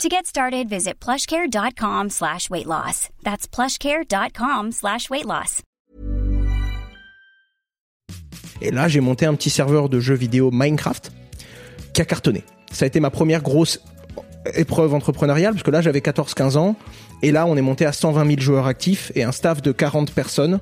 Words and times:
To 0.00 0.08
get 0.08 0.26
started, 0.26 0.68
visit 0.68 0.94
plushcare.com 1.00 2.10
slash 2.10 2.50
weight 2.50 2.66
loss. 2.66 3.08
That's 3.22 3.46
plushcare.com 3.46 4.72
slash 4.72 5.08
weight 5.10 5.26
loss. 5.26 5.62
Et 8.60 8.70
là, 8.70 8.88
j'ai 8.88 9.00
monté 9.00 9.26
un 9.26 9.34
petit 9.34 9.50
serveur 9.50 9.88
de 9.88 10.00
jeux 10.00 10.14
vidéo 10.14 10.50
Minecraft 10.52 11.12
qui 11.92 12.00
a 12.00 12.04
cartonné. 12.04 12.44
Ça 12.72 12.84
a 12.84 12.88
été 12.88 13.00
ma 13.00 13.10
première 13.10 13.42
grosse 13.42 13.80
épreuve 14.54 14.94
entrepreneuriale, 14.94 15.52
parce 15.52 15.62
que 15.62 15.70
là, 15.70 15.80
j'avais 15.80 16.00
14-15 16.00 16.56
ans. 16.56 16.76
Et 17.22 17.30
là, 17.30 17.46
on 17.46 17.56
est 17.56 17.62
monté 17.62 17.86
à 17.86 17.92
120 17.92 18.26
000 18.26 18.40
joueurs 18.40 18.66
actifs 18.66 19.12
et 19.14 19.22
un 19.22 19.32
staff 19.32 19.62
de 19.62 19.72
40 19.72 20.12
personnes. 20.12 20.60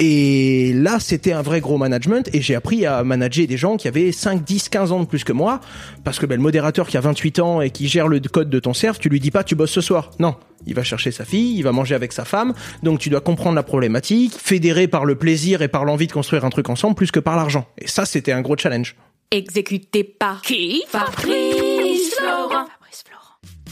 Et 0.00 0.72
là, 0.74 0.98
c'était 0.98 1.32
un 1.32 1.42
vrai 1.42 1.60
gros 1.60 1.78
management. 1.78 2.28
Et 2.32 2.40
j'ai 2.40 2.56
appris 2.56 2.84
à 2.84 3.04
manager 3.04 3.46
des 3.46 3.56
gens 3.56 3.76
qui 3.76 3.86
avaient 3.86 4.10
5, 4.10 4.42
10, 4.42 4.68
15 4.68 4.92
ans 4.92 5.00
de 5.00 5.06
plus 5.06 5.22
que 5.22 5.32
moi. 5.32 5.60
Parce 6.02 6.18
que 6.18 6.26
ben, 6.26 6.36
le 6.36 6.42
modérateur 6.42 6.88
qui 6.88 6.96
a 6.96 7.00
28 7.00 7.38
ans 7.38 7.60
et 7.60 7.70
qui 7.70 7.86
gère 7.86 8.08
le 8.08 8.18
code 8.20 8.50
de 8.50 8.58
ton 8.58 8.74
serve, 8.74 8.98
tu 8.98 9.08
lui 9.08 9.20
dis 9.20 9.30
pas 9.30 9.44
tu 9.44 9.54
bosses 9.54 9.70
ce 9.70 9.80
soir. 9.80 10.10
Non. 10.18 10.34
Il 10.66 10.74
va 10.74 10.82
chercher 10.82 11.10
sa 11.10 11.24
fille, 11.24 11.56
il 11.56 11.62
va 11.62 11.72
manger 11.72 11.94
avec 11.94 12.12
sa 12.12 12.24
femme. 12.24 12.54
Donc 12.82 12.98
tu 12.98 13.10
dois 13.10 13.20
comprendre 13.20 13.54
la 13.54 13.62
problématique, 13.62 14.34
fédérer 14.36 14.88
par 14.88 15.04
le 15.04 15.14
plaisir 15.14 15.62
et 15.62 15.68
par 15.68 15.84
l'envie 15.84 16.06
de 16.06 16.12
construire 16.12 16.44
un 16.44 16.50
truc 16.50 16.68
ensemble 16.70 16.96
plus 16.96 17.10
que 17.10 17.20
par 17.20 17.36
l'argent. 17.36 17.66
Et 17.78 17.86
ça, 17.86 18.04
c'était 18.04 18.32
un 18.32 18.40
gros 18.40 18.56
challenge. 18.56 18.96
Exécuté 19.30 20.04
par 20.04 20.42
qui? 20.42 20.82
Fabrice 20.88 22.14
Florent. 22.16 22.66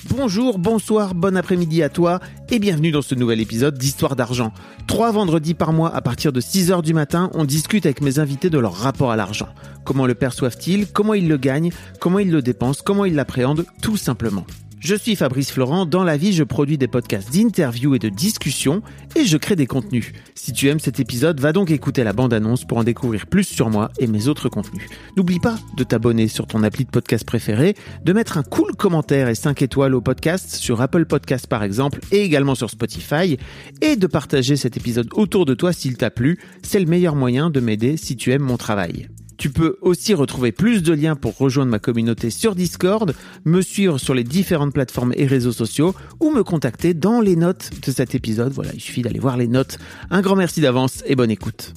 Bonjour, 0.09 0.59
bonsoir, 0.59 1.15
bon 1.15 1.37
après-midi 1.37 1.83
à 1.83 1.89
toi 1.89 2.19
et 2.51 2.59
bienvenue 2.59 2.91
dans 2.91 3.03
ce 3.03 3.15
nouvel 3.15 3.41
épisode 3.41 3.79
d'Histoire 3.79 4.17
d'argent. 4.17 4.53
Trois 4.89 5.13
vendredis 5.13 5.55
par 5.55 5.73
mois 5.73 5.95
à 5.95 6.01
partir 6.01 6.33
de 6.33 6.41
6h 6.41 6.83
du 6.83 6.93
matin, 6.93 7.31
on 7.35 7.45
discute 7.45 7.87
avec 7.87 8.01
mes 8.01 8.19
invités 8.19 8.51
de 8.51 8.59
leur 8.59 8.75
rapport 8.75 9.13
à 9.13 9.17
l'argent. 9.17 9.49
Comment 9.85 10.07
le 10.07 10.15
perçoivent-ils? 10.15 10.91
Comment 10.91 11.15
ils 11.15 11.29
le 11.29 11.37
gagnent? 11.37 11.71
Comment 12.01 12.19
ils 12.19 12.31
le 12.31 12.43
dépensent? 12.43 12.83
Comment 12.85 13.05
ils 13.05 13.15
l'appréhendent? 13.15 13.65
Tout 13.81 13.97
simplement. 13.97 14.45
Je 14.85 14.97
suis 14.97 15.15
Fabrice 15.15 15.53
Florent, 15.53 15.87
dans 15.87 16.03
la 16.03 16.17
vie 16.17 16.33
je 16.33 16.43
produis 16.43 16.77
des 16.77 16.89
podcasts 16.89 17.33
d'interviews 17.33 17.95
et 17.95 18.01
de 18.01 18.09
discussions 18.09 18.83
et 19.15 19.25
je 19.25 19.37
crée 19.37 19.55
des 19.55 19.69
contenus. 19.69 20.13
Si 20.35 20.53
tu 20.53 20.67
aimes 20.67 20.81
cet 20.81 20.99
épisode, 20.99 21.39
va 21.39 21.53
donc 21.53 21.71
écouter 21.71 22.03
la 22.03 22.13
bande-annonce 22.13 22.65
pour 22.65 22.79
en 22.79 22.83
découvrir 22.83 23.29
plus 23.29 23.45
sur 23.45 23.71
moi 23.71 23.93
et 24.01 24.09
mes 24.09 24.27
autres 24.27 24.49
contenus. 24.49 24.89
N'oublie 25.17 25.39
pas 25.39 25.57
de 25.77 25.85
t'abonner 25.85 26.27
sur 26.27 26.49
ton 26.49 26.65
appli 26.65 26.85
de 26.85 26.91
podcast 26.91 27.25
préféré, 27.25 27.77
de 28.03 28.13
mettre 28.13 28.39
un 28.39 28.43
cool 28.43 28.75
commentaire 28.75 29.29
et 29.29 29.37
5 29.37 29.63
étoiles 29.63 29.95
au 29.95 30.01
podcast 30.01 30.51
sur 30.57 30.81
Apple 30.81 31.07
Podcasts 31.07 31.47
par 31.47 31.63
exemple 31.63 32.01
et 32.11 32.25
également 32.25 32.57
sur 32.57 32.69
Spotify 32.69 33.39
et 33.83 33.95
de 33.95 34.07
partager 34.09 34.57
cet 34.57 34.77
épisode 34.77 35.11
autour 35.13 35.45
de 35.45 35.55
toi 35.55 35.73
s'il 35.73 35.97
t'a 35.97 36.11
plu. 36.11 36.41
C'est 36.65 36.81
le 36.81 36.87
meilleur 36.87 37.15
moyen 37.15 37.51
de 37.51 37.61
m'aider 37.61 37.97
si 37.97 38.17
tu 38.17 38.33
aimes 38.33 38.43
mon 38.43 38.57
travail. 38.57 39.09
Tu 39.43 39.51
peux 39.51 39.77
aussi 39.81 40.15
retrouver 40.15 40.53
plus 40.53 40.85
de 40.85 40.93
liens 40.93 41.17
pour 41.17 41.37
rejoindre 41.37 41.73
ma 41.73 41.81
communauté 41.81 42.31
sur 42.31 42.55
Discord, 42.55 43.13
me 43.45 43.61
suivre 43.61 43.99
sur 43.99 44.15
les 44.15 44.23
différentes 44.23 44.73
plateformes 44.73 45.13
et 45.17 45.27
réseaux 45.27 45.51
sociaux 45.51 45.97
ou 46.21 46.31
me 46.31 46.45
contacter 46.45 46.95
dans 46.95 47.21
les 47.21 47.35
notes 47.35 47.71
de 47.85 47.91
cet 47.91 48.15
épisode. 48.15 48.53
Voilà, 48.53 48.71
il 48.73 48.81
suffit 48.81 49.03
d'aller 49.03 49.19
voir 49.19 49.37
les 49.37 49.49
notes. 49.49 49.79
Un 50.11 50.21
grand 50.21 50.37
merci 50.37 50.61
d'avance 50.61 51.03
et 51.07 51.17
bonne 51.17 51.33
écoute. 51.33 51.75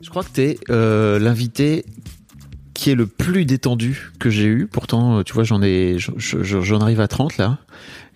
Je 0.00 0.10
crois 0.10 0.22
que 0.22 0.30
tu 0.32 0.42
es 0.42 0.58
euh, 0.70 1.18
l'invité 1.18 1.84
qui 2.72 2.90
est 2.90 2.94
le 2.94 3.08
plus 3.08 3.44
détendu 3.44 4.12
que 4.20 4.30
j'ai 4.30 4.46
eu. 4.46 4.68
Pourtant, 4.68 5.24
tu 5.24 5.32
vois, 5.32 5.42
j'en 5.42 5.60
ai, 5.60 5.96
j'en 5.98 6.80
arrive 6.80 7.00
à 7.00 7.08
30 7.08 7.38
là. 7.38 7.58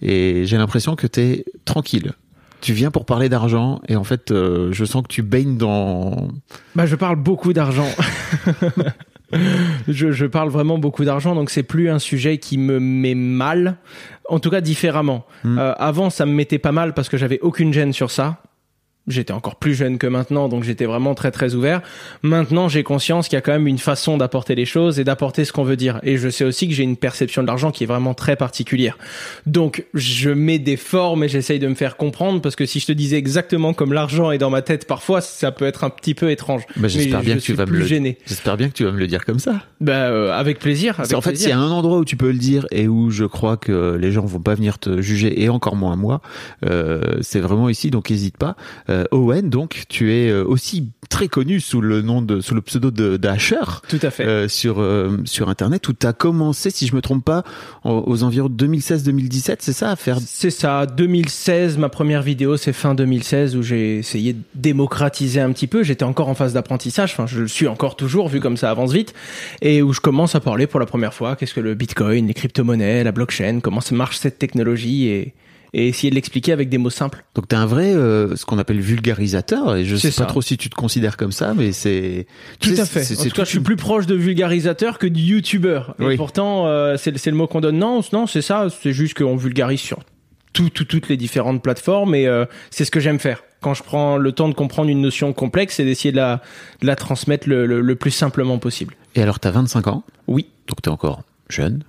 Et 0.00 0.46
j'ai 0.46 0.58
l'impression 0.58 0.94
que 0.94 1.08
tu 1.08 1.20
es 1.22 1.44
tranquille 1.64 2.12
tu 2.62 2.72
viens 2.72 2.90
pour 2.90 3.04
parler 3.04 3.28
d'argent 3.28 3.80
et 3.88 3.96
en 3.96 4.04
fait, 4.04 4.30
euh, 4.30 4.72
je 4.72 4.84
sens 4.84 5.02
que 5.02 5.08
tu 5.08 5.22
baignes 5.22 5.58
dans. 5.58 6.28
Bah, 6.74 6.86
je 6.86 6.96
parle 6.96 7.16
beaucoup 7.16 7.52
d'argent. 7.52 7.88
je, 9.88 10.12
je, 10.12 10.26
parle 10.26 10.48
vraiment 10.48 10.78
beaucoup 10.78 11.04
d'argent, 11.04 11.34
donc 11.34 11.50
c'est 11.50 11.64
plus 11.64 11.90
un 11.90 11.98
sujet 11.98 12.38
qui 12.38 12.58
me 12.58 12.78
met 12.78 13.14
mal, 13.14 13.76
en 14.28 14.38
tout 14.38 14.48
cas 14.48 14.60
différemment. 14.60 15.26
Hmm. 15.44 15.58
Euh, 15.58 15.74
avant, 15.74 16.08
ça 16.08 16.24
me 16.24 16.32
mettait 16.32 16.60
pas 16.60 16.72
mal 16.72 16.94
parce 16.94 17.08
que 17.08 17.16
j'avais 17.16 17.40
aucune 17.40 17.72
gêne 17.72 17.92
sur 17.92 18.10
ça. 18.10 18.40
J'étais 19.08 19.32
encore 19.32 19.56
plus 19.56 19.74
jeune 19.74 19.98
que 19.98 20.06
maintenant, 20.06 20.48
donc 20.48 20.62
j'étais 20.62 20.84
vraiment 20.84 21.16
très 21.16 21.32
très 21.32 21.56
ouvert. 21.56 21.82
Maintenant, 22.22 22.68
j'ai 22.68 22.84
conscience 22.84 23.26
qu'il 23.26 23.36
y 23.36 23.38
a 23.38 23.40
quand 23.40 23.50
même 23.50 23.66
une 23.66 23.78
façon 23.78 24.16
d'apporter 24.16 24.54
les 24.54 24.64
choses 24.64 25.00
et 25.00 25.04
d'apporter 25.04 25.44
ce 25.44 25.52
qu'on 25.52 25.64
veut 25.64 25.74
dire. 25.74 25.98
Et 26.04 26.18
je 26.18 26.28
sais 26.28 26.44
aussi 26.44 26.68
que 26.68 26.74
j'ai 26.74 26.84
une 26.84 26.96
perception 26.96 27.42
de 27.42 27.48
l'argent 27.48 27.72
qui 27.72 27.82
est 27.82 27.86
vraiment 27.88 28.14
très 28.14 28.36
particulière. 28.36 28.96
Donc, 29.44 29.86
je 29.92 30.30
mets 30.30 30.60
des 30.60 30.76
formes 30.76 31.24
et 31.24 31.28
j'essaye 31.28 31.58
de 31.58 31.66
me 31.66 31.74
faire 31.74 31.96
comprendre 31.96 32.40
parce 32.40 32.54
que 32.54 32.64
si 32.64 32.78
je 32.78 32.86
te 32.86 32.92
disais 32.92 33.16
exactement 33.16 33.74
comme 33.74 33.92
l'argent 33.92 34.30
est 34.30 34.38
dans 34.38 34.50
ma 34.50 34.62
tête, 34.62 34.86
parfois, 34.86 35.20
ça 35.20 35.50
peut 35.50 35.64
être 35.64 35.82
un 35.82 35.90
petit 35.90 36.14
peu 36.14 36.30
étrange. 36.30 36.62
Bah, 36.76 36.86
j'espère 36.86 37.22
bien 37.22 37.34
que 37.34 37.40
tu 37.40 37.54
vas 37.54 37.66
me 37.66 37.78
le 37.78 38.14
J'espère 38.26 38.56
bien 38.56 38.68
que 38.68 38.74
tu 38.74 38.84
vas 38.84 38.92
me 38.92 38.98
le 38.98 39.08
dire 39.08 39.24
comme 39.24 39.40
ça. 39.40 39.62
Bah, 39.80 40.10
euh, 40.10 40.30
avec 40.30 40.60
plaisir. 40.60 41.00
en 41.00 41.20
fait, 41.20 41.34
s'il 41.34 41.48
y 41.48 41.52
a 41.52 41.58
un 41.58 41.70
endroit 41.72 41.98
où 41.98 42.04
tu 42.04 42.16
peux 42.16 42.30
le 42.30 42.38
dire 42.38 42.66
et 42.70 42.86
où 42.86 43.10
je 43.10 43.24
crois 43.24 43.56
que 43.56 43.96
les 44.00 44.12
gens 44.12 44.24
vont 44.24 44.38
pas 44.38 44.54
venir 44.54 44.78
te 44.78 45.02
juger 45.02 45.42
et 45.42 45.48
encore 45.48 45.74
moins 45.74 45.96
moi, 45.96 46.20
euh, 46.64 47.18
c'est 47.20 47.40
vraiment 47.40 47.68
ici. 47.68 47.90
Donc, 47.90 48.08
n'hésite 48.08 48.36
pas. 48.36 48.54
Euh, 48.91 48.91
Owen, 49.10 49.50
donc 49.50 49.84
tu 49.88 50.12
es 50.12 50.28
euh, 50.28 50.44
aussi 50.44 50.88
très 51.08 51.28
connu 51.28 51.60
sous 51.60 51.80
le 51.80 52.00
nom 52.00 52.22
de 52.22 52.40
sous 52.40 52.54
le 52.54 52.62
pseudo 52.62 52.90
de, 52.90 53.18
Tout 53.88 53.98
à 54.02 54.10
fait. 54.10 54.24
Euh, 54.24 54.48
sur 54.48 54.80
euh, 54.80 55.18
sur 55.24 55.48
internet 55.48 55.86
où 55.88 55.92
tu 55.92 56.06
as 56.06 56.12
commencé 56.12 56.70
si 56.70 56.86
je 56.86 56.96
me 56.96 57.02
trompe 57.02 57.24
pas 57.24 57.44
aux, 57.84 58.22
environs 58.22 58.48
2016-2017, 58.48 59.56
c'est 59.58 59.72
ça 59.72 59.90
à 59.90 59.96
faire 59.96 60.18
C'est 60.24 60.50
ça, 60.50 60.86
2016 60.86 61.76
ma 61.78 61.88
première 61.88 62.22
vidéo, 62.22 62.56
c'est 62.56 62.72
fin 62.72 62.94
2016 62.94 63.56
où 63.56 63.62
j'ai 63.62 63.98
essayé 63.98 64.32
de 64.32 64.40
démocratiser 64.54 65.40
un 65.40 65.52
petit 65.52 65.66
peu, 65.66 65.82
j'étais 65.82 66.04
encore 66.04 66.28
en 66.28 66.34
phase 66.34 66.54
d'apprentissage, 66.54 67.12
enfin 67.12 67.26
je 67.26 67.40
le 67.40 67.48
suis 67.48 67.68
encore 67.68 67.96
toujours 67.96 68.28
vu 68.28 68.40
comme 68.40 68.56
ça 68.56 68.70
avance 68.70 68.92
vite 68.92 69.14
et 69.60 69.82
où 69.82 69.92
je 69.92 70.00
commence 70.00 70.34
à 70.34 70.40
parler 70.40 70.66
pour 70.66 70.80
la 70.80 70.86
première 70.86 71.14
fois. 71.14 71.36
Qu'est-ce 71.36 71.54
que 71.54 71.60
le 71.60 71.74
Bitcoin, 71.74 72.26
les 72.26 72.34
crypto-monnaies, 72.34 73.04
la 73.04 73.12
blockchain, 73.12 73.60
comment 73.60 73.80
ça 73.80 73.94
marche 73.94 74.18
cette 74.18 74.38
technologie 74.38 75.08
et 75.08 75.34
et 75.74 75.88
essayer 75.88 76.10
de 76.10 76.14
l'expliquer 76.14 76.52
avec 76.52 76.68
des 76.68 76.78
mots 76.78 76.90
simples. 76.90 77.24
Donc 77.34 77.48
tu 77.48 77.54
es 77.54 77.58
un 77.58 77.66
vrai, 77.66 77.94
euh, 77.94 78.36
ce 78.36 78.44
qu'on 78.44 78.58
appelle 78.58 78.80
vulgarisateur, 78.80 79.76
et 79.76 79.84
je 79.84 79.96
sais 79.96 80.10
pas 80.10 80.26
trop 80.26 80.42
si 80.42 80.56
tu 80.56 80.68
te 80.68 80.74
considères 80.74 81.16
comme 81.16 81.32
ça, 81.32 81.54
mais 81.54 81.72
c'est... 81.72 82.26
Tout 82.60 82.74
à 82.76 82.84
fait. 82.84 83.02
En 83.18 83.22
tout 83.22 83.30
cas, 83.30 83.44
je 83.44 83.50
suis 83.50 83.60
plus 83.60 83.76
proche 83.76 84.06
de 84.06 84.14
vulgarisateur 84.14 84.98
que 84.98 85.06
de 85.06 85.18
youtubeur. 85.18 85.94
Et 86.00 86.16
pourtant, 86.16 86.66
euh, 86.66 86.96
c'est 86.98 87.26
le 87.26 87.36
mot 87.36 87.46
qu'on 87.46 87.60
donne. 87.60 87.78
Non, 87.78 88.00
non, 88.12 88.26
c'est 88.26 88.42
ça, 88.42 88.66
c'est 88.82 88.92
juste 88.92 89.16
qu'on 89.16 89.36
vulgarise 89.36 89.80
sur 89.80 90.00
tout, 90.52 90.68
toutes 90.68 91.08
les 91.08 91.16
différentes 91.16 91.62
plateformes, 91.62 92.14
et 92.14 92.26
euh, 92.26 92.44
c'est 92.70 92.84
ce 92.84 92.90
que 92.90 93.00
j'aime 93.00 93.18
faire. 93.18 93.42
Quand 93.62 93.74
je 93.74 93.82
prends 93.82 94.18
le 94.18 94.32
temps 94.32 94.48
de 94.48 94.54
comprendre 94.54 94.90
une 94.90 95.00
notion 95.00 95.32
complexe, 95.32 95.76
c'est 95.76 95.84
d'essayer 95.84 96.12
de 96.12 96.16
la, 96.16 96.42
de 96.80 96.86
la 96.86 96.96
transmettre 96.96 97.48
le, 97.48 97.64
le, 97.64 97.80
le 97.80 97.96
plus 97.96 98.10
simplement 98.10 98.58
possible. 98.58 98.96
Et 99.14 99.22
alors, 99.22 99.40
tu 99.40 99.48
as 99.48 99.52
25 99.52 99.86
ans? 99.86 100.04
Oui. 100.26 100.46
Donc 100.68 100.82
tu 100.82 100.88
es 100.88 100.92
encore 100.92 101.22
jeune 101.48 101.84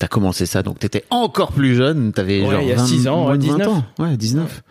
T'as 0.00 0.08
commencé 0.08 0.46
ça, 0.46 0.62
donc 0.62 0.78
t'étais 0.78 1.04
encore 1.10 1.52
plus 1.52 1.74
jeune, 1.74 2.14
t'avais 2.14 2.40
ouais, 2.40 2.50
genre 2.50 2.62
il 2.62 2.68
y 2.68 2.72
a 2.72 2.78
6 2.78 3.06
ans, 3.06 3.28
ouais, 3.28 3.36
19 3.36 3.68
ans. 3.68 3.84
Ouais, 3.98 4.16
19. 4.16 4.62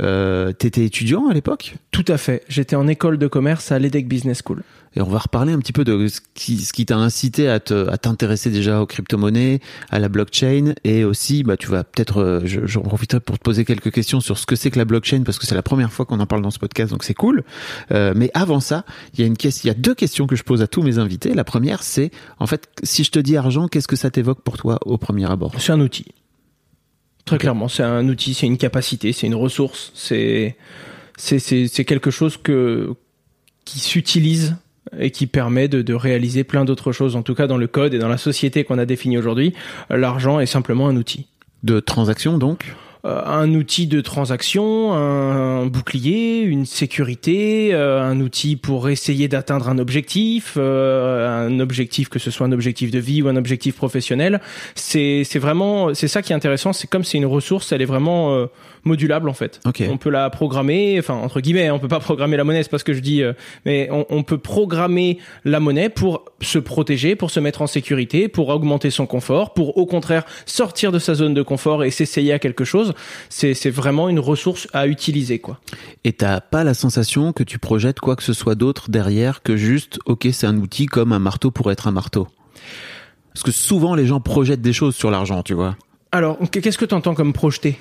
Euh, 0.00 0.52
t'étais 0.52 0.86
étudiant 0.86 1.28
à 1.28 1.34
l'époque? 1.34 1.76
Tout 1.90 2.06
à 2.08 2.16
fait. 2.16 2.42
J'étais 2.48 2.76
en 2.76 2.88
école 2.88 3.18
de 3.18 3.26
commerce 3.26 3.72
à 3.72 3.78
l'EDEC 3.78 4.08
Business 4.08 4.40
School. 4.42 4.62
Et 4.96 5.00
on 5.00 5.08
va 5.08 5.18
reparler 5.18 5.52
un 5.52 5.58
petit 5.60 5.72
peu 5.72 5.84
de 5.84 6.08
ce 6.08 6.20
qui, 6.34 6.58
ce 6.58 6.72
qui 6.72 6.84
t'a 6.84 6.96
incité 6.96 7.48
à 7.48 7.60
t'intéresser 7.60 8.50
déjà 8.50 8.80
aux 8.80 8.86
crypto-monnaies, 8.86 9.60
à 9.90 10.00
la 10.00 10.08
blockchain, 10.08 10.74
et 10.82 11.04
aussi, 11.04 11.44
bah, 11.44 11.56
tu 11.56 11.68
vas 11.68 11.84
peut-être, 11.84 12.20
euh, 12.20 12.40
j'en 12.44 12.82
profiterai 12.82 13.20
pour 13.20 13.38
te 13.38 13.42
poser 13.42 13.64
quelques 13.64 13.92
questions 13.92 14.20
sur 14.20 14.36
ce 14.36 14.46
que 14.46 14.56
c'est 14.56 14.72
que 14.72 14.78
la 14.78 14.84
blockchain, 14.84 15.22
parce 15.22 15.38
que 15.38 15.46
c'est 15.46 15.54
la 15.54 15.62
première 15.62 15.92
fois 15.92 16.06
qu'on 16.06 16.18
en 16.18 16.26
parle 16.26 16.42
dans 16.42 16.50
ce 16.50 16.58
podcast, 16.58 16.90
donc 16.90 17.04
c'est 17.04 17.14
cool. 17.14 17.44
Euh, 17.92 18.14
mais 18.16 18.32
avant 18.34 18.58
ça, 18.58 18.84
il 19.14 19.20
y 19.20 19.22
a 19.22 19.26
une 19.26 19.36
question, 19.36 19.62
il 19.64 19.68
y 19.68 19.70
a 19.70 19.78
deux 19.78 19.94
questions 19.94 20.26
que 20.26 20.34
je 20.34 20.42
pose 20.42 20.60
à 20.60 20.66
tous 20.66 20.82
mes 20.82 20.98
invités. 20.98 21.34
La 21.34 21.44
première, 21.44 21.84
c'est, 21.84 22.10
en 22.40 22.48
fait, 22.48 22.68
si 22.82 23.04
je 23.04 23.12
te 23.12 23.20
dis 23.20 23.36
argent, 23.36 23.68
qu'est-ce 23.68 23.88
que 23.88 23.96
ça 23.96 24.10
t'évoque 24.10 24.42
pour 24.42 24.58
toi 24.58 24.80
au 24.84 24.98
premier 24.98 25.30
abord? 25.30 25.52
C'est 25.58 25.72
un 25.72 25.80
outil. 25.80 26.06
Très 27.26 27.38
clairement, 27.38 27.68
c'est 27.68 27.84
un 27.84 28.08
outil, 28.08 28.34
c'est 28.34 28.46
une 28.46 28.58
capacité, 28.58 29.12
c'est 29.12 29.28
une 29.28 29.36
ressource, 29.36 29.92
c'est, 29.94 30.56
c'est, 31.16 31.38
c'est 31.38 31.84
quelque 31.84 32.10
chose 32.10 32.36
que, 32.36 32.94
qui 33.64 33.78
s'utilise 33.78 34.56
et 34.98 35.10
qui 35.10 35.26
permet 35.26 35.68
de, 35.68 35.82
de 35.82 35.94
réaliser 35.94 36.44
plein 36.44 36.64
d'autres 36.64 36.92
choses. 36.92 37.16
En 37.16 37.22
tout 37.22 37.34
cas, 37.34 37.46
dans 37.46 37.58
le 37.58 37.66
code 37.66 37.94
et 37.94 37.98
dans 37.98 38.08
la 38.08 38.18
société 38.18 38.64
qu'on 38.64 38.78
a 38.78 38.86
définie 38.86 39.18
aujourd'hui, 39.18 39.54
l'argent 39.88 40.40
est 40.40 40.46
simplement 40.46 40.88
un 40.88 40.96
outil. 40.96 41.26
De 41.62 41.78
transaction 41.80 42.38
donc? 42.38 42.74
Euh, 43.06 43.22
un 43.24 43.54
outil 43.54 43.86
de 43.86 44.02
transaction, 44.02 44.92
un 44.92 45.64
bouclier, 45.64 46.40
une 46.42 46.66
sécurité, 46.66 47.70
euh, 47.72 48.02
un 48.02 48.20
outil 48.20 48.56
pour 48.56 48.90
essayer 48.90 49.26
d'atteindre 49.26 49.70
un 49.70 49.78
objectif, 49.78 50.54
euh, 50.58 51.46
un 51.46 51.60
objectif 51.60 52.10
que 52.10 52.18
ce 52.18 52.30
soit 52.30 52.46
un 52.46 52.52
objectif 52.52 52.90
de 52.90 52.98
vie 52.98 53.22
ou 53.22 53.28
un 53.28 53.36
objectif 53.36 53.74
professionnel. 53.74 54.40
C'est 54.74 55.22
c'est 55.24 55.38
vraiment 55.38 55.94
c'est 55.94 56.08
ça 56.08 56.20
qui 56.20 56.32
est 56.32 56.36
intéressant. 56.36 56.74
C'est 56.74 56.88
comme 56.88 57.04
c'est 57.04 57.16
une 57.16 57.26
ressource, 57.26 57.72
elle 57.72 57.80
est 57.80 57.86
vraiment 57.86 58.46
modulable 58.84 59.28
en 59.28 59.34
fait. 59.34 59.60
On 59.88 59.96
peut 59.96 60.10
la 60.10 60.30
programmer, 60.30 60.98
enfin 60.98 61.14
entre 61.14 61.40
guillemets, 61.40 61.68
hein, 61.68 61.74
on 61.74 61.78
peut 61.78 61.88
pas 61.88 62.00
programmer 62.00 62.36
la 62.36 62.44
monnaie, 62.44 62.62
c'est 62.62 62.70
pas 62.70 62.78
ce 62.78 62.84
que 62.84 62.94
je 62.94 63.00
dis, 63.00 63.22
euh, 63.22 63.32
mais 63.64 63.88
on, 63.90 64.06
on 64.10 64.22
peut 64.22 64.38
programmer 64.38 65.18
la 65.44 65.60
monnaie 65.60 65.88
pour 65.88 66.24
se 66.40 66.58
protéger, 66.58 67.16
pour 67.16 67.30
se 67.30 67.40
mettre 67.40 67.62
en 67.62 67.66
sécurité, 67.66 68.28
pour 68.28 68.48
augmenter 68.48 68.90
son 68.90 69.06
confort, 69.06 69.54
pour 69.54 69.76
au 69.76 69.86
contraire 69.86 70.24
sortir 70.46 70.92
de 70.92 70.98
sa 70.98 71.14
zone 71.14 71.34
de 71.34 71.42
confort 71.42 71.84
et 71.84 71.90
s'essayer 71.90 72.32
à 72.32 72.38
quelque 72.38 72.64
chose. 72.64 72.94
C'est 73.28 73.54
c'est 73.54 73.70
vraiment 73.70 74.08
une 74.08 74.20
ressource 74.20 74.68
à 74.72 74.86
utiliser 74.86 75.38
quoi. 75.38 75.60
Et 76.04 76.12
t'as 76.12 76.40
pas 76.40 76.64
la 76.64 76.74
sensation 76.74 77.32
que 77.32 77.42
tu 77.42 77.58
projettes 77.58 78.00
quoi 78.00 78.16
que 78.16 78.22
ce 78.22 78.32
soit 78.32 78.54
d'autre 78.54 78.90
derrière 78.90 79.42
que 79.42 79.56
juste, 79.56 79.98
ok, 80.06 80.28
c'est 80.32 80.46
un 80.46 80.56
outil 80.56 80.86
comme 80.86 81.12
un 81.12 81.18
marteau 81.18 81.50
pour 81.50 81.70
être 81.70 81.88
un 81.88 81.92
marteau? 81.92 82.28
Parce 83.32 83.42
que 83.42 83.52
souvent 83.52 83.94
les 83.94 84.06
gens 84.06 84.20
projettent 84.20 84.62
des 84.62 84.72
choses 84.72 84.96
sur 84.96 85.10
l'argent, 85.10 85.42
tu 85.42 85.54
vois. 85.54 85.76
Alors 86.12 86.38
qu'est-ce 86.50 86.78
que 86.78 86.84
tu 86.84 86.94
entends 86.94 87.14
comme 87.14 87.32
projeter 87.32 87.78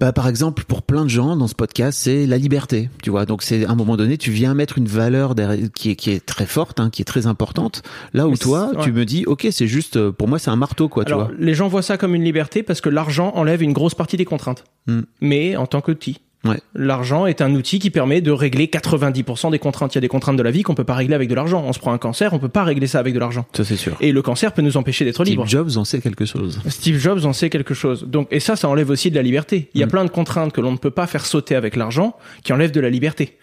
Bah, 0.00 0.12
par 0.12 0.26
exemple, 0.26 0.64
pour 0.64 0.82
plein 0.82 1.04
de 1.04 1.10
gens 1.10 1.36
dans 1.36 1.46
ce 1.46 1.54
podcast, 1.54 1.96
c'est 2.02 2.26
la 2.26 2.36
liberté, 2.36 2.90
tu 3.02 3.10
vois. 3.10 3.24
Donc, 3.24 3.42
c'est 3.42 3.64
à 3.64 3.70
un 3.70 3.76
moment 3.76 3.96
donné, 3.96 4.18
tu 4.18 4.32
viens 4.32 4.54
mettre 4.54 4.78
une 4.78 4.88
valeur 4.88 5.34
qui 5.74 5.90
est 5.90 5.96
qui 5.96 6.10
est 6.10 6.24
très 6.24 6.46
forte, 6.46 6.80
hein, 6.80 6.90
qui 6.90 7.02
est 7.02 7.04
très 7.04 7.26
importante. 7.26 7.82
Là 8.14 8.26
où 8.26 8.32
Mais 8.32 8.36
toi, 8.36 8.70
ouais. 8.74 8.82
tu 8.82 8.90
me 8.90 9.04
dis, 9.04 9.24
ok, 9.26 9.46
c'est 9.52 9.68
juste, 9.68 9.96
euh, 9.96 10.10
pour 10.10 10.26
moi, 10.26 10.40
c'est 10.40 10.50
un 10.50 10.56
marteau, 10.56 10.88
quoi, 10.88 11.04
tu 11.04 11.14
vois. 11.14 11.30
les 11.38 11.54
gens 11.54 11.68
voient 11.68 11.82
ça 11.82 11.96
comme 11.96 12.16
une 12.16 12.24
liberté 12.24 12.64
parce 12.64 12.80
que 12.80 12.88
l'argent 12.88 13.32
enlève 13.36 13.62
une 13.62 13.72
grosse 13.72 13.94
partie 13.94 14.16
des 14.16 14.24
contraintes. 14.24 14.64
Hmm. 14.88 15.02
Mais 15.20 15.56
en 15.56 15.66
tant 15.66 15.80
qu'outil. 15.80 16.20
Ouais. 16.44 16.58
L'argent 16.74 17.26
est 17.26 17.40
un 17.40 17.54
outil 17.54 17.78
qui 17.78 17.90
permet 17.90 18.20
de 18.20 18.32
régler 18.32 18.66
90% 18.66 19.50
des 19.52 19.58
contraintes. 19.60 19.94
Il 19.94 19.96
y 19.96 19.98
a 19.98 20.00
des 20.00 20.08
contraintes 20.08 20.36
de 20.36 20.42
la 20.42 20.50
vie 20.50 20.62
qu'on 20.62 20.74
peut 20.74 20.82
pas 20.82 20.94
régler 20.96 21.14
avec 21.14 21.28
de 21.28 21.34
l'argent. 21.36 21.62
On 21.64 21.72
se 21.72 21.78
prend 21.78 21.92
un 21.92 21.98
cancer, 21.98 22.32
on 22.32 22.40
peut 22.40 22.48
pas 22.48 22.64
régler 22.64 22.88
ça 22.88 22.98
avec 22.98 23.14
de 23.14 23.18
l'argent. 23.20 23.46
Ça, 23.52 23.64
c'est 23.64 23.76
sûr. 23.76 23.96
Et 24.00 24.10
le 24.10 24.22
cancer 24.22 24.52
peut 24.52 24.62
nous 24.62 24.76
empêcher 24.76 25.04
d'être 25.04 25.22
Steve 25.24 25.28
libres. 25.28 25.46
Jobs 25.46 25.76
en 25.76 25.84
sait 25.84 26.00
quelque 26.00 26.24
chose. 26.24 26.60
Steve 26.66 26.98
Jobs 26.98 27.24
en 27.24 27.32
sait 27.32 27.48
quelque 27.48 27.74
chose. 27.74 28.04
Donc, 28.08 28.26
et 28.32 28.40
ça, 28.40 28.56
ça 28.56 28.68
enlève 28.68 28.90
aussi 28.90 29.10
de 29.10 29.16
la 29.16 29.22
liberté. 29.22 29.70
Il 29.74 29.80
y 29.80 29.84
a 29.84 29.86
Mm. 29.86 29.90
plein 29.90 30.04
de 30.04 30.10
contraintes 30.10 30.52
que 30.52 30.60
l'on 30.60 30.72
ne 30.72 30.78
peut 30.78 30.90
pas 30.90 31.06
faire 31.06 31.26
sauter 31.26 31.54
avec 31.54 31.76
l'argent, 31.76 32.16
qui 32.42 32.52
enlèvent 32.52 32.72
de 32.72 32.80
la 32.80 32.90
liberté. 32.90 33.38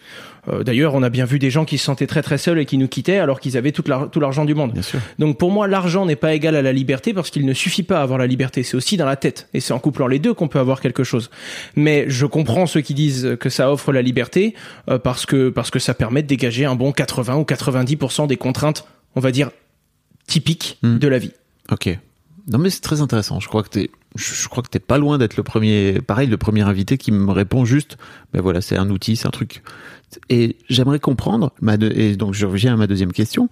Euh, 0.48 0.62
D'ailleurs, 0.64 0.94
on 0.94 1.02
a 1.02 1.10
bien 1.10 1.24
vu 1.24 1.38
des 1.38 1.50
gens 1.50 1.64
qui 1.64 1.76
se 1.78 1.84
sentaient 1.84 2.06
très 2.06 2.22
très 2.22 2.38
seuls 2.38 2.58
et 2.58 2.64
qui 2.66 2.78
nous 2.78 2.88
quittaient 2.88 3.18
alors 3.18 3.40
qu'ils 3.40 3.56
avaient 3.56 3.72
tout 3.72 3.82
l'argent 4.20 4.44
du 4.44 4.54
monde. 4.54 4.72
Bien 4.72 4.82
sûr. 4.82 4.98
Donc 5.18 5.38
pour 5.38 5.50
moi, 5.50 5.68
l'argent 5.68 6.06
n'est 6.06 6.16
pas 6.16 6.34
égal 6.34 6.56
à 6.56 6.62
la 6.62 6.72
liberté 6.72 7.12
parce 7.12 7.30
qu'il 7.30 7.44
ne 7.46 7.52
suffit 7.52 7.82
pas 7.82 7.98
à 8.00 8.02
avoir 8.02 8.18
la 8.18 8.26
liberté. 8.26 8.62
C'est 8.62 8.76
aussi 8.76 8.96
dans 8.96 9.06
la 9.06 9.16
tête. 9.16 9.48
Et 9.54 9.60
c'est 9.60 9.72
en 9.72 9.78
couplant 9.78 10.06
les 10.06 10.18
deux 10.18 10.32
qu'on 10.34 10.48
peut 10.48 10.58
avoir 10.58 10.80
quelque 10.80 11.04
chose. 11.04 11.30
Mais 11.76 12.04
je 12.08 12.26
comprends 12.26 12.66
ceux 12.66 12.80
qui 12.80 12.94
disent 12.94 13.36
que 13.38 13.48
ça 13.50 13.70
offre 13.70 13.92
la 13.92 14.02
liberté 14.02 14.54
euh, 14.88 14.98
parce 14.98 15.26
que 15.26 15.50
parce 15.50 15.70
que 15.70 15.78
ça 15.78 15.94
permet 15.94 16.22
de 16.22 16.28
dégager 16.28 16.64
un 16.64 16.74
bon 16.74 16.92
80 16.92 17.36
ou 17.36 17.42
90% 17.42 18.26
des 18.26 18.36
contraintes, 18.36 18.86
on 19.16 19.20
va 19.20 19.32
dire 19.32 19.50
typiques 20.26 20.78
Mm. 20.82 20.98
de 20.98 21.08
la 21.08 21.18
vie. 21.18 21.32
Ok. 21.70 21.88
Non, 22.48 22.58
mais 22.58 22.70
c'est 22.70 22.80
très 22.80 23.00
intéressant. 23.00 23.40
Je 23.40 23.48
crois 23.48 23.62
que 23.62 23.68
t'es, 23.68 23.90
je 24.16 24.48
crois 24.48 24.62
que 24.62 24.68
t'es 24.68 24.80
pas 24.80 24.98
loin 24.98 25.18
d'être 25.18 25.36
le 25.36 25.42
premier, 25.42 26.00
pareil, 26.00 26.28
le 26.28 26.36
premier 26.36 26.62
invité 26.62 26.98
qui 26.98 27.12
me 27.12 27.30
répond 27.30 27.64
juste, 27.64 27.96
ben 28.32 28.42
voilà, 28.42 28.60
c'est 28.60 28.76
un 28.76 28.90
outil, 28.90 29.16
c'est 29.16 29.28
un 29.28 29.32
truc. 29.32 29.62
Et 30.28 30.56
j'aimerais 30.68 30.98
comprendre, 30.98 31.52
ma 31.60 31.74
et 31.74 32.16
donc 32.16 32.34
je 32.34 32.46
reviens 32.46 32.74
à 32.74 32.76
ma 32.76 32.86
deuxième 32.86 33.12
question. 33.12 33.48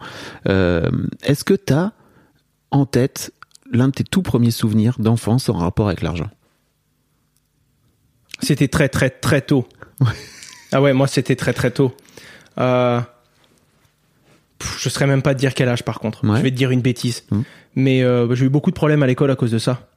Euh, 0.49 0.91
est-ce 1.23 1.45
que 1.45 1.55
t'as 1.55 1.93
en 2.71 2.87
tête 2.87 3.33
l'un 3.71 3.89
de 3.89 3.93
tes 3.93 4.05
tout 4.05 4.23
premiers 4.23 4.51
souvenirs 4.51 4.97
d'enfance 4.99 5.49
en 5.49 5.55
rapport 5.55 5.87
avec 5.87 6.03
l'argent? 6.03 6.29
C'était 8.41 8.69
très 8.69 8.89
très 8.89 9.11
très 9.11 9.41
tôt. 9.41 9.69
Ah 10.73 10.83
ouais, 10.83 10.93
moi 10.93 11.07
c'était 11.07 11.37
très 11.37 11.53
très 11.53 11.71
tôt. 11.71 11.97
Euh... 12.59 13.01
Je 14.79 14.89
saurais 14.89 15.07
même 15.07 15.23
pas 15.23 15.35
te 15.35 15.39
dire 15.39 15.55
quel 15.55 15.69
âge 15.69 15.85
par 15.85 16.01
contre. 16.01 16.29
Ouais. 16.29 16.39
Je 16.39 16.43
vais 16.43 16.51
te 16.51 16.57
dire 16.57 16.71
une 16.71 16.83
bêtise. 16.83 17.25
Mhm. 17.31 17.45
Mais 17.77 18.03
euh, 18.03 18.35
j'ai 18.35 18.47
eu 18.47 18.49
beaucoup 18.49 18.71
de 18.71 18.75
problèmes 18.75 19.03
à 19.03 19.07
l'école 19.07 19.31
à 19.31 19.37
cause 19.37 19.53
de 19.53 19.59
ça. 19.59 19.88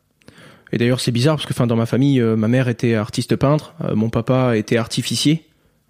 Et 0.74 0.78
d'ailleurs 0.78 1.00
c'est 1.00 1.12
bizarre 1.12 1.36
parce 1.36 1.46
que 1.46 1.54
enfin 1.54 1.68
dans 1.68 1.76
ma 1.76 1.86
famille, 1.86 2.20
euh, 2.22 2.36
ma 2.36 2.48
mère 2.48 2.68
était 2.70 2.96
artiste 2.96 3.36
peintre, 3.36 3.74
euh, 3.84 3.96
mon 3.96 4.10
papa 4.10 4.56
était 4.58 4.78
artificier. 4.78 5.46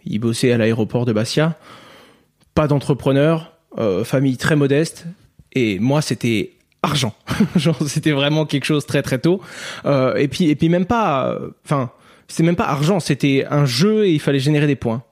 Il 0.05 0.19
bossait 0.19 0.51
à 0.51 0.57
l'aéroport 0.57 1.05
de 1.05 1.13
Bastia. 1.13 1.57
Pas 2.55 2.67
d'entrepreneur, 2.67 3.53
euh, 3.77 4.03
famille 4.03 4.37
très 4.37 4.55
modeste. 4.55 5.05
Et 5.53 5.79
moi 5.79 6.01
c'était 6.01 6.53
argent. 6.81 7.13
Genre 7.55 7.77
c'était 7.87 8.11
vraiment 8.11 8.45
quelque 8.45 8.65
chose 8.65 8.85
très 8.85 9.01
très 9.03 9.19
tôt. 9.19 9.41
Euh, 9.85 10.15
et 10.15 10.27
puis 10.27 10.49
et 10.49 10.55
puis 10.55 10.69
même 10.69 10.85
pas. 10.85 11.29
euh, 11.31 11.49
Enfin 11.65 11.91
c'était 12.27 12.43
même 12.43 12.55
pas 12.55 12.65
argent, 12.67 12.99
c'était 13.01 13.45
un 13.49 13.65
jeu 13.65 14.05
et 14.05 14.11
il 14.13 14.19
fallait 14.21 14.39
générer 14.39 14.65
des 14.67 14.75
points. 14.77 15.03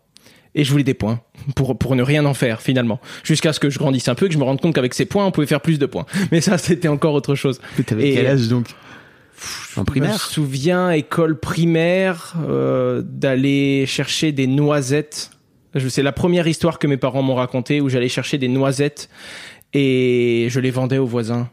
Et 0.55 0.63
je 0.63 0.71
voulais 0.71 0.83
des 0.85 0.93
points 0.95 1.19
pour 1.55 1.77
pour 1.77 1.95
ne 1.95 2.01
rien 2.01 2.25
en 2.25 2.33
faire 2.33 2.61
finalement, 2.61 2.99
jusqu'à 3.23 3.53
ce 3.53 3.59
que 3.59 3.69
je 3.69 3.77
grandisse 3.77 4.07
un 4.07 4.15
peu, 4.15 4.27
que 4.27 4.33
je 4.33 4.39
me 4.39 4.43
rende 4.43 4.59
compte 4.61 4.73
qu'avec 4.73 4.93
ces 4.95 5.05
points 5.05 5.25
on 5.25 5.31
pouvait 5.31 5.45
faire 5.45 5.61
plus 5.61 5.77
de 5.79 5.85
points. 5.85 6.05
Mais 6.31 6.41
ça 6.41 6.57
c'était 6.57 6.87
encore 6.87 7.13
autre 7.13 7.35
chose. 7.35 7.61
T'avais 7.85 8.09
Et- 8.09 8.15
quel 8.15 8.25
âge 8.27 8.47
donc? 8.47 8.67
Je 9.75 9.79
me 10.13 10.17
souviens 10.17 10.91
école 10.91 11.39
primaire 11.39 12.35
euh, 12.47 13.01
d'aller 13.05 13.85
chercher 13.85 14.31
des 14.31 14.47
noisettes. 14.47 15.31
Je- 15.75 15.87
C'est 15.87 16.03
la 16.03 16.11
première 16.11 16.47
histoire 16.47 16.79
que 16.79 16.87
mes 16.87 16.97
parents 16.97 17.21
m'ont 17.21 17.35
racontée 17.35 17.79
où 17.81 17.89
j'allais 17.89 18.09
chercher 18.09 18.37
des 18.37 18.47
noisettes 18.47 19.09
et 19.73 20.47
je 20.49 20.59
les 20.59 20.71
vendais 20.71 20.97
aux 20.97 21.05
voisins. 21.05 21.49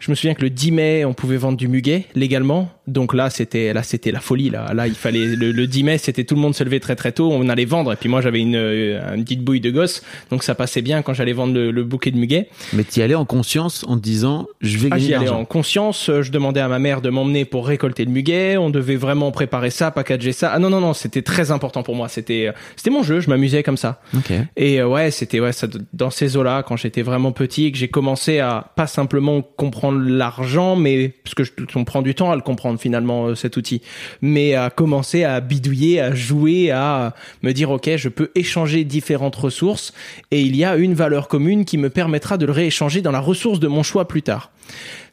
Je 0.00 0.10
me 0.10 0.14
souviens 0.16 0.34
que 0.34 0.42
le 0.42 0.50
10 0.50 0.70
mai, 0.72 1.04
on 1.04 1.14
pouvait 1.14 1.36
vendre 1.36 1.56
du 1.56 1.66
muguet 1.68 2.06
légalement. 2.14 2.70
Donc 2.88 3.14
là, 3.14 3.30
c'était 3.30 3.72
là, 3.72 3.82
c'était 3.82 4.10
la 4.10 4.20
folie. 4.20 4.50
Là, 4.50 4.72
là, 4.74 4.86
il 4.86 4.94
fallait 4.94 5.26
le, 5.26 5.52
le 5.52 5.66
10 5.66 5.84
mai, 5.84 5.98
c'était 5.98 6.24
tout 6.24 6.34
le 6.34 6.40
monde 6.40 6.54
se 6.54 6.64
levait 6.64 6.80
très 6.80 6.96
très 6.96 7.12
tôt. 7.12 7.30
On 7.32 7.48
allait 7.48 7.64
vendre. 7.64 7.92
Et 7.92 7.96
puis 7.96 8.08
moi, 8.08 8.20
j'avais 8.20 8.40
une, 8.40 8.56
euh, 8.56 9.14
une 9.14 9.24
petite 9.24 9.42
bouille 9.42 9.60
de 9.60 9.70
gosse, 9.70 10.02
donc 10.30 10.42
ça 10.42 10.54
passait 10.54 10.82
bien 10.82 11.02
quand 11.02 11.14
j'allais 11.14 11.32
vendre 11.32 11.54
le, 11.54 11.70
le 11.70 11.84
bouquet 11.84 12.10
de 12.10 12.18
muguet. 12.18 12.48
Mais 12.72 12.84
t'y 12.84 13.02
allais 13.02 13.14
en 13.14 13.24
conscience 13.24 13.84
en 13.86 13.96
te 13.96 14.02
disant, 14.02 14.46
je 14.60 14.78
vais 14.78 14.88
Ah, 14.90 14.96
gagner 14.96 15.06
j'y 15.06 15.14
allais 15.14 15.28
en 15.28 15.44
conscience. 15.44 16.10
Je 16.20 16.30
demandais 16.30 16.60
à 16.60 16.68
ma 16.68 16.78
mère 16.78 17.00
de 17.02 17.10
m'emmener 17.10 17.44
pour 17.44 17.66
récolter 17.66 18.04
le 18.04 18.10
muguet. 18.10 18.56
On 18.56 18.70
devait 18.70 18.96
vraiment 18.96 19.30
préparer 19.30 19.70
ça, 19.70 19.90
packager 19.90 20.32
ça. 20.32 20.50
Ah 20.52 20.58
non 20.58 20.70
non 20.70 20.80
non, 20.80 20.94
c'était 20.94 21.22
très 21.22 21.50
important 21.50 21.82
pour 21.82 21.94
moi. 21.94 22.08
C'était 22.08 22.46
euh, 22.48 22.52
c'était 22.76 22.90
mon 22.90 23.02
jeu. 23.02 23.20
Je 23.20 23.28
m'amusais 23.28 23.62
comme 23.62 23.76
ça. 23.76 24.00
Ok. 24.16 24.32
Et 24.56 24.80
euh, 24.80 24.88
ouais, 24.88 25.10
c'était 25.10 25.40
ouais 25.40 25.52
ça 25.52 25.66
dans 25.92 26.10
ces 26.10 26.36
eaux-là 26.36 26.62
quand 26.62 26.76
j'étais 26.76 27.02
vraiment 27.02 27.32
petit 27.32 27.66
et 27.66 27.72
que 27.72 27.78
j'ai 27.78 27.88
commencé 27.88 28.38
à 28.38 28.72
pas 28.76 28.86
simplement 28.86 29.42
comprendre 29.42 30.00
l'argent, 30.00 30.76
mais 30.76 31.08
parce 31.24 31.34
que 31.34 31.44
je, 31.44 31.52
on 31.74 31.84
prend 31.84 32.02
du 32.02 32.14
temps 32.14 32.30
à 32.30 32.36
le 32.36 32.42
comprendre 32.42 32.77
finalement 32.78 33.26
euh, 33.26 33.34
cet 33.34 33.56
outil, 33.56 33.82
mais 34.22 34.54
à 34.54 34.70
commencer 34.70 35.24
à 35.24 35.40
bidouiller, 35.40 36.00
à 36.00 36.14
jouer, 36.14 36.70
à 36.70 37.14
me 37.42 37.52
dire 37.52 37.70
ok, 37.70 37.90
je 37.96 38.08
peux 38.08 38.30
échanger 38.34 38.84
différentes 38.84 39.36
ressources 39.36 39.92
et 40.30 40.40
il 40.40 40.56
y 40.56 40.64
a 40.64 40.76
une 40.76 40.94
valeur 40.94 41.28
commune 41.28 41.64
qui 41.64 41.78
me 41.78 41.90
permettra 41.90 42.38
de 42.38 42.46
le 42.46 42.52
rééchanger 42.52 43.02
dans 43.02 43.12
la 43.12 43.20
ressource 43.20 43.60
de 43.60 43.68
mon 43.68 43.82
choix 43.82 44.08
plus 44.08 44.22
tard. 44.22 44.50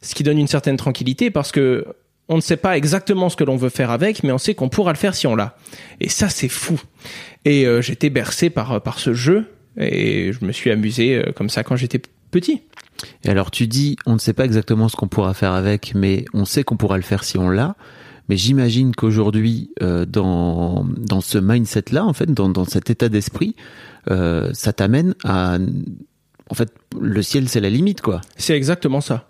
Ce 0.00 0.14
qui 0.14 0.22
donne 0.22 0.38
une 0.38 0.48
certaine 0.48 0.76
tranquillité 0.76 1.30
parce 1.30 1.52
que 1.52 1.86
on 2.28 2.36
ne 2.36 2.40
sait 2.40 2.56
pas 2.56 2.76
exactement 2.76 3.28
ce 3.28 3.36
que 3.36 3.44
l'on 3.44 3.56
veut 3.56 3.68
faire 3.68 3.90
avec, 3.90 4.24
mais 4.24 4.32
on 4.32 4.38
sait 4.38 4.54
qu'on 4.54 4.68
pourra 4.68 4.92
le 4.92 4.98
faire 4.98 5.14
si 5.14 5.26
on 5.26 5.36
l'a. 5.36 5.56
Et 6.00 6.08
ça, 6.08 6.28
c'est 6.28 6.48
fou. 6.48 6.80
Et 7.44 7.66
euh, 7.66 7.80
j'étais 7.82 8.10
bercé 8.10 8.50
par, 8.50 8.80
par 8.82 8.98
ce 8.98 9.14
jeu, 9.14 9.46
et 9.78 10.32
je 10.32 10.44
me 10.44 10.52
suis 10.52 10.70
amusé 10.70 11.16
euh, 11.16 11.32
comme 11.32 11.48
ça 11.48 11.62
quand 11.62 11.76
j'étais 11.76 12.00
petit. 12.30 12.62
Et 13.24 13.28
alors 13.28 13.50
tu 13.50 13.66
dis, 13.66 13.96
on 14.06 14.14
ne 14.14 14.18
sait 14.18 14.32
pas 14.32 14.44
exactement 14.44 14.88
ce 14.88 14.96
qu'on 14.96 15.08
pourra 15.08 15.34
faire 15.34 15.52
avec, 15.52 15.94
mais 15.94 16.24
on 16.34 16.44
sait 16.44 16.64
qu'on 16.64 16.76
pourra 16.76 16.96
le 16.96 17.02
faire 17.02 17.24
si 17.24 17.38
on 17.38 17.48
l'a. 17.48 17.76
Mais 18.28 18.36
j'imagine 18.36 18.94
qu'aujourd'hui, 18.94 19.70
euh, 19.82 20.04
dans, 20.04 20.84
dans 20.96 21.20
ce 21.20 21.38
mindset-là, 21.38 22.04
en 22.04 22.12
fait, 22.12 22.32
dans, 22.32 22.48
dans 22.48 22.64
cet 22.64 22.90
état 22.90 23.08
d'esprit, 23.08 23.54
euh, 24.10 24.50
ça 24.52 24.72
t'amène 24.72 25.14
à... 25.24 25.58
En 26.48 26.54
fait, 26.54 26.72
le 27.00 27.22
ciel, 27.22 27.48
c'est 27.48 27.60
la 27.60 27.70
limite, 27.70 28.00
quoi. 28.00 28.20
C'est 28.36 28.56
exactement 28.56 29.00
ça. 29.00 29.28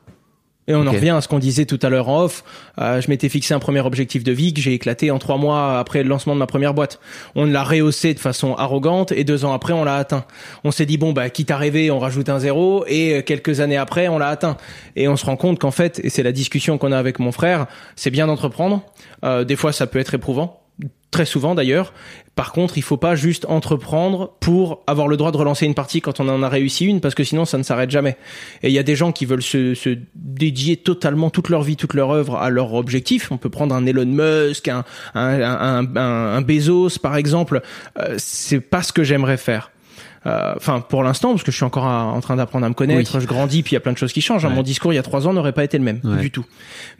Et 0.68 0.74
on 0.74 0.86
en 0.86 0.90
revient 0.90 1.10
à 1.10 1.20
ce 1.20 1.28
qu'on 1.28 1.38
disait 1.38 1.64
tout 1.64 1.78
à 1.82 1.88
l'heure 1.88 2.08
en 2.08 2.22
off. 2.22 2.42
Euh, 2.80 3.00
je 3.00 3.08
m'étais 3.08 3.28
fixé 3.28 3.54
un 3.54 3.60
premier 3.60 3.80
objectif 3.80 4.24
de 4.24 4.32
vie 4.32 4.52
que 4.52 4.60
j'ai 4.60 4.72
éclaté 4.72 5.10
en 5.10 5.18
trois 5.18 5.36
mois 5.36 5.78
après 5.78 6.02
le 6.02 6.08
lancement 6.08 6.34
de 6.34 6.40
ma 6.40 6.46
première 6.46 6.74
boîte. 6.74 6.98
On 7.36 7.44
l'a 7.44 7.62
rehaussé 7.62 8.14
de 8.14 8.18
façon 8.18 8.54
arrogante 8.54 9.12
et 9.12 9.22
deux 9.22 9.44
ans 9.44 9.52
après 9.52 9.72
on 9.72 9.84
l'a 9.84 9.96
atteint. 9.96 10.24
On 10.64 10.72
s'est 10.72 10.86
dit 10.86 10.98
bon 10.98 11.12
bah 11.12 11.30
quitte 11.30 11.50
à 11.52 11.56
rêver 11.56 11.90
on 11.90 12.00
rajoute 12.00 12.28
un 12.28 12.40
zéro 12.40 12.84
et 12.88 13.14
euh, 13.14 13.22
quelques 13.22 13.60
années 13.60 13.76
après 13.76 14.08
on 14.08 14.18
l'a 14.18 14.28
atteint. 14.28 14.56
Et 14.96 15.06
on 15.06 15.16
se 15.16 15.24
rend 15.24 15.36
compte 15.36 15.60
qu'en 15.60 15.70
fait 15.70 16.00
et 16.02 16.10
c'est 16.10 16.24
la 16.24 16.32
discussion 16.32 16.78
qu'on 16.78 16.90
a 16.90 16.98
avec 16.98 17.20
mon 17.20 17.30
frère, 17.30 17.66
c'est 17.94 18.10
bien 18.10 18.26
d'entreprendre. 18.26 18.82
Euh, 19.24 19.44
des 19.44 19.56
fois 19.56 19.72
ça 19.72 19.86
peut 19.86 20.00
être 20.00 20.14
éprouvant. 20.14 20.62
Très 21.12 21.24
souvent 21.24 21.54
d'ailleurs. 21.54 21.92
Par 22.36 22.52
contre, 22.52 22.76
il 22.76 22.82
faut 22.82 22.98
pas 22.98 23.16
juste 23.16 23.46
entreprendre 23.48 24.34
pour 24.40 24.82
avoir 24.86 25.08
le 25.08 25.16
droit 25.16 25.32
de 25.32 25.38
relancer 25.38 25.64
une 25.64 25.74
partie 25.74 26.02
quand 26.02 26.20
on 26.20 26.28
en 26.28 26.42
a 26.42 26.50
réussi 26.50 26.84
une, 26.84 27.00
parce 27.00 27.14
que 27.14 27.24
sinon 27.24 27.46
ça 27.46 27.56
ne 27.56 27.62
s'arrête 27.62 27.90
jamais. 27.90 28.18
Et 28.62 28.68
il 28.68 28.74
y 28.74 28.78
a 28.78 28.82
des 28.82 28.94
gens 28.94 29.10
qui 29.10 29.24
veulent 29.24 29.42
se, 29.42 29.72
se 29.74 29.96
dédier 30.14 30.76
totalement 30.76 31.30
toute 31.30 31.48
leur 31.48 31.62
vie, 31.62 31.76
toute 31.76 31.94
leur 31.94 32.10
œuvre 32.10 32.36
à 32.36 32.50
leur 32.50 32.74
objectif. 32.74 33.32
On 33.32 33.38
peut 33.38 33.48
prendre 33.48 33.74
un 33.74 33.86
Elon 33.86 34.04
Musk, 34.04 34.68
un, 34.68 34.84
un, 35.14 35.40
un, 35.42 35.96
un, 35.96 36.40
Bezos 36.42 36.98
par 37.00 37.16
exemple. 37.16 37.62
Euh, 37.98 38.16
c'est 38.18 38.60
pas 38.60 38.82
ce 38.82 38.92
que 38.92 39.02
j'aimerais 39.02 39.38
faire. 39.38 39.70
Euh, 40.26 40.52
enfin 40.56 40.80
pour 40.80 41.02
l'instant 41.02 41.30
parce 41.30 41.42
que 41.44 41.50
je 41.52 41.56
suis 41.56 41.64
encore 41.64 41.86
à- 41.86 42.04
en 42.04 42.20
train 42.20 42.36
d'apprendre 42.36 42.66
à 42.66 42.68
me 42.68 42.74
connaître, 42.74 43.14
Oui. 43.14 43.20
je 43.22 43.26
grandis, 43.26 43.62
puis 43.62 43.72
il 43.72 43.74
y 43.74 43.76
a 43.76 43.80
plein 43.80 43.92
de 43.92 43.98
choses 43.98 44.12
qui 44.12 44.20
changent. 44.20 44.44
hein. 44.44 44.50
Mon 44.50 44.62
discours 44.62 44.92
il 44.92 44.96
y 44.96 44.98
a 44.98 45.02
trois 45.02 45.26
ans 45.28 45.32
n'aurait 45.32 45.52
pas 45.52 45.64
été 45.64 45.78
le 45.78 45.84
même 45.84 46.00
Ouais. 46.04 46.20
du 46.20 46.30
tout. 46.30 46.44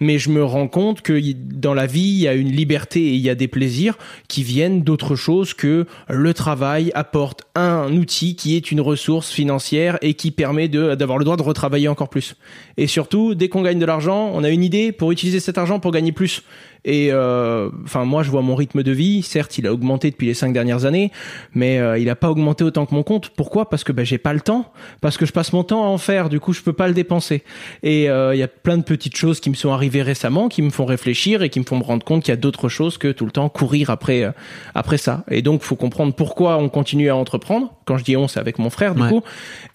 Mais 0.01 0.19
je 0.19 0.31
me 0.31 0.45
rends 0.45 0.69
compte 0.69 1.03
que 1.03 1.21
dans 1.35 1.75
la 1.75 1.87
vie 1.87 2.01
il 2.01 2.19
y 2.21 2.29
a 2.29 2.35
une 2.35 2.51
liberté 2.53 3.01
et 3.01 3.13
il 3.15 3.21
y 3.21 3.29
a 3.31 3.35
des 3.35 3.49
plaisirs 3.49 3.99
qui 4.29 4.43
viennent 4.43 4.83
d'autre 4.83 5.17
chose 5.17 5.53
que 5.55 5.87
le 6.09 6.35
travail 6.35 6.93
apporte 6.95 7.43
un 7.55 7.93
outil 7.97 8.37
qui 8.37 8.57
est 8.57 8.71
une 8.71 8.81
ressource 8.81 9.31
financière 9.31 9.99
et 10.03 10.15
qui 10.15 10.31
permet 10.31 10.69
de 10.69 10.95
d'avoir 10.95 11.19
le 11.19 11.25
droit 11.25 11.37
de 11.37 11.43
retravailler 11.43 11.89
encore 11.89 12.09
plus. 12.09 12.37
Et 12.77 12.87
surtout 12.87 13.35
dès 13.35 13.49
qu'on 13.49 13.63
gagne 13.63 13.79
de 13.79 13.87
l'argent, 13.87 14.31
on 14.33 14.45
a 14.45 14.51
une 14.51 14.63
idée 14.63 14.93
pour 14.93 15.11
utiliser 15.13 15.41
cet 15.41 15.59
argent 15.59 15.81
pour 15.81 15.91
gagner 15.91 16.13
plus. 16.13 16.43
Et 16.89 17.09
euh, 17.11 17.69
enfin, 17.85 18.05
moi, 18.05 18.23
je 18.23 18.31
vois 18.31 18.43
mon 18.43 18.55
rythme 18.55 18.85
de 18.85 18.93
vie. 18.93 19.23
Certes, 19.23 19.59
il 19.59 19.67
a 19.67 19.73
augmenté 19.73 20.11
depuis 20.11 20.29
les 20.29 20.35
cinq 20.35 20.53
dernières 20.53 20.85
années, 20.85 21.11
mais 21.53 21.79
euh, 21.79 21.99
il 21.99 22.09
a 22.09 22.15
pas 22.15 22.31
augmenté 22.31 22.63
autant 22.63 22.87
que 22.87 22.95
mon 22.95 23.03
compte. 23.03 23.31
Pourquoi? 23.31 23.69
Parce 23.69 23.83
que 23.83 23.91
ben, 23.93 24.07
j'ai 24.07 24.19
pas 24.19 24.33
le 24.33 24.41
temps, 24.41 24.73
parce 25.01 25.17
que 25.19 25.27
je 25.27 25.33
passe 25.33 25.53
mon 25.53 25.65
temps 25.65 25.83
à 25.85 25.89
en 25.89 25.99
faire. 25.99 26.29
Du 26.29 26.39
coup, 26.39 26.53
je 26.53 26.63
peux 26.63 26.73
pas 26.73 26.87
le 26.87 26.95
dépenser. 26.95 27.43
Et 27.83 28.09
euh, 28.09 28.35
il 28.35 28.39
y 28.39 28.43
a 28.45 28.49
plein 28.49 28.79
de 28.79 28.85
petites 28.85 29.17
choses 29.17 29.41
qui 29.41 29.51
me 29.51 29.57
sont 29.57 29.73
arrivées 29.73 30.03
récemment, 30.03 30.49
qui 30.49 30.63
me 30.63 30.71
font 30.71 30.85
réfléchir 30.85 31.43
et 31.43 31.51
qui 31.51 31.59
me 31.59 31.65
font 31.65 31.77
me 31.77 31.83
rendre 31.85 32.05
compte 32.07 32.23
qu'il 32.23 32.31
y 32.31 32.39
a 32.39 32.41
d'autres 32.41 32.69
choses 32.69 32.99
que 32.99 33.11
tout 33.11 33.25
le 33.25 33.33
temps 33.33 33.49
courir 33.49 33.91
après 33.91 34.23
euh, 34.23 34.31
après 34.77 34.97
ça. 34.97 35.25
Et 35.29 35.43
donc, 35.43 35.63
faut 35.63 35.75
comprendre 35.77 36.15
pourquoi 36.15 36.57
on 36.59 36.69
continue 36.69 37.11
à 37.11 37.17
entreprendre. 37.17 37.73
Quand 37.85 37.99
je 37.99 38.05
dis 38.05 38.17
on, 38.17 38.29
c'est 38.29 38.39
avec 38.41 38.61
mon 38.61 38.71
frère, 38.71 38.95
du 38.95 39.03
Ouais. 39.03 39.09
coup. 39.09 39.23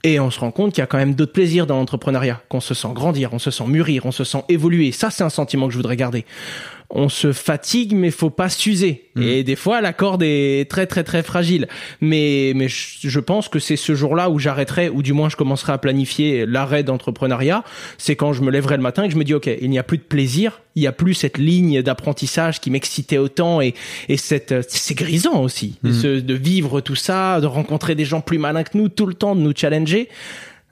Et 0.03 0.19
on 0.19 0.31
se 0.31 0.39
rend 0.39 0.51
compte 0.51 0.71
qu'il 0.73 0.81
y 0.81 0.83
a 0.83 0.87
quand 0.87 0.97
même 0.97 1.13
d'autres 1.13 1.33
plaisirs 1.33 1.67
dans 1.67 1.75
l'entrepreneuriat, 1.75 2.41
qu'on 2.47 2.59
se 2.61 2.73
sent 2.73 2.87
grandir, 2.93 3.29
on 3.33 3.39
se 3.39 3.51
sent 3.51 3.65
mûrir, 3.67 4.05
on 4.05 4.11
se 4.11 4.23
sent 4.23 4.43
évoluer. 4.49 4.91
Ça, 4.91 5.09
c'est 5.09 5.23
un 5.23 5.29
sentiment 5.29 5.67
que 5.67 5.73
je 5.73 5.77
voudrais 5.77 5.95
garder 5.97 6.25
on 6.93 7.09
se 7.09 7.31
fatigue 7.31 7.93
mais 7.95 8.11
faut 8.11 8.29
pas 8.29 8.49
s'user. 8.49 9.05
Et 9.19 9.43
des 9.43 9.57
fois 9.57 9.81
la 9.81 9.91
corde 9.91 10.23
est 10.23 10.69
très 10.69 10.87
très 10.87 11.03
très 11.03 11.21
fragile. 11.21 11.67
Mais 11.99 12.53
mais 12.55 12.67
je 12.69 13.09
je 13.09 13.19
pense 13.19 13.49
que 13.49 13.59
c'est 13.59 13.75
ce 13.75 13.93
jour-là 13.95 14.29
où 14.29 14.39
j'arrêterai 14.39 14.89
ou 14.89 15.01
du 15.03 15.11
moins 15.13 15.27
je 15.29 15.35
commencerai 15.35 15.73
à 15.73 15.77
planifier 15.77 16.45
l'arrêt 16.45 16.83
d'entrepreneuriat. 16.83 17.63
C'est 17.97 18.15
quand 18.15 18.31
je 18.33 18.41
me 18.41 18.51
lèverai 18.51 18.77
le 18.77 18.83
matin 18.83 19.03
et 19.03 19.07
que 19.07 19.13
je 19.13 19.19
me 19.19 19.23
dis 19.25 19.33
OK 19.33 19.49
il 19.61 19.69
n'y 19.69 19.79
a 19.79 19.83
plus 19.83 19.97
de 19.97 20.03
plaisir. 20.03 20.61
Il 20.75 20.83
y 20.83 20.87
a 20.87 20.93
plus 20.93 21.13
cette 21.13 21.37
ligne 21.37 21.81
d'apprentissage 21.81 22.61
qui 22.61 22.69
m'excitait 22.71 23.17
autant 23.17 23.59
et 23.61 23.73
et 24.07 24.15
cette 24.17 24.53
c'est 24.69 24.95
grisant 24.95 25.41
aussi 25.41 25.77
ce- 25.83 26.19
de 26.21 26.33
vivre 26.33 26.79
tout 26.79 26.95
ça 26.95 27.41
de 27.41 27.47
rencontrer 27.47 27.95
des 27.95 28.05
gens 28.05 28.21
plus 28.21 28.37
malins 28.37 28.63
que 28.63 28.77
nous 28.77 28.87
tout 28.87 29.05
le 29.05 29.13
temps 29.13 29.35
de 29.35 29.41
nous 29.41 29.53
challenger 29.55 30.07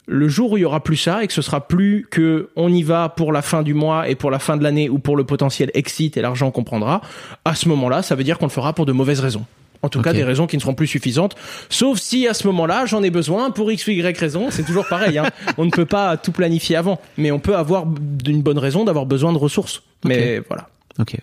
le 0.09 0.27
jour 0.27 0.51
où 0.51 0.57
il 0.57 0.61
y 0.61 0.65
aura 0.65 0.83
plus 0.83 0.97
ça 0.97 1.23
et 1.23 1.27
que 1.27 1.33
ce 1.33 1.41
sera 1.41 1.67
plus 1.67 2.07
que 2.09 2.49
on 2.55 2.73
y 2.73 2.81
va 2.81 3.09
pour 3.09 3.31
la 3.31 3.41
fin 3.41 3.61
du 3.61 3.73
mois 3.73 4.09
et 4.09 4.15
pour 4.15 4.31
la 4.31 4.39
fin 4.39 4.57
de 4.57 4.63
l'année 4.63 4.89
ou 4.89 4.97
pour 4.97 5.15
le 5.15 5.23
potentiel 5.23 5.69
exit 5.75 6.17
et 6.17 6.21
l'argent 6.21 6.49
qu'on 6.49 6.63
prendra, 6.63 7.01
à 7.45 7.55
ce 7.55 7.69
moment-là, 7.69 8.01
ça 8.01 8.15
veut 8.15 8.23
dire 8.23 8.39
qu'on 8.39 8.47
le 8.47 8.51
fera 8.51 8.73
pour 8.73 8.85
de 8.85 8.91
mauvaises 8.91 9.19
raisons. 9.19 9.45
En 9.81 9.87
tout 9.87 10.01
cas, 10.01 10.11
des 10.11 10.25
raisons 10.25 10.45
qui 10.45 10.57
ne 10.57 10.61
seront 10.61 10.73
plus 10.73 10.87
suffisantes. 10.87 11.35
Sauf 11.69 11.99
si 11.99 12.27
à 12.27 12.33
ce 12.33 12.45
moment-là, 12.47 12.85
j'en 12.85 13.01
ai 13.01 13.11
besoin 13.11 13.49
pour 13.49 13.71
X 13.71 13.87
ou 13.87 13.91
Y 13.91 14.17
raison. 14.17 14.47
C'est 14.49 14.65
toujours 14.65 14.85
pareil. 14.89 15.17
Hein. 15.17 15.27
on 15.57 15.63
ne 15.63 15.69
peut 15.69 15.85
pas 15.85 16.17
tout 16.17 16.33
planifier 16.33 16.75
avant. 16.75 16.99
Mais 17.17 17.31
on 17.31 17.39
peut 17.39 17.55
avoir 17.55 17.85
d'une 17.85 18.41
bonne 18.41 18.57
raison 18.57 18.83
d'avoir 18.83 19.05
besoin 19.05 19.31
de 19.31 19.37
ressources. 19.37 19.81
Mais 20.03 20.39
voilà. 20.39 20.67
Ok. 20.99 21.15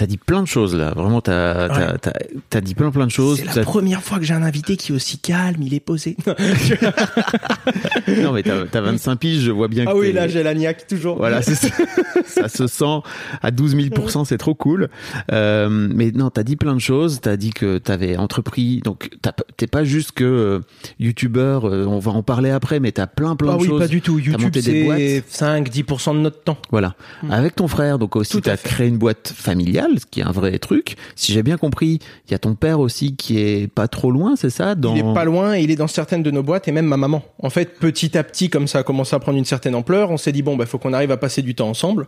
T'as 0.00 0.06
dit 0.06 0.16
plein 0.16 0.40
de 0.42 0.48
choses 0.48 0.74
là, 0.74 0.94
vraiment 0.96 1.20
t'as 1.20 1.68
Ouais. 1.68 1.98
t'as- 2.00 2.14
t'as 2.48 2.60
dit 2.62 2.74
plein 2.74 2.90
plein 2.90 3.04
de 3.06 3.10
choses. 3.10 3.42
C'est 3.46 3.54
la 3.54 3.64
première 3.64 4.02
fois 4.02 4.18
que 4.18 4.24
j'ai 4.24 4.32
un 4.32 4.42
invité 4.42 4.78
qui 4.78 4.92
est 4.92 4.94
aussi 4.94 5.18
calme, 5.18 5.60
il 5.60 5.74
est 5.74 5.80
posé. 5.80 6.16
Non 8.22 8.32
mais 8.32 8.42
t'as 8.42 8.64
t'as 8.66 8.80
25 8.80 9.16
piges, 9.16 9.42
je 9.42 9.50
vois 9.50 9.68
bien 9.68 9.84
que 9.84 9.90
ah 9.90 9.96
oui, 9.96 10.06
t'es- 10.08 10.12
là, 10.12 10.26
j'ai 10.28 10.42
la 10.42 10.54
niaque 10.54 10.86
toujours. 10.86 11.16
Voilà, 11.18 11.42
c'est 11.42 11.54
ça. 11.54 11.68
ça 12.26 12.48
se 12.48 12.66
sent 12.66 13.00
à 13.42 13.50
12 13.50 13.76
000% 13.76 14.24
c'est 14.24 14.38
trop 14.38 14.54
cool. 14.54 14.88
Euh, 15.32 15.68
mais 15.70 16.10
non, 16.12 16.30
t'as 16.30 16.42
dit 16.42 16.56
plein 16.56 16.74
de 16.74 16.80
choses. 16.80 17.20
T'as 17.20 17.36
dit 17.36 17.50
que 17.50 17.78
t'avais 17.78 18.16
entrepris, 18.16 18.80
donc 18.82 19.10
t'es 19.56 19.66
pas 19.66 19.84
juste 19.84 20.12
que 20.12 20.24
euh, 20.24 20.60
youtubeur. 20.98 21.66
euh, 21.68 21.84
on 21.86 21.98
va 21.98 22.12
en 22.12 22.22
parler 22.22 22.50
après, 22.50 22.80
mais 22.80 22.92
t'as 22.92 23.06
plein 23.06 23.36
plein 23.36 23.52
Ah 23.52 23.56
de 23.56 23.62
oui, 23.62 23.68
choses. 23.68 23.80
pas 23.80 23.88
du 23.88 24.00
tout. 24.00 24.18
YouTube, 24.18 24.50
c'est 24.60 25.22
5-10% 25.30 26.14
de 26.14 26.20
notre 26.20 26.42
temps. 26.42 26.56
Voilà. 26.70 26.94
Avec 27.30 27.54
ton 27.56 27.68
frère, 27.68 27.98
donc 27.98 28.16
aussi, 28.16 28.40
t'as 28.40 28.56
créé 28.56 28.88
une 28.88 28.98
boîte 28.98 29.32
familiale, 29.36 29.89
ce 29.98 30.06
qui 30.06 30.20
est 30.20 30.24
un 30.24 30.32
vrai 30.32 30.58
truc. 30.58 30.96
Si 31.16 31.32
j'ai 31.32 31.42
bien 31.42 31.56
compris, 31.56 31.98
il 32.28 32.30
y 32.32 32.34
a 32.34 32.38
ton 32.38 32.54
père 32.54 32.80
aussi 32.80 33.16
qui 33.16 33.38
est 33.38 33.72
pas 33.72 33.88
trop 33.88 34.10
loin, 34.10 34.36
c'est 34.36 34.50
ça 34.50 34.74
dans... 34.74 34.94
Il 34.94 35.00
est 35.00 35.14
pas 35.14 35.24
loin 35.24 35.54
et 35.56 35.62
il 35.62 35.70
est 35.70 35.76
dans 35.76 35.86
certaines 35.88 36.22
de 36.22 36.30
nos 36.30 36.42
boîtes 36.42 36.68
et 36.68 36.72
même 36.72 36.86
ma 36.86 36.96
maman. 36.96 37.22
En 37.42 37.50
fait, 37.50 37.78
petit 37.78 38.16
à 38.16 38.22
petit, 38.24 38.50
comme 38.50 38.66
ça 38.68 38.78
a 38.78 38.82
commencé 38.82 39.14
à 39.16 39.18
prendre 39.18 39.38
une 39.38 39.44
certaine 39.44 39.74
ampleur, 39.74 40.10
on 40.10 40.16
s'est 40.16 40.32
dit 40.32 40.42
bon, 40.42 40.56
bah, 40.56 40.66
faut 40.66 40.78
qu'on 40.78 40.92
arrive 40.92 41.10
à 41.10 41.16
passer 41.16 41.42
du 41.42 41.54
temps 41.54 41.68
ensemble. 41.68 42.06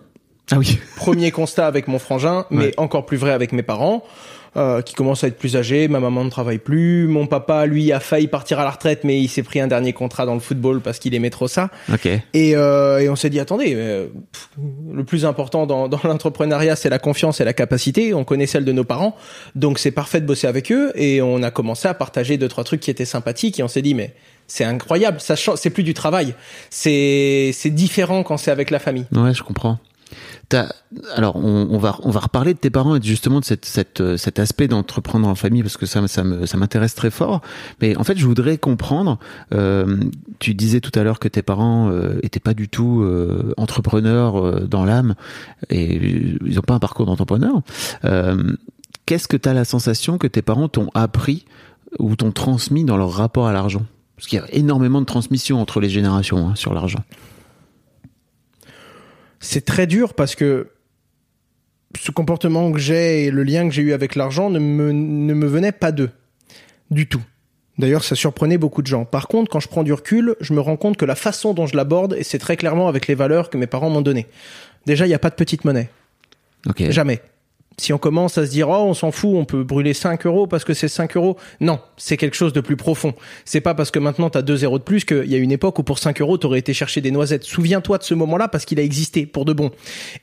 Ah 0.51 0.59
oui. 0.59 0.79
Premier 0.97 1.31
constat 1.31 1.67
avec 1.67 1.87
mon 1.89 1.99
frangin, 1.99 2.47
mais 2.51 2.65
Ouais. 2.67 2.75
encore 2.77 3.07
plus 3.07 3.17
vrai 3.17 3.31
avec 3.31 3.53
mes 3.53 3.63
parents, 3.63 4.03
euh, 4.57 4.83
qui 4.83 4.95
commencent 4.95 5.25
à 5.25 5.29
être 5.29 5.39
plus 5.39 5.57
âgés. 5.57 5.89
Ma 5.89 5.99
maman 5.99 6.25
ne 6.25 6.31
travaille 6.31 6.59
plus. 6.59 7.07
Mon 7.07 7.27
papa, 7.27 7.65
lui, 7.65 7.91
a 7.91 8.01
failli 8.01 8.29
partir 8.29 8.61
à 8.61 8.65
la 8.65 8.71
retraite, 8.71 9.03
mais 9.03 9.19
il 9.19 9.29
s'est 9.29 9.43
pris 9.43 9.61
un 9.61 9.67
dernier 9.67 9.95
contrat 9.95 10.27
dans 10.27 10.35
le 10.35 10.41
football 10.41 10.81
parce 10.83 10.99
qu'il 10.99 11.15
aimait 11.15 11.31
trop 11.31 11.49
ça. 11.49 11.71
Ok. 11.93 12.07
Et, 12.07 12.57
euh, 12.57 12.99
et 12.99 13.09
on 13.09 13.17
s'est 13.17 13.31
dit, 13.31 13.41
attendez, 13.41 13.73
euh, 13.75 14.09
pff, 14.31 14.51
le 14.93 15.05
plus 15.05 15.25
important 15.25 15.67
dans, 15.67 15.89
dans 15.89 16.01
l'entrepreneuriat, 16.05 16.77
c'est 16.77 16.91
la 16.91 16.99
confiance 16.99 17.41
et 17.41 17.45
la 17.45 17.55
capacité. 17.55 18.13
On 18.13 18.25
connaît 18.25 18.47
celle 18.47 18.67
de 18.67 18.73
nos 18.73 18.85
parents, 18.85 19.17
donc 19.55 19.79
c'est 19.79 19.91
parfait 19.91 20.21
de 20.21 20.27
bosser 20.27 20.47
avec 20.47 20.71
eux. 20.71 20.93
Et 20.97 21.23
on 21.23 21.43
a 21.43 21.51
commencé 21.51 21.89
à 21.89 21.95
partager 21.95 22.37
deux 22.37 22.49
trois 22.49 22.65
trucs 22.65 22.81
qui 22.81 22.91
étaient 22.91 23.07
sympathiques. 23.07 23.59
Et 23.59 23.63
on 23.63 23.69
s'est 23.69 23.83
dit, 23.83 23.95
mais 23.95 24.15
c'est 24.47 24.65
incroyable, 24.65 25.19
ça 25.19 25.35
change, 25.35 25.59
c'est 25.59 25.71
plus 25.71 25.83
du 25.83 25.95
travail, 25.95 26.35
c'est 26.69 27.53
c'est 27.55 27.71
différent 27.71 28.23
quand 28.23 28.37
c'est 28.37 28.51
avec 28.51 28.71
la 28.71 28.79
famille. 28.79 29.07
Ouais, 29.13 29.33
je 29.33 29.43
comprends. 29.43 29.79
Alors, 31.17 31.37
on, 31.37 31.79
va 31.79 31.99
on 32.03 32.11
va 32.11 32.21
reparler 32.21 32.53
de 32.53 32.59
tes 32.59 32.71
parents 32.71 32.97
et 32.97 33.03
justement 33.03 33.41
de 33.41 33.47
euh, 34.01 34.17
cet 34.17 34.39
aspect 34.39 34.69
d'entreprendre 34.69 35.27
en 35.27 35.35
famille 35.35 35.63
parce 35.63 35.77
que 35.77 35.87
ça, 35.87 36.07
ça 36.09 36.23
m'intéresse 36.23 36.95
très 36.95 37.11
fort. 37.11 37.41
Mais 37.81 37.97
en 37.97 38.05
fait, 38.05 38.19
je 38.19 38.27
voudrais 38.27 38.59
comprendre. 38.59 39.19
euh, 39.73 39.97
tu 40.39 40.55
disais 40.55 40.81
tout 40.81 40.97
à 40.99 41.03
l'heure 41.03 41.19
que 41.19 41.29
tes 41.29 41.43
parents 41.43 41.91
euh, 41.91 42.19
étaient 42.23 42.41
pas 42.41 42.55
du 42.55 42.69
tout 42.69 43.03
euh, 43.03 43.55
entrepreneurs 43.57 44.67
dans 44.69 44.85
l'âme 44.85 45.15
et 45.71 45.97
ils 46.45 46.59
ont 46.59 46.63
pas 46.63 46.75
un 46.75 46.79
parcours 46.79 47.07
d'entrepreneur. 47.07 47.63
Qu'est-ce 49.07 49.29
que 49.29 49.37
tu 49.37 49.49
as 49.49 49.55
la 49.55 49.65
sensation 49.65 50.19
que 50.19 50.27
tes 50.27 50.43
parents 50.43 50.69
t'ont 50.69 50.91
appris 50.95 51.45
ou 51.99 52.15
t'ont 52.17 52.31
transmis 52.31 52.85
dans 52.85 52.97
leur 52.97 53.13
rapport 53.13 53.47
à 53.47 53.53
l'argent? 53.53 53.83
Parce 54.17 54.29
qu'il 54.29 54.39
y 54.39 54.43
a 54.43 54.55
énormément 54.55 55.01
de 55.01 55.07
transmission 55.07 55.61
entre 55.61 55.81
les 55.81 55.89
générations 55.89 56.49
hein, 56.49 56.55
sur 56.55 56.73
l'argent. 56.73 57.03
C'est 59.43 59.65
très 59.65 59.87
dur 59.87 60.15
parce 60.15 60.35
que 60.35 60.69
ce 61.99 62.11
comportement 62.11 62.73
que 62.73 62.79
j'ai 62.79 63.25
et 63.25 63.31
le 63.31 63.43
lien 63.43 63.69
que 63.69 63.75
j'ai 63.75 63.83
eu 63.83 63.93
avec 63.93 64.15
l'argent 64.15 64.49
ne 64.49 64.59
me, 64.59 64.93
ne 64.93 65.35
me 65.35 65.47
venait 65.47 65.73
pas 65.73 65.93
d'eux. 65.93 66.11
Du 66.91 67.09
tout. 67.09 67.23
D'ailleurs, 67.79 68.05
ça 68.05 68.15
surprenait 68.15 68.59
beaucoup 68.59 68.83
de 68.83 68.87
gens. 68.87 69.05
Par 69.05 69.29
contre, 69.29 69.51
quand 69.51 69.61
je 69.61 69.69
prends 69.69 69.83
du 69.83 69.93
recul, 69.93 70.37
je 70.41 70.53
me 70.53 70.61
rends 70.61 70.77
compte 70.77 70.97
que 70.97 71.05
la 71.05 71.15
façon 71.15 71.55
dont 71.55 71.67
je 71.67 71.77
l'aborde, 71.77 72.15
et 72.19 72.23
c'est 72.23 72.39
très 72.39 72.57
clairement 72.57 72.87
avec 72.87 73.09
les 73.09 73.15
valeurs 73.15 73.51
que 73.51 73.57
mes 73.57 73.67
parents 73.67 73.91
m'ont 73.91 74.03
données. 74.03 74.27
Déjà, 74.87 75.07
il 75.07 75.09
n'y 75.09 75.15
a 75.15 75.19
pas 75.19 75.31
de 75.31 75.35
petite 75.35 75.65
monnaie. 75.65 75.89
Ok. 76.69 76.91
Jamais. 76.91 77.21
Si 77.79 77.93
on 77.93 77.99
commence 77.99 78.39
à 78.39 78.47
se 78.47 78.51
dire, 78.51 78.69
oh, 78.69 78.85
on 78.87 78.95
s'en 78.95 79.11
fout, 79.11 79.31
on 79.35 79.45
peut 79.45 79.65
brûler 79.65 79.95
5 79.95 80.27
euros 80.27 80.47
parce 80.47 80.65
que 80.65 80.75
c'est 80.75 80.89
5 80.89 81.17
euros. 81.17 81.37
Non, 81.61 81.81
c'est 81.97 82.17
quelque 82.17 82.37
chose 82.37 82.53
de 82.53 82.61
plus 82.61 82.77
profond. 82.77 83.15
C'est 83.45 83.61
pas 83.61 83.75
parce 83.75 83.91
que 83.91 83.99
maintenant 83.99 84.31
t'as 84.31 84.43
2 84.43 84.57
zéros 84.57 84.79
de 84.79 84.85
plus 84.85 85.05
qu'il 85.05 85.27
y 85.27 85.35
a 85.35 85.39
une 85.39 85.53
époque 85.53 85.79
où 85.79 85.83
pour 85.83 85.99
5 85.99 86.21
euros 86.21 86.39
t'aurais 86.39 86.59
été 86.59 86.75
chercher 86.75 87.01
des 87.01 87.11
noisettes. 87.11 87.45
Souviens-toi 87.45 87.99
de 87.99 88.03
ce 88.05 88.15
moment-là 88.15 88.49
parce 88.49 88.65
qu'il 88.65 88.79
a 88.79 88.83
existé 88.83 89.27
pour 89.27 89.45
de 89.45 89.53
bon. 89.53 89.71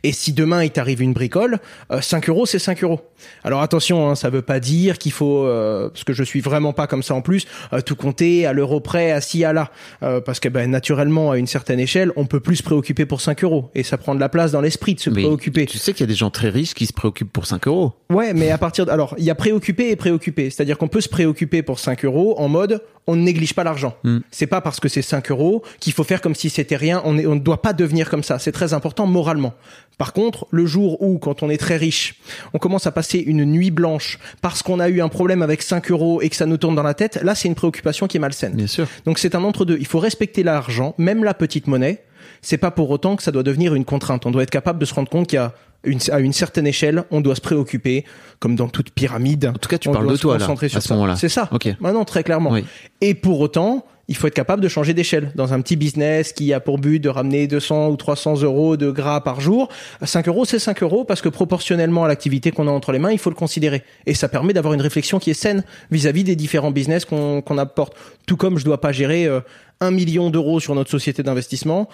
Et 0.03 0.11
si 0.11 0.33
demain 0.33 0.63
il 0.63 0.71
t'arrive 0.71 1.01
une 1.01 1.13
bricole, 1.13 1.59
euh, 1.91 2.01
5 2.01 2.29
euros 2.29 2.45
c'est 2.45 2.59
5 2.59 2.83
euros. 2.83 3.01
Alors 3.43 3.61
attention, 3.61 4.09
hein, 4.09 4.15
ça 4.15 4.29
veut 4.29 4.41
pas 4.41 4.59
dire 4.59 4.97
qu'il 4.97 5.11
faut, 5.11 5.45
euh, 5.45 5.89
parce 5.89 6.03
que 6.03 6.13
je 6.13 6.23
suis 6.23 6.41
vraiment 6.41 6.73
pas 6.73 6.87
comme 6.87 7.03
ça 7.03 7.15
en 7.15 7.21
plus, 7.21 7.45
euh, 7.73 7.81
tout 7.81 7.95
compter 7.95 8.45
à 8.45 8.53
l'euro 8.53 8.79
près, 8.79 9.11
à 9.11 9.21
ci, 9.21 9.43
à 9.43 9.53
là. 9.53 9.71
Euh, 10.03 10.21
parce 10.21 10.39
que 10.39 10.49
ben, 10.49 10.69
naturellement, 10.69 11.31
à 11.31 11.37
une 11.37 11.47
certaine 11.47 11.79
échelle, 11.79 12.11
on 12.15 12.25
peut 12.25 12.39
plus 12.39 12.57
se 12.57 12.63
préoccuper 12.63 13.05
pour 13.05 13.21
5 13.21 13.43
euros. 13.43 13.71
Et 13.75 13.83
ça 13.83 13.97
prend 13.97 14.15
de 14.15 14.19
la 14.19 14.29
place 14.29 14.51
dans 14.51 14.61
l'esprit 14.61 14.95
de 14.95 14.99
se 14.99 15.09
Mais 15.09 15.23
préoccuper. 15.23 15.65
Tu 15.65 15.77
sais 15.77 15.93
qu'il 15.93 16.01
y 16.01 16.03
a 16.03 16.07
des 16.07 16.15
gens 16.15 16.29
très 16.29 16.49
riches 16.49 16.73
qui 16.73 16.85
se 16.85 16.93
préoccupent 16.93 17.31
pour 17.31 17.38
5 17.45 17.67
euros. 17.67 17.93
Ouais, 18.11 18.33
mais 18.33 18.51
à 18.51 18.57
partir 18.57 18.85
de... 18.85 18.91
Alors, 18.91 19.15
il 19.17 19.23
y 19.23 19.29
a 19.29 19.35
préoccupé 19.35 19.89
et 19.91 19.95
préoccupé. 19.95 20.49
C'est-à-dire 20.49 20.77
qu'on 20.77 20.87
peut 20.87 21.01
se 21.01 21.09
préoccuper 21.09 21.61
pour 21.63 21.79
5 21.79 22.05
euros 22.05 22.35
en 22.39 22.47
mode 22.47 22.81
on 23.07 23.15
ne 23.15 23.21
néglige 23.23 23.55
pas 23.55 23.63
l'argent. 23.63 23.95
Mm. 24.03 24.19
C'est 24.29 24.45
pas 24.45 24.61
parce 24.61 24.79
que 24.79 24.87
c'est 24.87 25.01
5 25.01 25.31
euros 25.31 25.63
qu'il 25.79 25.93
faut 25.93 26.03
faire 26.03 26.21
comme 26.21 26.35
si 26.35 26.49
c'était 26.51 26.75
rien. 26.75 27.01
On, 27.05 27.17
est- 27.17 27.25
on 27.25 27.33
ne 27.33 27.39
doit 27.39 27.61
pas 27.63 27.73
devenir 27.73 28.07
comme 28.07 28.21
ça. 28.21 28.37
C'est 28.37 28.51
très 28.51 28.73
important 28.75 29.07
moralement. 29.07 29.55
Par 29.97 30.13
contre, 30.13 30.45
le 30.51 30.67
jour 30.67 31.01
où, 31.01 31.17
quand 31.17 31.41
on 31.41 31.49
est 31.49 31.57
très 31.57 31.75
riche, 31.75 32.15
on 32.53 32.59
commence 32.59 32.85
à 32.85 32.91
passer 32.91 33.17
une 33.17 33.45
nuit 33.45 33.71
blanche 33.71 34.19
parce 34.43 34.61
qu'on 34.61 34.79
a 34.79 34.89
eu 34.89 35.01
un 35.01 35.09
problème 35.09 35.41
avec 35.41 35.63
5 35.63 35.89
euros 35.89 36.21
et 36.21 36.29
que 36.29 36.35
ça 36.35 36.45
nous 36.45 36.57
tourne 36.57 36.75
dans 36.75 36.83
la 36.83 36.93
tête, 36.93 37.19
là, 37.23 37.33
c'est 37.33 37.47
une 37.47 37.55
préoccupation 37.55 38.05
qui 38.07 38.17
est 38.17 38.19
malsaine. 38.19 38.53
Bien 38.53 38.67
sûr. 38.67 38.87
Donc 39.05 39.17
c'est 39.17 39.33
un 39.33 39.43
entre-deux. 39.43 39.77
Il 39.79 39.87
faut 39.87 39.99
respecter 39.99 40.43
l'argent, 40.43 40.93
même 40.99 41.23
la 41.23 41.33
petite 41.33 41.65
monnaie. 41.65 42.03
C'est 42.41 42.57
pas 42.57 42.71
pour 42.71 42.89
autant 42.89 43.15
que 43.15 43.23
ça 43.23 43.31
doit 43.31 43.43
devenir 43.43 43.75
une 43.75 43.85
contrainte. 43.85 44.25
On 44.25 44.31
doit 44.31 44.43
être 44.43 44.49
capable 44.49 44.79
de 44.79 44.85
se 44.85 44.93
rendre 44.93 45.09
compte 45.09 45.27
qu'il 45.27 45.37
y 45.37 45.39
a 45.39 45.53
une, 45.83 45.99
à 46.11 46.19
une 46.19 46.33
certaine 46.33 46.67
échelle, 46.67 47.03
on 47.11 47.21
doit 47.21 47.35
se 47.35 47.41
préoccuper, 47.41 48.05
comme 48.39 48.55
dans 48.55 48.67
toute 48.67 48.91
pyramide. 48.91 49.45
En 49.45 49.53
tout 49.53 49.69
cas, 49.69 49.77
tu 49.77 49.89
on 49.89 49.93
parles 49.93 50.05
doit 50.05 50.13
de 50.13 50.17
se 50.17 50.21
toi 50.21 50.33
là, 50.33 50.39
concentrer 50.39 50.65
à 50.65 50.69
sur 50.69 50.81
ce 50.81 50.87
ça. 50.89 50.93
moment-là. 50.95 51.15
C'est 51.15 51.29
ça. 51.29 51.47
Ok. 51.51 51.69
Maintenant, 51.79 52.05
très 52.05 52.23
clairement. 52.23 52.51
Oui. 52.51 52.65
Et 53.01 53.13
pour 53.13 53.39
autant, 53.39 53.85
il 54.09 54.15
faut 54.15 54.27
être 54.27 54.33
capable 54.33 54.61
de 54.61 54.67
changer 54.67 54.93
d'échelle. 54.93 55.31
Dans 55.35 55.53
un 55.53 55.61
petit 55.61 55.75
business 55.75 56.33
qui 56.33 56.51
a 56.51 56.59
pour 56.59 56.79
but 56.79 56.99
de 56.99 57.09
ramener 57.09 57.47
200 57.47 57.89
ou 57.89 57.95
300 57.95 58.41
euros 58.41 58.75
de 58.75 58.89
gras 58.89 59.21
par 59.21 59.39
jour, 59.39 59.69
5 60.01 60.27
euros, 60.27 60.45
c'est 60.45 60.59
5 60.59 60.81
euros 60.81 61.05
parce 61.05 61.21
que 61.21 61.29
proportionnellement 61.29 62.03
à 62.03 62.07
l'activité 62.07 62.51
qu'on 62.51 62.67
a 62.67 62.71
entre 62.71 62.91
les 62.91 62.99
mains, 62.99 63.11
il 63.11 63.19
faut 63.19 63.29
le 63.29 63.35
considérer. 63.35 63.83
Et 64.07 64.15
ça 64.15 64.27
permet 64.27 64.51
d'avoir 64.51 64.73
une 64.73 64.81
réflexion 64.81 65.19
qui 65.19 65.29
est 65.29 65.35
saine 65.35 65.63
vis-à-vis 65.91 66.23
des 66.23 66.35
différents 66.35 66.71
business 66.71 67.05
qu'on 67.05 67.41
qu'on 67.41 67.57
apporte. 67.59 67.93
Tout 68.25 68.35
comme 68.35 68.57
je 68.57 68.65
dois 68.65 68.81
pas 68.81 68.91
gérer 68.91 69.27
euh, 69.27 69.41
un 69.79 69.91
million 69.91 70.31
d'euros 70.31 70.59
sur 70.59 70.73
notre 70.73 70.89
société 70.89 71.21
d'investissement, 71.21 71.87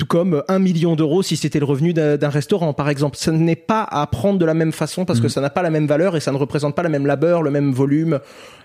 tout 0.00 0.06
comme 0.06 0.42
un 0.48 0.58
million 0.58 0.96
d'euros 0.96 1.22
si 1.22 1.36
c'était 1.36 1.58
le 1.58 1.66
revenu 1.66 1.92
d'un 1.92 2.28
restaurant, 2.30 2.72
par 2.72 2.88
exemple. 2.88 3.18
Ce 3.18 3.30
n'est 3.30 3.54
pas 3.54 3.82
à 3.82 4.06
prendre 4.06 4.38
de 4.38 4.46
la 4.46 4.54
même 4.54 4.72
façon 4.72 5.04
parce 5.04 5.20
que 5.20 5.28
ça 5.28 5.42
n'a 5.42 5.50
pas 5.50 5.60
la 5.62 5.68
même 5.68 5.86
valeur 5.86 6.16
et 6.16 6.20
ça 6.20 6.32
ne 6.32 6.38
représente 6.38 6.74
pas 6.74 6.82
le 6.82 6.88
même 6.88 7.06
labeur, 7.06 7.42
le 7.42 7.50
même 7.50 7.70
volume, 7.72 8.18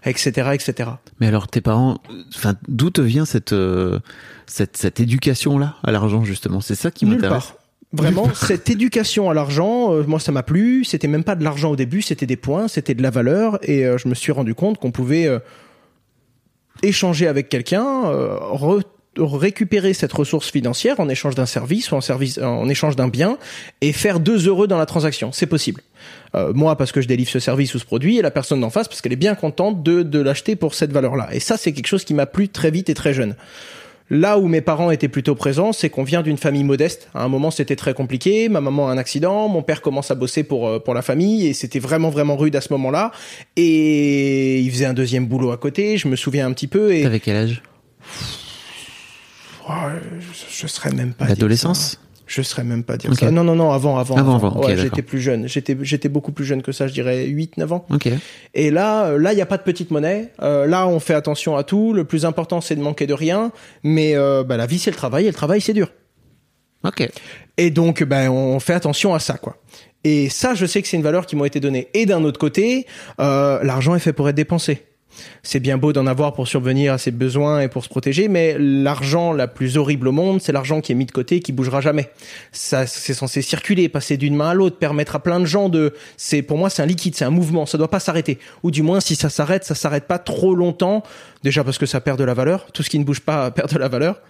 etc., 0.06 0.52
etc. 0.54 0.92
Mais 1.20 1.28
alors 1.28 1.48
tes 1.50 1.60
parents, 1.60 1.98
enfin 2.34 2.54
d'où 2.70 2.90
te 2.90 3.02
vient 3.02 3.26
cette 3.26 3.52
euh, 3.52 4.00
cette, 4.46 4.78
cette 4.78 5.02
éducation 5.02 5.58
là 5.58 5.76
à 5.84 5.92
l'argent 5.92 6.24
justement? 6.24 6.62
C'est 6.62 6.76
ça 6.76 6.90
qui 6.90 7.06
m'intéresse. 7.06 7.54
Vraiment, 7.92 8.30
cette 8.34 8.70
éducation 8.70 9.30
à 9.30 9.34
l'argent, 9.34 9.94
euh, 9.94 10.04
moi 10.08 10.20
ça 10.22 10.32
m'a 10.32 10.44
plu. 10.44 10.86
C'était 10.86 11.10
même 11.10 11.26
pas 11.26 11.36
de 11.36 11.44
l'argent 11.44 11.72
au 11.72 11.76
début, 11.76 12.02
c'était 12.02 12.26
des 12.26 12.38
points, 12.38 12.70
c'était 12.70 12.94
de 12.94 13.04
la 13.04 13.10
valeur, 13.10 13.60
et 13.62 13.86
euh, 13.86 13.98
je 13.98 14.08
me 14.08 14.16
suis 14.16 14.32
rendu 14.32 14.56
compte 14.56 14.78
qu'on 14.78 14.92
pouvait 14.92 15.28
euh, 15.28 15.40
échanger 16.84 17.28
avec 17.28 17.50
quelqu'un, 17.50 17.86
euh, 18.06 18.38
re- 18.54 18.84
récupérer 19.18 19.94
cette 19.94 20.14
ressource 20.14 20.52
financière 20.52 21.00
en 21.00 21.10
échange 21.10 21.36
d'un 21.36 21.46
service 21.46 21.92
ou 21.92 21.96
en 21.96 22.02
service 22.02 22.38
en 22.38 22.68
échange 22.70 22.96
d'un 22.96 23.08
bien 23.08 23.38
et 23.82 23.94
faire 23.94 24.20
deux 24.20 24.48
heureux 24.48 24.68
dans 24.68 24.78
la 24.78 24.86
transaction. 24.86 25.32
C'est 25.32 25.46
possible. 25.46 25.82
Euh, 26.36 26.54
moi 26.54 26.76
parce 26.78 26.92
que 26.92 27.02
je 27.02 27.08
délivre 27.08 27.30
ce 27.30 27.40
service 27.40 27.74
ou 27.76 27.80
ce 27.80 27.86
produit 27.86 28.18
et 28.18 28.22
la 28.22 28.32
personne 28.32 28.62
d'en 28.62 28.70
face 28.70 28.88
parce 28.88 29.02
qu'elle 29.02 29.14
est 29.14 29.18
bien 29.18 29.36
contente 29.36 29.84
de, 29.84 30.04
de 30.04 30.20
l'acheter 30.20 30.56
pour 30.56 30.74
cette 30.74 30.92
valeur-là. 30.92 31.30
Et 31.32 31.40
ça 31.40 31.58
c'est 31.58 31.72
quelque 31.74 31.88
chose 31.88 32.04
qui 32.04 32.14
m'a 32.14 32.26
plu 32.26 32.50
très 32.50 32.72
vite 32.72 32.90
et 32.90 32.94
très 32.94 33.14
jeune. 33.14 33.36
Là 34.12 34.38
où 34.38 34.48
mes 34.48 34.62
parents 34.62 34.92
étaient 34.92 35.08
plutôt 35.08 35.34
présents, 35.34 35.74
c'est 35.74 35.90
qu'on 35.90 36.04
vient 36.04 36.22
d'une 36.22 36.38
famille 36.38 36.64
modeste. 36.64 37.10
À 37.16 37.24
un 37.24 37.28
moment, 37.28 37.50
c'était 37.50 37.76
très 37.76 37.96
compliqué. 37.96 38.50
Ma 38.50 38.62
maman 38.62 38.88
a 38.88 38.92
un 38.92 39.00
accident, 39.00 39.48
mon 39.48 39.64
père 39.64 39.82
commence 39.82 40.12
à 40.12 40.16
bosser 40.16 40.44
pour 40.44 40.68
euh, 40.68 40.80
pour 40.80 40.94
la 40.94 41.02
famille 41.02 41.48
et 41.48 41.54
c'était 41.54 41.80
vraiment 41.80 42.12
vraiment 42.12 42.38
rude 42.38 42.56
à 42.56 42.62
ce 42.62 42.72
moment-là. 42.74 43.12
Et 43.56 44.60
il 44.60 44.70
faisait 44.70 44.86
un 44.86 44.94
deuxième 44.94 45.26
boulot 45.26 45.52
à 45.52 45.58
côté. 45.58 45.98
Je 45.98 46.08
me 46.08 46.16
souviens 46.16 46.46
un 46.46 46.54
petit 46.54 46.68
peu 46.68 46.94
et 46.94 47.02
T'avais 47.02 47.20
quel 47.20 47.36
âge? 47.36 47.64
Oh, 49.68 49.72
je, 50.50 50.68
serais 50.68 50.92
même 50.92 51.14
pas. 51.14 51.26
L'adolescence. 51.26 52.00
Je 52.28 52.42
serais 52.42 52.64
même 52.64 52.84
pas 52.84 52.98
dire 52.98 53.14
ça. 53.16 53.30
Non 53.30 53.44
non 53.44 53.56
non, 53.56 53.72
avant 53.72 53.98
avant. 53.98 54.18
Avant, 54.18 54.36
avant, 54.36 54.50
ok, 54.50 54.66
Ouais, 54.66 54.76
d'accord. 54.76 54.84
j'étais 54.84 55.02
plus 55.04 55.22
jeune. 55.22 55.48
J'étais 55.48 55.78
j'étais 55.82 56.10
beaucoup 56.10 56.32
plus 56.32 56.46
jeune 56.46 56.64
que 56.64 56.72
ça. 56.72 56.88
Je 56.88 56.94
dirais 56.94 57.26
8 57.26 57.58
9 57.58 57.74
ans. 57.74 57.86
Ok. 57.92 58.10
Et 58.56 58.72
là, 58.72 59.06
euh, 59.06 59.20
là, 59.20 59.32
il 59.32 59.36
n'y 59.36 59.44
a 59.44 59.46
pas 59.46 59.58
de 59.58 59.64
petite 59.64 59.92
monnaie. 59.92 60.32
Euh, 60.42 60.66
là, 60.66 60.88
on 60.88 61.00
fait 61.00 61.14
attention 61.14 61.56
à 61.56 61.64
tout. 61.64 61.94
Le 61.94 62.04
plus 62.04 62.26
important, 62.26 62.62
c'est 62.62 62.76
de 62.76 62.82
manquer 62.82 63.06
de 63.06 63.14
rien. 63.14 63.52
Mais 63.84 64.16
euh, 64.16 64.44
bah, 64.44 64.58
la 64.58 64.66
vie, 64.66 64.80
c'est 64.80 64.90
le 64.92 64.98
travail. 64.98 65.26
Et 65.26 65.28
le 65.28 65.34
travail, 65.36 65.62
c'est 65.62 65.74
dur. 65.74 65.92
Ok. 66.84 67.08
Et 67.58 67.70
donc, 67.70 68.04
ben, 68.04 68.30
on 68.30 68.60
fait 68.60 68.74
attention 68.74 69.14
à 69.14 69.20
ça, 69.20 69.38
quoi. 69.38 69.58
Et 70.04 70.30
ça, 70.30 70.54
je 70.54 70.68
sais 70.68 70.82
que 70.82 70.88
c'est 70.88 70.98
une 70.98 71.04
valeur 71.04 71.26
qui 71.26 71.36
m'a 71.36 71.48
été 71.48 71.60
donnée. 71.60 71.90
Et 71.96 72.06
d'un 72.06 72.24
autre 72.24 72.40
côté, 72.40 72.86
euh, 73.20 73.60
l'argent 73.64 73.96
est 73.96 74.00
fait 74.00 74.14
pour 74.14 74.30
être 74.30 74.36
dépensé. 74.36 74.84
C'est 75.44 75.60
bien 75.60 75.78
beau 75.78 75.94
d'en 75.94 76.08
avoir 76.08 76.34
pour 76.34 76.48
survenir 76.48 76.94
à 76.94 76.98
ses 76.98 77.12
besoins 77.12 77.62
et 77.62 77.68
pour 77.68 77.84
se 77.84 77.90
protéger, 77.90 78.28
mais 78.28 78.56
l'argent 78.60 79.32
la 79.32 79.48
plus 79.48 79.78
horrible 79.78 80.08
au 80.08 80.12
monde, 80.12 80.42
c'est 80.42 80.52
l'argent 80.52 80.82
qui 80.82 80.92
est 80.92 80.96
mis 80.96 81.06
de 81.06 81.12
côté 81.12 81.38
et 81.38 81.40
qui 81.40 81.52
bougera 81.52 81.82
jamais. 81.82 82.10
Ça, 82.52 82.88
c'est 82.88 83.14
censé 83.14 83.42
circuler, 83.42 83.90
passer 83.90 84.18
d'une 84.18 84.36
main 84.36 84.50
à 84.50 84.54
l'autre, 84.54 84.78
permettre 84.78 85.16
à 85.16 85.20
plein 85.20 85.40
de 85.40 85.46
gens 85.46 85.70
de. 85.70 85.94
C'est 86.18 86.42
pour 86.42 86.58
moi, 86.58 86.70
c'est 86.70 86.82
un 86.82 86.86
liquide, 86.88 87.16
c'est 87.16 87.26
un 87.26 87.30
mouvement, 87.30 87.66
ça 87.66 87.78
doit 87.78 87.90
pas 87.90 88.00
s'arrêter. 88.00 88.40
Ou 88.64 88.72
du 88.72 88.82
moins, 88.82 89.00
si 89.00 89.16
ça 89.16 89.30
s'arrête, 89.30 89.64
ça 89.64 89.76
s'arrête 89.76 90.06
pas 90.06 90.20
trop 90.20 90.56
longtemps. 90.56 91.04
Déjà 91.44 91.64
parce 91.64 91.78
que 91.78 91.86
ça 91.86 92.02
perd 92.02 92.18
de 92.18 92.24
la 92.24 92.34
valeur. 92.34 92.68
Tout 92.74 92.84
ce 92.84 92.90
qui 92.90 93.00
ne 93.00 93.04
bouge 93.04 93.22
pas 93.22 93.52
perd 93.56 93.72
de 93.72 93.78
la 93.78 93.88
valeur. 93.88 94.22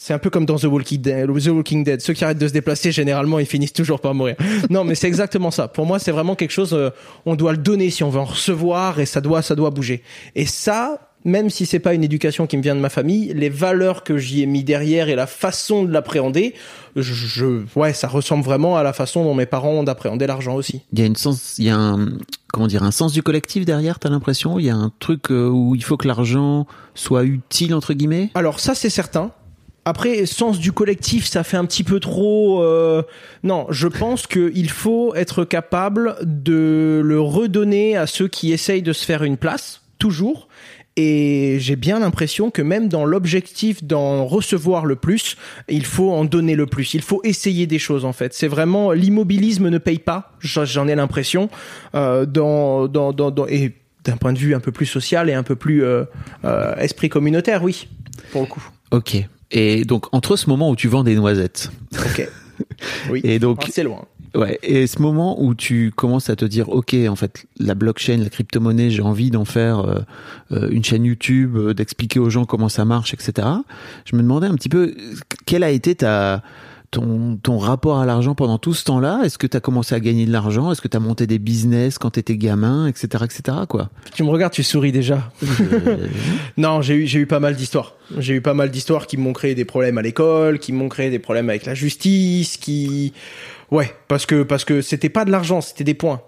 C'est 0.00 0.14
un 0.14 0.18
peu 0.20 0.30
comme 0.30 0.46
dans 0.46 0.54
The 0.56 0.64
Walking, 0.64 1.00
Dead, 1.00 1.26
The 1.26 1.48
Walking 1.48 1.82
Dead. 1.82 2.00
Ceux 2.00 2.12
qui 2.12 2.24
arrêtent 2.24 2.38
de 2.38 2.46
se 2.46 2.52
déplacer, 2.52 2.92
généralement, 2.92 3.40
ils 3.40 3.46
finissent 3.46 3.72
toujours 3.72 4.00
par 4.00 4.14
mourir. 4.14 4.36
Non, 4.70 4.84
mais 4.84 4.94
c'est 4.94 5.08
exactement 5.08 5.50
ça. 5.50 5.66
Pour 5.66 5.86
moi, 5.86 5.98
c'est 5.98 6.12
vraiment 6.12 6.36
quelque 6.36 6.52
chose, 6.52 6.72
euh, 6.72 6.90
on 7.26 7.34
doit 7.34 7.50
le 7.50 7.58
donner 7.58 7.90
si 7.90 8.04
on 8.04 8.08
veut 8.10 8.20
en 8.20 8.24
recevoir 8.24 9.00
et 9.00 9.06
ça 9.06 9.20
doit, 9.20 9.42
ça 9.42 9.56
doit 9.56 9.70
bouger. 9.70 10.04
Et 10.36 10.46
ça, 10.46 11.00
même 11.24 11.50
si 11.50 11.66
c'est 11.66 11.80
pas 11.80 11.94
une 11.94 12.04
éducation 12.04 12.46
qui 12.46 12.56
me 12.56 12.62
vient 12.62 12.76
de 12.76 12.80
ma 12.80 12.90
famille, 12.90 13.32
les 13.34 13.48
valeurs 13.48 14.04
que 14.04 14.18
j'y 14.18 14.40
ai 14.42 14.46
mis 14.46 14.62
derrière 14.62 15.08
et 15.08 15.16
la 15.16 15.26
façon 15.26 15.82
de 15.82 15.92
l'appréhender, 15.92 16.54
je, 16.94 17.02
je- 17.12 17.62
ouais, 17.74 17.92
ça 17.92 18.06
ressemble 18.06 18.44
vraiment 18.44 18.76
à 18.76 18.84
la 18.84 18.92
façon 18.92 19.24
dont 19.24 19.34
mes 19.34 19.46
parents 19.46 19.72
ont 19.72 19.82
d'appréhender 19.82 20.28
l'argent 20.28 20.54
aussi. 20.54 20.82
Il 20.92 21.00
y 21.00 21.02
a 21.02 21.06
une 21.06 21.16
sens, 21.16 21.56
il 21.58 21.64
y 21.64 21.70
a 21.70 21.76
un, 21.76 22.08
comment 22.52 22.68
dire, 22.68 22.84
un 22.84 22.92
sens 22.92 23.12
du 23.12 23.24
collectif 23.24 23.64
derrière. 23.64 23.98
T'as 23.98 24.10
l'impression? 24.10 24.60
Il 24.60 24.66
y 24.66 24.70
a 24.70 24.76
un 24.76 24.92
truc 25.00 25.32
euh, 25.32 25.48
où 25.48 25.74
il 25.74 25.82
faut 25.82 25.96
que 25.96 26.06
l'argent 26.06 26.68
soit 26.94 27.24
utile 27.24 27.74
entre 27.74 27.94
guillemets? 27.94 28.30
Alors 28.34 28.60
ça 28.60 28.76
c'est 28.76 28.90
certain. 28.90 29.32
Après, 29.88 30.26
sens 30.26 30.58
du 30.58 30.72
collectif, 30.72 31.26
ça 31.26 31.42
fait 31.44 31.56
un 31.56 31.64
petit 31.64 31.82
peu 31.82 31.98
trop. 31.98 32.62
euh, 32.62 33.02
Non, 33.42 33.66
je 33.70 33.88
pense 33.88 34.26
qu'il 34.26 34.70
faut 34.70 35.14
être 35.14 35.44
capable 35.44 36.16
de 36.22 37.00
le 37.02 37.20
redonner 37.20 37.96
à 37.96 38.06
ceux 38.06 38.28
qui 38.28 38.52
essayent 38.52 38.82
de 38.82 38.92
se 38.92 39.04
faire 39.06 39.22
une 39.22 39.38
place, 39.38 39.80
toujours. 39.98 40.48
Et 40.96 41.58
j'ai 41.60 41.76
bien 41.76 42.00
l'impression 42.00 42.50
que 42.50 42.60
même 42.60 42.88
dans 42.88 43.04
l'objectif 43.04 43.84
d'en 43.84 44.26
recevoir 44.26 44.84
le 44.84 44.96
plus, 44.96 45.36
il 45.68 45.86
faut 45.86 46.10
en 46.10 46.24
donner 46.24 46.54
le 46.56 46.66
plus. 46.66 46.92
Il 46.92 47.02
faut 47.02 47.20
essayer 47.24 47.66
des 47.68 47.78
choses 47.78 48.04
en 48.04 48.12
fait. 48.12 48.34
C'est 48.34 48.48
vraiment 48.48 48.90
l'immobilisme 48.92 49.68
ne 49.68 49.78
paye 49.78 50.00
pas. 50.00 50.32
J'en 50.40 50.88
ai 50.88 50.96
l'impression 50.96 51.48
euh, 51.94 52.26
dans, 52.26 52.88
dans, 52.88 53.12
dans, 53.12 53.46
et 53.46 53.74
d'un 54.04 54.16
point 54.16 54.32
de 54.32 54.38
vue 54.38 54.54
un 54.54 54.60
peu 54.60 54.72
plus 54.72 54.86
social 54.86 55.30
et 55.30 55.34
un 55.34 55.44
peu 55.44 55.54
plus 55.54 55.84
euh, 55.84 56.04
esprit 56.78 57.08
communautaire, 57.08 57.62
oui, 57.62 57.88
pour 58.32 58.42
le 58.42 58.48
coup. 58.48 58.68
Ok. 58.90 59.24
Et 59.50 59.84
donc 59.84 60.06
entre 60.12 60.36
ce 60.36 60.48
moment 60.50 60.70
où 60.70 60.76
tu 60.76 60.88
vends 60.88 61.04
des 61.04 61.14
noisettes 61.14 61.70
Ok. 61.92 62.28
Oui. 63.08 63.20
et 63.22 63.38
donc 63.38 63.60
Ah, 63.62 63.68
c'est 63.70 63.84
loin. 63.84 64.04
Ouais, 64.34 64.58
et 64.62 64.86
ce 64.86 65.00
moment 65.00 65.40
où 65.42 65.54
tu 65.54 65.90
commences 65.94 66.28
à 66.28 66.36
te 66.36 66.44
dire, 66.44 66.68
ok, 66.68 66.94
en 67.08 67.16
fait, 67.16 67.46
la 67.58 67.74
blockchain, 67.74 68.18
la 68.18 68.28
crypto-monnaie, 68.28 68.90
j'ai 68.90 69.00
envie 69.00 69.30
d'en 69.30 69.44
faire 69.46 69.78
euh, 69.80 70.00
euh, 70.52 70.68
une 70.70 70.84
chaîne 70.84 71.04
YouTube, 71.04 71.56
euh, 71.56 71.72
d'expliquer 71.72 72.18
aux 72.18 72.28
gens 72.28 72.44
comment 72.44 72.68
ça 72.68 72.84
marche, 72.84 73.14
etc. 73.14 73.48
Je 74.04 74.16
me 74.16 74.22
demandais 74.22 74.48
un 74.48 74.54
petit 74.54 74.68
peu, 74.68 74.94
euh, 74.98 75.14
quel 75.46 75.62
a 75.62 75.70
été 75.70 75.94
ta 75.94 76.42
ton, 76.90 77.36
ton 77.42 77.58
rapport 77.58 77.98
à 77.98 78.06
l'argent 78.06 78.34
pendant 78.34 78.58
tout 78.58 78.74
ce 78.74 78.84
temps-là? 78.84 79.20
Est-ce 79.24 79.36
que 79.38 79.46
tu 79.46 79.56
as 79.56 79.60
commencé 79.60 79.94
à 79.94 80.00
gagner 80.00 80.26
de 80.26 80.32
l'argent? 80.32 80.72
Est-ce 80.72 80.80
que 80.80 80.88
tu 80.88 80.96
as 80.96 81.00
monté 81.00 81.26
des 81.26 81.38
business 81.38 81.98
quand 81.98 82.10
tu 82.12 82.20
étais 82.20 82.36
gamin, 82.36 82.86
etc., 82.86 83.24
etc. 83.24 83.58
Quoi? 83.68 83.90
Tu 84.14 84.22
me 84.22 84.30
regardes, 84.30 84.52
tu 84.52 84.62
souris 84.62 84.92
déjà. 84.92 85.30
Euh, 85.42 86.06
Non, 86.56 86.80
j'ai 86.82 86.94
eu, 86.94 87.06
j'ai 87.06 87.18
eu 87.20 87.26
pas 87.26 87.40
mal 87.40 87.56
d'histoires. 87.56 87.94
J'ai 88.18 88.34
eu 88.34 88.40
pas 88.40 88.54
mal 88.54 88.70
d'histoires 88.70 89.06
qui 89.06 89.16
m'ont 89.16 89.32
créé 89.32 89.54
des 89.54 89.64
problèmes 89.64 89.98
à 89.98 90.02
l'école, 90.02 90.58
qui 90.58 90.72
m'ont 90.72 90.88
créé 90.88 91.10
des 91.10 91.18
problèmes 91.18 91.50
avec 91.50 91.66
la 91.66 91.74
justice, 91.74 92.56
qui, 92.56 93.12
ouais, 93.70 93.92
parce 94.08 94.24
que 94.26 94.42
parce 94.42 94.64
que 94.64 94.80
c'était 94.80 95.10
pas 95.10 95.24
de 95.24 95.30
l'argent, 95.30 95.60
c'était 95.60 95.84
des 95.84 95.94
points. 95.94 96.22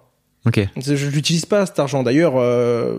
ok. 0.47 0.69
Je 0.77 1.09
l'utilise 1.09 1.47
pas 1.47 1.65
cet 1.67 1.79
argent. 1.79 2.03
D'ailleurs, 2.03 2.35
euh, 2.37 2.99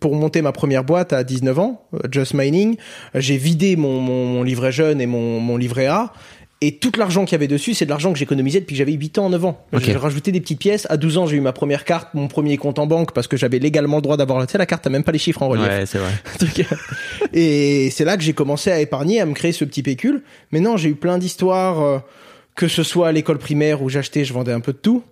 pour 0.00 0.14
monter 0.16 0.42
ma 0.42 0.52
première 0.52 0.84
boîte 0.84 1.12
à 1.12 1.22
19 1.22 1.58
ans, 1.58 1.82
euh, 1.94 1.98
Just 2.10 2.34
Mining, 2.34 2.76
euh, 3.14 3.20
j'ai 3.20 3.36
vidé 3.36 3.76
mon, 3.76 4.00
mon, 4.00 4.24
mon 4.26 4.42
livret 4.42 4.72
jeune 4.72 5.00
et 5.00 5.06
mon, 5.06 5.40
mon 5.40 5.56
livret 5.56 5.86
A. 5.86 6.12
Et 6.60 6.78
tout 6.78 6.90
l'argent 6.98 7.24
qu'il 7.24 7.32
y 7.32 7.34
avait 7.36 7.46
dessus, 7.46 7.74
c'est 7.74 7.84
de 7.84 7.90
l'argent 7.90 8.12
que 8.12 8.18
j'économisais 8.18 8.58
depuis 8.58 8.74
que 8.74 8.78
j'avais 8.78 8.92
8 8.92 9.18
ans, 9.18 9.30
9 9.30 9.44
ans. 9.44 9.64
Ok. 9.72 9.82
J'ai 9.84 9.96
rajouté 9.96 10.32
des 10.32 10.40
petites 10.40 10.58
pièces. 10.58 10.88
À 10.90 10.96
12 10.96 11.18
ans, 11.18 11.26
j'ai 11.26 11.36
eu 11.36 11.40
ma 11.40 11.52
première 11.52 11.84
carte, 11.84 12.14
mon 12.14 12.26
premier 12.26 12.56
compte 12.56 12.80
en 12.80 12.86
banque 12.88 13.12
parce 13.12 13.28
que 13.28 13.36
j'avais 13.36 13.60
légalement 13.60 13.96
le 13.96 14.02
droit 14.02 14.16
d'avoir, 14.16 14.44
tu 14.44 14.52
sais, 14.52 14.58
la 14.58 14.66
carte, 14.66 14.82
t'as 14.82 14.90
même 14.90 15.04
pas 15.04 15.12
les 15.12 15.20
chiffres 15.20 15.40
en 15.42 15.48
relief. 15.48 15.68
Ouais, 15.68 15.86
c'est 15.86 15.98
vrai. 15.98 16.10
truc. 16.38 16.66
et 17.32 17.90
c'est 17.92 18.04
là 18.04 18.16
que 18.16 18.24
j'ai 18.24 18.32
commencé 18.32 18.72
à 18.72 18.80
épargner, 18.80 19.20
à 19.20 19.26
me 19.26 19.34
créer 19.34 19.52
ce 19.52 19.64
petit 19.64 19.84
pécule. 19.84 20.22
Mais 20.50 20.58
non, 20.58 20.76
j'ai 20.76 20.88
eu 20.88 20.94
plein 20.96 21.18
d'histoires, 21.18 21.80
euh, 21.80 21.98
que 22.56 22.66
ce 22.66 22.82
soit 22.82 23.06
à 23.06 23.12
l'école 23.12 23.38
primaire 23.38 23.80
où 23.80 23.88
j'achetais, 23.88 24.24
je 24.24 24.32
vendais 24.32 24.52
un 24.52 24.60
peu 24.60 24.72
de 24.72 24.78
tout. 24.78 25.04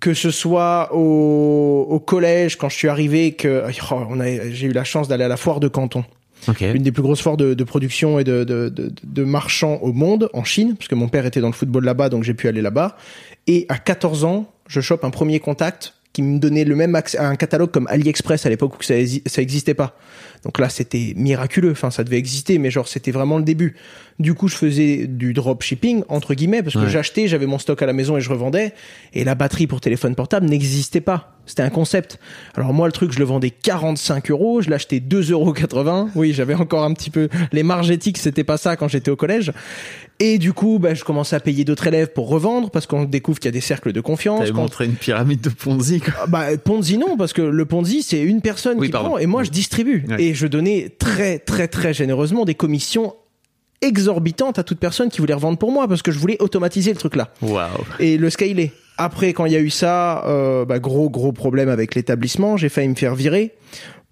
Que 0.00 0.14
ce 0.14 0.30
soit 0.30 0.94
au, 0.94 1.86
au 1.90 2.00
collège, 2.00 2.56
quand 2.56 2.70
je 2.70 2.76
suis 2.76 2.88
arrivé, 2.88 3.32
que 3.32 3.64
oh, 3.90 3.94
on 4.08 4.18
a, 4.18 4.50
j'ai 4.50 4.66
eu 4.66 4.72
la 4.72 4.84
chance 4.84 5.08
d'aller 5.08 5.24
à 5.24 5.28
la 5.28 5.36
foire 5.36 5.60
de 5.60 5.68
Canton, 5.68 6.04
Ok. 6.48 6.60
une 6.60 6.82
des 6.82 6.92
plus 6.92 7.02
grosses 7.02 7.22
foires 7.22 7.36
de, 7.36 7.54
de 7.54 7.64
production 7.64 8.18
et 8.18 8.24
de, 8.24 8.44
de, 8.44 8.68
de, 8.68 9.24
marchands 9.24 9.78
au 9.82 9.92
monde, 9.92 10.28
en 10.32 10.44
Chine, 10.44 10.74
parce 10.76 10.88
que 10.88 10.94
mon 10.94 11.08
père 11.08 11.26
était 11.26 11.40
dans 11.40 11.46
le 11.46 11.52
football 11.52 11.84
là-bas, 11.84 12.08
donc 12.08 12.24
j'ai 12.24 12.34
pu 12.34 12.48
aller 12.48 12.62
là-bas. 12.62 12.96
Et 13.46 13.66
à 13.68 13.78
14 13.78 14.24
ans, 14.24 14.52
je 14.66 14.80
chope 14.80 15.04
un 15.04 15.10
premier 15.10 15.40
contact 15.40 15.94
qui 16.12 16.22
me 16.22 16.38
donnait 16.38 16.64
le 16.64 16.76
même 16.76 16.94
accès 16.94 17.18
à 17.18 17.26
un 17.26 17.36
catalogue 17.36 17.70
comme 17.70 17.86
AliExpress 17.88 18.44
à 18.44 18.50
l'époque 18.50 18.78
où 18.78 18.82
ça, 18.82 18.94
ça 19.26 19.40
existait 19.40 19.74
pas. 19.74 19.96
Donc 20.44 20.58
là, 20.58 20.68
c'était 20.68 21.12
miraculeux. 21.16 21.70
Enfin, 21.70 21.90
ça 21.90 22.02
devait 22.04 22.18
exister, 22.18 22.58
mais 22.58 22.70
genre, 22.70 22.88
c'était 22.88 23.12
vraiment 23.12 23.38
le 23.38 23.44
début. 23.44 23.76
Du 24.18 24.34
coup, 24.34 24.48
je 24.48 24.56
faisais 24.56 25.06
du 25.06 25.32
dropshipping, 25.32 26.02
entre 26.08 26.34
guillemets, 26.34 26.62
parce 26.62 26.74
que 26.74 26.80
Ouais. 26.80 26.88
j'achetais, 26.90 27.28
j'avais 27.28 27.46
mon 27.46 27.58
stock 27.58 27.80
à 27.80 27.86
la 27.86 27.92
maison 27.92 28.16
et 28.16 28.20
je 28.20 28.28
revendais. 28.30 28.72
Et 29.14 29.24
la 29.24 29.34
batterie 29.34 29.66
pour 29.66 29.80
téléphone 29.80 30.14
portable 30.14 30.46
n'existait 30.48 31.00
pas. 31.00 31.28
C'était 31.46 31.62
un 31.62 31.70
concept. 31.70 32.18
Alors 32.54 32.72
moi, 32.72 32.86
le 32.86 32.92
truc, 32.92 33.10
je 33.12 33.18
le 33.18 33.24
vendais 33.24 33.50
45 33.50 34.30
euros, 34.30 34.62
je 34.62 34.70
l'achetais 34.70 35.00
2,80 35.00 35.30
euros. 35.32 36.08
Oui, 36.14 36.32
j'avais 36.32 36.54
encore 36.54 36.84
un 36.84 36.92
petit 36.92 37.10
peu 37.10 37.28
les 37.52 37.62
marges 37.64 37.90
éthiques, 37.90 38.18
c'était 38.18 38.44
pas 38.44 38.56
ça 38.58 38.76
quand 38.76 38.86
j'étais 38.86 39.10
au 39.10 39.16
collège. 39.16 39.52
Et 40.20 40.38
du 40.38 40.52
coup, 40.52 40.78
bah, 40.78 40.94
je 40.94 41.02
commençais 41.02 41.34
à 41.34 41.40
payer 41.40 41.64
d'autres 41.64 41.88
élèves 41.88 42.12
pour 42.12 42.28
revendre 42.28 42.70
parce 42.70 42.86
qu'on 42.86 43.04
découvre 43.04 43.40
qu'il 43.40 43.46
y 43.46 43.48
a 43.48 43.52
des 43.52 43.60
cercles 43.60 43.92
de 43.92 44.00
confiance. 44.00 44.38
T'avais 44.38 44.52
Quand- 44.52 44.58
montré 44.62 44.84
une 44.84 44.92
pyramide 44.94 45.40
de 45.40 45.48
Ponzi, 45.48 45.98
quoi. 46.00 46.12
Ah 46.22 46.26
Bah, 46.28 46.56
Ponzi 46.62 46.96
non, 46.96 47.16
parce 47.16 47.32
que 47.32 47.42
le 47.42 47.64
Ponzi 47.64 48.02
c'est 48.04 48.20
une 48.22 48.40
personne 48.40 48.78
Oui, 48.78 48.86
qui 48.86 48.92
pardon. 48.92 49.08
prend 49.10 49.18
et 49.18 49.26
moi 49.26 49.42
je 49.42 49.50
distribue 49.50 50.04
Ouais. 50.08 50.22
et 50.22 50.31
je 50.34 50.46
donnais 50.46 50.94
très 50.98 51.38
très 51.38 51.68
très 51.68 51.94
généreusement 51.94 52.44
des 52.44 52.54
commissions 52.54 53.14
exorbitantes 53.80 54.58
à 54.58 54.62
toute 54.62 54.78
personne 54.78 55.10
qui 55.10 55.20
voulait 55.20 55.34
revendre 55.34 55.58
pour 55.58 55.72
moi 55.72 55.88
parce 55.88 56.02
que 56.02 56.12
je 56.12 56.18
voulais 56.18 56.36
automatiser 56.40 56.92
le 56.92 56.98
truc 56.98 57.16
là 57.16 57.32
et 57.98 58.16
le 58.16 58.30
scaler. 58.30 58.72
Après, 58.98 59.32
quand 59.32 59.46
il 59.46 59.52
y 59.52 59.56
a 59.56 59.60
eu 59.60 59.70
ça, 59.70 60.24
euh, 60.26 60.64
bah, 60.64 60.78
gros 60.78 61.08
gros 61.08 61.32
problème 61.32 61.68
avec 61.68 61.94
l'établissement. 61.94 62.56
J'ai 62.56 62.68
failli 62.68 62.88
me 62.88 62.94
faire 62.94 63.14
virer 63.14 63.52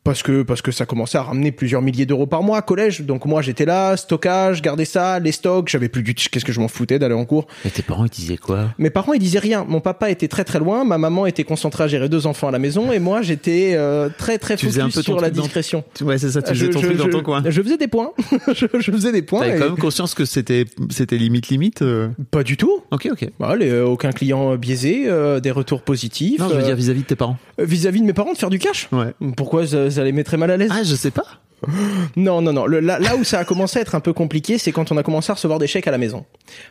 parce 0.05 0.23
que 0.23 0.43
parce 0.43 0.63
que 0.63 0.73
ça 0.73 0.87
commençait 0.87 1.19
à 1.19 1.23
ramener 1.23 1.53
plusieurs 1.53 1.83
milliers 1.83 2.07
d'euros 2.07 2.27
par 2.27 2.43
mois 2.43 2.63
collège. 2.63 3.03
Donc 3.03 3.25
moi 3.27 3.43
j'étais 3.43 3.65
là, 3.65 3.97
stockage, 3.97 4.63
garder 4.63 4.85
ça, 4.85 5.19
les 5.19 5.33
stocks. 5.33 5.69
J'avais 5.69 5.89
plus 5.89 6.03
du 6.03 6.15
tout. 6.15 6.25
Qu'est-ce 6.31 6.45
que 6.45 6.53
je 6.53 6.61
m'en 6.61 6.69
foutais 6.69 6.99
d'aller 6.99 7.15
en 7.15 7.25
cours. 7.25 7.47
Et 7.65 7.71
tes 7.71 7.83
parents, 7.83 8.05
ils 8.05 8.11
disaient 8.11 8.37
quoi? 8.37 8.71
Mes 8.79 8.91
parents 8.91 9.13
ils 9.13 9.19
disaient 9.19 9.39
rien. 9.39 9.65
Mon 9.69 9.81
papa 9.81 10.11
était 10.11 10.29
très 10.29 10.45
très 10.45 10.59
loin, 10.59 10.85
ma 10.85 10.99
maman 10.99 11.27
était 11.27 11.45
concentrée 11.45 11.85
à 11.85 11.89
gérer 11.89 12.09
deux 12.09 12.27
enfants 12.27 12.49
à 12.49 12.51
la 12.51 12.59
maison 12.59 12.93
et 12.93 12.99
moi 12.99 13.23
j'étais 13.23 13.73
euh, 13.75 14.09
très 14.17 14.39
très 14.39 14.57
Tu 14.57 14.67
focus 14.67 14.81
un 14.81 14.87
peu 14.87 14.93
ton 14.95 15.03
sur 15.03 15.21
la 15.21 15.31
dans- 15.31 15.43
discrétion. 15.43 15.85
Ouais, 16.03 16.19
c'est 16.19 16.31
ça, 16.31 16.43
tu 16.43 16.55
faisais 16.55 16.67
Je- 16.67 16.71
ton 16.71 16.81
je- 16.81 16.87
truc 16.87 16.99
dans 16.99 17.09
ton 17.11 17.23
coin. 17.23 17.43
Je 17.47 17.63
faisais 17.63 17.77
des 17.77 17.89
points. 17.89 18.13
je, 18.55 18.67
je 18.79 18.91
faisais 18.91 19.13
des 19.13 19.23
points. 19.23 19.41
T'avais 19.41 19.57
et- 19.57 19.59
quand 19.59 19.67
même 19.67 19.77
conscience 19.79 20.15
que 20.15 20.25
c'était, 20.25 20.65
c'était 20.91 21.17
limite 21.19 21.49
limite 21.49 21.83
euh 21.83 22.09
Pas 22.31 22.43
du 22.43 22.57
tout. 22.57 22.81
Ok, 22.91 23.09
ok. 23.13 23.29
Bah, 23.39 23.55
les- 23.57 23.69
euh, 23.71 23.85
aucun 23.85 24.13
client 24.13 24.57
biaisé, 24.57 25.05
euh, 25.07 25.41
des 25.41 25.51
retours 25.51 25.83
positifs. 25.83 26.39
Non, 26.41 26.49
je 26.49 26.55
veux 26.55 26.61
euh, 26.63 26.65
dire 26.65 26.77
vis-à-vis 26.77 27.01
de 27.03 27.07
tes 27.07 27.17
parents. 27.17 27.37
vis-à-vis 27.59 28.01
de 28.01 28.07
mes 28.07 28.13
parents 28.13 28.33
de 28.33 28.39
faire 28.39 28.51
du 28.51 28.59
cash. 28.59 28.89
Ouais. 28.93 29.13
Pourquoi 29.37 29.67
ça, 29.67 29.90
ça 29.91 30.05
les 30.05 30.13
mettrait 30.13 30.37
mal 30.37 30.51
à 30.51 30.57
l'aise 30.57 30.71
Ah, 30.73 30.83
je 30.83 30.95
sais 30.95 31.11
pas. 31.11 31.25
Non, 32.17 32.41
non, 32.41 32.53
non. 32.55 32.67
Le- 32.67 32.81
là, 32.81 32.99
là 32.99 33.17
où 33.17 33.25
ça 33.25 33.39
a 33.39 33.45
commencé 33.45 33.79
à 33.79 33.83
être 33.83 33.95
un 33.95 34.01
peu 34.01 34.13
compliqué, 34.13 34.57
c'est 34.59 34.73
quand 34.73 34.91
on 34.93 34.97
a 34.97 35.03
commencé 35.03 35.31
à 35.31 35.35
recevoir 35.35 35.59
des 35.59 35.67
chèques 35.67 35.87
à 35.87 35.91
la 35.91 35.99
maison. 35.99 36.25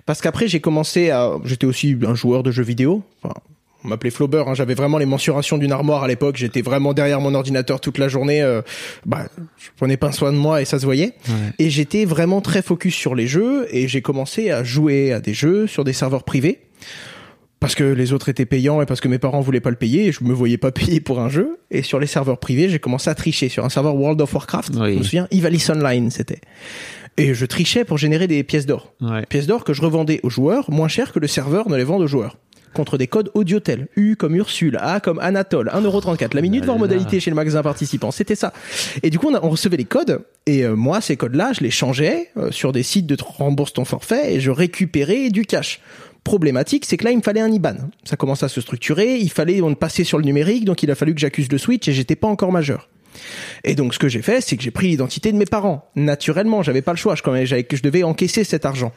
Parce 0.06 0.20
qu'après, 0.22 0.48
j'ai 0.48 0.60
commencé 0.60 1.12
à... 1.12 1.34
J'étais 1.46 1.68
aussi 1.68 1.96
un 2.06 2.16
joueur 2.16 2.42
de 2.42 2.50
jeux 2.52 2.64
vidéo. 2.64 3.04
Enfin, 3.24 3.36
on 3.84 3.88
m'appelait 3.90 4.10
Flaubert. 4.10 4.48
hein. 4.48 4.56
J'avais 4.56 4.74
vraiment 4.74 4.98
les 4.98 5.06
mensurations 5.06 5.60
d'une 5.60 5.72
armoire 5.72 6.04
à 6.04 6.08
l'époque. 6.08 6.38
J'étais 6.38 6.62
vraiment 6.64 6.94
derrière 6.94 7.22
mon 7.22 7.36
ordinateur 7.36 7.80
toute 7.80 8.00
la 8.00 8.08
journée. 8.10 8.42
euh, 8.42 8.62
bah, 9.06 9.28
je 9.58 9.68
prenais 9.78 9.96
pas 9.96 10.12
soin 10.12 10.34
de 10.34 10.38
moi 10.38 10.60
et 10.62 10.66
ça 10.66 10.80
se 10.80 10.86
voyait. 10.86 11.14
Ouais. 11.28 11.34
Et 11.60 11.70
j'étais 11.70 12.06
vraiment 12.06 12.42
très 12.42 12.64
focus 12.64 12.96
sur 12.96 13.14
les 13.14 13.28
jeux 13.28 13.68
et 13.70 13.88
j'ai 13.88 14.02
commencé 14.02 14.50
à 14.50 14.64
jouer 14.64 15.14
à 15.14 15.20
des 15.20 15.36
jeux 15.36 15.68
sur 15.68 15.84
des 15.84 15.94
serveurs 15.94 16.24
privés 16.24 16.60
parce 17.60 17.76
que 17.76 17.84
les 17.84 18.14
autres 18.14 18.30
étaient 18.30 18.46
payants 18.46 18.82
et 18.82 18.86
parce 18.86 19.02
que 19.02 19.08
mes 19.08 19.20
parents 19.20 19.42
voulaient 19.42 19.60
pas 19.60 19.70
le 19.70 19.76
payer 19.76 20.08
et 20.08 20.12
je 20.12 20.24
me 20.24 20.34
voyais 20.34 20.58
pas 20.58 20.72
payer 20.74 21.00
pour 21.02 21.20
un 21.20 21.30
jeu. 21.30 21.58
Et 21.72 21.82
sur 21.84 22.00
les 22.00 22.08
serveurs 22.08 22.40
privés 22.40 22.70
j'ai 22.70 22.80
commencé 22.80 23.10
à 23.10 23.16
tricher 23.16 23.50
sur 23.50 23.66
un 23.66 23.70
serveur 23.70 23.96
World 23.96 24.20
of 24.22 24.34
Warcraft. 24.34 24.74
Oui. 24.78 24.94
je 24.94 25.00
me 25.00 25.04
souviens 25.04 25.28
Ivalice 25.32 25.70
Online 25.70 26.10
c'était. 26.12 26.40
Et 27.18 27.34
je 27.34 27.46
trichais 27.46 27.84
pour 27.84 27.98
générer 27.98 28.28
des 28.28 28.44
pièces 28.44 28.66
d'or. 28.66 28.94
Ouais. 29.02 29.26
pièces 29.26 29.48
d'or 29.48 29.64
que 29.66 29.74
je 29.74 29.82
revendais 29.82 30.20
aux 30.24 30.30
joueurs 30.30 30.72
moins 30.72 30.88
cher 30.88 31.12
que 31.12 31.20
le 31.20 31.28
serveur 31.28 31.68
ne 31.70 31.76
les 31.76 31.84
vend 31.84 31.98
aux 31.98 32.08
joueurs. 32.08 32.38
Contre 32.74 33.00
des 33.00 33.08
codes 33.08 33.32
audiotel 33.34 33.88
U 33.98 34.16
comme 34.16 34.36
Ursule 34.36 34.78
A 34.80 35.00
comme 35.00 35.18
Anatole 35.20 35.70
1,34€ 35.74 36.36
la 36.36 36.42
minute 36.42 36.66
Ah 36.68 36.78
modalité 36.78 37.20
chez 37.20 37.32
le 37.32 37.36
magasin 37.36 37.64
participant 37.64 38.12
c'était 38.12 38.36
ça. 38.36 38.54
Et 39.02 39.10
du 39.10 39.18
coup 39.18 39.28
on, 39.32 39.34
a- 39.36 39.40
on 39.44 39.50
recevait 39.50 39.76
les 39.76 39.86
codes 39.86 40.22
et 40.46 40.64
euh, 40.66 40.76
moi 40.76 41.02
ces 41.02 41.18
codes 41.18 41.34
là 41.36 41.52
je 41.52 41.62
les 41.62 41.72
changeais 41.72 42.30
euh, 42.38 42.52
sur 42.52 42.72
des 42.72 42.84
sites 42.84 43.08
de 43.08 43.18
rembourse 43.22 43.74
ton 43.74 43.86
forfait 43.86 44.36
et 44.36 44.40
je 44.40 44.52
récupérais 44.52 45.30
du 45.32 45.46
cash 45.46 45.82
problématique, 46.30 46.86
c'est 46.86 46.96
que 46.96 47.06
là, 47.06 47.12
il 47.12 47.18
me 47.18 47.24
fallait 47.24 47.42
un 47.42 47.52
IBAN. 47.52 47.90
Ça 48.04 48.16
commençait 48.16 48.46
à 48.46 48.50
se 48.50 48.62
structurer, 48.62 49.18
il 49.18 49.32
fallait 49.32 49.64
on 49.64 49.74
passer 49.74 50.04
sur 50.04 50.20
le 50.20 50.26
numérique, 50.26 50.64
donc 50.64 50.84
il 50.84 50.92
a 50.92 50.96
fallu 50.96 51.16
que 51.16 51.20
j'accuse 51.20 51.52
le 51.52 51.58
switch 51.58 51.88
et 51.88 51.92
j'étais 51.92 52.16
pas 52.16 52.28
encore 52.28 52.52
majeur. 52.52 52.88
Et 53.64 53.74
donc, 53.74 53.96
ce 53.96 54.00
que 54.00 54.08
j'ai 54.08 54.22
fait, 54.22 54.40
c'est 54.40 54.56
que 54.56 54.62
j'ai 54.62 54.70
pris 54.70 54.90
l'identité 54.90 55.32
de 55.32 55.38
mes 55.38 55.48
parents. 55.48 55.90
Naturellement, 55.96 56.62
j'avais 56.62 56.84
pas 56.84 56.92
le 56.92 56.98
choix, 56.98 57.16
je, 57.16 57.24
je 57.24 57.82
devais 57.82 58.04
encaisser 58.04 58.44
cet 58.44 58.66
argent. 58.66 58.92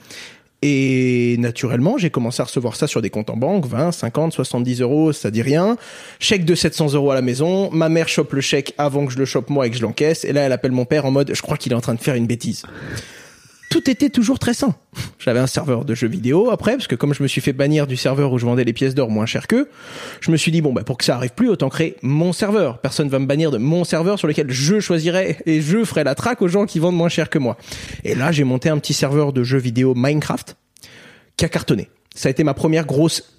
Et 0.60 1.36
naturellement, 1.38 1.96
j'ai 1.96 2.10
commencé 2.10 2.42
à 2.42 2.44
recevoir 2.44 2.76
ça 2.76 2.86
sur 2.86 3.00
des 3.00 3.08
comptes 3.08 3.30
en 3.30 3.36
banque, 3.38 3.64
20, 3.64 3.92
50, 3.92 4.34
70 4.34 4.82
euros, 4.82 5.12
ça 5.14 5.30
dit 5.30 5.40
rien. 5.40 5.78
Chèque 6.20 6.44
de 6.44 6.54
700 6.54 6.92
euros 6.92 7.10
à 7.12 7.14
la 7.14 7.22
maison. 7.22 7.70
Ma 7.72 7.88
mère 7.88 8.08
chope 8.08 8.34
le 8.34 8.42
chèque 8.42 8.74
avant 8.76 9.06
que 9.06 9.12
je 9.12 9.18
le 9.18 9.24
chope 9.24 9.48
moi 9.48 9.66
et 9.66 9.70
que 9.70 9.76
je 9.76 9.82
l'encaisse. 9.82 10.24
Et 10.26 10.34
là, 10.34 10.42
elle 10.42 10.52
appelle 10.52 10.72
mon 10.72 10.84
père 10.84 11.06
en 11.06 11.10
mode, 11.10 11.32
je 11.34 11.40
crois 11.40 11.56
qu'il 11.56 11.72
est 11.72 11.74
en 11.74 11.80
train 11.80 11.94
de 11.94 12.00
faire 12.00 12.14
une 12.14 12.26
bêtise 12.26 12.62
tout 13.72 13.88
était 13.88 14.10
toujours 14.10 14.38
très 14.38 14.52
sain. 14.52 14.74
J'avais 15.18 15.40
un 15.40 15.46
serveur 15.46 15.86
de 15.86 15.94
jeux 15.94 16.06
vidéo 16.06 16.50
après, 16.50 16.72
parce 16.72 16.86
que 16.86 16.94
comme 16.94 17.14
je 17.14 17.22
me 17.22 17.28
suis 17.28 17.40
fait 17.40 17.54
bannir 17.54 17.86
du 17.86 17.96
serveur 17.96 18.30
où 18.32 18.38
je 18.38 18.44
vendais 18.44 18.64
les 18.64 18.74
pièces 18.74 18.94
d'or 18.94 19.10
moins 19.10 19.24
cher 19.24 19.46
qu'eux, 19.46 19.70
je 20.20 20.30
me 20.30 20.36
suis 20.36 20.52
dit, 20.52 20.60
bon, 20.60 20.74
bah, 20.74 20.84
pour 20.84 20.98
que 20.98 21.04
ça 21.04 21.16
arrive 21.16 21.32
plus, 21.32 21.48
autant 21.48 21.70
créer 21.70 21.96
mon 22.02 22.34
serveur. 22.34 22.78
Personne 22.78 23.08
va 23.08 23.18
me 23.18 23.24
bannir 23.24 23.50
de 23.50 23.56
mon 23.56 23.84
serveur 23.84 24.18
sur 24.18 24.28
lequel 24.28 24.50
je 24.50 24.78
choisirais 24.78 25.38
et 25.46 25.62
je 25.62 25.84
ferai 25.84 26.04
la 26.04 26.14
traque 26.14 26.42
aux 26.42 26.48
gens 26.48 26.66
qui 26.66 26.80
vendent 26.80 26.96
moins 26.96 27.08
cher 27.08 27.30
que 27.30 27.38
moi. 27.38 27.56
Et 28.04 28.14
là, 28.14 28.30
j'ai 28.30 28.44
monté 28.44 28.68
un 28.68 28.78
petit 28.78 28.92
serveur 28.92 29.32
de 29.32 29.42
jeux 29.42 29.58
vidéo 29.58 29.94
Minecraft 29.96 30.56
qui 31.38 31.46
a 31.46 31.48
cartonné. 31.48 31.88
Ça 32.14 32.28
a 32.28 32.30
été 32.30 32.44
ma 32.44 32.52
première 32.52 32.84
grosse 32.84 33.38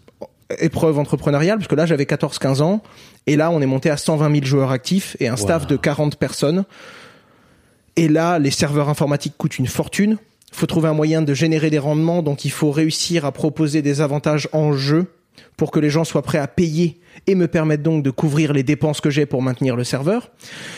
épreuve 0.59 0.97
entrepreneuriale, 0.97 1.57
parce 1.57 1.67
que 1.67 1.75
là, 1.75 1.85
j'avais 1.85 2.05
14-15 2.05 2.61
ans, 2.61 2.81
et 3.27 3.35
là, 3.35 3.51
on 3.51 3.61
est 3.61 3.67
monté 3.67 3.89
à 3.89 3.97
120 3.97 4.31
000 4.33 4.45
joueurs 4.45 4.71
actifs 4.71 5.15
et 5.19 5.27
un 5.27 5.35
staff 5.35 5.67
de 5.67 5.77
40 5.77 6.17
personnes. 6.17 6.65
Et 7.95 8.08
là, 8.08 8.39
les 8.39 8.51
serveurs 8.51 8.89
informatiques 8.89 9.36
coûtent 9.38 9.60
une 9.60 9.67
fortune. 9.67 10.17
Il 10.51 10.58
faut 10.58 10.65
trouver 10.65 10.89
un 10.89 10.93
moyen 10.93 11.21
de 11.21 11.34
générer 11.34 11.69
des 11.69 11.79
rendements, 11.79 12.21
donc 12.21 12.45
il 12.45 12.51
faut 12.51 12.71
réussir 12.71 13.25
à 13.25 13.32
proposer 13.32 13.82
des 13.82 14.01
avantages 14.01 14.49
en 14.51 14.73
jeu 14.73 15.08
pour 15.57 15.71
que 15.71 15.79
les 15.79 15.89
gens 15.89 16.03
soient 16.03 16.21
prêts 16.21 16.37
à 16.39 16.47
payer 16.47 16.99
et 17.27 17.35
me 17.35 17.47
permettent 17.47 17.83
donc 17.83 18.01
de 18.03 18.09
couvrir 18.09 18.53
les 18.53 18.63
dépenses 18.63 18.99
que 18.99 19.11
j'ai 19.11 19.25
pour 19.27 19.41
maintenir 19.43 19.75
le 19.75 19.83
serveur. 19.83 20.31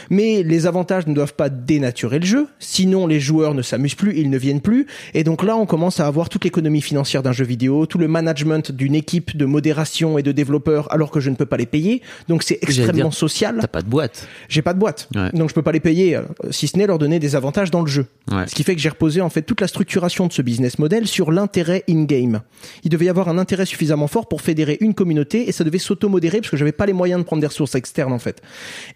Mais 0.09 0.43
les 0.43 0.67
avantages 0.67 1.07
ne 1.07 1.13
doivent 1.13 1.33
pas 1.33 1.49
dénaturer 1.49 2.19
le 2.19 2.25
jeu, 2.25 2.47
sinon 2.59 3.07
les 3.07 3.19
joueurs 3.21 3.53
ne 3.53 3.61
s'amusent 3.61 3.95
plus, 3.95 4.17
ils 4.17 4.29
ne 4.29 4.37
viennent 4.37 4.59
plus. 4.61 4.85
Et 5.13 5.23
donc 5.23 5.43
là, 5.43 5.55
on 5.55 5.65
commence 5.65 5.99
à 6.01 6.07
avoir 6.07 6.27
toute 6.27 6.43
l'économie 6.43 6.81
financière 6.81 7.23
d'un 7.23 7.31
jeu 7.31 7.45
vidéo, 7.45 7.85
tout 7.85 7.97
le 7.97 8.07
management 8.09 8.71
d'une 8.71 8.95
équipe 8.95 9.37
de 9.37 9.45
modération 9.45 10.17
et 10.17 10.23
de 10.23 10.31
développeurs 10.33 10.91
alors 10.91 11.09
que 11.09 11.19
je 11.21 11.29
ne 11.29 11.35
peux 11.35 11.45
pas 11.45 11.57
les 11.57 11.65
payer. 11.65 12.01
Donc 12.27 12.43
c'est 12.43 12.59
extrêmement 12.61 13.09
dire, 13.09 13.13
social. 13.13 13.57
T'as 13.61 13.67
pas 13.67 13.81
de 13.81 13.89
boîte. 13.89 14.27
J'ai 14.49 14.61
pas 14.61 14.73
de 14.73 14.79
boîte, 14.79 15.07
Ouais. 15.15 15.29
donc 15.33 15.49
je 15.49 15.53
peux 15.55 15.61
pas 15.61 15.71
les 15.71 15.79
payer, 15.79 16.17
euh, 16.17 16.23
si 16.51 16.67
ce 16.67 16.77
n'est 16.77 16.87
leur 16.87 16.99
donner 16.99 17.19
des 17.19 17.35
avantages 17.37 17.71
dans 17.71 17.81
le 17.81 17.87
jeu. 17.87 18.07
Ouais. 18.31 18.45
Ce 18.47 18.53
qui 18.55 18.63
fait 18.63 18.75
que 18.75 18.81
j'ai 18.81 18.89
reposé 18.89 19.21
en 19.21 19.29
fait 19.29 19.41
toute 19.43 19.61
la 19.61 19.67
structuration 19.67 20.27
de 20.27 20.33
ce 20.33 20.41
business 20.41 20.79
model 20.79 21.07
sur 21.07 21.31
l'intérêt 21.31 21.83
in-game. 21.89 22.41
Il 22.83 22.89
devait 22.89 23.05
y 23.05 23.09
avoir 23.09 23.29
un 23.29 23.37
intérêt 23.37 23.65
suffisamment 23.65 24.07
fort 24.07 24.27
pour 24.27 24.41
fédérer 24.41 24.64
une 24.81 24.93
communauté 24.93 25.47
et 25.47 25.51
ça 25.51 25.63
devait 25.63 25.77
s'auto-modérer 25.77 26.39
parce 26.39 26.49
que 26.49 26.57
j'avais 26.57 26.71
pas 26.71 26.85
les 26.85 26.93
moyens 26.93 27.21
de 27.21 27.25
prendre 27.25 27.41
des 27.41 27.47
ressources 27.47 27.75
externes 27.75 28.13
en 28.13 28.19
fait. 28.19 28.41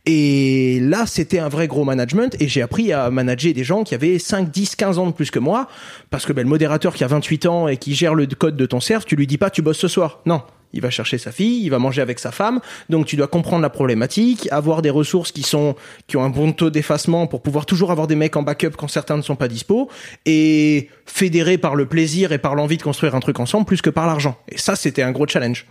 Et 0.05 0.79
là, 0.81 1.05
c'était 1.05 1.39
un 1.39 1.49
vrai 1.49 1.67
gros 1.67 1.85
management 1.85 2.35
et 2.39 2.47
j'ai 2.47 2.61
appris 2.61 2.91
à 2.93 3.09
manager 3.09 3.53
des 3.53 3.63
gens 3.63 3.83
qui 3.83 3.95
avaient 3.95 4.19
5, 4.19 4.49
10, 4.51 4.75
15 4.75 4.97
ans 4.99 5.07
de 5.07 5.11
plus 5.11 5.31
que 5.31 5.39
moi 5.39 5.67
parce 6.09 6.25
que 6.25 6.33
ben, 6.33 6.43
le 6.43 6.49
modérateur 6.49 6.93
qui 6.93 7.03
a 7.03 7.07
28 7.07 7.45
ans 7.45 7.67
et 7.67 7.77
qui 7.77 7.95
gère 7.95 8.15
le 8.15 8.25
code 8.25 8.55
de 8.55 8.65
ton 8.65 8.79
serve, 8.79 9.05
tu 9.05 9.15
lui 9.15 9.27
dis 9.27 9.37
pas 9.37 9.49
tu 9.49 9.61
bosses 9.61 9.79
ce 9.79 9.87
soir. 9.87 10.21
Non. 10.25 10.41
Il 10.71 10.81
va 10.81 10.89
chercher 10.89 11.17
sa 11.17 11.31
fille, 11.31 11.63
il 11.63 11.69
va 11.69 11.79
manger 11.79 12.01
avec 12.01 12.19
sa 12.19 12.31
femme, 12.31 12.59
donc 12.89 13.07
tu 13.07 13.15
dois 13.15 13.27
comprendre 13.27 13.63
la 13.63 13.71
problématique, 13.71 14.47
avoir 14.51 14.81
des 14.81 14.91
ressources 14.91 15.31
qui 15.31 15.41
sont 15.41 15.75
qui 16.05 16.15
ont 16.15 16.23
un 16.23 16.29
bon 16.29 16.51
taux 16.53 16.69
d'effacement 16.69 17.25
pour 17.25 17.41
pouvoir 17.41 17.65
toujours 17.65 17.91
avoir 17.91 18.05
des 18.05 18.15
mecs 18.15 18.35
en 18.35 18.43
backup 18.43 18.71
quand 18.77 18.87
certains 18.87 19.17
ne 19.17 19.23
sont 19.23 19.35
pas 19.35 19.47
dispo 19.47 19.89
et 20.25 20.89
fédérer 21.05 21.57
par 21.57 21.75
le 21.75 21.87
plaisir 21.87 22.31
et 22.31 22.37
par 22.37 22.53
l'envie 22.53 22.77
de 22.77 22.83
construire 22.83 23.15
un 23.15 23.19
truc 23.19 23.39
ensemble 23.39 23.65
plus 23.65 23.81
que 23.81 23.89
par 23.89 24.05
l'argent. 24.05 24.37
Et 24.47 24.57
ça 24.57 24.75
c'était 24.75 25.01
un 25.01 25.11
gros 25.11 25.27
challenge. 25.27 25.65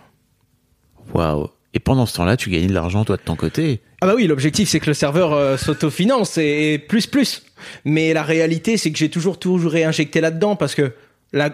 Waouh. 1.15 1.49
Et 1.75 1.81
pendant 1.81 2.07
ce 2.07 2.17
temps-là, 2.17 2.37
tu 2.37 2.49
gagnais 2.49 2.67
de 2.67 2.73
l'argent, 2.73 3.05
toi, 3.05 3.19
de 3.19 3.23
ton 3.23 3.37
côté? 3.37 3.81
Ah 4.01 4.07
bah 4.07 4.15
oui, 4.17 4.27
l'objectif 4.27 4.69
c'est 4.69 4.81
que 4.81 4.87
le 4.87 4.95
serveur 4.95 5.33
euh, 5.33 5.57
s'autofinance 5.57 6.39
et, 6.39 6.73
et 6.73 6.79
plus 6.79 7.07
plus. 7.07 7.45
Mais 7.85 8.13
la 8.13 8.23
réalité 8.23 8.77
c'est 8.77 8.91
que 8.91 8.99
j'ai 8.99 9.11
toujours 9.11 9.39
toujours 9.39 9.71
réinjecté 9.71 10.21
là-dedans 10.21 10.57
parce 10.57 10.75
que 10.75 10.93
la, 11.33 11.51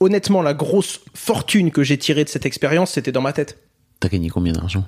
honnêtement 0.00 0.42
la 0.42 0.54
grosse 0.54 1.00
fortune 1.14 1.70
que 1.70 1.82
j'ai 1.82 1.98
tirée 1.98 2.24
de 2.24 2.28
cette 2.28 2.46
expérience 2.46 2.92
c'était 2.92 3.12
dans 3.12 3.20
ma 3.22 3.32
tête. 3.32 3.58
T'as 4.00 4.08
gagné 4.08 4.28
combien 4.30 4.52
d'argent 4.52 4.84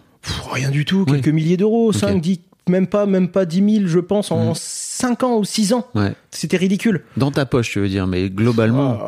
rien 0.52 0.70
du 0.70 0.84
tout, 0.84 1.04
Oui. 1.08 1.14
quelques 1.20 1.34
milliers 1.34 1.56
d'euros, 1.56 1.92
5, 1.92 2.20
10, 2.20 2.40
même 2.68 2.86
pas 2.86 3.06
même 3.06 3.28
pas 3.28 3.44
10 3.44 3.74
000 3.80 3.86
je 3.88 3.98
pense 3.98 4.30
en 4.30 4.54
5 4.54 5.22
ans 5.24 5.36
ou 5.38 5.44
6 5.44 5.72
ans. 5.72 5.86
Ouais. 5.96 6.12
C'était 6.30 6.56
ridicule. 6.56 7.02
Dans 7.16 7.32
ta 7.32 7.44
poche, 7.44 7.70
tu 7.72 7.80
veux 7.80 7.88
dire, 7.88 8.06
mais 8.06 8.30
globalement. 8.30 8.98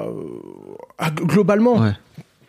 Ah, 0.99 1.09
g- 1.17 1.25
globalement, 1.25 1.79
Ouais. 1.81 1.93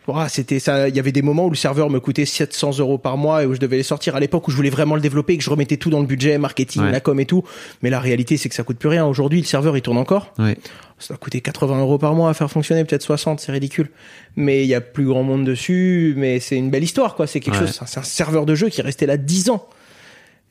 Ouah, 0.08 0.28
c'était 0.28 0.60
ça. 0.60 0.88
Il 0.88 0.94
y 0.94 1.00
avait 1.00 1.10
des 1.10 1.22
moments 1.22 1.46
où 1.46 1.50
le 1.50 1.56
serveur 1.56 1.90
me 1.90 1.98
coûtait 1.98 2.26
700 2.26 2.78
euros 2.78 2.96
par 2.96 3.16
mois 3.16 3.42
et 3.42 3.46
où 3.46 3.54
je 3.54 3.58
devais 3.58 3.76
les 3.76 3.82
sortir 3.82 4.14
à 4.14 4.20
l'époque 4.20 4.46
où 4.46 4.52
je 4.52 4.56
voulais 4.56 4.70
vraiment 4.70 4.94
le 4.94 5.00
développer 5.00 5.32
et 5.32 5.38
que 5.38 5.42
je 5.42 5.50
remettais 5.50 5.76
tout 5.78 5.90
dans 5.90 5.98
le 6.00 6.06
budget, 6.06 6.38
marketing, 6.38 6.82
Ouais. 6.82 6.92
la 6.92 7.00
com 7.00 7.18
et 7.18 7.26
tout. 7.26 7.42
Mais 7.82 7.90
la 7.90 7.98
réalité, 7.98 8.36
c'est 8.36 8.48
que 8.48 8.54
ça 8.54 8.62
coûte 8.62 8.78
plus 8.78 8.88
rien. 8.88 9.04
Aujourd'hui, 9.04 9.40
le 9.40 9.46
serveur, 9.46 9.76
il 9.76 9.82
tourne 9.82 9.98
encore. 9.98 10.32
Ouais. 10.38 10.56
Ça 11.00 11.14
va 11.14 11.18
coûter 11.18 11.40
80 11.40 11.80
euros 11.80 11.98
par 11.98 12.14
mois 12.14 12.30
à 12.30 12.34
faire 12.34 12.50
fonctionner, 12.50 12.84
peut-être 12.84 13.02
60, 13.02 13.40
c'est 13.40 13.50
ridicule. 13.52 13.90
Mais 14.36 14.62
il 14.62 14.68
y 14.68 14.74
a 14.74 14.80
plus 14.80 15.06
grand 15.06 15.24
monde 15.24 15.44
dessus, 15.44 16.14
mais 16.16 16.38
c'est 16.40 16.56
une 16.56 16.70
belle 16.70 16.84
histoire, 16.84 17.16
quoi. 17.16 17.26
C'est 17.26 17.40
quelque 17.40 17.56
Ouais. 17.58 17.66
chose, 17.66 17.80
c'est 17.84 17.98
un 17.98 18.02
serveur 18.04 18.46
de 18.46 18.54
jeu 18.54 18.68
qui 18.68 18.80
est 18.80 18.84
resté 18.84 19.06
là 19.06 19.16
10 19.16 19.50
ans. 19.50 19.66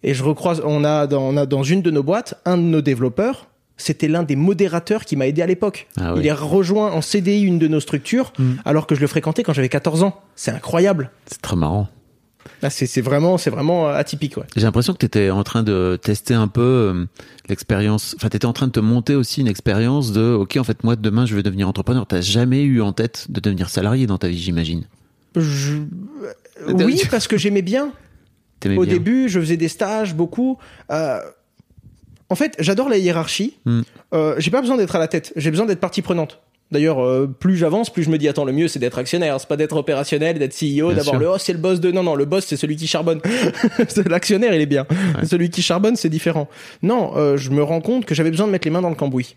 Et 0.04 0.14
je 0.14 0.24
recroise, 0.24 0.62
on 0.66 0.84
a 0.84 1.08
dans, 1.08 1.22
on 1.24 1.38
a 1.38 1.46
dans 1.46 1.64
une 1.64 1.82
de 1.82 1.90
nos 1.92 2.04
boîtes, 2.04 2.36
un 2.46 2.58
de 2.58 2.64
nos 2.64 2.82
développeurs, 2.82 3.48
c'était 3.78 4.08
l'un 4.08 4.24
des 4.24 4.36
modérateurs 4.36 5.04
qui 5.06 5.16
m'a 5.16 5.28
aidé 5.28 5.42
à 5.42 5.48
l'époque. 5.48 5.88
Ah 6.00 6.14
oui. 6.14 6.22
Il 6.22 6.28
est 6.28 6.32
rejoint 6.32 6.92
en 6.92 7.02
CDI 7.02 7.42
une 7.42 7.60
de 7.60 7.68
nos 7.68 7.80
structures, 7.80 8.32
alors 8.64 8.88
que 8.88 8.96
je 8.96 9.02
le 9.02 9.08
fréquentais 9.08 9.44
quand 9.44 9.54
j'avais 9.54 9.70
14 9.70 10.04
ans. 10.04 10.22
C'est 10.36 10.52
incroyable. 10.52 11.12
C'est 11.26 11.42
très 11.42 11.56
marrant. 11.56 11.88
Là, 12.62 12.70
c'est 12.70 12.86
c'est 12.86 13.02
vraiment, 13.02 13.38
c'est 13.38 13.50
vraiment 13.50 13.90
euh, 13.90 13.96
atypique, 13.96 14.38
ouais. 14.38 14.44
J'ai 14.56 14.62
l'impression 14.64 14.94
que 14.94 15.00
tu 15.00 15.06
étais 15.08 15.30
en 15.32 15.44
train 15.44 15.62
de 15.64 16.00
tester 16.02 16.36
un 16.36 16.48
peu 16.48 16.62
euh, 16.62 17.06
l'expérience. 17.50 18.16
Enfin, 18.18 18.30
tu 18.30 18.38
étais 18.38 18.46
en 18.46 18.54
train 18.54 18.68
de 18.68 18.72
te 18.72 18.80
monter 18.80 19.16
aussi 19.16 19.42
une 19.42 19.48
expérience 19.48 20.12
de 20.12 20.34
OK, 20.34 20.56
en 20.58 20.64
fait, 20.64 20.84
moi, 20.84 20.96
demain, 20.96 21.26
je 21.26 21.36
vais 21.36 21.44
devenir 21.44 21.68
entrepreneur. 21.68 22.06
T'as 22.06 22.22
jamais 22.22 22.62
eu 22.64 22.82
en 22.82 22.94
tête 22.94 23.26
de 23.30 23.40
devenir 23.40 23.70
salarié 23.70 24.06
dans 24.08 24.18
ta 24.20 24.28
vie, 24.28 24.38
j'imagine? 24.40 24.84
Je- 25.36 25.80
Oui, 26.72 27.02
parce 27.12 27.28
que 27.28 27.36
j'aimais 27.38 27.62
bien. 27.64 27.92
Au 28.66 28.70
bien. 28.70 28.86
début, 28.86 29.28
je 29.28 29.40
faisais 29.40 29.58
des 29.58 29.68
stages, 29.68 30.16
beaucoup. 30.16 30.58
Euh, 30.92 31.20
En 32.30 32.36
fait, 32.36 32.56
j'adore 32.60 32.90
la 32.90 32.98
hiérarchie. 32.98 33.58
Hmm. 33.66 33.82
Euh, 34.14 34.36
j'ai 34.38 34.52
pas 34.52 34.62
besoin 34.62 34.78
d'être 34.78 34.96
à 34.96 35.00
la 35.00 35.08
tête. 35.08 35.34
J'ai 35.36 35.52
besoin 35.52 35.66
d'être 35.66 35.80
partie 35.80 36.02
prenante. 36.02 36.40
D'ailleurs, 36.72 37.00
euh, 37.00 37.28
plus 37.28 37.58
j'avance, 37.58 37.92
plus 37.92 38.02
je 38.02 38.10
me 38.10 38.18
dis 38.18 38.28
attends, 38.28 38.44
le 38.44 38.52
mieux 38.52 38.68
c'est 38.68 38.80
d'être 38.80 38.98
actionnaire, 38.98 39.40
c'est 39.40 39.48
pas 39.48 39.56
d'être 39.56 39.76
opérationnel, 39.76 40.40
d'être 40.40 40.56
CEO, 40.60 40.94
d'avoir 40.94 41.20
le 41.20 41.30
oh 41.30 41.38
c'est 41.38 41.54
le 41.54 41.60
boss 41.60 41.80
de 41.80 41.92
non 41.92 42.02
non 42.02 42.16
le 42.16 42.26
boss 42.26 42.44
c'est 42.44 42.58
celui 42.58 42.76
qui 42.76 42.88
charbonne. 42.88 43.22
L'actionnaire 44.08 44.52
il 44.56 44.62
est 44.62 44.66
bien, 44.66 44.88
celui 45.24 45.52
qui 45.52 45.62
charbonne 45.62 45.96
c'est 45.96 46.10
différent. 46.10 46.50
Non, 46.82 47.16
euh, 47.18 47.38
je 47.38 47.52
me 47.52 47.62
rends 47.62 47.82
compte 47.82 48.06
que 48.06 48.16
j'avais 48.16 48.32
besoin 48.32 48.48
de 48.48 48.52
mettre 48.52 48.66
les 48.66 48.72
mains 48.72 48.82
dans 48.82 48.90
le 48.90 48.96
cambouis. 48.96 49.36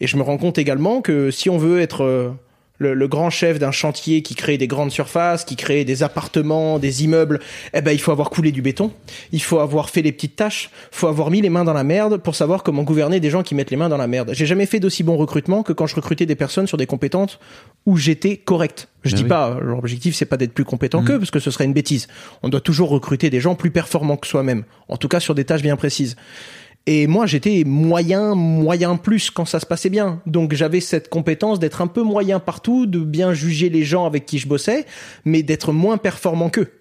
Et 0.00 0.06
je 0.06 0.16
me 0.16 0.22
rends 0.22 0.38
compte 0.38 0.56
également 0.56 1.02
que 1.02 1.30
si 1.30 1.50
on 1.50 1.58
veut 1.58 1.80
être 1.80 2.32
le, 2.80 2.94
le 2.94 3.08
grand 3.08 3.30
chef 3.30 3.58
d'un 3.58 3.70
chantier 3.70 4.22
qui 4.22 4.34
crée 4.34 4.58
des 4.58 4.66
grandes 4.66 4.90
surfaces, 4.90 5.44
qui 5.44 5.54
crée 5.54 5.84
des 5.84 6.02
appartements, 6.02 6.78
des 6.78 7.04
immeubles, 7.04 7.38
eh 7.74 7.82
ben 7.82 7.92
il 7.92 8.00
faut 8.00 8.10
avoir 8.10 8.30
coulé 8.30 8.50
du 8.52 8.62
béton, 8.62 8.90
il 9.32 9.42
faut 9.42 9.60
avoir 9.60 9.90
fait 9.90 10.02
les 10.02 10.12
petites 10.12 10.34
tâches, 10.34 10.70
faut 10.90 11.06
avoir 11.06 11.30
mis 11.30 11.42
les 11.42 11.50
mains 11.50 11.64
dans 11.64 11.74
la 11.74 11.84
merde 11.84 12.16
pour 12.16 12.34
savoir 12.34 12.62
comment 12.62 12.82
gouverner 12.82 13.20
des 13.20 13.30
gens 13.30 13.42
qui 13.42 13.54
mettent 13.54 13.70
les 13.70 13.76
mains 13.76 13.90
dans 13.90 13.98
la 13.98 14.06
merde. 14.06 14.30
J'ai 14.32 14.46
jamais 14.46 14.66
fait 14.66 14.80
d'aussi 14.80 15.02
bon 15.02 15.16
recrutement 15.16 15.62
que 15.62 15.74
quand 15.74 15.86
je 15.86 15.94
recrutais 15.94 16.24
des 16.24 16.34
personnes 16.34 16.66
sur 16.66 16.78
des 16.78 16.86
compétences 16.86 17.38
où 17.84 17.98
j'étais 17.98 18.38
correct. 18.38 18.88
Je 19.04 19.14
dis 19.14 19.22
oui. 19.22 19.28
pas, 19.28 19.50
euh, 19.50 19.60
l'objectif 19.60 20.14
c'est 20.14 20.24
pas 20.24 20.38
d'être 20.38 20.54
plus 20.54 20.64
compétent 20.64 21.04
qu'eux 21.04 21.18
parce 21.18 21.30
que 21.30 21.38
ce 21.38 21.50
serait 21.50 21.66
une 21.66 21.74
bêtise. 21.74 22.08
On 22.42 22.48
doit 22.48 22.60
toujours 22.60 22.88
recruter 22.88 23.28
des 23.28 23.40
gens 23.40 23.54
plus 23.54 23.70
performants 23.70 24.16
que 24.16 24.26
soi-même, 24.26 24.64
en 24.88 24.96
tout 24.96 25.08
cas 25.08 25.20
sur 25.20 25.34
des 25.34 25.44
tâches 25.44 25.62
bien 25.62 25.76
précises. 25.76 26.16
Et 26.92 27.06
moi, 27.06 27.24
j'étais 27.24 27.62
moyen, 27.64 28.34
moyen 28.34 28.96
plus 28.96 29.30
quand 29.30 29.44
ça 29.44 29.60
se 29.60 29.66
passait 29.66 29.90
bien. 29.90 30.20
Donc 30.26 30.54
j'avais 30.54 30.80
cette 30.80 31.08
compétence 31.08 31.60
d'être 31.60 31.82
un 31.82 31.86
peu 31.86 32.02
moyen 32.02 32.40
partout, 32.40 32.86
de 32.86 32.98
bien 32.98 33.32
juger 33.32 33.68
les 33.68 33.84
gens 33.84 34.06
avec 34.06 34.26
qui 34.26 34.40
je 34.40 34.48
bossais, 34.48 34.86
mais 35.24 35.44
d'être 35.44 35.72
moins 35.72 35.98
performant 35.98 36.50
qu'eux. 36.50 36.72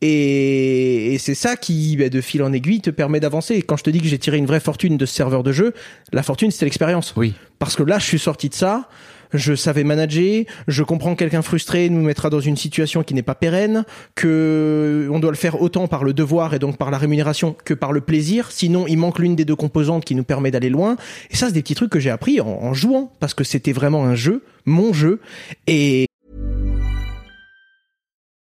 Et, 0.00 1.14
et 1.14 1.18
c'est 1.18 1.36
ça 1.36 1.54
qui, 1.54 1.96
bah, 1.96 2.08
de 2.08 2.20
fil 2.20 2.42
en 2.42 2.52
aiguille, 2.52 2.80
te 2.80 2.90
permet 2.90 3.20
d'avancer. 3.20 3.54
Et 3.54 3.62
quand 3.62 3.76
je 3.76 3.84
te 3.84 3.90
dis 3.90 4.00
que 4.00 4.08
j'ai 4.08 4.18
tiré 4.18 4.38
une 4.38 4.46
vraie 4.46 4.58
fortune 4.58 4.96
de 4.96 5.06
ce 5.06 5.14
serveur 5.14 5.44
de 5.44 5.52
jeu, 5.52 5.72
la 6.12 6.24
fortune, 6.24 6.50
c'était 6.50 6.64
l'expérience. 6.64 7.14
Oui. 7.16 7.34
Parce 7.60 7.76
que 7.76 7.84
là, 7.84 8.00
je 8.00 8.06
suis 8.06 8.18
sorti 8.18 8.48
de 8.48 8.54
ça, 8.54 8.88
je 9.32 9.54
savais 9.54 9.84
manager, 9.84 10.44
je 10.68 10.82
comprends 10.82 11.14
que 11.14 11.18
quelqu'un 11.18 11.42
frustré 11.42 11.88
nous 11.88 12.02
mettra 12.02 12.30
dans 12.30 12.40
une 12.40 12.56
situation 12.56 13.02
qui 13.02 13.14
n'est 13.14 13.22
pas 13.22 13.34
pérenne, 13.34 13.84
que 14.14 15.08
on 15.10 15.18
doit 15.18 15.30
le 15.30 15.36
faire 15.36 15.60
autant 15.60 15.88
par 15.88 16.04
le 16.04 16.12
devoir 16.12 16.54
et 16.54 16.58
donc 16.58 16.76
par 16.76 16.90
la 16.90 16.98
rémunération 16.98 17.56
que 17.64 17.74
par 17.74 17.92
le 17.92 18.00
plaisir. 18.00 18.50
Sinon, 18.50 18.86
il 18.86 18.98
manque 18.98 19.18
l'une 19.18 19.36
des 19.36 19.44
deux 19.44 19.56
composantes 19.56 20.04
qui 20.04 20.14
nous 20.14 20.24
permet 20.24 20.50
d'aller 20.50 20.70
loin. 20.70 20.96
Et 21.30 21.36
ça, 21.36 21.46
c'est 21.46 21.52
des 21.52 21.62
petits 21.62 21.74
trucs 21.74 21.90
que 21.90 22.00
j'ai 22.00 22.10
appris 22.10 22.40
en, 22.40 22.46
en 22.46 22.74
jouant 22.74 23.12
parce 23.20 23.34
que 23.34 23.44
c'était 23.44 23.72
vraiment 23.72 24.04
un 24.04 24.14
jeu, 24.14 24.42
mon 24.66 24.92
jeu. 24.92 25.20
Et 25.66 26.06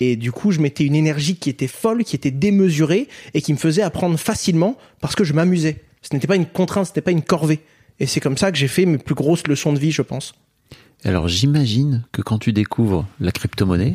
Et 0.00 0.16
du 0.16 0.30
coup, 0.32 0.50
je 0.50 0.60
mettais 0.60 0.84
une 0.84 0.94
énergie 0.94 1.36
qui 1.36 1.48
était 1.48 1.66
folle, 1.68 2.04
qui 2.04 2.16
était 2.16 2.30
démesurée 2.30 3.08
et 3.32 3.40
qui 3.40 3.52
me 3.52 3.58
faisait 3.58 3.82
apprendre 3.82 4.18
facilement 4.18 4.76
parce 5.00 5.14
que 5.14 5.24
je 5.24 5.32
m'amusais. 5.32 5.82
Ce 6.02 6.14
n'était 6.14 6.26
pas 6.26 6.36
une 6.36 6.46
contrainte, 6.46 6.84
ce 6.86 6.90
n'était 6.90 7.00
pas 7.00 7.12
une 7.12 7.22
corvée. 7.22 7.60
Et 7.98 8.06
c'est 8.06 8.20
comme 8.20 8.36
ça 8.36 8.52
que 8.52 8.58
j'ai 8.58 8.68
fait 8.68 8.84
mes 8.84 8.98
plus 8.98 9.14
grosses 9.14 9.46
leçons 9.46 9.72
de 9.72 9.78
vie, 9.78 9.92
je 9.92 10.02
pense. 10.02 10.34
Alors 11.04 11.28
j'imagine 11.28 12.04
que 12.12 12.20
quand 12.20 12.38
tu 12.38 12.52
découvres 12.52 13.06
la 13.20 13.32
crypto-monnaie, 13.32 13.94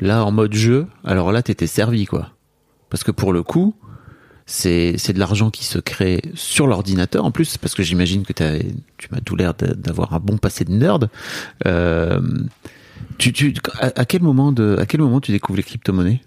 là 0.00 0.24
en 0.24 0.32
mode 0.32 0.54
jeu, 0.54 0.86
alors 1.04 1.30
là 1.30 1.42
t'étais 1.42 1.66
servi 1.66 2.06
quoi. 2.06 2.30
Parce 2.88 3.04
que 3.04 3.10
pour 3.10 3.32
le 3.34 3.42
coup, 3.42 3.74
c'est 4.46 4.92
de 5.12 5.18
l'argent 5.18 5.50
qui 5.50 5.64
se 5.64 5.78
crée 5.78 6.20
sur 6.34 6.66
l'ordinateur 6.66 7.24
en 7.24 7.30
plus, 7.30 7.56
parce 7.58 7.74
que 7.74 7.82
j'imagine 7.82 8.24
que 8.24 8.32
tu 8.32 9.08
m'as 9.10 9.20
tout 9.20 9.36
l'air 9.36 9.54
d'a- 9.54 9.74
d'avoir 9.74 10.14
un 10.14 10.18
bon 10.20 10.36
passé 10.38 10.64
de 10.64 10.72
nerd. 10.72 11.08
Euh, 11.66 12.20
tu, 13.18 13.32
tu, 13.32 13.54
à, 13.80 14.04
quel 14.04 14.22
moment 14.22 14.52
de, 14.52 14.76
à 14.78 14.86
quel 14.86 15.00
moment 15.00 15.20
tu 15.20 15.32
découvres 15.32 15.56
les 15.56 15.62
crypto-monnaies 15.62 16.20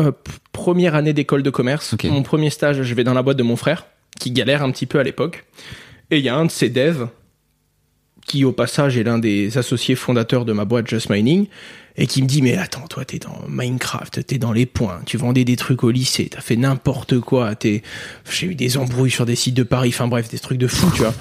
Euh, 0.00 0.12
première 0.52 0.94
année 0.94 1.12
d'école 1.12 1.42
de 1.42 1.50
commerce, 1.50 1.94
mon 2.04 2.22
premier 2.22 2.50
stage, 2.50 2.82
je 2.82 2.94
vais 2.94 3.04
dans 3.04 3.14
la 3.14 3.22
boîte 3.22 3.36
de 3.36 3.42
mon 3.42 3.56
frère, 3.56 3.86
qui 4.18 4.30
galère 4.30 4.62
un 4.62 4.70
petit 4.70 4.86
peu 4.86 4.98
à 4.98 5.02
l'époque. 5.02 5.44
Et 6.10 6.18
il 6.18 6.24
y 6.24 6.28
a 6.28 6.36
un 6.36 6.46
de 6.46 6.50
ses 6.50 6.68
devs, 6.68 7.08
qui 8.26 8.44
au 8.44 8.52
passage 8.52 8.96
est 8.96 9.04
l'un 9.04 9.18
des 9.18 9.58
associés 9.58 9.94
fondateurs 9.94 10.44
de 10.44 10.52
ma 10.52 10.64
boîte 10.64 10.88
Just 10.88 11.10
Mining, 11.10 11.46
et 11.96 12.06
qui 12.06 12.22
me 12.22 12.26
dit 12.26 12.42
mais 12.42 12.56
attends 12.56 12.86
toi 12.88 13.04
t'es 13.04 13.18
dans 13.18 13.38
Minecraft, 13.48 14.26
t'es 14.26 14.38
dans 14.38 14.52
les 14.52 14.66
points, 14.66 15.00
tu 15.06 15.16
vendais 15.16 15.44
des 15.44 15.56
trucs 15.56 15.84
au 15.84 15.90
lycée, 15.90 16.28
t'as 16.30 16.40
fait 16.40 16.56
n'importe 16.56 17.20
quoi, 17.20 17.54
t'es 17.54 17.82
j'ai 18.30 18.48
eu 18.48 18.54
des 18.54 18.76
embrouilles 18.76 19.10
sur 19.10 19.26
des 19.26 19.36
sites 19.36 19.54
de 19.54 19.62
Paris, 19.62 19.90
enfin 19.90 20.08
bref 20.08 20.28
des 20.28 20.38
trucs 20.38 20.58
de 20.58 20.66
fou 20.66 20.90
tu 20.92 21.02
vois. 21.02 21.14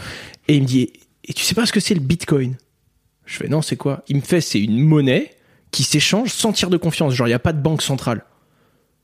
Et 0.48 0.56
il 0.56 0.64
me 0.64 0.68
dit 0.68 0.90
et 1.26 1.34
tu 1.34 1.44
sais 1.44 1.56
pas 1.56 1.66
ce 1.66 1.72
que 1.72 1.80
c'est 1.80 1.94
le 1.94 2.02
Bitcoin? 2.02 2.56
Je 3.26 3.38
fais 3.38 3.48
non 3.48 3.62
c'est 3.62 3.78
quoi? 3.78 4.04
Il 4.08 4.18
me 4.18 4.22
fait 4.22 4.42
c'est 4.42 4.62
une 4.62 4.80
monnaie 4.80 5.32
qui 5.72 5.84
s'échange 5.84 6.32
sans 6.32 6.54
tiers 6.54 6.70
de 6.70 6.78
confiance, 6.78 7.14
genre 7.14 7.28
il 7.28 7.32
y 7.32 7.36
a 7.36 7.40
pas 7.40 7.54
de 7.54 7.62
banque 7.62 7.82
centrale. 7.82 8.24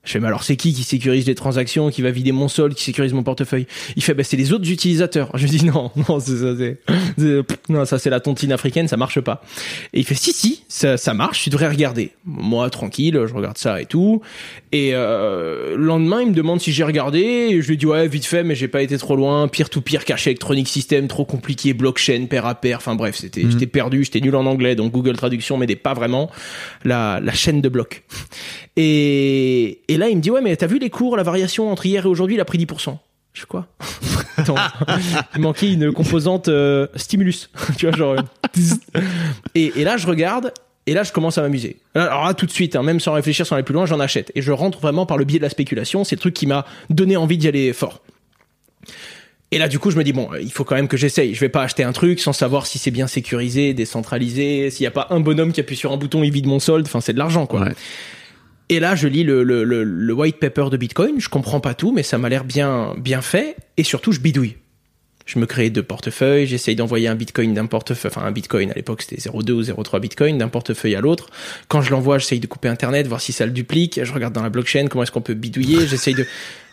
Je 0.05 0.13
fais, 0.13 0.19
mais 0.19 0.27
alors 0.27 0.43
c'est 0.43 0.55
qui 0.55 0.73
qui 0.73 0.83
sécurise 0.83 1.27
les 1.27 1.35
transactions, 1.35 1.89
qui 1.89 2.01
va 2.01 2.09
vider 2.09 2.31
mon 2.31 2.47
solde, 2.47 2.73
qui 2.73 2.83
sécurise 2.83 3.11
mon 3.13 3.21
portefeuille? 3.21 3.67
Il 3.97 4.01
fait, 4.01 4.13
bah 4.13 4.23
c'est 4.23 4.37
les 4.37 4.53
autres 4.53 4.71
utilisateurs. 4.71 5.29
Je 5.33 5.45
lui 5.45 5.59
dis, 5.59 5.65
non, 5.65 5.91
non, 6.07 6.19
c'est 6.19 6.37
ça, 6.37 6.55
c'est, 6.57 7.43
non, 7.67 7.83
ça 7.85 7.99
c'est 7.99 8.09
la 8.09 8.21
tontine 8.21 8.53
africaine, 8.53 8.87
ça 8.87 8.95
marche 8.95 9.19
pas. 9.19 9.43
Et 9.93 9.99
il 9.99 10.05
fait, 10.05 10.15
si, 10.15 10.31
si, 10.31 10.63
ça, 10.69 10.95
ça 10.95 11.13
marche, 11.13 11.43
tu 11.43 11.49
devrais 11.49 11.67
regarder. 11.67 12.11
Moi, 12.25 12.69
tranquille, 12.69 13.21
je 13.27 13.33
regarde 13.33 13.57
ça 13.57 13.81
et 13.81 13.85
tout. 13.85 14.21
Et 14.71 14.91
euh, 14.93 15.75
le 15.75 15.83
lendemain, 15.83 16.21
il 16.21 16.29
me 16.29 16.33
demande 16.33 16.61
si 16.61 16.71
j'ai 16.71 16.85
regardé, 16.85 17.19
et 17.19 17.61
je 17.61 17.67
lui 17.67 17.75
dis, 17.75 17.85
ouais, 17.85 18.07
vite 18.07 18.25
fait, 18.25 18.43
mais 18.43 18.55
j'ai 18.55 18.69
pas 18.69 18.81
été 18.81 18.97
trop 18.97 19.17
loin. 19.17 19.49
Pire 19.49 19.69
tout 19.69 19.81
pire, 19.81 20.05
caché 20.05 20.29
électronique 20.29 20.69
système, 20.69 21.07
trop 21.09 21.25
compliqué, 21.25 21.73
blockchain, 21.73 22.25
pair 22.29 22.45
à 22.45 22.55
pair. 22.55 22.77
Enfin 22.77 22.95
bref, 22.95 23.17
c'était, 23.17 23.43
j'étais 23.49 23.67
perdu, 23.67 24.05
j'étais 24.05 24.21
nul 24.21 24.35
en 24.35 24.45
anglais, 24.45 24.75
donc 24.75 24.93
Google 24.93 25.17
Traduction 25.17 25.57
m'aidait 25.57 25.75
pas 25.75 25.93
vraiment. 25.93 26.31
La, 26.85 27.19
la 27.21 27.33
chaîne 27.33 27.59
de 27.61 27.67
blocs. 27.67 28.03
Et, 28.77 29.81
et 29.89 29.97
là, 29.97 30.07
il 30.07 30.15
me 30.15 30.21
dit, 30.21 30.29
ouais, 30.29 30.41
mais 30.41 30.55
t'as 30.55 30.67
vu 30.67 30.77
les 30.77 30.91
cours, 30.91 31.17
la 31.17 31.23
variation 31.23 31.71
entre 31.71 31.85
hier 31.85 32.05
et 32.05 32.07
aujourd'hui, 32.07 32.35
il 32.37 32.39
a 32.39 32.45
pris 32.45 32.59
10%. 32.59 32.95
Je 33.33 33.41
fais 33.41 33.47
quoi? 33.47 33.67
Attends, 34.37 34.55
il 35.35 35.41
manquait 35.41 35.73
une 35.73 35.91
composante 35.91 36.47
euh, 36.47 36.85
stimulus. 36.95 37.49
tu 37.77 37.87
vois, 37.87 37.97
genre. 37.97 38.15
euh, 38.15 39.01
et, 39.55 39.73
et 39.75 39.83
là, 39.83 39.97
je 39.97 40.05
regarde, 40.05 40.53
et 40.85 40.93
là, 40.93 41.01
je 41.01 41.11
commence 41.11 41.39
à 41.39 41.41
m'amuser. 41.41 41.77
Alors 41.95 42.25
là, 42.25 42.35
tout 42.35 42.45
de 42.45 42.51
suite, 42.51 42.75
hein, 42.75 42.83
même 42.83 42.99
sans 42.99 43.13
réfléchir, 43.13 43.47
sans 43.47 43.55
aller 43.55 43.63
plus 43.63 43.73
loin, 43.73 43.87
j'en 43.87 43.99
achète. 43.99 44.31
Et 44.35 44.43
je 44.43 44.51
rentre 44.51 44.79
vraiment 44.79 45.07
par 45.07 45.17
le 45.17 45.25
biais 45.25 45.39
de 45.39 45.43
la 45.43 45.49
spéculation. 45.49 46.03
C'est 46.03 46.15
le 46.15 46.21
truc 46.21 46.35
qui 46.35 46.45
m'a 46.45 46.65
donné 46.91 47.17
envie 47.17 47.39
d'y 47.39 47.47
aller 47.47 47.73
fort. 47.73 48.01
Et 49.51 49.57
là, 49.57 49.67
du 49.67 49.79
coup, 49.79 49.89
je 49.89 49.97
me 49.97 50.03
dis, 50.03 50.13
bon, 50.13 50.29
euh, 50.31 50.41
il 50.41 50.51
faut 50.51 50.63
quand 50.63 50.75
même 50.75 50.87
que 50.87 50.97
j'essaye. 50.97 51.33
Je 51.33 51.39
vais 51.39 51.49
pas 51.49 51.63
acheter 51.63 51.83
un 51.83 51.93
truc 51.93 52.19
sans 52.19 52.33
savoir 52.33 52.67
si 52.67 52.77
c'est 52.77 52.91
bien 52.91 53.07
sécurisé, 53.07 53.73
décentralisé, 53.73 54.69
s'il 54.69 54.83
y 54.83 54.87
a 54.87 54.91
pas 54.91 55.07
un 55.09 55.19
bonhomme 55.19 55.51
qui 55.51 55.59
appuie 55.59 55.75
sur 55.75 55.91
un 55.91 55.97
bouton, 55.97 56.23
il 56.23 56.31
vide 56.31 56.45
mon 56.45 56.59
solde. 56.59 56.85
Enfin, 56.85 57.01
c'est 57.01 57.13
de 57.13 57.17
l'argent, 57.17 57.47
quoi. 57.47 57.61
Ouais. 57.61 57.73
Et 58.69 58.79
là, 58.79 58.95
je 58.95 59.07
lis 59.07 59.23
le, 59.23 59.43
le, 59.43 59.63
le, 59.63 59.83
le 59.83 60.13
white 60.13 60.37
paper 60.39 60.67
de 60.71 60.77
Bitcoin. 60.77 61.19
Je 61.19 61.29
comprends 61.29 61.59
pas 61.59 61.73
tout, 61.73 61.91
mais 61.91 62.03
ça 62.03 62.17
m'a 62.17 62.29
l'air 62.29 62.43
bien, 62.43 62.93
bien 62.97 63.21
fait. 63.21 63.55
Et 63.77 63.83
surtout, 63.83 64.11
je 64.11 64.19
bidouille. 64.19 64.57
Je 65.25 65.37
me 65.37 65.45
crée 65.45 65.69
deux 65.69 65.83
portefeuilles. 65.83 66.47
J'essaye 66.47 66.75
d'envoyer 66.75 67.07
un 67.07 67.13
Bitcoin 67.15 67.53
d'un 67.53 67.67
portefeuille, 67.67 68.11
enfin 68.15 68.25
un 68.25 68.31
Bitcoin 68.31 68.71
à 68.71 68.73
l'époque 68.73 69.03
c'était 69.03 69.17
0,2 69.21 69.51
ou 69.51 69.61
0,3 69.61 69.99
Bitcoin 69.99 70.37
d'un 70.39 70.47
portefeuille 70.47 70.95
à 70.95 71.01
l'autre. 71.01 71.29
Quand 71.67 71.83
je 71.83 71.91
l'envoie, 71.91 72.17
j'essaye 72.17 72.39
de 72.39 72.47
couper 72.47 72.67
Internet, 72.67 73.05
voir 73.05 73.21
si 73.21 73.31
ça 73.31 73.45
le 73.45 73.51
duplique. 73.51 73.99
Je 74.03 74.11
regarde 74.11 74.33
dans 74.33 74.41
la 74.41 74.49
blockchain 74.49 74.87
comment 74.87 75.03
est-ce 75.03 75.11
qu'on 75.11 75.21
peut 75.21 75.35
bidouiller. 75.35 75.85
J'essaye 75.85 76.15
de. 76.15 76.25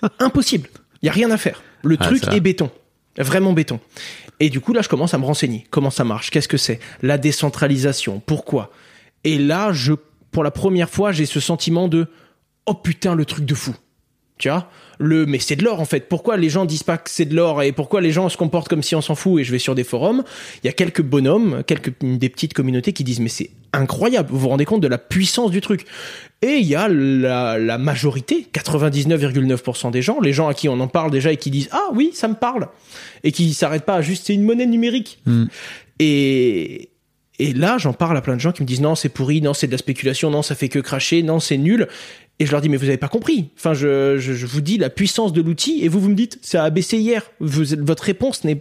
Impossible. 0.20 0.68
Il 1.02 1.06
y 1.06 1.09
a 1.11 1.12
rien 1.12 1.30
à 1.30 1.37
faire. 1.37 1.62
Le 1.82 1.96
Ah, 2.00 2.06
truc 2.06 2.22
est 2.32 2.40
béton. 2.40 2.70
Vraiment 3.18 3.52
béton. 3.52 3.78
Et 4.40 4.48
du 4.48 4.61
coup, 4.61 4.72
là, 4.72 4.80
je 4.80 4.88
commence 4.88 5.12
à 5.12 5.18
me 5.18 5.24
renseigner. 5.26 5.66
Comment 5.70 5.90
ça 5.90 6.04
marche? 6.04 6.30
Qu'est-ce 6.30 6.48
que 6.48 6.56
c'est? 6.59 6.80
La 7.02 7.18
décentralisation. 7.18 8.20
Pourquoi? 8.24 8.70
Et 9.24 9.37
là, 9.38 9.72
je, 9.74 9.92
pour 10.37 10.44
la 10.44 10.51
première 10.51 10.90
fois, 10.90 11.12
j'ai 11.12 11.25
ce 11.25 11.40
sentiment 11.40 11.88
de 11.88 12.09
oh 12.66 12.75
putain, 12.75 13.14
le 13.14 13.25
truc 13.25 13.46
de 13.46 13.55
fou. 13.55 13.75
Tu 14.37 14.51
vois? 14.51 14.68
Le 14.99 15.25
mais 15.25 15.38
c'est 15.38 15.57
de 15.57 15.64
l'or 15.64 15.81
en 15.81 15.87
fait. 15.87 16.11
Pourquoi 16.11 16.37
les 16.37 16.51
gens 16.51 16.66
disent 16.66 16.83
pas 16.83 16.99
que 16.99 17.09
c'est 17.09 17.25
de 17.25 17.35
l'or 17.35 17.62
et 17.62 17.72
pourquoi 17.72 18.03
les 18.03 18.12
gens 18.12 18.29
se 18.29 18.37
comportent 18.37 18.68
comme 18.68 18.83
si 18.83 18.94
on 18.94 19.01
s'en 19.01 19.14
fout 19.14 19.40
et 19.40 19.44
je 19.44 19.51
vais 19.51 19.59
sur 19.59 19.75
des 19.75 19.83
forums, 19.83 20.25
il 20.62 20.66
y 20.66 20.68
a 20.68 20.75
quelques 20.75 21.01
bonhommes, 21.01 21.62
quelques 21.66 21.94
des 22.03 22.29
petites 22.29 22.53
communautés 22.53 22.92
qui 22.92 23.03
disent 23.03 23.20
mais 23.20 23.31
c'est 23.31 23.49
incroyable, 23.72 24.29
vous 24.31 24.38
vous 24.38 24.51
rendez 24.51 24.66
compte 24.66 24.83
de 24.83 24.88
la 24.88 24.99
puissance 24.99 25.51
du 25.51 25.62
truc? 25.62 25.87
Et 26.42 26.57
il 26.57 26.66
y 26.66 26.75
a 26.75 26.87
la, 26.87 27.57
la 27.57 27.79
majorité, 27.79 28.46
99,9% 28.53 29.90
des 29.90 30.03
gens, 30.03 30.20
les 30.20 30.35
gens 30.35 30.49
à 30.49 30.53
qui 30.53 30.68
on 30.68 30.79
en 30.81 30.88
parle 30.88 31.11
déjà 31.11 31.33
et 31.33 31.38
qui 31.38 31.51
disent 31.51 31.70
ah 31.72 31.88
oui, 31.94 32.11
ça 32.12 32.29
me 32.29 32.35
parle 32.35 32.68
et 33.25 33.33
qui 33.33 33.55
s'arrêtent 33.55 33.87
pas 33.87 33.94
à 33.94 34.03
juste 34.03 34.27
c'est 34.27 34.35
une 34.35 34.44
monnaie 34.44 34.66
numérique. 34.66 35.22
Et 35.99 36.90
et 37.38 37.53
là, 37.53 37.77
j'en 37.79 37.92
parle 37.92 38.16
à 38.16 38.20
plein 38.22 38.35
de 38.37 38.40
gens 38.40 38.53
qui 38.53 38.62
me 38.62 38.66
disent 38.66 38.81
non, 38.81 38.94
c'est 38.94 39.09
pourri, 39.09 39.40
non, 39.42 39.55
c'est 39.55 39.66
de 39.66 39.72
la 39.72 39.79
spéculation, 39.79 40.31
non, 40.31 40.42
ça 40.42 40.55
fait 40.55 40.68
que 40.68 40.79
cracher, 40.79 41.22
non, 41.22 41.40
c'est 41.40 41.59
nul. 41.59 41.87
Et 42.38 42.44
je 42.46 42.51
leur 42.53 42.61
dis 42.61 42.68
mais 42.68 42.77
vous 42.77 42.85
avez 42.88 42.96
pas 42.99 43.09
compris. 43.09 43.49
Enfin, 43.57 43.72
je, 43.75 44.18
je, 44.18 44.33
je 44.35 44.46
vous 44.46 44.61
dis 44.61 44.77
la 44.79 44.90
puissance 44.90 45.33
de 45.33 45.40
l'outil 45.40 45.81
et 45.83 45.88
vous 45.88 46.01
vous 46.01 46.09
me 46.11 46.14
dites 46.14 46.38
ça 46.42 46.64
a 46.64 46.70
baissé 46.70 46.99
hier. 46.99 47.22
Vous, 47.40 47.64
votre 47.81 48.03
réponse 48.05 48.44
n'est. 48.44 48.61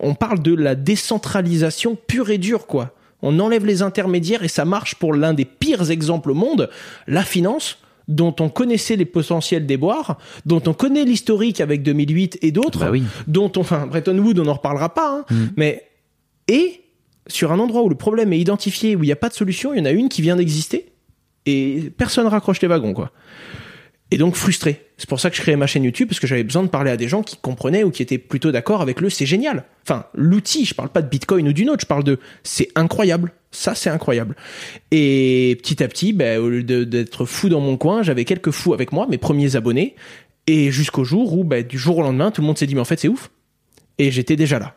On 0.00 0.14
parle 0.14 0.42
de 0.42 0.52
la 0.54 0.74
décentralisation 0.74 1.96
pure 2.06 2.30
et 2.30 2.38
dure 2.38 2.66
quoi. 2.66 2.94
On 3.22 3.38
enlève 3.40 3.64
les 3.64 3.82
intermédiaires 3.82 4.42
et 4.44 4.48
ça 4.48 4.64
marche 4.64 4.94
pour 4.96 5.14
l'un 5.14 5.34
des 5.34 5.44
pires 5.44 5.90
exemples 5.90 6.30
au 6.32 6.34
monde, 6.34 6.68
la 7.06 7.22
finance 7.22 7.78
dont 8.08 8.34
on 8.40 8.48
connaissait 8.48 8.94
les 8.96 9.04
potentiels 9.04 9.66
déboires, 9.66 10.18
dont 10.44 10.62
on 10.66 10.74
connaît 10.74 11.04
l'historique 11.04 11.60
avec 11.60 11.82
2008 11.82 12.38
et 12.42 12.52
d'autres, 12.52 12.78
Bah 12.80 12.90
oui. 12.92 13.02
dont 13.26 13.50
on, 13.56 13.60
enfin 13.60 13.86
Bretton 13.86 14.16
Woods, 14.18 14.38
on 14.38 14.44
n'en 14.44 14.52
reparlera 14.54 14.94
pas, 14.94 15.24
hein, 15.28 15.36
mais 15.56 15.88
et 16.46 16.82
sur 17.26 17.52
un 17.52 17.58
endroit 17.58 17.82
où 17.82 17.88
le 17.88 17.96
problème 17.96 18.32
est 18.32 18.38
identifié, 18.38 18.96
où 18.96 19.02
il 19.02 19.06
n'y 19.06 19.12
a 19.12 19.16
pas 19.16 19.28
de 19.28 19.34
solution, 19.34 19.74
il 19.74 19.78
y 19.78 19.82
en 19.82 19.84
a 19.84 19.90
une 19.90 20.08
qui 20.08 20.22
vient 20.22 20.36
d'exister 20.36 20.86
et 21.46 21.92
personne 21.96 22.26
raccroche 22.26 22.60
les 22.60 22.68
wagons, 22.68 22.92
quoi. 22.92 23.12
Et 24.12 24.18
donc 24.18 24.36
frustré. 24.36 24.86
C'est 24.98 25.08
pour 25.08 25.18
ça 25.18 25.30
que 25.30 25.36
je 25.36 25.42
créais 25.42 25.56
ma 25.56 25.66
chaîne 25.66 25.82
YouTube 25.82 26.08
parce 26.08 26.20
que 26.20 26.28
j'avais 26.28 26.44
besoin 26.44 26.62
de 26.62 26.68
parler 26.68 26.92
à 26.92 26.96
des 26.96 27.08
gens 27.08 27.22
qui 27.22 27.36
comprenaient 27.36 27.82
ou 27.82 27.90
qui 27.90 28.02
étaient 28.02 28.18
plutôt 28.18 28.52
d'accord 28.52 28.80
avec 28.80 29.00
le 29.00 29.10
c'est 29.10 29.26
génial. 29.26 29.64
Enfin, 29.82 30.06
l'outil, 30.14 30.64
je 30.64 30.74
parle 30.74 30.90
pas 30.90 31.02
de 31.02 31.08
Bitcoin 31.08 31.48
ou 31.48 31.52
d'une 31.52 31.70
autre, 31.70 31.80
je 31.80 31.86
parle 31.86 32.04
de 32.04 32.20
c'est 32.44 32.68
incroyable. 32.76 33.32
Ça, 33.50 33.74
c'est 33.74 33.90
incroyable. 33.90 34.36
Et 34.92 35.58
petit 35.60 35.82
à 35.82 35.88
petit, 35.88 36.12
ben, 36.12 36.38
au 36.38 36.48
lieu 36.48 36.62
d'être 36.62 37.24
fou 37.24 37.48
dans 37.48 37.60
mon 37.60 37.76
coin, 37.76 38.02
j'avais 38.02 38.24
quelques 38.24 38.50
fous 38.52 38.74
avec 38.74 38.92
moi, 38.92 39.06
mes 39.08 39.18
premiers 39.18 39.56
abonnés. 39.56 39.96
Et 40.46 40.70
jusqu'au 40.70 41.02
jour 41.02 41.36
où, 41.36 41.42
ben, 41.42 41.66
du 41.66 41.78
jour 41.78 41.98
au 41.98 42.02
lendemain, 42.02 42.30
tout 42.30 42.42
le 42.42 42.46
monde 42.46 42.58
s'est 42.58 42.66
dit, 42.66 42.74
mais 42.74 42.80
en 42.80 42.84
fait, 42.84 43.00
c'est 43.00 43.08
ouf. 43.08 43.30
Et 43.98 44.10
j'étais 44.12 44.36
déjà 44.36 44.58
là. 44.58 44.76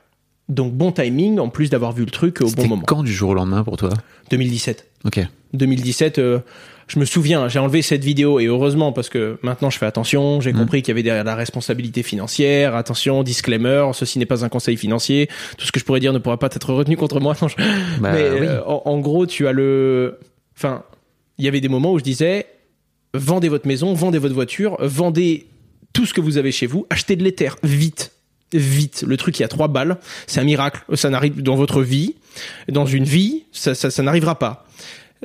Donc 0.49 0.73
bon 0.73 0.91
timing, 0.91 1.39
en 1.39 1.49
plus 1.49 1.69
d'avoir 1.69 1.91
vu 1.93 2.03
le 2.05 2.11
truc 2.11 2.41
au 2.41 2.45
bon 2.45 2.49
C'était 2.49 2.67
moment. 2.67 2.83
quand 2.87 3.03
du 3.03 3.13
jour 3.13 3.29
au 3.29 3.33
lendemain 3.35 3.63
pour 3.63 3.77
toi? 3.77 3.91
2017. 4.31 4.87
Ok. 5.05 5.19
2017, 5.53 6.19
euh, 6.19 6.39
je 6.87 6.99
me 6.99 7.05
souviens, 7.05 7.47
j'ai 7.47 7.59
enlevé 7.59 7.81
cette 7.83 8.03
vidéo 8.03 8.39
et 8.39 8.45
heureusement 8.45 8.91
parce 8.91 9.09
que 9.09 9.37
maintenant 9.43 9.69
je 9.69 9.77
fais 9.77 9.85
attention, 9.85 10.41
j'ai 10.41 10.53
compris 10.53 10.81
qu'il 10.81 10.89
y 10.89 10.91
avait 10.93 11.03
derrière 11.03 11.23
la 11.23 11.35
responsabilité 11.35 12.01
financière, 12.03 12.75
attention, 12.75 13.21
disclaimer, 13.23 13.91
ceci 13.93 14.17
n'est 14.19 14.25
pas 14.25 14.43
un 14.43 14.49
conseil 14.49 14.75
financier, 14.75 15.27
tout 15.57 15.65
ce 15.65 15.71
que 15.71 15.79
je 15.79 15.85
pourrais 15.85 15.99
dire 15.99 16.13
ne 16.13 16.17
pourra 16.19 16.37
pas 16.37 16.49
être 16.51 16.73
retenu 16.73 16.97
contre 16.97 17.19
moi. 17.19 17.35
Non, 17.41 17.47
je- 17.47 17.55
Bah 18.01 18.11
Mais 18.13 18.29
oui. 18.29 18.47
euh, 18.47 18.61
en, 18.65 18.81
en 18.85 18.99
gros, 18.99 19.25
tu 19.27 19.47
as 19.47 19.51
le... 19.51 20.19
Enfin, 20.57 20.83
il 21.37 21.45
y 21.45 21.47
avait 21.47 21.61
des 21.61 21.69
moments 21.69 21.93
où 21.93 21.99
je 21.99 22.03
disais, 22.03 22.47
vendez 23.13 23.49
votre 23.49 23.67
maison, 23.67 23.93
vendez 23.93 24.17
votre 24.17 24.33
voiture, 24.35 24.77
vendez 24.81 25.47
tout 25.93 26.05
ce 26.05 26.13
que 26.13 26.21
vous 26.21 26.37
avez 26.37 26.51
chez 26.51 26.65
vous, 26.67 26.85
achetez 26.89 27.15
de 27.15 27.23
l'éther, 27.23 27.55
vite. 27.63 28.11
Vite, 28.51 29.03
le 29.05 29.15
truc 29.17 29.37
il 29.37 29.43
y 29.43 29.45
a 29.45 29.47
trois 29.47 29.67
balles, 29.67 29.97
c'est 30.25 30.39
un 30.39 30.43
miracle, 30.43 30.81
ça 30.95 31.09
n'arrive 31.09 31.41
dans 31.41 31.55
votre 31.55 31.83
vie, 31.83 32.15
dans 32.67 32.85
une 32.85 33.03
vie, 33.03 33.45
ça, 33.51 33.75
ça, 33.75 33.91
ça 33.91 34.01
n'arrivera 34.01 34.39
pas. 34.39 34.65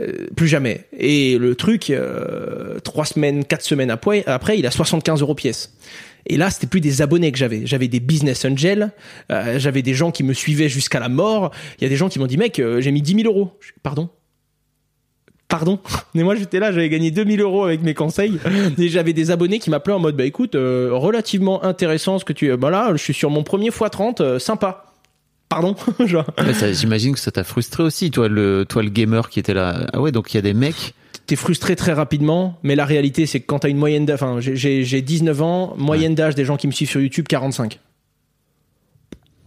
Euh, 0.01 0.27
plus 0.35 0.49
jamais. 0.49 0.87
Et 0.99 1.39
le 1.39 1.55
truc, 1.55 1.89
euh, 1.89 2.81
trois 2.81 3.05
semaines, 3.05 3.45
quatre 3.45 3.63
semaines 3.63 3.91
après, 3.91 4.25
après, 4.27 4.59
il 4.59 4.67
a 4.67 4.71
75 4.73 5.21
euros 5.21 5.37
pièce. 5.37 5.73
Et 6.27 6.37
là, 6.37 6.51
c'était 6.51 6.67
plus 6.67 6.81
des 6.81 7.03
abonnés 7.03 7.33
que 7.33 7.39
j'avais. 7.39 7.67
J'avais 7.67 7.89
des 7.89 8.01
business 8.01 8.45
angels, 8.45 8.91
euh, 9.31 9.59
j'avais 9.59 9.83
des 9.83 9.95
gens 9.95 10.11
qui 10.11 10.23
me 10.23 10.33
suivaient 10.33 10.69
jusqu'à 10.69 11.01
la 11.01 11.09
mort. 11.09 11.51
Il 11.79 11.85
y 11.85 11.87
a 11.87 11.91
des 11.91 11.97
gens 11.97 12.09
qui 12.09 12.19
m'ont 12.19 12.27
dit, 12.27 12.39
mec, 12.39 12.59
euh, 12.59 12.81
j'ai 12.81 12.91
mis 12.93 13.03
10 13.03 13.23
000 13.23 13.33
euros. 13.33 13.53
Pardon? 13.83 14.09
Pardon 15.55 15.79
Mais 16.15 16.25
moi, 16.25 16.35
j'étais 16.35 16.59
là, 16.59 16.73
j'avais 16.73 16.89
gagné 16.89 17.13
2000 17.13 17.41
euros 17.41 17.63
avec 17.63 17.81
mes 17.81 17.95
conseils. 17.95 18.41
Et 18.77 18.89
j'avais 18.89 19.13
des 19.13 19.31
abonnés 19.31 19.61
qui 19.61 19.71
m'appelaient 19.71 19.95
en 19.95 20.01
mode, 20.01 20.17
bah 20.17 20.25
écoute, 20.25 20.57
euh, 20.57 20.89
relativement 20.91 21.63
intéressant 21.63 22.19
ce 22.19 22.25
que 22.25 22.33
tu... 22.33 22.57
Bah 22.57 22.71
là, 22.71 22.91
je 22.91 22.97
suis 22.97 23.15
sur 23.15 23.31
mon 23.31 23.45
premier 23.45 23.69
x30, 23.69 24.21
euh, 24.21 24.39
sympa. 24.41 24.87
Pardon 25.49 25.77
J'imagine 26.73 27.13
que 27.13 27.21
ça 27.21 27.31
t'a 27.31 27.45
frustré 27.45 27.85
aussi, 27.85 28.11
toi 28.11 28.27
le, 28.27 28.67
toi 28.69 28.83
le 28.83 28.89
gamer 28.89 29.31
qui 29.31 29.39
était 29.39 29.55
là. 29.55 29.87
Ah 29.93 30.01
ouais, 30.01 30.11
donc 30.11 30.35
il 30.35 30.39
y 30.39 30.39
a 30.39 30.43
des 30.43 30.55
mecs. 30.55 30.93
t'es 31.27 31.37
frustré 31.37 31.77
très 31.77 31.93
rapidement, 31.93 32.59
mais 32.65 32.75
la 32.75 32.85
réalité, 32.85 33.25
c'est 33.27 33.39
que 33.39 33.47
quand 33.47 33.61
t'as 33.61 33.69
une 33.69 33.79
moyenne 33.79 34.07
d'âge, 34.07 34.25
enfin, 34.25 34.39
j'ai 34.41 35.03
19 35.03 35.41
ans, 35.41 35.75
moyenne 35.79 36.17
d'âge 36.17 36.35
des 36.35 36.45
gens 36.45 36.57
qui 36.57 36.67
me 36.67 36.73
suivent 36.73 36.91
sur 36.91 37.01
YouTube, 37.01 37.29
45. 37.29 37.79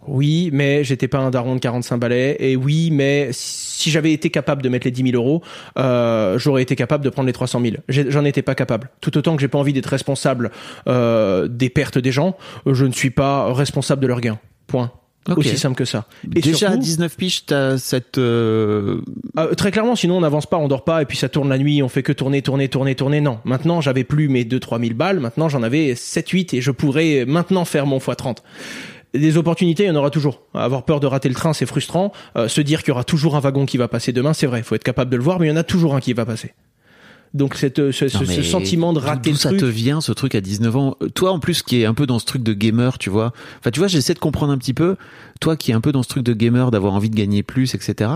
Oui, 0.08 0.50
mais 0.54 0.84
j'étais 0.84 1.08
pas 1.08 1.17
un 1.20 1.30
daron 1.32 1.56
de 1.56 1.60
45 1.60 1.98
balais, 1.98 2.38
et 2.39 2.56
oui, 2.56 2.89
mais 2.91 3.30
si 3.32 3.91
j'avais 3.91 4.12
été 4.13 4.30
capable 4.30 4.62
de 4.62 4.70
mettre 4.70 4.86
les 4.86 4.91
10 4.91 5.12
000 5.12 5.15
euros, 5.15 5.41
euh, 5.78 6.39
j'aurais 6.39 6.62
été 6.63 6.76
capable 6.76 7.04
de 7.04 7.10
prendre 7.10 7.28
les 7.28 7.34
300 7.34 7.62
000. 7.62 7.76
J'ai- 7.89 8.10
J'en 8.12 8.24
étais 8.26 8.41
pas 8.41 8.56
capable. 8.56 8.89
Tout 9.02 9.17
autant 9.17 9.36
que 9.36 9.41
j'ai 9.41 9.48
pas 9.48 9.58
envie 9.60 9.74
d'être 9.74 9.86
responsable 9.88 10.52
euh, 10.88 11.48
des 11.48 11.70
pertes 11.70 11.98
des 11.98 12.12
gens, 12.12 12.38
je 12.65 12.86
ne 12.86 12.91
suis 12.93 13.10
pas 13.12 13.52
responsable 13.54 14.02
de 14.02 14.08
leurs 14.08 14.22
gains. 14.22 14.39
Point. 14.67 14.91
Ok. 15.30 15.39
Aussi 15.39 15.58
simple 15.58 15.76
que 15.76 15.84
ça. 15.84 16.06
Et 16.38 16.39
Déjà 16.39 16.67
à 16.67 16.70
surtout- 16.72 16.78
19 16.86 17.17
piges, 17.17 17.46
t'as 17.46 17.78
cette. 17.78 18.17
euh, 18.17 19.02
euh, 19.38 19.54
très 19.56 19.72
clairement, 19.72 19.98
sinon 19.98 20.15
on 20.15 20.22
n'avance 20.22 20.46
pas, 20.46 20.56
on 20.56 20.70
dort 20.70 20.86
pas, 20.86 21.02
et 21.02 21.06
puis 21.06 21.17
ça 21.17 21.28
tourne 21.28 21.50
la 21.50 21.58
nuit, 21.58 21.84
on 21.84 21.89
fait 21.89 22.02
que 22.02 22.13
tourner, 22.13 22.41
tourner, 22.41 22.70
tourner, 22.70 22.96
tourner. 22.96 23.20
Non, 23.20 23.39
maintenant 23.43 23.82
j'avais 23.82 24.06
plus 24.06 24.30
mes 24.30 24.46
2-3 24.46 24.80
000 24.80 24.93
balles, 24.93 25.20
maintenant 25.20 25.50
j'en 25.50 25.63
avais 25.63 25.96
7-8 25.96 26.54
et 26.56 26.62
je 26.62 26.72
pourrais 26.72 27.26
maintenant 27.28 27.65
faire 27.65 27.86
mon 27.86 27.98
x30. 27.98 28.38
Des 29.13 29.38
opportunités, 29.38 29.84
il 29.84 29.88
y 29.88 29.89
en 29.89 29.96
aura 29.96 30.10
toujours. 30.10 30.41
Avoir 30.54 30.84
peur 30.84 31.00
de 31.00 31.08
rater 31.08 31.30
le 31.30 31.36
train, 31.36 31.54
c'est 31.54 31.65
frustrant. 31.65 32.12
Euh, 32.36 32.48
se 32.48 32.62
dire 32.62 32.82
qu'il 32.84 32.89
y 32.89 32.91
aura 32.91 33.04
toujours 33.04 33.36
un 33.36 33.39
wagon 33.39 33.65
qui 33.65 33.78
va 33.78 33.88
passer 33.88 34.12
demain, 34.12 34.34
c'est 34.34 34.48
vrai. 34.48 34.60
Il 34.60 34.63
faut 34.63 34.76
être 34.76 34.84
capable 34.84 35.10
de 35.12 35.17
le 35.17 35.24
voir, 35.24 35.39
mais 35.39 35.48
il 35.48 35.50
y 35.50 35.54
en 35.54 35.58
a 35.58 35.63
toujours 35.63 35.96
un 35.96 36.00
qui 36.02 36.13
va 36.13 36.26
passer. 36.26 36.54
Donc 37.34 37.56
cette, 37.56 37.91
ce, 37.91 38.08
ce- 38.08 38.26
ce 38.26 38.41
sentiment 38.41 38.93
de 38.93 39.00
rater 39.00 39.32
le 39.32 39.36
ça 39.36 39.50
truc. 39.50 39.60
te 39.60 39.65
vient 39.65 40.00
ce 40.02 40.12
truc 40.13 40.34
à 40.34 40.41
19 40.41 40.76
ans? 40.78 40.96
Toi 41.13 41.32
en 41.32 41.39
plus 41.39 41.62
qui 41.62 41.82
est 41.82 41.86
un 41.86 41.93
peu 41.93 42.06
dans 42.06 42.20
ce 42.20 42.26
truc 42.26 42.41
de 42.41 42.54
gamer, 42.54 42.98
tu 42.98 43.10
vois. 43.10 43.34
Enfin 43.60 43.70
tu 43.70 43.80
vois, 43.80 43.88
j'essaie 43.89 44.13
de 44.13 44.20
comprendre 44.20 44.54
un 44.54 44.58
petit 44.58 44.74
peu. 44.74 44.96
Toi 45.41 45.58
qui 45.58 45.72
est 45.72 45.74
un 45.74 45.82
peu 45.82 45.91
dans 45.91 46.04
ce 46.04 46.08
truc 46.08 46.24
de 46.24 46.34
gamer, 46.34 46.72
d'avoir 46.72 46.93
envie 46.93 47.10
de 47.10 47.15
gagner 47.15 47.43
plus, 47.43 47.76
etc. 47.76 48.10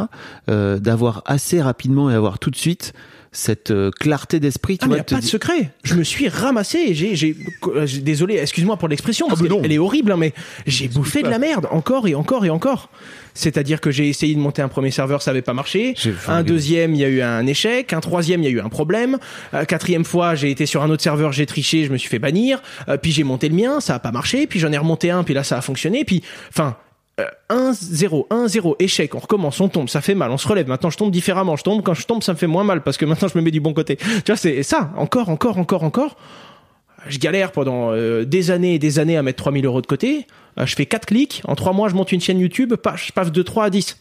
euh, 0.50 0.80
d'avoir 0.80 1.24
assez 1.26 1.62
rapidement 1.62 2.10
et 2.10 2.14
avoir 2.14 2.40
tout 2.40 2.52
de 2.52 2.56
suite 2.56 2.94
cette 3.34 3.72
euh, 3.72 3.92
clarté 3.98 4.42
d'esprit, 4.42 4.78
tu 4.78 4.84
Ah, 4.84 4.88
mais 4.88 4.96
vois. 4.96 4.98
y 4.98 5.02
a 5.02 5.04
pas 5.06 5.20
de 5.22 5.26
secret. 5.26 5.72
Je 5.84 5.94
me 5.96 6.04
suis 6.04 6.28
ramassé. 6.28 6.80
et 6.80 6.94
J'ai, 6.94 7.36
euh, 7.68 7.88
désolé, 8.02 8.36
excuse-moi 8.36 8.76
pour 8.78 8.90
l'expression, 8.90 9.28
parce 9.30 9.40
Ah, 9.40 9.44
mais 9.44 9.50
qu'elle 9.50 9.66
elle 9.66 9.72
est 9.72 9.78
horrible, 9.78 10.12
hein, 10.12 10.18
mais 10.18 10.34
j'ai 10.68 10.90
bouffé 10.90 11.24
de 11.24 11.30
la 11.30 11.40
merde 11.40 11.68
encore 11.72 12.08
et 12.10 12.16
encore 12.16 12.46
et 12.46 12.50
encore. 12.50 12.90
C'est-à-dire 13.34 13.80
que 13.80 13.90
j'ai 13.90 14.10
essayé 14.10 14.36
de 14.36 14.40
monter 14.40 14.62
un 14.62 14.68
premier 14.68 14.92
serveur, 14.92 15.22
ça 15.22 15.32
avait 15.32 15.42
pas 15.42 15.54
marché. 15.54 15.94
J'ai- 15.98 16.14
Un 16.28 16.44
deuxième, 16.44 16.94
il 16.94 17.00
y 17.00 17.06
a 17.06 17.08
eu 17.08 17.22
un 17.22 17.48
échec. 17.48 17.94
Un 17.94 18.02
troisième, 18.02 18.42
il 18.44 18.46
y 18.46 18.48
a 18.50 18.52
eu 18.52 18.60
un 18.60 18.68
problème. 18.68 19.18
Euh, 19.54 19.64
quatrième 19.64 20.04
fois, 20.04 20.36
j'ai 20.36 20.52
été 20.52 20.66
sur 20.66 20.84
un 20.84 20.90
autre 20.90 21.02
serveur, 21.04 21.32
j'ai 21.32 21.46
triché, 21.46 21.86
je 21.86 21.92
me 21.94 21.98
suis 21.98 22.10
fait 22.10 22.20
bannir. 22.20 22.62
Euh, 22.90 22.98
puis 22.98 23.12
j'ai 23.14 23.24
monté 23.24 23.48
le 23.48 23.56
mien, 23.56 23.80
ça 23.80 23.96
a 23.96 24.00
pas 24.00 24.12
marché. 24.12 24.46
Puis 24.48 24.60
j'en 24.60 24.74
ai 24.74 24.78
remonté 24.78 25.10
un, 25.10 25.24
puis 25.24 25.34
là 25.34 25.44
ça 25.46 25.58
a 25.58 25.62
fonctionné. 25.62 26.04
Puis, 26.04 26.22
enfin. 26.50 26.76
Euh, 27.20 27.26
1-0, 27.50 28.28
1-0, 28.30 28.76
échec, 28.80 29.14
on 29.16 29.20
recommence, 29.20 29.60
on 29.60 29.68
tombe, 29.70 29.90
ça 29.90 30.02
fait 30.02 30.16
mal, 30.16 30.32
on 30.32 30.38
se 30.38 30.48
relève, 30.48 30.68
maintenant 30.68 30.90
je 30.90 30.98
tombe 30.98 31.12
différemment, 31.12 31.56
je 31.58 31.64
tombe, 31.64 31.84
quand 31.84 31.94
je 31.94 32.06
tombe 32.08 32.24
ça 32.24 32.32
me 32.34 32.38
fait 32.38 32.48
moins 32.48 32.64
mal 32.64 32.82
parce 32.84 32.98
que 32.98 33.06
maintenant 33.06 33.28
je 33.28 33.38
me 33.38 33.44
mets 33.44 33.52
du 33.52 33.60
bon 33.60 33.74
côté. 33.74 33.98
Tu 33.98 34.06
vois, 34.28 34.38
c'est 34.38 34.64
ça, 34.64 34.92
encore, 34.98 35.30
encore, 35.30 35.58
encore, 35.58 35.84
encore. 35.84 36.16
Je 37.08 37.18
galère 37.18 37.52
pendant 37.52 37.92
euh, 37.92 38.26
des 38.26 38.52
années 38.52 38.76
et 38.76 38.80
des 38.80 39.00
années 39.00 39.18
à 39.18 39.24
mettre 39.24 39.44
3000 39.44 39.66
euros 39.66 39.82
de 39.82 39.88
côté. 39.88 40.28
Euh, 40.60 40.66
je 40.68 40.76
fais 40.76 40.86
4 40.86 41.08
clics. 41.08 41.42
En 41.48 41.56
3 41.56 41.74
mois, 41.74 41.90
je 41.90 41.96
monte 41.96 42.12
une 42.12 42.22
chaîne 42.22 42.40
YouTube. 42.40 42.76
pas- 42.76 42.96
Je 42.96 43.12
passe 43.12 43.32
de 43.32 43.42
3 43.42 43.66
à 43.66 43.70
10. 43.72 43.98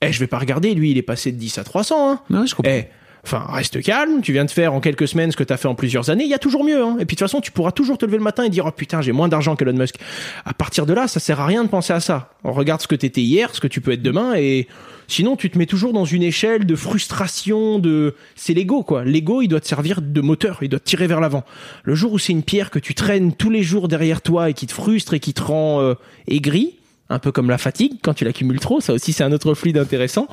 Eh, 0.00 0.10
je 0.10 0.18
vais 0.20 0.26
pas 0.26 0.38
regarder. 0.38 0.72
Lui, 0.72 0.90
il 0.90 0.96
est 0.96 1.02
passé 1.02 1.32
de 1.32 1.36
10 1.36 1.58
à 1.58 1.64
300. 1.64 2.12
Hein. 2.12 2.20
Ouais, 2.30 2.46
je 2.46 2.54
comprends. 2.54 2.72
Eh, 2.72 2.86
enfin, 3.24 3.44
reste 3.48 3.82
calme. 3.82 4.20
Tu 4.22 4.32
viens 4.32 4.44
de 4.44 4.50
faire 4.50 4.72
en 4.74 4.80
quelques 4.80 5.08
semaines 5.08 5.30
ce 5.32 5.36
que 5.36 5.44
tu 5.44 5.52
as 5.52 5.56
fait 5.56 5.68
en 5.68 5.74
plusieurs 5.74 6.10
années. 6.10 6.24
Il 6.24 6.30
y 6.30 6.34
a 6.34 6.38
toujours 6.38 6.64
mieux. 6.64 6.82
Hein. 6.82 6.96
Et 7.00 7.04
puis 7.04 7.16
de 7.16 7.18
toute 7.18 7.20
façon, 7.20 7.40
tu 7.40 7.50
pourras 7.52 7.72
toujours 7.72 7.98
te 7.98 8.06
lever 8.06 8.18
le 8.18 8.22
matin 8.22 8.44
et 8.44 8.50
dire 8.50 8.66
oh 8.66 8.70
putain, 8.70 9.00
j'ai 9.00 9.12
moins 9.12 9.28
d'argent 9.28 9.56
qu'Elon 9.56 9.74
Musk. 9.74 9.96
À 10.44 10.54
partir 10.54 10.86
de 10.86 10.92
là, 10.92 11.08
ça 11.08 11.20
sert 11.20 11.40
à 11.40 11.46
rien 11.46 11.64
de 11.64 11.68
penser 11.68 11.92
à 11.92 12.00
ça. 12.00 12.30
On 12.44 12.52
regarde 12.52 12.80
ce 12.80 12.88
que 12.88 12.94
t'étais 12.94 13.22
hier, 13.22 13.54
ce 13.54 13.60
que 13.60 13.68
tu 13.68 13.80
peux 13.80 13.92
être 13.92 14.02
demain, 14.02 14.34
et 14.34 14.66
sinon 15.08 15.36
tu 15.36 15.50
te 15.50 15.58
mets 15.58 15.66
toujours 15.66 15.92
dans 15.92 16.04
une 16.04 16.22
échelle 16.22 16.66
de 16.66 16.74
frustration. 16.74 17.78
De, 17.78 18.14
c'est 18.36 18.54
l'ego 18.54 18.82
quoi. 18.82 19.04
L'ego, 19.04 19.42
il 19.42 19.48
doit 19.48 19.60
te 19.60 19.68
servir 19.68 20.00
de 20.02 20.20
moteur. 20.20 20.58
Il 20.62 20.68
doit 20.68 20.80
te 20.80 20.84
tirer 20.84 21.06
vers 21.06 21.20
l'avant. 21.20 21.44
Le 21.84 21.94
jour 21.94 22.12
où 22.12 22.18
c'est 22.18 22.32
une 22.32 22.42
pierre 22.42 22.70
que 22.70 22.78
tu 22.78 22.94
traînes 22.94 23.32
tous 23.34 23.50
les 23.50 23.62
jours 23.62 23.88
derrière 23.88 24.22
toi 24.22 24.50
et 24.50 24.54
qui 24.54 24.66
te 24.66 24.72
frustre 24.72 25.14
et 25.14 25.20
qui 25.20 25.34
te 25.34 25.42
rend 25.42 25.80
euh, 25.80 25.94
aigri. 26.26 26.79
Un 27.12 27.18
peu 27.18 27.32
comme 27.32 27.50
la 27.50 27.58
fatigue, 27.58 27.94
quand 28.02 28.14
tu 28.14 28.24
l'accumules 28.24 28.60
trop, 28.60 28.80
ça 28.80 28.92
aussi 28.92 29.12
c'est 29.12 29.24
un 29.24 29.32
autre 29.32 29.54
fluide 29.54 29.76
intéressant. 29.78 30.28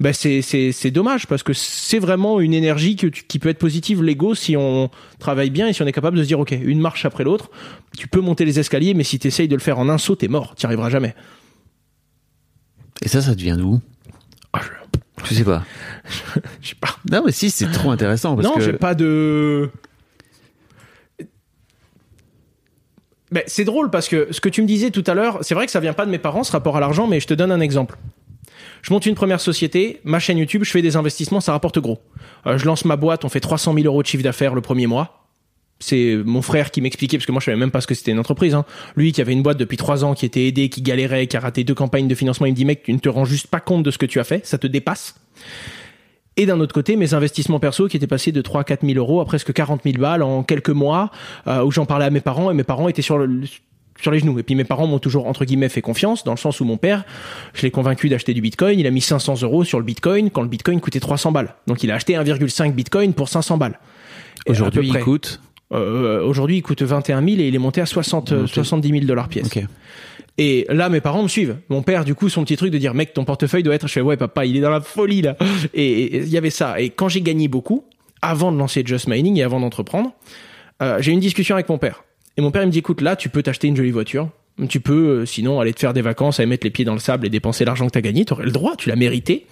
Ben 0.00 0.12
c'est 0.12 0.42
c'est 0.42 0.72
c'est 0.72 0.90
dommage 0.90 1.28
parce 1.28 1.44
que 1.44 1.52
c'est 1.52 2.00
vraiment 2.00 2.40
une 2.40 2.52
énergie 2.52 2.96
que 2.96 3.06
tu- 3.06 3.22
qui 3.22 3.38
peut 3.38 3.48
être 3.48 3.58
positive 3.60 4.02
l'ego 4.02 4.34
si 4.34 4.56
on 4.56 4.90
travaille 5.20 5.50
bien 5.50 5.68
et 5.68 5.72
si 5.72 5.82
on 5.82 5.86
est 5.86 5.92
capable 5.92 6.16
de 6.18 6.22
se 6.24 6.26
dire 6.26 6.40
ok 6.40 6.50
une 6.50 6.80
marche 6.80 7.04
après 7.04 7.22
l'autre. 7.22 7.48
Tu 7.96 8.08
peux 8.08 8.20
monter 8.20 8.44
les 8.44 8.58
escaliers, 8.58 8.92
mais 8.92 9.04
si 9.04 9.20
tu 9.20 9.28
essayes 9.28 9.46
de 9.46 9.54
le 9.54 9.60
faire 9.60 9.78
en 9.78 9.88
un 9.88 9.98
saut, 9.98 10.16
t'es 10.16 10.26
mort, 10.28 10.56
t'y 10.56 10.66
arriveras 10.66 10.90
jamais. 10.90 11.14
Et 13.02 13.08
ça, 13.08 13.20
ça 13.22 13.34
devient 13.34 13.56
d'où 13.56 13.80
Ah, 14.52 14.60
Je 15.24 15.34
sais 15.34 15.44
pas. 15.44 15.64
Je 16.60 16.70
sais 16.70 16.74
pas. 16.80 16.96
Non 17.10 17.22
mais 17.24 17.30
si, 17.32 17.50
c'est 17.50 17.70
trop 17.70 17.90
intéressant 17.92 18.34
parce 18.34 18.48
non, 18.48 18.54
que. 18.54 18.60
j'ai 18.62 18.72
pas 18.72 18.94
de. 18.96 19.70
Ben, 23.32 23.42
c'est 23.46 23.64
drôle 23.64 23.90
parce 23.90 24.08
que 24.08 24.28
ce 24.30 24.40
que 24.40 24.48
tu 24.48 24.62
me 24.62 24.66
disais 24.66 24.90
tout 24.90 25.04
à 25.06 25.14
l'heure, 25.14 25.38
c'est 25.42 25.54
vrai 25.54 25.66
que 25.66 25.72
ça 25.72 25.80
vient 25.80 25.92
pas 25.92 26.06
de 26.06 26.10
mes 26.10 26.18
parents, 26.18 26.44
ce 26.44 26.52
rapport 26.52 26.76
à 26.76 26.80
l'argent, 26.80 27.06
mais 27.06 27.20
je 27.20 27.26
te 27.26 27.34
donne 27.34 27.50
un 27.50 27.60
exemple. 27.60 27.96
Je 28.82 28.92
monte 28.92 29.06
une 29.06 29.16
première 29.16 29.40
société, 29.40 30.00
ma 30.04 30.20
chaîne 30.20 30.38
YouTube, 30.38 30.62
je 30.64 30.70
fais 30.70 30.82
des 30.82 30.96
investissements, 30.96 31.40
ça 31.40 31.52
rapporte 31.52 31.80
gros. 31.80 31.98
Euh, 32.46 32.56
je 32.56 32.64
lance 32.66 32.84
ma 32.84 32.94
boîte, 32.94 33.24
on 33.24 33.28
fait 33.28 33.40
300 33.40 33.74
000 33.74 33.86
euros 33.86 34.02
de 34.02 34.06
chiffre 34.06 34.22
d'affaires 34.22 34.54
le 34.54 34.60
premier 34.60 34.86
mois. 34.86 35.24
C'est 35.80 36.16
mon 36.24 36.40
frère 36.40 36.70
qui 36.70 36.80
m'expliquait, 36.80 37.18
parce 37.18 37.26
que 37.26 37.32
moi 37.32 37.40
je 37.40 37.46
savais 37.46 37.56
même 37.56 37.72
pas 37.72 37.80
ce 37.80 37.88
que 37.88 37.94
c'était 37.94 38.12
une 38.12 38.18
entreprise. 38.20 38.54
Hein. 38.54 38.64
Lui 38.94 39.12
qui 39.12 39.20
avait 39.20 39.32
une 39.32 39.42
boîte 39.42 39.58
depuis 39.58 39.76
trois 39.76 40.04
ans, 40.04 40.14
qui 40.14 40.24
était 40.24 40.46
aidé, 40.46 40.68
qui 40.68 40.82
galérait, 40.82 41.26
qui 41.26 41.36
a 41.36 41.40
raté 41.40 41.64
deux 41.64 41.74
campagnes 41.74 42.06
de 42.06 42.14
financement, 42.14 42.46
il 42.46 42.52
me 42.52 42.56
dit 42.56 42.64
mec, 42.64 42.84
tu 42.84 42.92
ne 42.92 42.98
te 42.98 43.08
rends 43.08 43.24
juste 43.24 43.48
pas 43.48 43.60
compte 43.60 43.82
de 43.82 43.90
ce 43.90 43.98
que 43.98 44.06
tu 44.06 44.20
as 44.20 44.24
fait, 44.24 44.46
ça 44.46 44.56
te 44.56 44.68
dépasse. 44.68 45.16
Et 46.36 46.44
d'un 46.44 46.60
autre 46.60 46.74
côté, 46.74 46.96
mes 46.96 47.14
investissements 47.14 47.60
perso 47.60 47.88
qui 47.88 47.96
étaient 47.96 48.06
passés 48.06 48.32
de 48.32 48.42
3 48.42 48.64
4 48.64 48.86
000 48.86 48.98
euros 48.98 49.20
à 49.20 49.24
presque 49.24 49.52
40 49.52 49.82
000 49.84 49.96
balles 49.98 50.22
en 50.22 50.42
quelques 50.42 50.70
mois, 50.70 51.10
euh, 51.46 51.64
où 51.64 51.70
j'en 51.70 51.86
parlais 51.86 52.04
à 52.04 52.10
mes 52.10 52.20
parents 52.20 52.50
et 52.50 52.54
mes 52.54 52.64
parents 52.64 52.88
étaient 52.88 53.02
sur 53.02 53.18
le 53.18 53.42
sur 53.98 54.10
les 54.10 54.18
genoux. 54.18 54.38
Et 54.38 54.42
puis 54.42 54.54
mes 54.54 54.64
parents 54.64 54.86
m'ont 54.86 54.98
toujours 54.98 55.26
entre 55.26 55.44
guillemets 55.44 55.70
fait 55.70 55.80
confiance 55.80 56.24
dans 56.24 56.32
le 56.32 56.38
sens 56.38 56.60
où 56.60 56.64
mon 56.64 56.76
père, 56.76 57.04
je 57.54 57.62
l'ai 57.62 57.70
convaincu 57.70 58.08
d'acheter 58.08 58.34
du 58.34 58.40
Bitcoin. 58.40 58.78
Il 58.78 58.86
a 58.86 58.90
mis 58.90 59.00
500 59.00 59.42
euros 59.42 59.64
sur 59.64 59.78
le 59.78 59.84
Bitcoin 59.84 60.30
quand 60.30 60.42
le 60.42 60.48
Bitcoin 60.48 60.80
coûtait 60.80 61.00
300 61.00 61.32
balles. 61.32 61.54
Donc 61.66 61.82
il 61.82 61.90
a 61.90 61.94
acheté 61.94 62.14
1,5 62.14 62.72
Bitcoin 62.72 63.14
pour 63.14 63.28
500 63.28 63.56
balles. 63.56 63.78
À 64.46 64.50
Aujourd'hui, 64.50 64.88
il 64.88 65.00
coûte. 65.00 65.40
Euh, 65.72 66.22
Aujourd'hui, 66.22 66.58
il 66.58 66.62
coûte 66.62 66.82
21 66.82 67.24
000 67.24 67.40
et 67.40 67.48
il 67.48 67.54
est 67.54 67.58
monté 67.58 67.80
à 67.80 67.86
60, 67.86 68.32
euh, 68.32 68.46
70 68.46 68.88
000 68.88 69.04
dollars 69.04 69.28
pièce. 69.28 69.46
Ok. 69.46 69.64
Et 70.38 70.66
là, 70.68 70.88
mes 70.88 71.00
parents 71.00 71.22
me 71.22 71.28
suivent. 71.28 71.56
Mon 71.68 71.82
père, 71.82 72.04
du 72.04 72.14
coup, 72.14 72.28
son 72.28 72.44
petit 72.44 72.56
truc 72.56 72.70
de 72.70 72.78
dire, 72.78 72.92
mec, 72.92 73.14
ton 73.14 73.24
portefeuille 73.24 73.62
doit 73.62 73.74
être. 73.74 73.88
Je 73.88 73.92
fais, 73.92 74.00
ouais, 74.02 74.16
papa, 74.16 74.44
il 74.44 74.56
est 74.56 74.60
dans 74.60 74.70
la 74.70 74.80
folie 74.80 75.22
là. 75.22 75.36
Et 75.74 76.18
il 76.18 76.28
y 76.28 76.36
avait 76.36 76.50
ça. 76.50 76.78
Et 76.80 76.90
quand 76.90 77.08
j'ai 77.08 77.22
gagné 77.22 77.48
beaucoup, 77.48 77.84
avant 78.22 78.52
de 78.52 78.58
lancer 78.58 78.82
Just 78.84 79.08
Mining 79.08 79.38
et 79.38 79.42
avant 79.42 79.60
d'entreprendre, 79.60 80.12
euh, 80.82 80.98
j'ai 81.00 81.10
eu 81.10 81.14
une 81.14 81.20
discussion 81.20 81.54
avec 81.54 81.68
mon 81.68 81.78
père. 81.78 82.04
Et 82.36 82.42
mon 82.42 82.50
père, 82.50 82.62
il 82.62 82.66
me 82.66 82.72
dit, 82.72 82.80
écoute, 82.80 83.00
là, 83.00 83.16
tu 83.16 83.28
peux 83.28 83.42
t'acheter 83.42 83.68
une 83.68 83.76
jolie 83.76 83.90
voiture. 83.90 84.28
Tu 84.68 84.80
peux, 84.80 85.20
euh, 85.20 85.26
sinon, 85.26 85.60
aller 85.60 85.72
te 85.72 85.80
faire 85.80 85.94
des 85.94 86.02
vacances, 86.02 86.38
aller 86.38 86.48
mettre 86.48 86.64
les 86.64 86.70
pieds 86.70 86.84
dans 86.84 86.94
le 86.94 86.98
sable 86.98 87.26
et 87.26 87.30
dépenser 87.30 87.64
l'argent 87.64 87.86
que 87.86 87.92
t'as 87.92 88.00
gagné. 88.00 88.24
T'aurais 88.24 88.44
le 88.44 88.50
droit, 88.50 88.76
tu 88.76 88.88
l'as 88.88 88.96
mérité. 88.96 89.46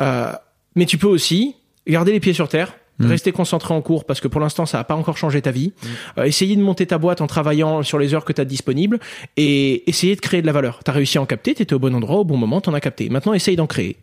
Euh, 0.00 0.32
mais 0.74 0.86
tu 0.86 0.98
peux 0.98 1.06
aussi 1.06 1.54
garder 1.86 2.12
les 2.12 2.20
pieds 2.20 2.32
sur 2.32 2.48
terre, 2.48 2.74
rester 3.00 3.32
concentré 3.32 3.74
en 3.74 3.82
cours 3.82 4.04
parce 4.04 4.20
que 4.20 4.28
pour 4.28 4.40
l'instant 4.40 4.66
ça 4.66 4.78
n'a 4.78 4.84
pas 4.84 4.94
encore 4.94 5.16
changé 5.16 5.42
ta 5.42 5.50
vie. 5.50 5.72
Euh, 6.18 6.24
essayer 6.24 6.56
de 6.56 6.62
monter 6.62 6.86
ta 6.86 6.98
boîte 6.98 7.20
en 7.20 7.26
travaillant 7.26 7.82
sur 7.82 7.98
les 7.98 8.14
heures 8.14 8.24
que 8.24 8.32
tu 8.32 8.40
as 8.40 8.44
disponibles 8.44 9.00
et 9.36 9.88
essayer 9.88 10.14
de 10.14 10.20
créer 10.20 10.42
de 10.42 10.46
la 10.46 10.52
valeur. 10.52 10.80
Tu 10.84 10.90
as 10.90 10.94
réussi 10.94 11.18
à 11.18 11.22
en 11.22 11.26
capter, 11.26 11.54
tu 11.54 11.62
étais 11.62 11.74
au 11.74 11.78
bon 11.78 11.94
endroit 11.94 12.18
au 12.18 12.24
bon 12.24 12.36
moment, 12.36 12.60
t'en 12.60 12.74
as 12.74 12.80
capté. 12.80 13.08
Maintenant 13.08 13.34
essaye 13.34 13.56
d'en 13.56 13.66
créer. 13.66 13.96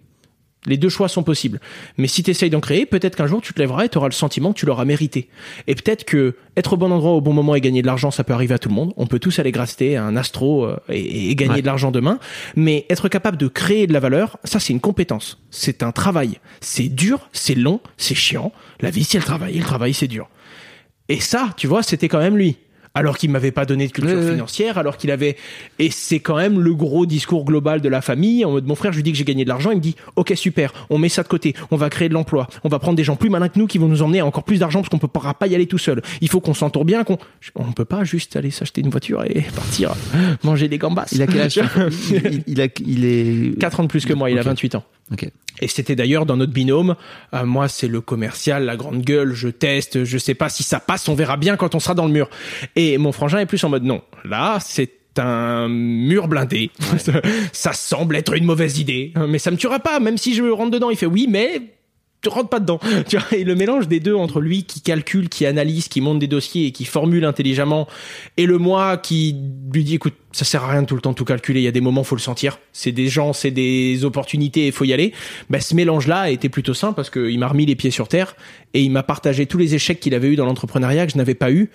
Les 0.65 0.75
deux 0.75 0.89
choix 0.89 1.07
sont 1.07 1.23
possibles. 1.23 1.61
Mais 1.97 2.07
si 2.07 2.21
tu 2.21 2.31
essayes 2.31 2.49
d'en 2.49 2.59
créer, 2.59 2.85
peut-être 2.85 3.15
qu'un 3.15 3.27
jour 3.27 3.41
tu 3.41 3.53
te 3.53 3.59
lèveras 3.59 3.85
et 3.85 3.89
tu 3.89 3.97
auras 3.97 4.07
le 4.09 4.13
sentiment 4.13 4.51
que 4.51 4.59
tu 4.59 4.65
l'auras 4.65 4.83
mérité. 4.83 5.29
Et 5.67 5.75
peut-être 5.75 6.03
que 6.03 6.35
être 6.57 6.73
au 6.73 6.77
bon 6.77 6.91
endroit 6.91 7.11
au 7.13 7.21
bon 7.21 7.31
moment 7.31 7.55
et 7.55 7.61
gagner 7.61 7.81
de 7.81 7.87
l'argent, 7.87 8.11
ça 8.11 8.25
peut 8.25 8.33
arriver 8.33 8.53
à 8.55 8.59
tout 8.59 8.67
le 8.67 8.75
monde. 8.75 8.91
On 8.97 9.07
peut 9.07 9.19
tous 9.19 9.39
aller 9.39 9.51
gratter 9.53 9.95
un 9.95 10.17
astro 10.17 10.65
euh, 10.65 10.77
et, 10.89 11.29
et 11.31 11.35
gagner 11.35 11.53
Ouais. 11.55 11.61
de 11.61 11.65
l'argent 11.65 11.91
demain. 11.91 12.19
Mais 12.57 12.85
être 12.89 13.07
capable 13.07 13.37
de 13.37 13.47
créer 13.47 13.87
de 13.87 13.93
la 13.93 14.01
valeur, 14.01 14.37
ça 14.43 14.59
c'est 14.59 14.73
une 14.73 14.81
compétence. 14.81 15.41
C'est 15.49 15.81
un 15.81 15.93
travail. 15.93 16.39
C'est 16.59 16.89
dur, 16.89 17.29
c'est 17.31 17.55
long, 17.55 17.79
c'est 17.95 18.15
chiant. 18.15 18.51
La 18.81 18.89
vie 18.89 19.05
c'est 19.05 19.17
le 19.19 19.23
travail, 19.23 19.55
et 19.55 19.59
le 19.59 19.65
travail 19.65 19.93
c'est 19.93 20.07
dur. 20.09 20.27
Et 21.07 21.19
ça, 21.21 21.53
tu 21.57 21.65
vois, 21.67 21.81
c'était 21.83 22.07
quand 22.09 22.19
même 22.19 22.37
lui. 22.37 22.57
Alors 22.95 23.17
qu'il 23.17 23.29
m'avait 23.29 23.51
pas 23.51 23.65
donné 23.65 23.87
de 23.87 23.91
culture 23.91 24.21
financière, 24.21 24.77
alors 24.77 24.97
qu'il 24.97 25.11
avait, 25.11 25.37
et 25.77 25.91
c'est 25.91 26.19
quand 26.19 26.37
même 26.37 26.59
le 26.59 26.73
gros 26.73 27.05
discours 27.05 27.45
global 27.45 27.81
de 27.81 27.89
la 27.89 28.01
famille. 28.01 28.43
En 28.43 28.51
mode, 28.51 28.65
mon 28.65 28.75
frère, 28.75 28.91
je 28.91 28.97
lui 28.97 29.03
dis 29.03 29.11
que 29.11 29.17
j'ai 29.17 29.23
gagné 29.23 29.43
de 29.43 29.49
l'argent, 29.49 29.71
il 29.71 29.77
me 29.77 29.81
dit, 29.81 29.95
ok, 30.15 30.33
super, 30.35 30.73
on 30.89 30.97
met 30.97 31.07
ça 31.09 31.21
de 31.23 31.27
côté, 31.27 31.53
on 31.71 31.75
va 31.77 31.89
créer 31.89 32.09
de 32.09 32.13
l'emploi, 32.13 32.47
on 32.63 32.69
va 32.69 32.79
prendre 32.79 32.95
des 32.97 33.03
gens 33.03 33.15
plus 33.15 33.29
malins 33.29 33.47
que 33.47 33.59
nous 33.59 33.67
qui 33.67 33.77
vont 33.77 33.87
nous 33.87 34.01
emmener 34.01 34.19
à 34.21 34.25
encore 34.25 34.43
plus 34.43 34.59
d'argent 34.59 34.79
parce 34.79 34.89
qu'on 34.89 34.97
ne 34.97 35.07
pourra 35.07 35.33
pas 35.33 35.47
y 35.47 35.55
aller 35.55 35.67
tout 35.67 35.77
seul. 35.77 36.01
Il 36.21 36.29
faut 36.29 36.41
qu'on 36.41 36.53
s'entoure 36.55 36.83
bien, 36.85 37.03
qu'on, 37.03 37.17
on 37.55 37.71
peut 37.71 37.85
pas 37.85 38.03
juste 38.03 38.35
aller 38.35 38.51
s'acheter 38.51 38.81
une 38.81 38.89
voiture 38.89 39.23
et 39.23 39.41
partir 39.55 39.93
manger 40.43 40.67
des 40.67 40.77
gambas. 40.77 41.05
Il 41.11 41.21
a 41.21 41.27
quel 41.27 41.41
âge 41.41 41.59
il, 42.11 42.43
il 42.47 42.61
a, 42.61 42.67
il 42.85 43.05
est. 43.05 43.59
4 43.59 43.79
ans 43.79 43.83
de 43.83 43.87
plus 43.87 44.05
que 44.05 44.13
moi, 44.13 44.29
il 44.31 44.37
a 44.37 44.41
Ok. 44.41 44.47
28 44.47 44.75
ans. 44.75 44.83
Ok. 45.11 45.29
Et 45.61 45.67
c'était 45.67 45.95
d'ailleurs 45.95 46.25
dans 46.25 46.37
notre 46.37 46.53
binôme. 46.53 46.95
Euh, 47.33 47.45
moi, 47.45 47.67
c'est 47.67 47.87
le 47.87 48.01
commercial, 48.01 48.65
la 48.65 48.77
grande 48.77 49.01
gueule. 49.01 49.33
Je 49.33 49.49
teste. 49.49 50.03
Je 50.03 50.17
sais 50.17 50.35
pas 50.35 50.49
si 50.49 50.63
ça 50.63 50.79
passe. 50.79 51.09
On 51.09 51.15
verra 51.15 51.37
bien 51.37 51.57
quand 51.57 51.75
on 51.75 51.79
sera 51.79 51.95
dans 51.95 52.05
le 52.05 52.11
mur. 52.11 52.29
Et 52.75 52.97
mon 52.97 53.11
frangin 53.11 53.39
est 53.39 53.45
plus 53.45 53.63
en 53.63 53.69
mode 53.69 53.83
non. 53.83 54.01
Là, 54.23 54.59
c'est 54.61 54.93
un 55.17 55.67
mur 55.67 56.27
blindé. 56.27 56.71
ça 57.51 57.73
semble 57.73 58.15
être 58.15 58.33
une 58.33 58.45
mauvaise 58.45 58.79
idée, 58.79 59.13
mais 59.27 59.39
ça 59.39 59.51
me 59.51 59.57
tuera 59.57 59.79
pas. 59.79 59.99
Même 59.99 60.17
si 60.17 60.33
je 60.33 60.43
rentre 60.43 60.71
dedans, 60.71 60.89
il 60.89 60.97
fait 60.97 61.05
oui, 61.05 61.27
mais 61.29 61.61
tu 62.21 62.29
rentres 62.29 62.49
pas 62.49 62.59
dedans. 62.59 62.79
Tu 63.07 63.17
vois, 63.17 63.37
et 63.37 63.43
le 63.43 63.55
mélange 63.55 63.87
des 63.87 63.99
deux 63.99 64.15
entre 64.15 64.41
lui 64.41 64.63
qui 64.63 64.81
calcule, 64.81 65.29
qui 65.29 65.45
analyse, 65.45 65.87
qui 65.87 66.01
monte 66.01 66.19
des 66.19 66.27
dossiers 66.27 66.67
et 66.67 66.71
qui 66.71 66.85
formule 66.85 67.25
intelligemment, 67.25 67.87
et 68.37 68.45
le 68.45 68.57
moi 68.57 68.97
qui 68.97 69.35
lui 69.73 69.83
dit 69.83 69.95
écoute, 69.95 70.15
ça 70.31 70.45
sert 70.45 70.63
à 70.63 70.71
rien 70.71 70.81
de 70.81 70.87
tout 70.87 70.95
le 70.95 71.01
temps 71.01 71.13
tout 71.13 71.25
calculer. 71.25 71.61
Il 71.61 71.63
y 71.63 71.67
a 71.67 71.71
des 71.71 71.81
moments, 71.81 72.03
faut 72.03 72.15
le 72.15 72.21
sentir. 72.21 72.59
C'est 72.71 72.91
des 72.91 73.07
gens, 73.07 73.33
c'est 73.33 73.51
des 73.51 74.05
opportunités, 74.05 74.67
il 74.67 74.71
faut 74.71 74.85
y 74.85 74.93
aller. 74.93 75.13
Ben, 75.49 75.59
ce 75.61 75.73
mélange-là 75.75 76.27
a 76.27 76.49
plutôt 76.49 76.73
sain 76.73 76.93
parce 76.93 77.09
qu'il 77.09 77.39
m'a 77.39 77.47
remis 77.47 77.65
les 77.65 77.75
pieds 77.75 77.91
sur 77.91 78.07
terre 78.07 78.35
et 78.73 78.81
il 78.81 78.91
m'a 78.91 79.03
partagé 79.03 79.45
tous 79.45 79.57
les 79.57 79.75
échecs 79.75 79.99
qu'il 79.99 80.13
avait 80.13 80.27
eu 80.27 80.35
dans 80.35 80.45
l'entrepreneuriat 80.45 81.05
que 81.05 81.13
je 81.13 81.17
n'avais 81.17 81.35
pas 81.35 81.51
eu 81.51 81.69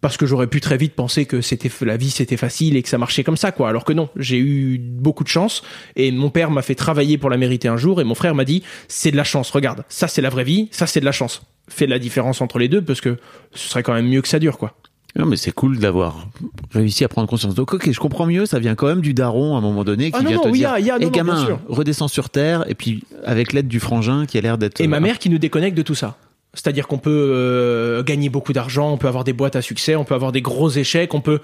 parce 0.00 0.16
que 0.16 0.26
j'aurais 0.26 0.46
pu 0.46 0.60
très 0.60 0.76
vite 0.76 0.94
penser 0.94 1.24
que 1.26 1.40
c'était 1.40 1.70
la 1.82 1.96
vie 1.96 2.10
c'était 2.10 2.36
facile 2.36 2.76
et 2.76 2.82
que 2.82 2.88
ça 2.88 2.98
marchait 2.98 3.24
comme 3.24 3.36
ça 3.36 3.50
quoi 3.52 3.68
alors 3.68 3.84
que 3.84 3.92
non 3.92 4.08
j'ai 4.16 4.38
eu 4.38 4.78
beaucoup 4.78 5.24
de 5.24 5.28
chance 5.28 5.62
et 5.96 6.12
mon 6.12 6.30
père 6.30 6.50
m'a 6.50 6.62
fait 6.62 6.74
travailler 6.76 7.18
pour 7.18 7.30
la 7.30 7.36
mériter 7.36 7.68
un 7.68 7.76
jour 7.76 8.00
et 8.00 8.04
mon 8.04 8.14
frère 8.14 8.34
m'a 8.34 8.44
dit 8.44 8.62
c'est 8.88 9.10
de 9.10 9.16
la 9.16 9.24
chance 9.24 9.50
regarde 9.50 9.84
ça 9.88 10.06
c'est 10.08 10.22
la 10.22 10.30
vraie 10.30 10.44
vie 10.44 10.68
ça 10.70 10.86
c'est 10.86 11.00
de 11.00 11.04
la 11.04 11.12
chance 11.12 11.42
fais 11.68 11.86
la 11.86 11.98
différence 11.98 12.40
entre 12.40 12.58
les 12.58 12.68
deux 12.68 12.80
parce 12.82 13.00
que 13.00 13.16
ce 13.52 13.68
serait 13.68 13.82
quand 13.82 13.92
même 13.94 14.08
mieux 14.08 14.22
que 14.22 14.28
ça 14.28 14.38
dure 14.38 14.56
quoi 14.58 14.74
Non, 15.16 15.26
mais 15.26 15.36
c'est 15.36 15.52
cool 15.52 15.78
d'avoir 15.78 16.28
réussi 16.70 17.02
à 17.04 17.08
prendre 17.08 17.28
conscience. 17.28 17.54
Donc, 17.54 17.74
ok, 17.74 17.90
je 17.90 17.98
comprends 17.98 18.26
mieux. 18.26 18.46
Ça 18.46 18.58
vient 18.58 18.74
quand 18.74 18.86
même 18.86 19.00
du 19.00 19.14
daron 19.14 19.54
à 19.54 19.58
un 19.58 19.60
moment 19.62 19.82
donné 19.84 20.10
qui 20.10 20.16
Ah 20.18 20.22
non, 20.22 20.28
vient 20.28 20.36
non, 20.36 20.42
te 20.44 20.48
oui, 20.48 20.58
dire, 20.58 20.68
y 20.70 20.74
a- 20.74 20.80
y 20.80 20.90
a- 20.90 20.96
Eh, 21.00 21.04
non, 21.06 21.10
gamin, 21.10 21.58
redescends 21.68 22.08
sur 22.08 22.30
terre. 22.30 22.64
Et 22.70 22.74
puis, 22.74 23.02
avec 23.24 23.52
l'aide 23.52 23.68
du 23.68 23.80
frangin 23.80 24.26
qui 24.26 24.38
a 24.38 24.40
l'air 24.42 24.58
d'être. 24.58 24.80
et 24.80 24.86
ma 24.86 24.98
euh, 24.98 25.00
mère 25.00 25.18
qui 25.18 25.28
nous 25.30 25.38
déconnecte 25.38 25.76
de 25.76 25.82
tout 25.82 25.94
ça 25.94 26.16
c'est-à-dire 26.54 26.86
qu'on 26.88 26.98
peut 26.98 27.10
euh, 27.34 28.02
gagner 28.02 28.28
beaucoup 28.30 28.52
d'argent 28.52 28.92
on 28.92 28.96
peut 28.96 29.08
avoir 29.08 29.24
des 29.24 29.32
boîtes 29.32 29.56
à 29.56 29.62
succès 29.62 29.94
on 29.96 30.04
peut 30.04 30.14
avoir 30.14 30.32
des 30.32 30.42
gros 30.42 30.70
échecs 30.70 31.14
on 31.14 31.20
peut 31.20 31.40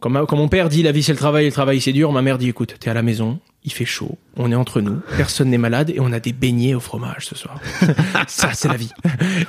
comme, 0.00 0.12
ma- 0.14 0.26
comme 0.26 0.38
mon 0.38 0.48
père 0.48 0.68
dit 0.68 0.82
la 0.82 0.92
vie 0.92 1.02
c'est 1.02 1.12
le 1.12 1.18
travail 1.18 1.46
le 1.46 1.52
travail 1.52 1.80
c'est 1.80 1.92
dur 1.92 2.12
ma 2.12 2.22
mère 2.22 2.38
dit 2.38 2.48
écoute 2.48 2.74
t'es 2.80 2.90
à 2.90 2.94
la 2.94 3.02
maison 3.02 3.38
il 3.64 3.72
fait 3.72 3.84
chaud 3.84 4.16
on 4.36 4.50
est 4.52 4.54
entre 4.54 4.80
nous 4.80 5.00
personne 5.16 5.50
n'est 5.50 5.58
malade 5.58 5.90
et 5.90 6.00
on 6.00 6.12
a 6.12 6.20
des 6.20 6.32
beignets 6.32 6.74
au 6.74 6.80
fromage 6.80 7.26
ce 7.26 7.34
soir 7.36 7.60
ça 8.26 8.50
c'est 8.54 8.68
la 8.68 8.76
vie 8.76 8.90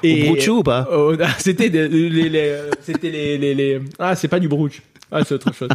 Au 0.03 0.25
brucho 0.31 0.57
ou 0.59 0.63
pas 0.63 0.87
ah, 1.21 1.27
c'était 1.37 1.69
les, 1.69 1.87
les, 1.87 2.29
euh, 2.49 2.69
c'était 2.81 3.09
les, 3.09 3.37
les, 3.37 3.55
les- 3.55 3.81
ah 3.99 4.15
c'est 4.15 4.27
pas 4.27 4.39
du 4.39 4.47
brouch 4.47 4.81
ah 5.11 5.21
c'est 5.25 5.35
autre 5.35 5.53
chose 5.53 5.69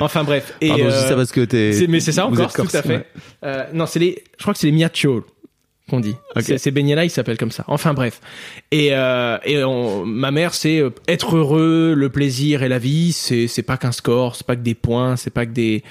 enfin 0.00 0.24
bref 0.24 0.54
et 0.60 0.68
Pardon, 0.68 0.84
je 0.84 0.88
dis 0.90 0.94
euh, 0.96 1.08
ça 1.08 1.14
parce 1.16 1.32
que 1.32 1.40
t'es. 1.42 1.86
mais 1.88 2.00
c'est 2.00 2.12
ça 2.12 2.26
encore, 2.26 2.52
tout 2.52 2.62
corse, 2.62 2.74
à 2.74 2.82
fait. 2.82 2.88
ouais. 2.96 3.06
Euh, 3.44 3.64
non, 3.72 3.86
c'est 3.86 3.98
les, 3.98 4.22
je 4.36 4.42
crois 4.42 4.52
que 4.52 4.60
c'est 4.60 4.66
les 4.66 4.72
miachos 4.74 5.24
qu'on 5.90 6.00
dit. 6.00 6.16
C'est- 6.40 6.58
Ces 6.58 6.70
beignets-là, 6.70 7.04
ils 7.04 7.10
s'appellent 7.10 7.36
comme 7.38 7.50
ça. 7.50 7.64
Enfin 7.68 7.92
bref. 7.94 8.20
Et, 8.70 8.88
euh, 8.92 9.36
et 9.44 9.62
on- 9.64 10.04
ma 10.06 10.30
mère, 10.30 10.54
c'est 10.54 10.78
euh, 10.80 10.90
être 11.08 11.36
heureux, 11.36 11.94
le 11.96 12.08
plaisir 12.08 12.62
et 12.62 12.68
la 12.68 12.78
vie. 12.78 13.12
C'est 13.12 13.48
c'est 13.48 13.62
pas 13.62 13.76
qu'un 13.76 13.92
score, 13.92 14.34
c'est 14.36 14.46
pas 14.46 14.56
que 14.56 14.62
des 14.62 14.74
points, 14.74 15.16
c'est 15.16 15.30
pas 15.32 15.44
que 15.46 15.52
des 15.52 15.82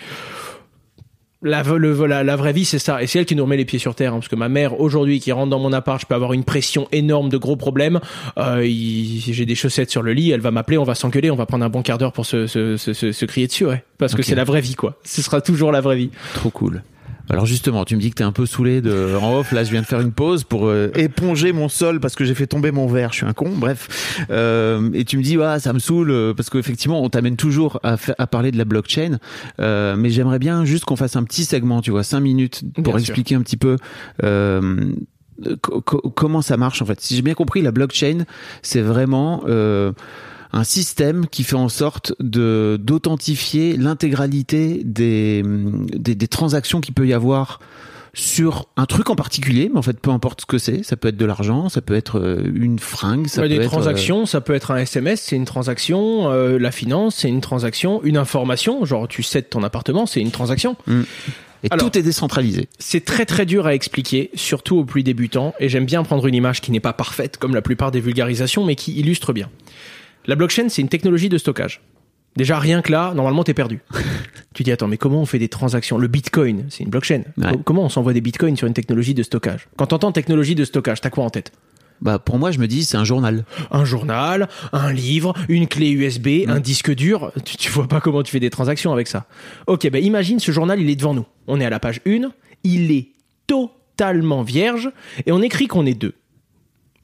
la, 1.45 1.61
le- 1.61 2.05
la, 2.07 2.23
la 2.23 2.35
vraie 2.37 2.53
vie, 2.53 2.63
c'est 2.63 2.79
ça. 2.79 3.03
Et 3.03 3.07
c'est 3.07 3.19
elle 3.19 3.25
qui 3.25 3.35
nous 3.35 3.43
remet 3.43 3.57
les 3.57 3.65
pieds 3.65 3.77
sur 3.79 3.95
terre. 3.95 4.13
hein, 4.13 4.19
parce 4.19 4.29
que 4.29 4.35
ma 4.37 4.47
mère, 4.47 4.79
aujourd'hui, 4.79 5.19
qui 5.19 5.31
rentre 5.33 5.49
dans 5.49 5.59
mon 5.59 5.73
appart, 5.73 5.99
je 5.99 6.05
peux 6.05 6.15
avoir 6.15 6.31
une 6.31 6.45
pression 6.45 6.87
énorme 6.93 7.27
de 7.27 7.35
gros 7.37 7.57
problèmes. 7.57 7.99
Euh, 8.37 8.65
il- 8.65 9.19
J'ai 9.19 9.45
des 9.45 9.55
chaussettes 9.55 9.91
sur 9.91 10.01
le 10.03 10.13
lit, 10.13 10.31
elle 10.31 10.39
va 10.39 10.51
m'appeler, 10.51 10.77
on 10.77 10.85
va 10.85 10.95
s'engueuler, 10.95 11.29
on 11.31 11.35
va 11.35 11.45
prendre 11.45 11.65
un 11.65 11.69
bon 11.69 11.81
quart 11.81 11.97
d'heure 11.97 12.13
pour 12.13 12.25
se, 12.25 12.47
se, 12.47 12.77
se, 12.77 12.93
se- 12.93 13.11
se 13.11 13.25
crier 13.25 13.47
dessus, 13.47 13.65
ouais. 13.65 13.83
Parce 13.97 14.15
que 14.15 14.23
c'est 14.23 14.35
la 14.35 14.45
vraie 14.45 14.61
vie, 14.61 14.75
quoi. 14.75 14.97
Ce 15.03 15.21
sera 15.21 15.41
toujours 15.41 15.71
la 15.73 15.81
vraie 15.81 15.97
vie. 15.97 16.11
Trop 16.33 16.49
cool. 16.49 16.81
Alors 17.29 17.45
justement, 17.45 17.85
tu 17.85 17.95
me 17.95 18.01
dis 18.01 18.09
que 18.09 18.15
t'es 18.15 18.23
un 18.23 18.33
peu 18.33 18.45
saoulé 18.45 18.81
de 18.81 19.15
en 19.19 19.37
off. 19.39 19.51
Là, 19.53 19.63
je 19.63 19.71
viens 19.71 19.81
de 19.81 19.85
faire 19.85 20.01
une 20.01 20.11
pause 20.11 20.43
pour 20.43 20.67
euh, 20.67 20.89
éponger 20.95 21.53
mon 21.53 21.69
sol 21.69 21.99
parce 22.01 22.15
que 22.15 22.25
j'ai 22.25 22.35
fait 22.35 22.47
tomber 22.47 22.71
mon 22.71 22.85
verre. 22.85 23.11
Je 23.11 23.17
suis 23.17 23.25
un 23.25 23.33
con. 23.33 23.49
Bref, 23.55 24.17
Euh, 24.29 24.89
et 24.93 25.05
tu 25.05 25.17
me 25.17 25.23
dis, 25.23 25.37
ouais, 25.37 25.59
ça 25.59 25.71
me 25.73 25.79
saoule 25.79 26.11
euh, 26.11 26.33
parce 26.33 26.49
qu'effectivement, 26.49 27.01
on 27.01 27.09
t'amène 27.09 27.37
toujours 27.37 27.79
à, 27.83 27.95
à 28.17 28.27
parler 28.27 28.51
de 28.51 28.57
la 28.57 28.65
blockchain. 28.65 29.19
Euh, 29.61 29.95
mais 29.97 30.09
j'aimerais 30.09 30.39
bien 30.39 30.65
juste 30.65 30.83
qu'on 30.85 30.97
fasse 30.97 31.15
un 31.15 31.23
petit 31.23 31.45
segment, 31.45 31.81
tu 31.81 31.91
vois, 31.91 32.03
cinq 32.03 32.19
minutes 32.19 32.61
pour 32.75 32.83
Bien 32.83 32.91
sûr. 32.93 32.99
expliquer 32.99 33.35
un 33.35 33.41
petit 33.41 33.57
peu. 33.57 33.77
Euh, 34.23 34.91
co- 35.61 35.81
co- 35.81 36.09
comment 36.13 36.41
ça 36.41 36.57
marche 36.57 36.81
en 36.81 36.85
fait 36.85 36.99
Si 36.99 37.15
j'ai 37.15 37.21
bien 37.21 37.33
compris, 37.35 37.61
la 37.61 37.71
blockchain, 37.71 38.25
c'est 38.61 38.81
vraiment 38.81 39.43
euh, 39.47 39.93
un 40.53 40.63
système 40.63 41.27
qui 41.27 41.43
fait 41.43 41.55
en 41.55 41.69
sorte 41.69 42.13
de 42.19 42.79
d'authentifier 42.81 43.75
l'intégralité 43.75 44.81
des, 44.85 45.43
des 45.45 46.15
des 46.15 46.27
transactions 46.27 46.79
qu'il 46.79 46.93
peut 46.93 47.07
y 47.07 47.13
avoir 47.13 47.59
sur 48.15 48.67
un 48.77 48.85
truc 48.85 49.09
en 49.09 49.15
particulier, 49.15 49.71
mais 49.73 49.79
en 49.79 49.81
fait 49.81 49.99
peu 49.99 50.11
importe 50.11 50.41
ce 50.41 50.45
que 50.45 50.59
c'est, 50.59 50.83
ça 50.83 50.95
peut 50.95 51.07
être 51.07 51.17
de 51.17 51.25
l'argent, 51.25 51.67
ça 51.69 51.81
peut 51.81 51.95
être 51.95 52.19
euh, 52.19 52.43
une 52.53 52.77
fringue, 52.77 53.25
ça 53.27 53.41
Ouais, 53.41 53.47
peut 53.47 53.55
des 53.55 53.61
être 53.61 53.63
euh, 53.65 53.69
transactions, 53.69 54.25
ça 54.27 54.39
peut 54.39 54.53
être 54.53 54.69
un 54.69 54.77
SMS, 54.77 55.19
c'est 55.21 55.35
une 55.35 55.45
transaction. 55.45 56.29
euh, 56.31 56.59
la 56.59 56.71
finance, 56.71 57.15
c'est 57.15 57.29
une 57.29 57.41
transaction. 57.41 58.03
Une 58.03 58.17
information, 58.17 58.85
genre 58.85 59.07
tu 59.07 59.23
cèdes 59.23 59.49
ton 59.49 59.63
appartement, 59.63 60.05
c'est 60.05 60.21
une 60.21 60.29
transaction. 60.29 60.75
et 61.63 61.67
Alors- 61.71 61.89
tout 61.89 61.97
est 61.97 62.03
décentralisé. 62.03 62.67
C'est 62.77 63.03
très 63.03 63.25
très 63.25 63.47
dur 63.47 63.65
à 63.65 63.73
expliquer, 63.73 64.29
surtout 64.35 64.77
aux 64.77 64.85
plus 64.85 65.01
débutants. 65.01 65.55
Et 65.59 65.67
j'aime 65.67 65.85
bien 65.85 66.03
prendre 66.03 66.27
une 66.27 66.35
image 66.35 66.61
qui 66.61 66.71
n'est 66.71 66.79
pas 66.79 66.93
parfaite, 66.93 67.37
comme 67.37 67.55
la 67.55 67.63
plupart 67.63 67.89
des 67.89 67.99
vulgarisations, 68.01 68.63
mais 68.63 68.75
qui 68.75 68.93
illustre 68.93 69.33
bien. 69.33 69.49
La 70.25 70.35
blockchain, 70.35 70.69
c'est 70.69 70.81
une 70.81 70.89
technologie 70.89 71.29
de 71.29 71.37
stockage. 71.37 71.81
Déjà, 72.35 72.57
rien 72.57 72.81
que 72.81 72.91
là, 72.91 73.13
normalement, 73.13 73.43
t'es 73.43 73.53
perdu. 73.53 73.81
tu 74.53 74.63
dis, 74.63 74.71
attends, 74.71 74.87
mais 74.87 74.97
comment 74.97 75.21
on 75.21 75.25
fait 75.25 75.39
des 75.39 75.49
transactions? 75.49 75.97
Le 75.97 76.07
bitcoin, 76.07 76.65
c'est 76.69 76.83
une 76.83 76.89
blockchain. 76.89 77.23
Ouais. 77.37 77.51
Comment 77.63 77.83
on 77.83 77.89
s'envoie 77.89 78.13
des 78.13 78.21
bitcoins 78.21 78.57
sur 78.57 78.67
une 78.67 78.73
technologie 78.73 79.13
de 79.13 79.23
stockage? 79.23 79.67
Quand 79.77 79.87
t'entends 79.87 80.11
technologie 80.11 80.55
de 80.55 80.65
stockage, 80.65 81.01
t'as 81.01 81.09
quoi 81.09 81.23
en 81.23 81.29
tête? 81.29 81.51
Bah 82.01 82.19
pour 82.19 82.37
moi, 82.37 82.51
je 82.51 82.59
me 82.59 82.67
dis 82.67 82.83
c'est 82.83 82.97
un 82.97 83.05
journal. 83.05 83.45
Un 83.71 83.85
journal, 83.85 84.49
un 84.73 84.91
livre, 84.91 85.33
une 85.47 85.67
clé 85.67 85.89
USB, 85.91 86.49
un 86.49 86.59
disque 86.59 86.93
dur. 86.93 87.31
Tu, 87.45 87.55
tu 87.55 87.71
vois 87.71 87.87
pas 87.87 88.01
comment 88.01 88.23
tu 88.23 88.31
fais 88.31 88.41
des 88.41 88.49
transactions 88.49 88.91
avec 88.91 89.07
ça. 89.07 89.25
Ok, 89.67 89.89
ben 89.89 90.03
imagine 90.03 90.39
ce 90.39 90.51
journal, 90.51 90.81
il 90.81 90.89
est 90.89 90.97
devant 90.97 91.13
nous. 91.13 91.25
On 91.47 91.61
est 91.61 91.65
à 91.65 91.69
la 91.69 91.79
page 91.79 92.01
1, 92.05 92.31
il 92.65 92.91
est 92.91 93.09
totalement 93.47 94.43
vierge 94.43 94.91
et 95.25 95.31
on 95.31 95.41
écrit 95.41 95.67
qu'on 95.67 95.85
est 95.85 95.93
deux. 95.93 96.13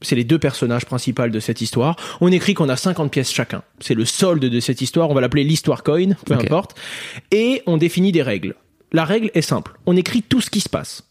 C'est 0.02 0.16
les 0.16 0.24
deux 0.24 0.40
personnages 0.40 0.86
principaux 0.86 1.28
de 1.28 1.40
cette 1.40 1.62
histoire. 1.62 1.96
On 2.22 2.32
écrit 2.32 2.54
qu'on 2.54 2.70
a 2.70 2.78
50 2.78 3.12
pièces 3.12 3.32
chacun. 3.32 3.64
C'est 3.80 3.94
le 3.94 4.06
solde 4.06 4.46
de 4.46 4.60
cette 4.60 4.82
histoire. 4.82 5.10
On 5.10 5.14
va 5.14 5.22
l'appeler 5.22 5.44
l'histoire 5.44 5.84
coin, 5.84 6.14
peu 6.26 6.34
importe. 6.36 6.78
Et 7.32 7.62
on 7.66 7.78
définit 7.78 8.12
des 8.12 8.22
règles. 8.22 8.56
La 8.92 9.06
règle 9.06 9.30
est 9.34 9.42
simple. 9.42 9.74
On 9.86 9.96
écrit 9.96 10.22
tout 10.22 10.42
ce 10.42 10.50
qui 10.50 10.62
se 10.62 10.70
passe. 10.70 11.04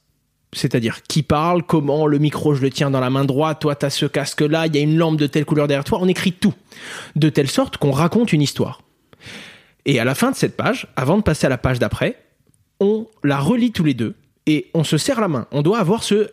C'est-à-dire 0.53 1.03
qui 1.03 1.23
parle, 1.23 1.63
comment, 1.63 2.07
le 2.07 2.19
micro 2.19 2.55
je 2.55 2.63
le 2.63 2.71
tiens 2.71 2.91
dans 2.91 3.01
la 3.01 3.11
main 3.11 3.27
droite, 3.27 3.61
toi 3.61 3.75
t'as 3.75 3.91
ce 3.91 4.07
casque 4.07 4.41
là, 4.41 4.67
il 4.67 4.75
y 4.75 4.79
a 4.79 4.81
une 4.81 4.97
lampe 4.97 5.19
de 5.19 5.27
telle 5.27 5.45
couleur 5.45 5.69
derrière 5.69 5.85
toi, 5.85 5.99
on 6.01 6.09
écrit 6.09 6.33
tout. 6.33 6.55
De 7.17 7.29
telle 7.29 7.51
sorte 7.51 7.77
qu'on 7.77 7.91
raconte 7.91 8.33
une 8.33 8.41
histoire. 8.41 8.81
Et 9.85 10.01
à 10.01 10.05
la 10.05 10.15
fin 10.15 10.31
de 10.31 10.37
cette 10.37 10.57
page, 10.57 10.87
avant 10.97 11.19
de 11.19 11.23
passer 11.23 11.47
à 11.47 11.51
la 11.51 11.59
page 11.59 11.79
d'après, 11.79 12.17
on 12.81 13.07
la 13.23 13.39
relit 13.39 13.73
tous 13.73 13.85
les 13.85 13.95
deux 13.95 14.15
et 14.47 14.71
on 14.73 14.85
se 14.85 14.97
serre 14.97 15.21
la 15.21 15.29
main. 15.29 15.47
On 15.53 15.61
doit 15.61 15.79
avoir 15.79 16.03
ce 16.03 16.31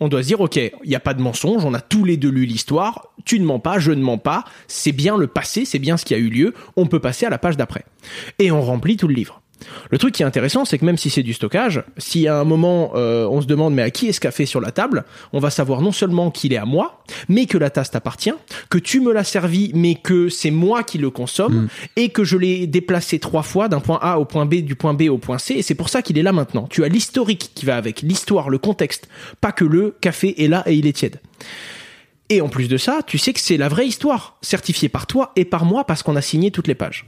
On 0.00 0.08
doit 0.08 0.22
se 0.22 0.28
dire, 0.28 0.40
ok, 0.40 0.56
il 0.56 0.88
n'y 0.88 0.94
a 0.94 1.00
pas 1.00 1.14
de 1.14 1.20
mensonge, 1.20 1.64
on 1.64 1.74
a 1.74 1.80
tous 1.80 2.04
les 2.04 2.16
deux 2.16 2.30
lu 2.30 2.46
l'histoire, 2.46 3.08
tu 3.24 3.40
ne 3.40 3.44
mens 3.44 3.58
pas, 3.58 3.78
je 3.78 3.90
ne 3.92 4.02
mens 4.02 4.18
pas, 4.18 4.44
c'est 4.68 4.92
bien 4.92 5.16
le 5.16 5.26
passé, 5.26 5.64
c'est 5.64 5.80
bien 5.80 5.96
ce 5.96 6.04
qui 6.04 6.14
a 6.14 6.18
eu 6.18 6.28
lieu, 6.28 6.54
on 6.76 6.86
peut 6.86 7.00
passer 7.00 7.26
à 7.26 7.30
la 7.30 7.38
page 7.38 7.56
d'après. 7.56 7.84
Et 8.38 8.52
on 8.52 8.62
remplit 8.62 8.96
tout 8.96 9.08
le 9.08 9.14
livre. 9.14 9.41
Le 9.90 9.98
truc 9.98 10.14
qui 10.14 10.22
est 10.22 10.26
intéressant, 10.26 10.64
c'est 10.64 10.78
que 10.78 10.84
même 10.84 10.96
si 10.96 11.10
c'est 11.10 11.22
du 11.22 11.32
stockage, 11.32 11.82
si 11.98 12.28
à 12.28 12.38
un 12.38 12.44
moment 12.44 12.92
euh, 12.94 13.26
on 13.26 13.40
se 13.40 13.46
demande 13.46 13.74
mais 13.74 13.82
à 13.82 13.90
qui 13.90 14.08
est 14.08 14.12
ce 14.12 14.20
café 14.20 14.46
sur 14.46 14.60
la 14.60 14.70
table, 14.70 15.04
on 15.32 15.38
va 15.38 15.50
savoir 15.50 15.80
non 15.80 15.92
seulement 15.92 16.30
qu'il 16.30 16.52
est 16.52 16.56
à 16.58 16.64
moi, 16.64 17.02
mais 17.28 17.46
que 17.46 17.58
la 17.58 17.70
tasse 17.70 17.90
t'appartient, 17.90 18.34
que 18.70 18.78
tu 18.78 19.00
me 19.00 19.12
l'as 19.12 19.24
servi, 19.24 19.70
mais 19.74 19.94
que 19.94 20.28
c'est 20.28 20.50
moi 20.50 20.82
qui 20.82 20.98
le 20.98 21.10
consomme, 21.10 21.68
et 21.96 22.08
que 22.10 22.24
je 22.24 22.36
l'ai 22.36 22.66
déplacé 22.66 23.18
trois 23.18 23.42
fois 23.42 23.68
d'un 23.68 23.80
point 23.80 23.98
A 24.02 24.18
au 24.18 24.24
point 24.24 24.46
B, 24.46 24.56
du 24.56 24.74
point 24.74 24.94
B 24.94 25.02
au 25.10 25.18
point 25.18 25.38
C, 25.38 25.54
et 25.54 25.62
c'est 25.62 25.74
pour 25.74 25.88
ça 25.88 26.02
qu'il 26.02 26.18
est 26.18 26.22
là 26.22 26.32
maintenant. 26.32 26.66
Tu 26.68 26.84
as 26.84 26.88
l'historique 26.88 27.52
qui 27.54 27.66
va 27.66 27.76
avec, 27.76 28.02
l'histoire, 28.02 28.50
le 28.50 28.58
contexte, 28.58 29.08
pas 29.40 29.52
que 29.52 29.64
le 29.64 29.96
café 30.00 30.42
est 30.42 30.48
là 30.48 30.62
et 30.66 30.74
il 30.74 30.86
est 30.86 30.92
tiède. 30.92 31.20
Et 32.28 32.40
en 32.40 32.48
plus 32.48 32.68
de 32.68 32.78
ça, 32.78 33.00
tu 33.06 33.18
sais 33.18 33.32
que 33.32 33.40
c'est 33.40 33.58
la 33.58 33.68
vraie 33.68 33.86
histoire, 33.86 34.38
certifiée 34.40 34.88
par 34.88 35.06
toi 35.06 35.32
et 35.36 35.44
par 35.44 35.64
moi 35.64 35.84
parce 35.84 36.02
qu'on 36.02 36.16
a 36.16 36.22
signé 36.22 36.50
toutes 36.50 36.66
les 36.66 36.74
pages. 36.74 37.04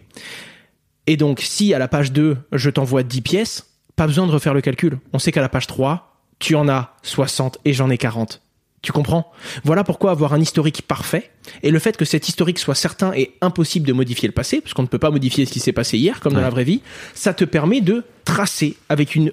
Et 1.06 1.16
donc, 1.16 1.40
si 1.40 1.74
à 1.74 1.78
la 1.78 1.88
page 1.88 2.12
2, 2.12 2.36
je 2.52 2.70
t'envoie 2.70 3.02
10 3.02 3.20
pièces, 3.20 3.66
pas 3.96 4.06
besoin 4.06 4.26
de 4.26 4.32
refaire 4.32 4.54
le 4.54 4.60
calcul. 4.60 4.98
On 5.12 5.18
sait 5.18 5.32
qu'à 5.32 5.40
la 5.42 5.48
page 5.48 5.66
3, 5.66 6.16
tu 6.38 6.54
en 6.54 6.68
as 6.68 6.94
60 7.02 7.58
et 7.64 7.72
j'en 7.72 7.90
ai 7.90 7.98
40. 7.98 8.40
Tu 8.82 8.92
comprends? 8.92 9.30
Voilà 9.64 9.82
pourquoi 9.82 10.10
avoir 10.10 10.34
un 10.34 10.40
historique 10.40 10.82
parfait 10.82 11.30
et 11.62 11.70
le 11.70 11.78
fait 11.78 11.96
que 11.96 12.04
cet 12.04 12.28
historique 12.28 12.58
soit 12.58 12.74
certain 12.74 13.12
et 13.14 13.34
impossible 13.40 13.86
de 13.86 13.92
modifier 13.94 14.28
le 14.28 14.34
passé, 14.34 14.60
parce 14.60 14.74
qu'on 14.74 14.82
ne 14.82 14.88
peut 14.88 14.98
pas 14.98 15.10
modifier 15.10 15.46
ce 15.46 15.52
qui 15.52 15.60
s'est 15.60 15.72
passé 15.72 15.96
hier, 15.96 16.20
comme 16.20 16.32
dans 16.34 16.38
Ouais. 16.40 16.44
la 16.44 16.50
vraie 16.50 16.64
vie, 16.64 16.82
ça 17.14 17.32
te 17.32 17.44
permet 17.44 17.80
de 17.80 18.04
tracer 18.26 18.76
avec 18.90 19.14
une 19.14 19.32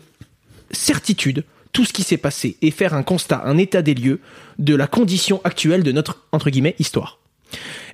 certitude 0.71 1.43
tout 1.73 1.85
ce 1.85 1.93
qui 1.93 2.03
s'est 2.03 2.17
passé 2.17 2.57
et 2.61 2.71
faire 2.71 2.93
un 2.93 3.03
constat, 3.03 3.43
un 3.45 3.57
état 3.57 3.81
des 3.81 3.93
lieux 3.93 4.19
de 4.59 4.75
la 4.75 4.87
condition 4.87 5.41
actuelle 5.43 5.83
de 5.83 5.91
notre, 5.91 6.25
entre 6.31 6.49
guillemets, 6.49 6.75
histoire. 6.79 7.19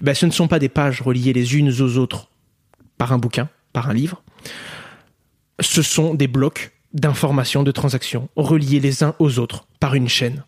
Ben, 0.01 0.13
ce 0.15 0.25
ne 0.25 0.31
sont 0.31 0.47
pas 0.47 0.59
des 0.59 0.69
pages 0.69 1.01
reliées 1.01 1.33
les 1.33 1.55
unes 1.55 1.69
aux 1.81 1.97
autres 1.97 2.29
par 2.97 3.13
un 3.13 3.17
bouquin, 3.19 3.49
un 3.85 3.93
livre. 3.93 4.23
Ce 5.59 5.81
sont 5.81 6.13
des 6.13 6.27
blocs 6.27 6.71
d'informations, 6.93 7.63
de 7.63 7.71
transactions, 7.71 8.29
reliés 8.35 8.79
les 8.79 9.03
uns 9.03 9.15
aux 9.19 9.39
autres 9.39 9.67
par 9.79 9.95
une 9.95 10.09
chaîne 10.09 10.43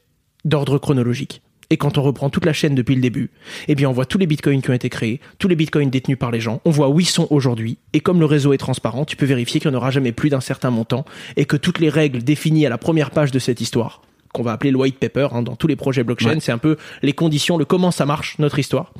d'ordre 0.46 0.78
chronologique. 0.78 1.42
Et 1.72 1.78
quand 1.78 2.00
on 2.00 2.02
reprend 2.02 2.32
toute 2.32 2.46
la 2.46 2.54
chaîne 2.54 2.74
depuis 2.74 2.96
le 2.96 3.02
début, 3.02 3.30
eh 3.68 3.76
bien 3.76 3.90
on 3.90 3.94
voit 3.94 4.08
tous 4.08 4.18
les 4.18 4.26
bitcoins 4.26 4.62
qui 4.62 4.72
ont 4.72 4.74
été 4.74 4.90
créés, 4.90 5.20
tous 5.38 5.48
les 5.48 5.56
bitcoins 5.56 5.92
détenus 5.92 6.18
par 6.18 6.32
les 6.32 6.40
gens, 6.40 6.62
on 6.66 6.72
voit 6.72 6.90
où 6.90 7.00
ils 7.00 7.06
sont 7.06 7.28
aujourd'hui, 7.30 7.78
et 7.94 8.00
comme 8.00 8.20
le 8.20 8.26
réseau 8.26 8.54
est 8.54 8.58
transparent, 8.58 9.06
tu 9.06 9.16
peux 9.16 9.28
vérifier 9.28 9.60
qu'il 9.60 9.70
n'y 9.70 9.76
en 9.76 9.80
aura 9.80 9.92
jamais 9.92 10.12
plus 10.12 10.30
d'un 10.30 10.40
certain 10.40 10.72
montant, 10.72 11.06
et 11.38 11.46
que 11.46 11.58
toutes 11.58 11.80
les 11.80 11.90
règles 11.90 12.24
définies 12.24 12.66
à 12.66 12.70
la 12.70 12.80
première 12.80 13.12
page 13.12 13.32
de 13.32 13.38
cette 13.38 13.62
histoire, 13.62 14.02
qu'on 14.34 14.44
va 14.44 14.52
appeler 14.52 14.72
le 14.72 14.78
white 14.78 15.00
paper 15.00 15.28
hein, 15.32 15.42
dans 15.42 15.56
tous 15.56 15.68
les 15.68 15.76
projets 15.76 16.04
blockchain, 16.04 16.30
Ouais. 16.30 16.40
c'est 16.40 16.52
un 16.52 16.58
peu 16.58 16.78
les 17.02 17.14
conditions, 17.14 17.58
le 17.58 17.66
comment 17.66 17.92
ça 17.92 18.06
marche, 18.06 18.38
notre 18.40 18.60
histoire. 18.60 18.94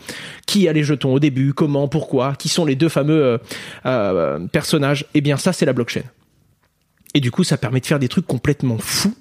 Qui 0.48 0.68
a 0.68 0.74
les 0.74 0.84
jetons 0.84 1.14
au 1.14 1.20
début, 1.20 1.54
comment, 1.54 1.88
pourquoi, 1.88 2.36
qui 2.36 2.50
sont 2.50 2.66
les 2.66 2.76
deux 2.76 2.90
fameux 2.90 3.24
euh, 3.24 3.38
euh, 3.86 4.40
personnages, 4.52 5.06
eh 5.14 5.22
bien 5.22 5.38
ça 5.38 5.54
c'est 5.54 5.66
la 5.66 5.74
blockchain. 5.74 6.02
Et 7.16 7.20
du 7.22 7.32
coup, 7.32 7.44
ça 7.44 7.58
permet 7.58 7.80
de 7.80 7.86
faire 7.88 8.00
des 8.00 8.08
trucs 8.08 8.28
complètement 8.28 8.78
fous. 8.78 9.16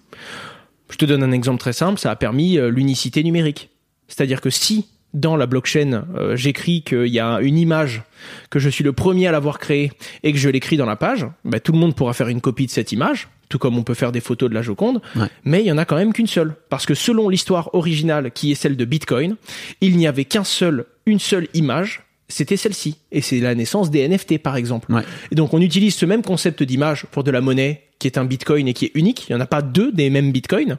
Je 0.90 0.96
te 0.96 1.04
donne 1.04 1.22
un 1.22 1.32
exemple 1.32 1.59
très 1.59 1.72
simple, 1.72 1.98
ça 1.98 2.11
a 2.11 2.16
permis 2.16 2.59
euh, 2.59 2.68
l'unicité 2.70 3.22
numérique. 3.22 3.70
C'est-à-dire 4.09 4.40
que 4.40 4.50
si 4.50 4.86
dans 5.18 5.36
la 5.36 5.46
blockchain, 5.46 6.04
euh, 6.16 6.36
j'écris 6.36 6.82
qu'il 6.82 7.06
y 7.08 7.20
a 7.20 7.40
une 7.40 7.58
image, 7.58 8.02
que 8.50 8.58
je 8.58 8.68
suis 8.68 8.84
le 8.84 8.92
premier 8.92 9.26
à 9.26 9.32
l'avoir 9.32 9.58
créée 9.58 9.92
et 10.22 10.32
que 10.32 10.38
je 10.38 10.48
l'écris 10.48 10.76
dans 10.76 10.86
la 10.86 10.96
page, 10.96 11.26
bah, 11.44 11.60
tout 11.60 11.72
le 11.72 11.78
monde 11.78 11.94
pourra 11.94 12.12
faire 12.12 12.28
une 12.28 12.40
copie 12.40 12.66
de 12.66 12.70
cette 12.70 12.92
image, 12.92 13.28
tout 13.48 13.58
comme 13.58 13.76
on 13.78 13.82
peut 13.82 13.94
faire 13.94 14.12
des 14.12 14.20
photos 14.20 14.48
de 14.50 14.54
la 14.54 14.62
Joconde, 14.62 15.00
Ouais. 15.16 15.26
mais 15.44 15.60
il 15.60 15.66
y 15.66 15.72
en 15.72 15.78
a 15.78 15.84
quand 15.84 15.96
même 15.96 16.12
qu'une 16.12 16.26
seule. 16.26 16.54
Parce 16.68 16.86
que 16.86 16.94
selon 16.94 17.28
l'histoire 17.28 17.74
originale, 17.74 18.30
qui 18.32 18.52
est 18.52 18.54
celle 18.54 18.76
de 18.76 18.84
Bitcoin, 18.84 19.36
il 19.80 19.96
n'y 19.96 20.06
avait 20.06 20.24
qu'un 20.24 20.44
seul, 20.44 20.84
une 21.06 21.18
seule 21.18 21.48
image, 21.54 22.02
c'était 22.28 22.58
celle-ci. 22.58 22.98
Et 23.10 23.22
c'est 23.22 23.40
la 23.40 23.54
naissance 23.54 23.90
des 23.90 24.06
NFT, 24.06 24.38
par 24.38 24.56
exemple. 24.56 24.92
Ouais. 24.92 25.02
Et 25.32 25.34
donc 25.34 25.54
on 25.54 25.60
utilise 25.62 25.94
ce 25.94 26.04
même 26.04 26.22
concept 26.22 26.62
d'image 26.62 27.06
pour 27.10 27.24
de 27.24 27.30
la 27.30 27.40
monnaie 27.40 27.84
qui 27.98 28.06
est 28.06 28.18
un 28.18 28.24
bitcoin 28.26 28.68
et 28.68 28.74
qui 28.74 28.84
est 28.84 28.92
unique. 28.94 29.26
Il 29.28 29.32
n'y 29.34 29.38
en 29.40 29.42
a 29.42 29.46
pas 29.46 29.62
deux 29.62 29.90
des 29.92 30.10
mêmes 30.10 30.30
bitcoins. 30.30 30.76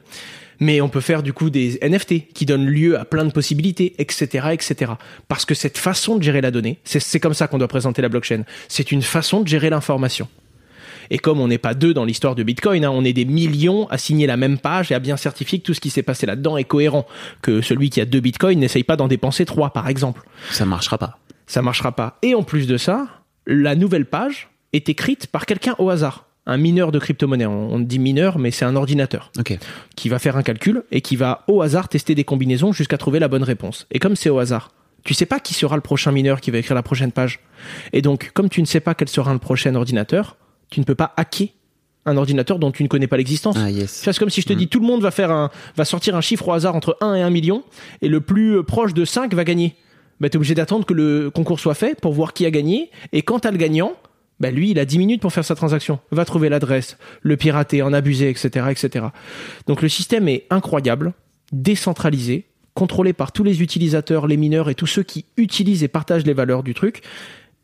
Mais 0.60 0.80
on 0.80 0.88
peut 0.88 1.00
faire 1.00 1.22
du 1.22 1.32
coup 1.32 1.50
des 1.50 1.78
NFT 1.82 2.32
qui 2.32 2.46
donnent 2.46 2.66
lieu 2.66 2.98
à 2.98 3.04
plein 3.04 3.24
de 3.24 3.32
possibilités, 3.32 3.94
etc., 3.98 4.48
etc. 4.52 4.92
Parce 5.26 5.44
que 5.44 5.54
cette 5.54 5.78
façon 5.78 6.16
de 6.16 6.22
gérer 6.22 6.40
la 6.40 6.50
donnée, 6.50 6.78
c'est 6.84 7.20
comme 7.20 7.34
ça 7.34 7.48
qu'on 7.48 7.58
doit 7.58 7.68
présenter 7.68 8.02
la 8.02 8.08
blockchain. 8.08 8.44
C'est 8.68 8.92
une 8.92 9.02
façon 9.02 9.40
de 9.40 9.48
gérer 9.48 9.70
l'information. 9.70 10.28
Et 11.10 11.18
comme 11.18 11.40
on 11.40 11.48
n'est 11.48 11.58
pas 11.58 11.74
deux 11.74 11.92
dans 11.92 12.04
l'histoire 12.04 12.36
de 12.36 12.42
Bitcoin, 12.42 12.84
hein, 12.84 12.90
on 12.92 13.04
est 13.04 13.12
des 13.12 13.24
millions 13.24 13.88
à 13.88 13.98
signer 13.98 14.26
la 14.28 14.36
même 14.36 14.58
page 14.58 14.92
et 14.92 14.94
à 14.94 15.00
bien 15.00 15.16
certifier 15.16 15.58
que 15.58 15.64
tout 15.64 15.74
ce 15.74 15.80
qui 15.80 15.90
s'est 15.90 16.04
passé 16.04 16.24
là-dedans 16.24 16.56
est 16.56 16.64
cohérent. 16.64 17.06
Que 17.42 17.62
celui 17.62 17.90
qui 17.90 18.00
a 18.00 18.04
deux 18.04 18.20
Bitcoins 18.20 18.58
n'essaye 18.58 18.84
pas 18.84 18.96
d'en 18.96 19.08
dépenser 19.08 19.44
trois, 19.44 19.70
par 19.70 19.88
exemple 19.88 20.22
Ça 20.50 20.64
marchera 20.64 20.98
pas. 20.98 21.18
ça 21.46 21.62
marchera 21.62 21.92
pas. 21.92 22.18
Et 22.22 22.34
en 22.36 22.44
plus 22.44 22.68
de 22.68 22.76
ça, 22.76 23.08
la 23.46 23.74
nouvelle 23.74 24.06
page 24.06 24.50
est 24.72 24.88
écrite 24.88 25.26
par 25.26 25.46
quelqu'un 25.46 25.74
au 25.78 25.90
hasard. 25.90 26.26
Un 26.46 26.56
mineur 26.56 26.90
de 26.90 26.98
crypto-monnaie. 26.98 27.46
On 27.46 27.74
on 27.74 27.78
dit 27.78 27.98
mineur, 27.98 28.38
mais 28.38 28.50
c'est 28.50 28.64
un 28.64 28.76
ordinateur 28.76 29.30
qui 29.96 30.08
va 30.08 30.18
faire 30.18 30.36
un 30.36 30.42
calcul 30.42 30.84
et 30.90 31.00
qui 31.00 31.16
va 31.16 31.44
au 31.48 31.62
hasard 31.62 31.88
tester 31.88 32.14
des 32.14 32.24
combinaisons 32.24 32.72
jusqu'à 32.72 32.98
trouver 32.98 33.18
la 33.18 33.28
bonne 33.28 33.44
réponse. 33.44 33.86
Et 33.90 33.98
comme 33.98 34.16
c'est 34.16 34.30
au 34.30 34.38
hasard, 34.38 34.72
tu 35.04 35.14
sais 35.14 35.26
pas 35.26 35.40
qui 35.40 35.54
sera 35.54 35.76
le 35.76 35.82
prochain 35.82 36.12
mineur 36.12 36.40
qui 36.40 36.50
va 36.50 36.58
écrire 36.58 36.74
la 36.74 36.82
prochaine 36.82 37.12
page. 37.12 37.40
Et 37.92 38.02
donc, 38.02 38.30
comme 38.34 38.48
tu 38.48 38.60
ne 38.60 38.66
sais 38.66 38.80
pas 38.80 38.94
quel 38.94 39.08
sera 39.08 39.32
le 39.32 39.38
prochain 39.38 39.74
ordinateur, 39.74 40.36
tu 40.70 40.80
ne 40.80 40.84
peux 40.84 40.94
pas 40.94 41.12
hacker 41.16 41.48
un 42.06 42.16
ordinateur 42.16 42.58
dont 42.58 42.70
tu 42.70 42.82
ne 42.82 42.88
connais 42.88 43.06
pas 43.06 43.16
l'existence. 43.16 43.56
Ah 43.58 43.70
yes. 43.70 43.90
C'est 43.90 44.18
comme 44.18 44.30
si 44.30 44.40
je 44.40 44.46
te 44.46 44.52
dis 44.52 44.68
tout 44.68 44.80
le 44.80 44.86
monde 44.86 45.02
va 45.02 45.10
faire 45.10 45.30
un 45.30 45.50
va 45.76 45.84
sortir 45.84 46.16
un 46.16 46.20
chiffre 46.20 46.48
au 46.48 46.52
hasard 46.52 46.74
entre 46.74 46.96
1 47.00 47.14
et 47.14 47.22
1 47.22 47.30
million 47.30 47.62
et 48.00 48.08
le 48.08 48.20
plus 48.20 48.56
euh, 48.56 48.62
proche 48.62 48.94
de 48.94 49.04
5 49.04 49.34
va 49.34 49.44
gagner. 49.44 49.76
Bah, 50.18 50.28
tu 50.28 50.34
es 50.34 50.36
obligé 50.36 50.54
d'attendre 50.54 50.86
que 50.86 50.94
le 50.94 51.30
concours 51.30 51.60
soit 51.60 51.74
fait 51.74 51.98
pour 51.98 52.12
voir 52.12 52.32
qui 52.32 52.46
a 52.46 52.50
gagné 52.50 52.90
et 53.12 53.22
quand 53.22 53.40
t'as 53.40 53.50
le 53.50 53.58
gagnant, 53.58 53.92
bah 54.40 54.50
lui, 54.50 54.70
il 54.70 54.78
a 54.78 54.84
10 54.84 54.98
minutes 54.98 55.20
pour 55.20 55.32
faire 55.32 55.44
sa 55.44 55.54
transaction. 55.54 56.00
Va 56.10 56.24
trouver 56.24 56.48
l'adresse, 56.48 56.96
le 57.22 57.36
pirater, 57.36 57.82
en 57.82 57.92
abuser, 57.92 58.30
etc., 58.30 58.66
etc. 58.70 59.06
Donc 59.66 59.82
le 59.82 59.88
système 59.88 60.28
est 60.28 60.46
incroyable, 60.50 61.12
décentralisé, 61.52 62.46
contrôlé 62.74 63.12
par 63.12 63.32
tous 63.32 63.44
les 63.44 63.62
utilisateurs, 63.62 64.26
les 64.26 64.36
mineurs 64.36 64.70
et 64.70 64.74
tous 64.74 64.86
ceux 64.86 65.02
qui 65.02 65.26
utilisent 65.36 65.84
et 65.84 65.88
partagent 65.88 66.24
les 66.24 66.32
valeurs 66.32 66.62
du 66.62 66.74
truc, 66.74 67.02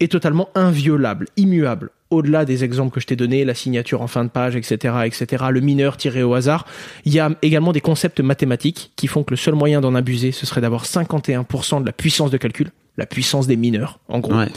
est 0.00 0.12
totalement 0.12 0.50
inviolable, 0.54 1.26
immuable. 1.36 1.90
Au-delà 2.10 2.44
des 2.44 2.62
exemples 2.62 2.94
que 2.94 3.00
je 3.00 3.06
t'ai 3.06 3.16
donnés, 3.16 3.44
la 3.44 3.54
signature 3.54 4.02
en 4.02 4.06
fin 4.06 4.24
de 4.24 4.28
page, 4.28 4.54
etc., 4.54 4.94
etc., 5.04 5.46
le 5.50 5.60
mineur 5.60 5.96
tiré 5.96 6.22
au 6.22 6.34
hasard, 6.34 6.66
il 7.04 7.12
y 7.12 7.18
a 7.18 7.30
également 7.42 7.72
des 7.72 7.80
concepts 7.80 8.20
mathématiques 8.20 8.92
qui 8.94 9.06
font 9.06 9.24
que 9.24 9.30
le 9.30 9.36
seul 9.36 9.54
moyen 9.54 9.80
d'en 9.80 9.94
abuser, 9.94 10.32
ce 10.32 10.46
serait 10.46 10.60
d'avoir 10.60 10.84
51% 10.84 11.80
de 11.80 11.86
la 11.86 11.92
puissance 11.92 12.30
de 12.30 12.36
calcul, 12.36 12.70
la 12.96 13.06
puissance 13.06 13.46
des 13.46 13.56
mineurs, 13.56 13.98
en 14.08 14.20
gros. 14.20 14.36
Ouais. 14.36 14.48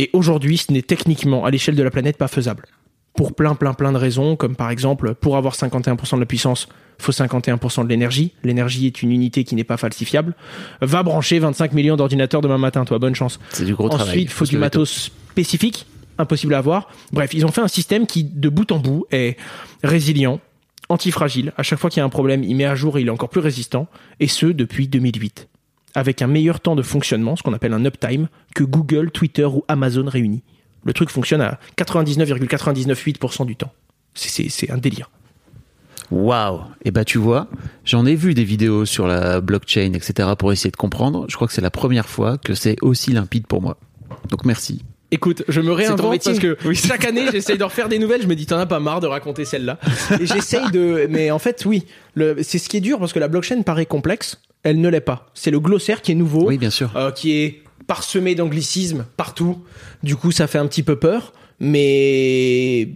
Et 0.00 0.08
aujourd'hui, 0.14 0.56
ce 0.56 0.72
n'est 0.72 0.80
techniquement, 0.80 1.44
à 1.44 1.50
l'échelle 1.50 1.76
de 1.76 1.82
la 1.82 1.90
planète, 1.90 2.16
pas 2.16 2.26
faisable. 2.26 2.64
Pour 3.12 3.34
plein, 3.34 3.54
plein, 3.54 3.74
plein 3.74 3.92
de 3.92 3.98
raisons, 3.98 4.34
comme 4.34 4.56
par 4.56 4.70
exemple, 4.70 5.14
pour 5.14 5.36
avoir 5.36 5.54
51% 5.54 6.14
de 6.14 6.20
la 6.20 6.24
puissance, 6.24 6.68
faut 6.96 7.12
51% 7.12 7.84
de 7.84 7.88
l'énergie. 7.88 8.32
L'énergie 8.42 8.86
est 8.86 9.02
une 9.02 9.12
unité 9.12 9.44
qui 9.44 9.54
n'est 9.54 9.64
pas 9.64 9.76
falsifiable. 9.76 10.34
Va 10.80 11.02
brancher 11.02 11.38
25 11.38 11.74
millions 11.74 11.96
d'ordinateurs 11.96 12.40
demain 12.40 12.56
matin, 12.56 12.86
toi, 12.86 12.98
bonne 12.98 13.14
chance. 13.14 13.38
C'est 13.50 13.66
du 13.66 13.74
gros 13.74 13.90
travail. 13.90 14.08
Ensuite, 14.08 14.24
il 14.24 14.30
faut 14.30 14.46
du 14.46 14.56
matos 14.56 15.10
spécifique, 15.32 15.84
impossible 16.16 16.54
à 16.54 16.58
avoir. 16.58 16.88
Bref, 17.12 17.34
ils 17.34 17.44
ont 17.44 17.52
fait 17.52 17.60
un 17.60 17.68
système 17.68 18.06
qui, 18.06 18.24
de 18.24 18.48
bout 18.48 18.72
en 18.72 18.78
bout, 18.78 19.04
est 19.10 19.36
résilient, 19.82 20.40
antifragile. 20.88 21.52
À 21.58 21.62
chaque 21.62 21.78
fois 21.78 21.90
qu'il 21.90 22.00
y 22.00 22.02
a 22.02 22.06
un 22.06 22.08
problème, 22.08 22.42
il 22.42 22.56
met 22.56 22.64
à 22.64 22.74
jour 22.74 22.96
et 22.96 23.02
il 23.02 23.08
est 23.08 23.10
encore 23.10 23.28
plus 23.28 23.42
résistant. 23.42 23.86
Et 24.18 24.28
ce, 24.28 24.46
depuis 24.46 24.88
2008. 24.88 25.46
Avec 25.94 26.22
un 26.22 26.26
meilleur 26.26 26.60
temps 26.60 26.76
de 26.76 26.82
fonctionnement, 26.82 27.36
ce 27.36 27.42
qu'on 27.42 27.52
appelle 27.52 27.72
un 27.72 27.84
uptime, 27.84 28.28
que 28.54 28.64
Google, 28.64 29.10
Twitter 29.10 29.44
ou 29.44 29.64
Amazon 29.68 30.04
réunis. 30.06 30.42
Le 30.84 30.92
truc 30.92 31.10
fonctionne 31.10 31.40
à 31.40 31.58
99,998% 31.76 33.44
du 33.46 33.56
temps. 33.56 33.72
C'est- 34.14 34.70
un 34.70 34.78
délire. 34.78 35.10
Waouh 36.10 36.62
Et 36.84 36.90
bah 36.90 37.04
tu 37.04 37.18
vois, 37.18 37.46
j'en 37.84 38.04
ai 38.04 38.16
vu 38.16 38.34
des 38.34 38.42
vidéos 38.44 38.84
sur 38.84 39.06
la 39.06 39.40
blockchain, 39.40 39.92
etc. 39.92 40.30
pour 40.36 40.52
essayer 40.52 40.70
de 40.70 40.76
comprendre. 40.76 41.26
Je 41.28 41.36
crois 41.36 41.46
que 41.46 41.54
c'est 41.54 41.60
la 41.60 41.70
première 41.70 42.08
fois 42.08 42.36
que 42.38 42.54
c'est 42.54 42.76
aussi 42.82 43.12
limpide 43.12 43.46
pour 43.46 43.62
moi. 43.62 43.76
Donc 44.28 44.44
merci. 44.44 44.84
Écoute, 45.12 45.42
je 45.48 45.60
me 45.60 45.72
réinvente 45.72 46.22
parce 46.24 46.38
que 46.38 46.56
Oui. 46.64 46.74
chaque 46.76 47.04
année, 47.04 47.26
j'essaye 47.32 47.58
de 47.58 47.64
refaire 47.64 47.88
des 47.88 47.98
nouvelles. 47.98 48.22
Je 48.22 48.26
me 48.28 48.34
dis, 48.36 48.46
t'en 48.46 48.58
as 48.58 48.66
pas 48.66 48.78
marre 48.80 49.00
de 49.00 49.06
raconter 49.08 49.44
celle-là. 49.44 49.78
Et 50.20 50.26
j'essaye 50.26 50.70
de. 50.70 51.06
Mais 51.10 51.30
en 51.30 51.38
fait, 51.38 51.64
oui. 51.66 51.84
C'est 52.42 52.58
ce 52.58 52.68
qui 52.68 52.76
est 52.76 52.80
dur 52.80 52.98
parce 52.98 53.12
que 53.12 53.18
la 53.18 53.28
blockchain 53.28 53.62
paraît 53.62 53.86
complexe. 53.86 54.40
Elle 54.62 54.80
ne 54.80 54.88
l'est 54.88 55.00
pas. 55.00 55.30
C'est 55.34 55.50
le 55.50 55.58
glossaire 55.58 56.02
qui 56.02 56.12
est 56.12 56.14
nouveau. 56.14 56.46
Oui, 56.48 56.58
bien 56.58 56.70
sûr. 56.70 56.92
euh, 56.96 57.10
qui 57.10 57.32
est 57.32 57.62
parsemé 57.86 58.34
d'anglicismes 58.36 59.06
partout. 59.16 59.62
Du 60.02 60.14
coup, 60.16 60.30
ça 60.32 60.46
fait 60.46 60.58
un 60.58 60.66
petit 60.66 60.82
peu 60.84 60.96
peur. 60.96 61.32
Mais. 61.58 62.88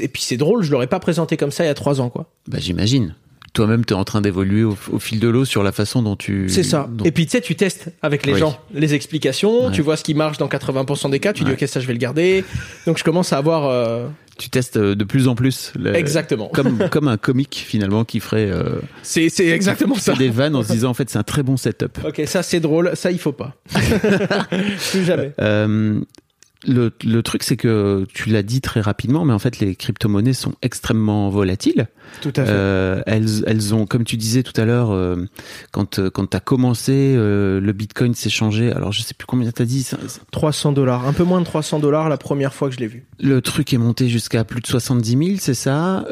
Et 0.00 0.08
puis 0.12 0.22
c'est 0.22 0.36
drôle, 0.36 0.64
je 0.64 0.72
l'aurais 0.72 0.88
pas 0.88 0.98
présenté 0.98 1.36
comme 1.36 1.52
ça 1.52 1.62
il 1.64 1.68
y 1.68 1.70
a 1.70 1.74
trois 1.74 2.00
ans, 2.00 2.10
quoi. 2.10 2.32
Bah 2.48 2.58
j'imagine. 2.60 3.14
Toi-même, 3.56 3.84
tu 3.86 3.94
es 3.94 3.96
en 3.96 4.04
train 4.04 4.20
d'évoluer 4.20 4.62
au, 4.64 4.76
au 4.92 4.98
fil 4.98 5.18
de 5.18 5.28
l'eau 5.28 5.44
sur 5.46 5.62
la 5.62 5.72
façon 5.72 6.02
dont 6.02 6.14
tu... 6.14 6.48
C'est 6.48 6.62
ça. 6.62 6.86
dont- 6.92 7.04
Et 7.06 7.10
puis 7.10 7.24
tu 7.24 7.32
sais, 7.32 7.40
tu 7.40 7.56
testes 7.56 7.88
avec 8.02 8.26
les 8.26 8.34
Oui. 8.34 8.38
gens 8.38 8.58
les 8.74 8.92
explications, 8.94 9.66
Ouais. 9.66 9.72
tu 9.72 9.80
vois 9.82 9.96
ce 9.96 10.04
qui 10.04 10.12
marche 10.14 10.36
dans 10.38 10.46
80% 10.48 11.10
des 11.10 11.18
cas, 11.20 11.32
tu 11.32 11.42
dis 11.44 11.52
ok 11.52 11.64
ça 11.66 11.80
je 11.80 11.86
vais 11.86 11.94
le 11.94 11.98
garder. 11.98 12.44
Donc 12.86 12.98
je 12.98 13.04
commence 13.04 13.32
à 13.32 13.38
avoir 13.38 13.64
euh, 13.66 14.06
tu 14.38 14.50
testes 14.50 14.76
euh, 14.76 14.94
de 14.94 15.04
plus 15.04 15.26
en 15.26 15.34
plus. 15.34 15.72
le- 15.78 15.96
exactement. 15.96 16.48
Comme, 16.52 16.88
comme 16.90 17.08
un 17.08 17.16
comique 17.16 17.64
finalement 17.66 18.04
qui 18.04 18.20
ferait 18.20 18.48
euh, 18.50 18.80
C'est 19.02 19.30
c'est 19.30 19.46
exactement 19.48 19.94
ça. 19.94 20.12
des 20.12 20.28
vannes 20.28 20.54
en 20.54 20.62
se 20.62 20.70
disant 20.72 20.90
en 20.90 20.94
fait 20.94 21.08
c'est 21.08 21.18
un 21.18 21.22
très 21.22 21.42
bon 21.42 21.56
setup. 21.56 21.98
Ok, 22.06 22.20
ça 22.26 22.42
c'est 22.42 22.60
drôle, 22.60 22.90
ça 22.94 23.10
il 23.10 23.18
faut 23.18 23.32
pas. 23.32 23.56
Plus 24.90 25.04
jamais. 25.04 25.32
Euh, 25.40 26.00
le, 26.66 26.92
le 27.04 27.22
truc 27.22 27.42
c'est 27.42 27.56
que 27.56 28.06
tu 28.14 28.30
l'as 28.30 28.42
dit 28.42 28.60
très 28.60 28.80
rapidement, 28.80 29.24
mais 29.24 29.32
en 29.32 29.38
fait 29.38 29.58
les 29.60 29.74
crypto-monnaies 29.76 30.32
sont 30.32 30.54
extrêmement 30.62 31.28
volatiles. 31.28 31.88
Tout 32.22 32.32
à 32.36 32.44
fait. 32.44 32.50
Euh, 32.52 33.02
elles, 33.06 33.42
elles 33.46 33.74
ont, 33.74 33.84
comme 33.84 34.04
tu 34.04 34.16
disais 34.16 34.42
tout 34.44 34.58
à 34.60 34.64
l'heure, 34.64 34.90
euh, 34.92 35.16
quand 35.72 35.98
euh, 35.98 36.08
quand 36.08 36.26
t'as 36.26 36.40
commencé, 36.40 36.92
euh, 37.16 37.60
le 37.60 37.72
Bitcoin 37.72 38.14
s'est 38.14 38.30
changé. 38.30 38.72
Alors 38.72 38.92
je 38.92 39.02
sais 39.02 39.12
plus 39.14 39.26
combien 39.26 39.50
t'as 39.50 39.64
dit. 39.64 39.82
ça- 39.82 39.98
ça- 40.06 40.20
300 40.30 40.72
dollars, 40.72 41.06
un 41.06 41.12
peu 41.12 41.24
moins 41.24 41.40
de 41.40 41.44
300 41.46 41.78
dollars 41.80 42.08
la 42.08 42.16
première 42.16 42.54
fois 42.54 42.68
que 42.68 42.74
je 42.74 42.80
l'ai 42.80 42.86
vu. 42.86 43.04
Le 43.20 43.40
truc 43.40 43.72
est 43.74 43.78
monté 43.78 44.08
jusqu'à 44.08 44.44
plus 44.44 44.60
de 44.60 44.66
70 44.66 45.10
000, 45.10 45.22
c'est 45.38 45.54
ça? 45.54 46.04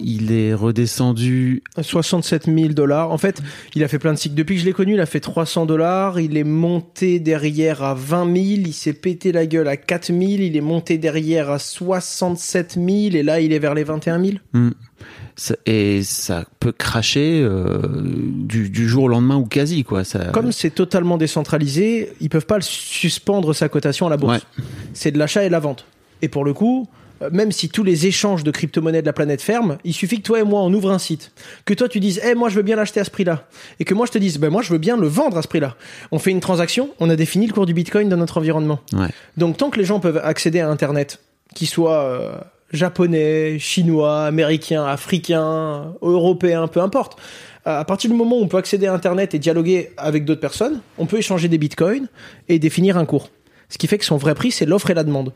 Il 0.00 0.32
est 0.32 0.54
redescendu. 0.54 1.62
67 1.80 2.46
000 2.46 2.68
dollars. 2.68 3.10
En 3.10 3.18
fait, 3.18 3.42
il 3.74 3.84
a 3.84 3.88
fait 3.88 3.98
plein 3.98 4.12
de 4.14 4.18
cycles. 4.18 4.34
Depuis 4.34 4.54
que 4.56 4.60
je 4.62 4.66
l'ai 4.66 4.72
connu, 4.72 4.94
il 4.94 5.00
a 5.00 5.06
fait 5.06 5.20
300 5.20 5.66
dollars. 5.66 6.18
Il 6.20 6.36
est 6.36 6.44
monté 6.44 7.20
derrière 7.20 7.82
à 7.82 7.94
20 7.94 8.24
000. 8.24 8.36
Il 8.66 8.72
s'est 8.72 8.92
pété 8.92 9.32
la 9.32 9.46
gueule 9.46 9.67
à 9.68 9.76
4 9.76 10.06
000. 10.06 10.20
Il 10.20 10.56
est 10.56 10.60
monté 10.60 10.98
derrière 10.98 11.50
à 11.50 11.58
67 11.58 12.74
000. 12.74 12.88
Et 13.16 13.22
là, 13.22 13.40
il 13.40 13.52
est 13.52 13.58
vers 13.58 13.74
les 13.74 13.84
21 13.84 14.22
000. 14.24 14.36
Hmm. 14.52 14.70
Ça- 15.36 15.54
Et 15.66 16.02
ça 16.02 16.44
peut 16.58 16.72
cracher 16.72 17.40
euh, 17.42 17.78
du, 18.02 18.70
du 18.70 18.88
jour 18.88 19.04
au 19.04 19.08
lendemain 19.08 19.36
ou 19.36 19.44
quasi 19.44 19.84
quoi. 19.84 20.02
Ça, 20.02 20.26
Comme 20.32 20.50
c'est 20.50 20.70
totalement 20.70 21.16
décentralisé, 21.16 22.12
ils 22.20 22.28
peuvent 22.28 22.46
pas 22.46 22.60
suspendre 22.60 23.54
sa 23.54 23.68
cotation 23.68 24.06
à 24.08 24.10
la 24.10 24.16
bourse. 24.16 24.34
Ouais. 24.38 24.64
C'est 24.94 25.12
de 25.12 25.18
l'achat 25.18 25.44
et 25.44 25.46
de 25.46 25.52
la 25.52 25.60
vente. 25.60 25.86
Et 26.22 26.28
pour 26.28 26.44
le 26.44 26.52
coup, 26.54 26.88
même 27.32 27.52
si 27.52 27.68
tous 27.68 27.84
les 27.84 28.06
échanges 28.06 28.44
de 28.44 28.50
crypto-monnaies 28.50 29.02
de 29.02 29.06
la 29.06 29.12
planète 29.12 29.42
ferment, 29.42 29.78
il 29.84 29.92
suffit 29.92 30.18
que 30.18 30.26
toi 30.26 30.40
et 30.40 30.44
moi 30.44 30.60
on 30.60 30.72
ouvre 30.72 30.90
un 30.90 30.98
site, 30.98 31.32
que 31.64 31.74
toi 31.74 31.88
tu 31.88 32.00
dises, 32.00 32.20
eh 32.24 32.34
moi 32.34 32.48
je 32.48 32.56
veux 32.56 32.62
bien 32.62 32.76
l'acheter 32.76 33.00
à 33.00 33.04
ce 33.04 33.10
prix-là, 33.10 33.46
et 33.80 33.84
que 33.84 33.94
moi 33.94 34.06
je 34.06 34.12
te 34.12 34.18
dise, 34.18 34.38
ben 34.38 34.50
moi 34.50 34.62
je 34.62 34.72
veux 34.72 34.78
bien 34.78 34.96
le 34.96 35.06
vendre 35.06 35.36
à 35.36 35.42
ce 35.42 35.48
prix-là. 35.48 35.76
On 36.12 36.18
fait 36.18 36.30
une 36.30 36.40
transaction, 36.40 36.90
on 37.00 37.10
a 37.10 37.16
défini 37.16 37.46
le 37.46 37.52
cours 37.52 37.66
du 37.66 37.74
Bitcoin 37.74 38.08
dans 38.08 38.16
notre 38.16 38.38
environnement. 38.38 38.80
Ouais. 38.92 39.08
Donc 39.36 39.56
tant 39.56 39.70
que 39.70 39.78
les 39.78 39.84
gens 39.84 40.00
peuvent 40.00 40.20
accéder 40.22 40.60
à 40.60 40.68
Internet, 40.68 41.20
qu'ils 41.54 41.68
soient 41.68 42.02
euh, 42.02 42.32
japonais, 42.72 43.58
chinois, 43.58 44.24
américains, 44.24 44.84
africains, 44.84 45.94
européens, 46.02 46.68
peu 46.68 46.80
importe, 46.80 47.18
à 47.64 47.84
partir 47.84 48.10
du 48.10 48.16
moment 48.16 48.38
où 48.38 48.42
on 48.42 48.48
peut 48.48 48.56
accéder 48.56 48.86
à 48.86 48.94
Internet 48.94 49.34
et 49.34 49.38
dialoguer 49.38 49.90
avec 49.96 50.24
d'autres 50.24 50.40
personnes, 50.40 50.80
on 50.96 51.06
peut 51.06 51.18
échanger 51.18 51.48
des 51.48 51.58
bitcoins 51.58 52.08
et 52.48 52.58
définir 52.58 52.96
un 52.96 53.04
cours. 53.04 53.28
Ce 53.68 53.76
qui 53.76 53.86
fait 53.86 53.98
que 53.98 54.04
son 54.04 54.16
vrai 54.16 54.34
prix, 54.34 54.50
c'est 54.50 54.64
l'offre 54.64 54.90
et 54.90 54.94
la 54.94 55.04
demande. 55.04 55.32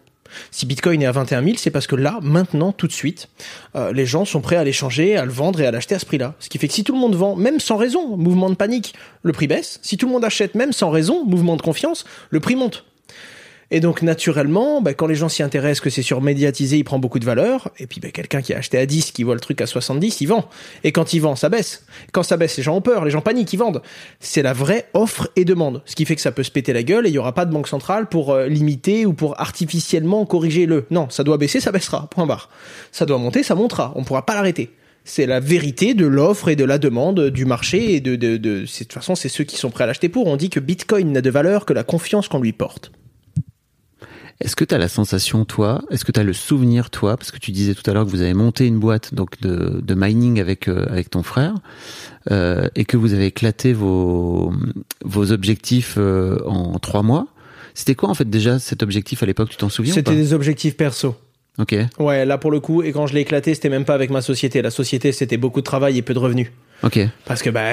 Si 0.50 0.66
Bitcoin 0.66 1.02
est 1.02 1.06
à 1.06 1.12
21 1.12 1.42
000, 1.42 1.56
c'est 1.58 1.70
parce 1.70 1.86
que 1.86 1.96
là, 1.96 2.18
maintenant, 2.22 2.72
tout 2.72 2.86
de 2.86 2.92
suite, 2.92 3.28
euh, 3.76 3.92
les 3.92 4.06
gens 4.06 4.24
sont 4.24 4.40
prêts 4.40 4.56
à 4.56 4.64
l'échanger, 4.64 5.16
à 5.16 5.24
le 5.24 5.32
vendre 5.32 5.60
et 5.60 5.66
à 5.66 5.70
l'acheter 5.70 5.94
à 5.94 5.98
ce 5.98 6.06
prix-là. 6.06 6.34
Ce 6.38 6.48
qui 6.48 6.58
fait 6.58 6.68
que 6.68 6.74
si 6.74 6.84
tout 6.84 6.94
le 6.94 7.00
monde 7.00 7.14
vend, 7.14 7.36
même 7.36 7.60
sans 7.60 7.76
raison, 7.76 8.16
mouvement 8.16 8.50
de 8.50 8.54
panique, 8.54 8.94
le 9.22 9.32
prix 9.32 9.46
baisse. 9.46 9.78
Si 9.82 9.96
tout 9.96 10.06
le 10.06 10.12
monde 10.12 10.24
achète, 10.24 10.54
même 10.54 10.72
sans 10.72 10.90
raison, 10.90 11.24
mouvement 11.24 11.56
de 11.56 11.62
confiance, 11.62 12.04
le 12.30 12.40
prix 12.40 12.56
monte. 12.56 12.84
Et 13.74 13.80
donc 13.80 14.02
naturellement, 14.02 14.82
bah, 14.82 14.92
quand 14.92 15.06
les 15.06 15.14
gens 15.14 15.30
s'y 15.30 15.42
intéressent, 15.42 15.80
que 15.80 15.88
c'est 15.88 16.02
surmédiatisé, 16.02 16.76
il 16.76 16.84
prend 16.84 16.98
beaucoup 16.98 17.18
de 17.18 17.24
valeur. 17.24 17.70
Et 17.78 17.86
puis 17.86 18.00
bah, 18.00 18.10
quelqu'un 18.10 18.42
qui 18.42 18.52
a 18.52 18.58
acheté 18.58 18.76
à 18.76 18.84
10, 18.84 19.12
qui 19.12 19.22
voit 19.22 19.32
le 19.32 19.40
truc 19.40 19.62
à 19.62 19.66
70, 19.66 20.20
il 20.20 20.26
vend. 20.26 20.46
Et 20.84 20.92
quand 20.92 21.14
il 21.14 21.20
vend, 21.20 21.36
ça 21.36 21.48
baisse. 21.48 21.86
Quand 22.12 22.22
ça 22.22 22.36
baisse, 22.36 22.54
les 22.58 22.62
gens 22.62 22.76
ont 22.76 22.82
peur, 22.82 23.02
les 23.06 23.10
gens 23.10 23.22
paniquent, 23.22 23.50
ils 23.50 23.56
vendent. 23.56 23.80
C'est 24.20 24.42
la 24.42 24.52
vraie 24.52 24.90
offre 24.92 25.30
et 25.36 25.46
demande. 25.46 25.80
Ce 25.86 25.96
qui 25.96 26.04
fait 26.04 26.14
que 26.14 26.20
ça 26.20 26.32
peut 26.32 26.42
se 26.42 26.50
péter 26.50 26.74
la 26.74 26.82
gueule 26.82 27.06
et 27.06 27.08
il 27.08 27.14
y 27.14 27.18
aura 27.18 27.32
pas 27.32 27.46
de 27.46 27.50
banque 27.50 27.66
centrale 27.66 28.10
pour 28.10 28.32
euh, 28.32 28.46
limiter 28.46 29.06
ou 29.06 29.14
pour 29.14 29.40
artificiellement 29.40 30.26
corriger 30.26 30.66
le. 30.66 30.84
Non, 30.90 31.08
ça 31.08 31.24
doit 31.24 31.38
baisser, 31.38 31.58
ça 31.58 31.72
baissera. 31.72 32.10
Point 32.10 32.26
barre. 32.26 32.50
Ça 32.90 33.06
doit 33.06 33.16
monter, 33.16 33.42
ça 33.42 33.54
montera. 33.54 33.94
On 33.96 34.04
pourra 34.04 34.26
pas 34.26 34.34
l'arrêter. 34.34 34.68
C'est 35.04 35.24
la 35.24 35.40
vérité 35.40 35.94
de 35.94 36.04
l'offre 36.04 36.50
et 36.50 36.56
de 36.56 36.64
la 36.64 36.76
demande 36.76 37.30
du 37.30 37.46
marché 37.46 37.94
et 37.94 38.00
de, 38.00 38.16
de, 38.16 38.36
de, 38.36 38.60
de 38.60 38.66
toute 38.66 38.92
façon, 38.92 39.14
c'est 39.14 39.30
ceux 39.30 39.44
qui 39.44 39.56
sont 39.56 39.70
prêts 39.70 39.84
à 39.84 39.86
l'acheter 39.86 40.10
pour. 40.10 40.26
On 40.26 40.36
dit 40.36 40.50
que 40.50 40.60
Bitcoin 40.60 41.10
n'a 41.10 41.22
de 41.22 41.30
valeur 41.30 41.64
que 41.64 41.72
la 41.72 41.84
confiance 41.84 42.28
qu'on 42.28 42.38
lui 42.38 42.52
porte. 42.52 42.92
Est-ce 44.42 44.56
que 44.56 44.64
tu 44.64 44.74
as 44.74 44.78
la 44.78 44.88
sensation, 44.88 45.44
toi, 45.44 45.82
est-ce 45.90 46.04
que 46.04 46.10
tu 46.10 46.18
as 46.18 46.24
le 46.24 46.32
souvenir, 46.32 46.90
toi, 46.90 47.16
parce 47.16 47.30
que 47.30 47.38
tu 47.38 47.52
disais 47.52 47.74
tout 47.74 47.88
à 47.88 47.94
l'heure 47.94 48.04
que 48.04 48.10
vous 48.10 48.22
avez 48.22 48.34
monté 48.34 48.66
une 48.66 48.78
boîte 48.78 49.14
donc 49.14 49.40
de, 49.40 49.80
de 49.80 49.94
mining 49.94 50.40
avec, 50.40 50.68
euh, 50.68 50.84
avec 50.90 51.10
ton 51.10 51.22
frère, 51.22 51.54
euh, 52.30 52.68
et 52.74 52.84
que 52.84 52.96
vous 52.96 53.14
avez 53.14 53.26
éclaté 53.26 53.72
vos, 53.72 54.52
vos 55.04 55.30
objectifs 55.30 55.94
euh, 55.96 56.38
en 56.46 56.78
trois 56.80 57.02
mois. 57.02 57.28
C'était 57.74 57.94
quoi 57.94 58.08
en 58.08 58.14
fait 58.14 58.28
déjà 58.28 58.58
cet 58.58 58.82
objectif 58.82 59.22
à 59.22 59.26
l'époque, 59.26 59.50
tu 59.50 59.56
t'en 59.56 59.68
souviens 59.68 59.92
ou 59.92 59.94
C'était 59.94 60.16
des 60.16 60.32
objectifs 60.32 60.76
perso. 60.76 61.14
Ok, 61.58 61.76
Ouais, 61.98 62.24
là 62.24 62.38
pour 62.38 62.50
le 62.50 62.60
coup, 62.60 62.82
et 62.82 62.92
quand 62.92 63.06
je 63.06 63.14
l'ai 63.14 63.20
éclaté, 63.20 63.54
c'était 63.54 63.68
même 63.68 63.84
pas 63.84 63.94
avec 63.94 64.10
ma 64.10 64.22
société. 64.22 64.60
La 64.60 64.70
société, 64.70 65.12
c'était 65.12 65.36
beaucoup 65.36 65.60
de 65.60 65.66
travail 65.66 65.98
et 65.98 66.02
peu 66.02 66.14
de 66.14 66.18
revenus. 66.18 66.50
Ok, 66.82 66.98
Parce 67.24 67.42
que 67.42 67.50
bah, 67.50 67.72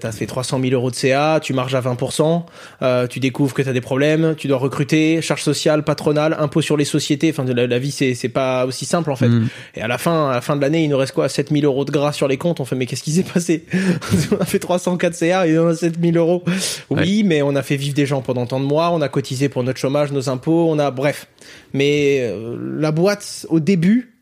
t'as- 0.00 0.12
fait 0.12 0.26
300 0.26 0.60
000 0.60 0.72
euros 0.74 0.90
de 0.90 0.94
CA, 0.96 1.40
tu 1.42 1.52
marges 1.52 1.74
à 1.74 1.80
20%, 1.80 2.46
euh, 2.82 3.06
tu 3.06 3.20
découvres 3.20 3.54
que 3.54 3.62
t'as 3.62 3.72
des 3.72 3.80
problèmes, 3.80 4.34
tu 4.36 4.48
dois 4.48 4.58
recruter, 4.58 5.20
charges 5.22 5.42
sociales, 5.42 5.82
patronales, 5.82 6.36
impôts 6.38 6.62
sur 6.62 6.76
les 6.76 6.84
sociétés. 6.84 7.30
Enfin, 7.30 7.44
la, 7.44 7.66
la 7.66 7.78
vie, 7.78 7.90
c'est 7.90 8.14
c'est 8.14 8.28
pas 8.28 8.64
aussi 8.66 8.84
simple 8.84 9.10
en 9.10 9.16
fait. 9.16 9.28
Mm. 9.28 9.48
Et 9.76 9.82
à 9.82 9.88
la 9.88 9.98
fin, 9.98 10.30
à 10.30 10.34
la 10.34 10.40
fin 10.40 10.56
de 10.56 10.60
l'année, 10.60 10.84
il 10.84 10.88
nous 10.90 10.96
reste 10.96 11.12
quoi? 11.14 11.28
7 11.28 11.50
000 11.50 11.64
euros 11.64 11.84
de 11.84 11.90
gras 11.90 12.12
sur 12.12 12.28
les 12.28 12.36
comptes. 12.36 12.60
On 12.60 12.64
fait, 12.64 12.76
mais 12.76 12.86
qu'est-ce 12.86 13.02
qui 13.02 13.12
s'est 13.12 13.22
passé? 13.24 13.64
On 14.32 14.40
a 14.40 14.44
fait 14.44 14.58
304 14.58 15.14
CA 15.14 15.46
et 15.46 15.58
on 15.58 15.68
a 15.68 15.74
7 15.74 16.00
000 16.00 16.16
euros. 16.16 16.44
Oui, 16.90 17.22
mais 17.24 17.42
on 17.42 17.54
a 17.56 17.62
fait 17.62 17.76
vivre 17.76 17.94
des 17.94 18.06
gens 18.06 18.22
pendant 18.22 18.46
tant 18.46 18.60
de 18.60 18.64
mois, 18.66 18.90
on 18.90 19.00
a 19.00 19.08
cotisé 19.08 19.48
pour 19.48 19.62
notre 19.64 19.78
chômage, 19.78 20.12
nos 20.12 20.28
impôts, 20.28 20.66
on 20.70 20.78
a, 20.78 20.90
bref. 20.90 21.26
Mais 21.72 22.20
euh, 22.22 22.56
la 22.78 22.92
boîte, 22.92 23.46
au 23.48 23.60
début, 23.60 24.13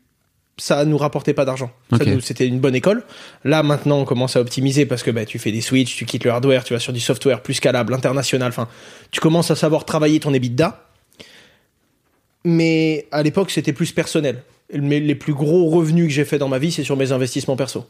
ça 0.57 0.85
nous 0.85 0.97
rapportait 0.97 1.33
pas 1.33 1.45
d'argent. 1.45 1.71
C'était 2.21 2.47
une 2.47 2.59
bonne 2.59 2.75
école. 2.75 3.03
Là, 3.43 3.63
maintenant, 3.63 3.99
on 3.99 4.05
commence 4.05 4.35
à 4.35 4.41
optimiser 4.41 4.85
parce 4.85 5.03
que 5.03 5.11
bah, 5.11 5.25
tu 5.25 5.39
fais 5.39 5.51
des 5.51 5.61
switches, 5.61 5.95
tu 5.95 6.05
quittes 6.05 6.23
le 6.23 6.31
hardware, 6.31 6.63
tu 6.63 6.73
vas 6.73 6.79
sur 6.79 6.93
du 6.93 6.99
software 6.99 7.41
plus 7.41 7.55
scalable, 7.55 7.93
international. 7.93 8.49
Enfin, 8.49 8.67
tu 9.11 9.19
commences 9.19 9.49
à 9.51 9.55
savoir 9.55 9.85
travailler 9.85 10.19
ton 10.19 10.33
EBITDA. 10.33 10.89
Mais 12.45 13.07
à 13.11 13.23
l'époque, 13.23 13.51
c'était 13.51 13.73
plus 13.73 13.91
personnel. 13.91 14.43
Mais 14.73 14.99
les 14.99 15.15
plus 15.15 15.33
gros 15.33 15.69
revenus 15.69 16.07
que 16.07 16.13
j'ai 16.13 16.25
fait 16.25 16.37
dans 16.37 16.49
ma 16.49 16.59
vie, 16.59 16.71
c'est 16.71 16.83
sur 16.83 16.97
mes 16.97 17.11
investissements 17.11 17.55
perso. 17.55 17.85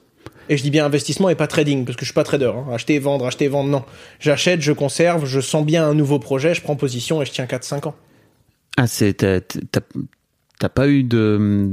Et 0.50 0.58
je 0.58 0.64
dis 0.64 0.72
bien 0.72 0.86
investissement 0.86 1.30
et 1.30 1.36
pas 1.36 1.48
trading, 1.48 1.86
parce 1.86 1.96
que 1.96 2.02
je 2.02 2.08
suis 2.08 2.14
pas 2.14 2.24
trader. 2.26 2.52
hein. 2.56 2.66
Acheter, 2.74 3.00
vendre, 3.00 3.26
acheter, 3.26 3.48
vendre, 3.48 3.70
non. 3.70 3.84
J'achète, 4.20 4.62
je 4.62 4.74
conserve, 4.74 5.26
je 5.26 5.40
sens 5.40 5.66
bien 5.66 5.88
un 5.88 5.94
nouveau 5.94 6.20
projet, 6.20 6.54
je 6.54 6.62
prends 6.62 6.76
position 6.76 7.22
et 7.22 7.26
je 7.26 7.32
tiens 7.32 7.46
4-5 7.46 7.88
ans. 7.88 7.96
Ah, 8.78 8.88
c'est 8.88 9.14
t'as 10.60 10.70
pas 10.70 10.88
eu 10.88 11.04
de 11.04 11.72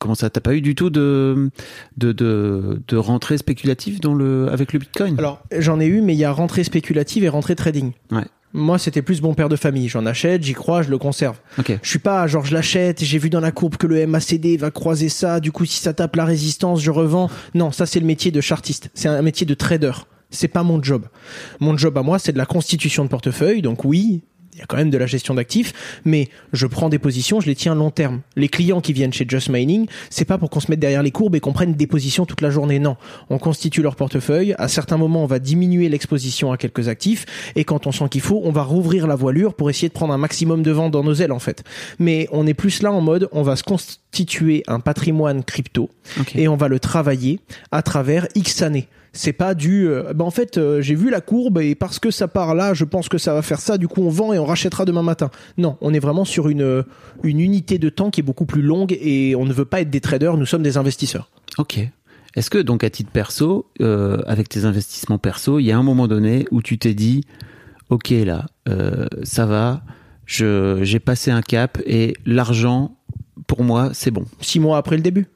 comment 0.00 0.16
ça 0.16 0.28
T'as 0.30 0.40
pas 0.40 0.54
eu 0.54 0.60
du 0.60 0.74
tout 0.74 0.90
de 0.90 1.50
de 1.96 2.10
de, 2.10 2.82
de 2.88 2.96
rentrée 2.96 3.38
spéculative 3.38 4.00
dans 4.00 4.14
le 4.14 4.48
avec 4.50 4.72
le 4.72 4.80
Bitcoin? 4.80 5.16
Alors, 5.18 5.44
j'en 5.56 5.78
ai 5.78 5.86
eu, 5.86 6.00
mais 6.00 6.14
il 6.14 6.18
y 6.18 6.24
a 6.24 6.32
rentrée 6.32 6.64
spéculative 6.64 7.22
et 7.22 7.28
rentrée 7.28 7.54
trading. 7.54 7.92
Ouais. 8.10 8.24
Moi, 8.52 8.78
c'était 8.78 9.02
plus 9.02 9.20
bon 9.20 9.34
père 9.34 9.48
de 9.48 9.54
famille. 9.54 9.88
J'en 9.88 10.06
achète, 10.06 10.42
j'y 10.42 10.54
crois, 10.54 10.82
je 10.82 10.90
le 10.90 10.98
conserve. 10.98 11.38
Ok. 11.58 11.78
Je 11.80 11.88
suis 11.88 12.00
pas 12.00 12.26
genre 12.26 12.44
je 12.44 12.52
l'achète, 12.52 13.04
j'ai 13.04 13.18
vu 13.18 13.30
dans 13.30 13.38
la 13.38 13.52
courbe 13.52 13.76
que 13.76 13.86
le 13.86 14.04
MACD 14.08 14.58
va 14.58 14.72
croiser 14.72 15.08
ça, 15.08 15.38
du 15.38 15.52
coup 15.52 15.64
si 15.64 15.80
ça 15.80 15.92
tape 15.92 16.16
la 16.16 16.24
résistance, 16.24 16.80
je 16.82 16.90
revends. 16.90 17.30
Non, 17.54 17.70
ça 17.70 17.86
c'est 17.86 18.00
le 18.00 18.06
métier 18.06 18.32
de 18.32 18.40
chartiste, 18.40 18.90
c'est 18.94 19.08
un 19.08 19.22
métier 19.22 19.46
de 19.46 19.54
trader. 19.54 19.92
C'est 20.32 20.48
pas 20.48 20.62
mon 20.62 20.82
job. 20.82 21.06
Mon 21.58 21.76
job 21.76 21.98
à 21.98 22.02
moi, 22.02 22.20
c'est 22.20 22.32
de 22.32 22.38
la 22.38 22.46
constitution 22.46 23.04
de 23.04 23.08
portefeuille. 23.08 23.62
Donc 23.62 23.84
oui, 23.84 24.22
Il 24.52 24.58
y 24.58 24.62
a 24.62 24.66
quand 24.66 24.76
même 24.76 24.90
de 24.90 24.98
la 24.98 25.06
gestion 25.06 25.34
d'actifs, 25.34 25.72
mais 26.04 26.28
je 26.52 26.66
prends 26.66 26.88
des 26.88 26.98
positions, 26.98 27.40
je 27.40 27.46
les 27.46 27.54
tiens 27.54 27.74
long 27.74 27.90
terme. 27.90 28.20
Les 28.34 28.48
clients 28.48 28.80
qui 28.80 28.92
viennent 28.92 29.12
chez 29.12 29.24
Just 29.28 29.48
Mining, 29.48 29.86
c'est 30.10 30.24
pas 30.24 30.38
pour 30.38 30.50
qu'on 30.50 30.60
se 30.60 30.70
mette 30.70 30.80
derrière 30.80 31.02
les 31.02 31.12
courbes 31.12 31.36
et 31.36 31.40
qu'on 31.40 31.52
prenne 31.52 31.74
des 31.74 31.86
positions 31.86 32.26
toute 32.26 32.40
la 32.40 32.50
journée. 32.50 32.80
Non, 32.80 32.96
on 33.30 33.38
constitue 33.38 33.80
leur 33.80 33.94
portefeuille. 33.94 34.54
À 34.58 34.66
certains 34.66 34.96
moments, 34.96 35.22
on 35.22 35.26
va 35.26 35.38
diminuer 35.38 35.88
l'exposition 35.88 36.50
à 36.50 36.56
quelques 36.56 36.88
actifs, 36.88 37.26
et 37.54 37.64
quand 37.64 37.86
on 37.86 37.92
sent 37.92 38.08
qu'il 38.10 38.20
faut, 38.20 38.40
on 38.44 38.50
va 38.50 38.62
rouvrir 38.62 39.06
la 39.06 39.14
voilure 39.14 39.54
pour 39.54 39.70
essayer 39.70 39.88
de 39.88 39.94
prendre 39.94 40.12
un 40.12 40.18
maximum 40.18 40.62
de 40.62 40.70
vent 40.72 40.90
dans 40.90 41.04
nos 41.04 41.14
ailes 41.14 41.32
en 41.32 41.38
fait. 41.38 41.62
Mais 41.98 42.28
on 42.32 42.46
est 42.46 42.54
plus 42.54 42.82
là 42.82 42.92
en 42.92 43.00
mode, 43.00 43.28
on 43.32 43.42
va 43.42 43.56
se 43.56 43.62
constituer 43.62 44.62
un 44.66 44.80
patrimoine 44.80 45.44
crypto 45.44 45.90
et 46.34 46.48
on 46.48 46.56
va 46.56 46.68
le 46.68 46.80
travailler 46.80 47.40
à 47.70 47.82
travers 47.82 48.26
X 48.34 48.62
années. 48.62 48.88
C'est 49.12 49.32
pas 49.32 49.54
du. 49.54 49.88
euh, 49.88 50.12
ben 50.14 50.24
en 50.24 50.30
fait, 50.30 50.56
euh, 50.56 50.80
j'ai 50.80 50.94
vu 50.94 51.10
la 51.10 51.20
courbe 51.20 51.58
et 51.58 51.74
parce 51.74 51.98
que 51.98 52.10
ça 52.12 52.28
part 52.28 52.54
là, 52.54 52.74
je 52.74 52.84
pense 52.84 53.08
que 53.08 53.18
ça 53.18 53.34
va 53.34 53.42
faire 53.42 53.58
ça. 53.60 53.76
Du 53.76 53.88
coup, 53.88 54.02
on 54.02 54.08
vend 54.08 54.32
et 54.32 54.38
on 54.38 54.44
rachètera 54.44 54.84
demain 54.84 55.02
matin. 55.02 55.30
Non, 55.58 55.76
on 55.80 55.92
est 55.92 55.98
vraiment 55.98 56.24
sur 56.24 56.48
une 56.48 56.62
euh, 56.62 56.82
une 57.24 57.40
unité 57.40 57.78
de 57.78 57.88
temps 57.88 58.10
qui 58.10 58.20
est 58.20 58.22
beaucoup 58.22 58.46
plus 58.46 58.62
longue 58.62 58.96
et 59.00 59.34
on 59.34 59.44
ne 59.44 59.52
veut 59.52 59.64
pas 59.64 59.80
être 59.80 59.90
des 59.90 60.00
traders. 60.00 60.36
Nous 60.36 60.46
sommes 60.46 60.62
des 60.62 60.76
investisseurs. 60.76 61.28
Ok. 61.58 61.80
Est-ce 62.36 62.50
que 62.50 62.58
donc 62.58 62.84
à 62.84 62.90
titre 62.90 63.10
perso, 63.10 63.66
euh, 63.80 64.22
avec 64.26 64.48
tes 64.48 64.64
investissements 64.64 65.18
perso, 65.18 65.58
il 65.58 65.64
y 65.64 65.72
a 65.72 65.76
un 65.78 65.82
moment 65.82 66.06
donné 66.06 66.46
où 66.52 66.62
tu 66.62 66.78
t'es 66.78 66.94
dit, 66.94 67.24
ok 67.88 68.10
là, 68.10 68.46
ça 69.24 69.46
va, 69.46 69.82
je 70.26 70.78
j'ai 70.82 71.00
passé 71.00 71.32
un 71.32 71.42
cap 71.42 71.78
et 71.84 72.14
l'argent 72.24 72.96
pour 73.48 73.64
moi 73.64 73.90
c'est 73.92 74.12
bon. 74.12 74.26
Six 74.40 74.60
mois 74.60 74.78
après 74.78 74.94
le 74.94 75.02
début, 75.02 75.26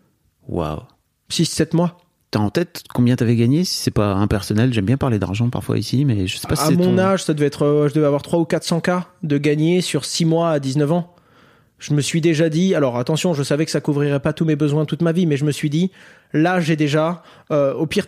Waouh. 0.47 0.83
six 1.29 1.47
sept 1.47 1.75
mois. 1.75 1.99
T'as 2.35 2.41
en 2.41 2.51
tête 2.51 2.83
combien 2.93 3.15
t'avais 3.15 3.37
gagné 3.37 3.63
Si 3.63 3.77
c'est 3.77 3.93
pas 3.93 4.13
impersonnel, 4.15 4.73
j'aime 4.73 4.87
bien 4.87 4.97
parler 4.97 5.21
d'argent 5.21 5.51
parfois 5.51 5.79
ici, 5.79 6.05
mais 6.05 6.27
je 6.27 6.37
sais 6.37 6.49
pas 6.49 6.57
si 6.57 6.65
à 6.65 6.71
mon 6.73 6.97
ton- 6.97 6.99
âge, 6.99 7.23
ça 7.23 7.33
devait 7.33 7.47
être, 7.47 7.63
euh, 7.65 7.89
je 7.89 7.95
devais 7.95 8.07
avoir 8.07 8.23
3 8.23 8.41
ou 8.41 8.45
400 8.45 8.81
cas 8.81 9.07
de 9.23 9.39
gagner 9.39 9.81
sur 9.81 10.05
6 10.05 10.25
mois 10.25 10.51
à 10.51 10.59
19 10.59 10.91
ans. 10.91 11.15
Je 11.79 11.95
me 11.95 12.01
suis 12.01 12.21
déjà 12.21 12.49
dit, 12.49 12.75
alors 12.75 12.99
attention, 12.99 13.35
je 13.35 13.45
savais 13.45 13.65
que 13.65 13.71
ça 13.71 13.81
couvrirait 13.81 14.19
pas 14.19 14.33
tous 14.33 14.45
mes 14.45 14.57
besoins 14.57 14.85
toute 14.85 15.01
ma 15.01 15.13
vie, 15.13 15.27
mais 15.27 15.37
je 15.37 15.45
me 15.45 15.53
suis 15.53 15.71
dit, 15.71 15.93
là, 16.33 16.59
j'ai 16.59 16.75
déjà, 16.75 17.23
euh, 17.53 17.73
au 17.75 17.87
pire, 17.87 18.07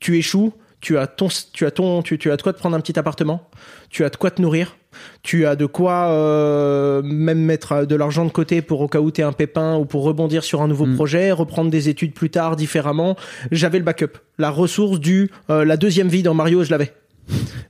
tu 0.00 0.16
échoues, 0.16 0.54
tu 0.80 0.96
as 0.96 1.06
ton, 1.06 1.28
tu 1.52 1.66
as 1.66 1.70
ton, 1.70 2.00
tu, 2.00 2.16
tu 2.16 2.30
as 2.30 2.38
de 2.38 2.42
quoi 2.42 2.54
te 2.54 2.58
prendre 2.58 2.76
un 2.76 2.80
petit 2.80 2.98
appartement, 2.98 3.46
tu 3.90 4.06
as 4.06 4.08
de 4.08 4.16
quoi 4.16 4.30
te 4.30 4.40
nourrir, 4.40 4.78
tu 5.22 5.46
as 5.46 5.56
de 5.56 5.66
quoi 5.66 6.08
euh, 6.08 7.02
même 7.02 7.40
mettre 7.40 7.72
euh, 7.72 7.84
de 7.84 7.96
l'argent 7.96 8.24
de 8.24 8.30
côté 8.30 8.62
pour 8.62 8.80
au 8.80 8.88
cas 8.88 9.00
où 9.00 9.10
t'es 9.10 9.22
un 9.22 9.32
pépin 9.32 9.76
ou 9.76 9.84
pour 9.84 10.04
rebondir 10.04 10.44
sur 10.44 10.62
un 10.62 10.68
nouveau 10.68 10.86
Mm. 10.86 10.94
projet, 10.94 11.32
reprendre 11.32 11.70
des 11.70 11.88
études 11.88 12.14
plus 12.14 12.30
tard 12.30 12.56
différemment. 12.56 13.16
J'avais 13.50 13.78
le 13.78 13.84
backup, 13.84 14.18
la 14.38 14.50
ressource 14.50 15.00
du 15.00 15.30
euh, 15.50 15.64
la 15.64 15.76
deuxième 15.76 16.08
vie 16.08 16.22
dans 16.22 16.34
Mario, 16.34 16.64
je 16.64 16.70
l'avais. 16.70 16.92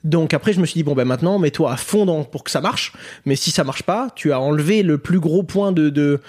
Donc 0.05 0.35
après, 0.35 0.53
je 0.53 0.61
me 0.61 0.67
suis 0.67 0.75
dit 0.79 0.85
bon 0.85 0.95
ben 0.95 1.07
maintenant, 1.07 1.39
mets-toi 1.39 1.73
à 1.73 1.77
fond 1.77 2.05
dans, 2.05 2.25
pour 2.25 2.45
que 2.45 2.51
ça 2.51 2.61
marche. 2.61 2.93
Mais 3.25 3.37
si 3.37 3.51
ça 3.51 3.65
marche 3.65 3.83
pas, 3.83 4.09
tu 4.15 4.33
as 4.33 4.41
enlevé 4.41 4.83
le 4.83 4.99
plus 4.99 5.19
gros 5.19 5.43
point 5.43 5.73
de, 5.73 5.89
de 5.89 6.21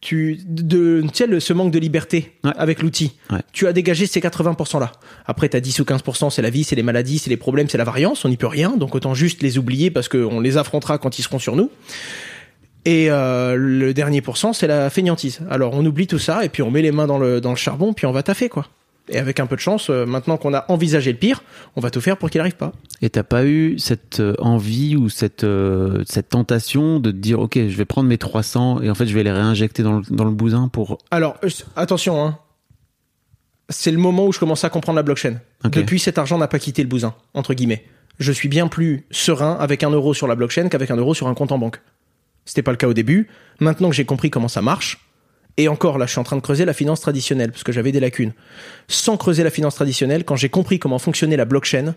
tu 0.00 0.38
de 0.46 1.02
tu 1.02 1.08
sais 1.12 1.26
le, 1.26 1.40
ce 1.40 1.52
manque 1.52 1.72
de 1.72 1.78
liberté 1.78 2.32
Ouais. 2.44 2.52
avec 2.56 2.82
l'outil. 2.82 3.16
Ouais. 3.30 3.40
Tu 3.52 3.66
as 3.66 3.72
dégagé 3.72 4.06
ces 4.06 4.20
80% 4.20 4.78
là. 4.78 4.92
Après, 5.26 5.48
t'as 5.48 5.60
10 5.60 5.80
ou 5.80 5.84
15%, 5.84 6.30
c'est 6.30 6.42
la 6.42 6.50
vie, 6.50 6.62
c'est 6.64 6.76
les 6.76 6.82
maladies, 6.84 7.18
c'est 7.18 7.30
les 7.30 7.36
problèmes, 7.36 7.68
c'est 7.68 7.78
la 7.78 7.84
variance. 7.84 8.24
On 8.24 8.28
n'y 8.28 8.36
peut 8.36 8.46
rien. 8.46 8.76
Donc 8.76 8.94
autant 8.94 9.14
juste 9.14 9.42
les 9.42 9.58
oublier 9.58 9.90
parce 9.90 10.08
qu'on 10.08 10.38
les 10.40 10.56
affrontera 10.56 10.98
quand 10.98 11.18
ils 11.18 11.22
seront 11.22 11.38
sur 11.40 11.56
nous. 11.56 11.70
Et 12.84 13.10
euh, 13.10 13.54
le 13.56 13.92
dernier 13.92 14.22
pourcent, 14.22 14.52
c'est 14.52 14.68
la 14.68 14.88
feignantise. 14.88 15.40
Alors 15.50 15.74
on 15.74 15.84
oublie 15.84 16.06
tout 16.06 16.18
ça 16.20 16.44
et 16.44 16.48
puis 16.48 16.62
on 16.62 16.70
met 16.70 16.80
les 16.82 16.92
mains 16.92 17.06
dans 17.08 17.18
le 17.18 17.40
dans 17.40 17.50
le 17.50 17.56
charbon 17.56 17.92
puis 17.92 18.06
on 18.06 18.12
va 18.12 18.22
taffer 18.22 18.48
quoi. 18.48 18.66
Et 19.08 19.18
avec 19.18 19.40
un 19.40 19.46
peu 19.46 19.56
de 19.56 19.60
chance, 19.60 19.90
euh, 19.90 20.06
maintenant 20.06 20.36
qu'on 20.36 20.54
a 20.54 20.64
envisagé 20.68 21.12
le 21.12 21.18
pire, 21.18 21.42
on 21.76 21.80
va 21.80 21.90
tout 21.90 22.00
faire 22.00 22.16
pour 22.16 22.30
qu'il 22.30 22.40
arrive 22.40 22.56
pas. 22.56 22.72
Et 23.02 23.10
t'as 23.10 23.22
pas 23.22 23.44
eu 23.44 23.78
cette 23.78 24.20
euh, 24.20 24.34
envie 24.38 24.96
ou 24.96 25.08
cette 25.08 25.44
euh, 25.44 26.02
cette 26.06 26.30
tentation 26.30 27.00
de 27.00 27.10
te 27.10 27.16
dire 27.16 27.40
ok, 27.40 27.54
je 27.54 27.76
vais 27.76 27.84
prendre 27.84 28.08
mes 28.08 28.18
300 28.18 28.82
et 28.82 28.90
en 28.90 28.94
fait 28.94 29.06
je 29.06 29.14
vais 29.14 29.22
les 29.22 29.32
réinjecter 29.32 29.82
dans 29.82 29.98
le, 29.98 30.02
dans 30.10 30.24
le 30.24 30.30
bousin 30.30 30.68
pour 30.68 30.98
Alors, 31.10 31.36
attention, 31.76 32.24
hein. 32.24 32.38
c'est 33.68 33.92
le 33.92 33.98
moment 33.98 34.26
où 34.26 34.32
je 34.32 34.38
commence 34.38 34.64
à 34.64 34.70
comprendre 34.70 34.96
la 34.96 35.02
blockchain. 35.02 35.40
Depuis, 35.64 35.98
cet 35.98 36.18
argent 36.18 36.38
n'a 36.38 36.48
pas 36.48 36.58
quitté 36.58 36.82
le 36.82 36.88
bousin, 36.88 37.14
entre 37.34 37.54
guillemets. 37.54 37.84
Je 38.18 38.32
suis 38.32 38.48
bien 38.48 38.68
plus 38.68 39.06
serein 39.10 39.56
avec 39.60 39.82
un 39.82 39.90
euro 39.90 40.12
sur 40.12 40.26
la 40.26 40.34
blockchain 40.34 40.68
qu'avec 40.68 40.90
un 40.90 40.96
euro 40.96 41.14
sur 41.14 41.28
un 41.28 41.34
compte 41.34 41.52
en 41.52 41.58
banque. 41.58 41.80
C'était 42.44 42.62
pas 42.62 42.70
le 42.70 42.76
cas 42.76 42.88
au 42.88 42.94
début. 42.94 43.28
Maintenant 43.60 43.90
que 43.90 43.94
j'ai 43.94 44.04
compris 44.04 44.30
comment 44.30 44.48
ça 44.48 44.62
marche, 44.62 45.07
et 45.58 45.68
encore 45.68 45.98
là, 45.98 46.06
je 46.06 46.12
suis 46.12 46.20
en 46.20 46.24
train 46.24 46.36
de 46.36 46.40
creuser 46.40 46.64
la 46.64 46.72
finance 46.72 47.00
traditionnelle 47.00 47.50
parce 47.50 47.64
que 47.64 47.72
j'avais 47.72 47.92
des 47.92 48.00
lacunes. 48.00 48.32
Sans 48.86 49.16
creuser 49.16 49.42
la 49.42 49.50
finance 49.50 49.74
traditionnelle, 49.74 50.24
quand 50.24 50.36
j'ai 50.36 50.48
compris 50.48 50.78
comment 50.78 51.00
fonctionnait 51.00 51.36
la 51.36 51.44
blockchain, 51.44 51.94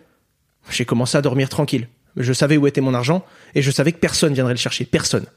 j'ai 0.70 0.84
commencé 0.84 1.16
à 1.18 1.22
dormir 1.22 1.48
tranquille. 1.48 1.88
Je 2.18 2.34
savais 2.34 2.58
où 2.58 2.66
était 2.66 2.82
mon 2.82 2.96
argent 2.96 3.24
et 3.54 3.62
je 3.62 3.72
savais 3.72 3.92
que 3.92 4.00
personne 4.00 4.34
viendrait 4.34 4.56
le 4.56 4.60
chercher. 4.60 4.84
Personne. 4.84 5.28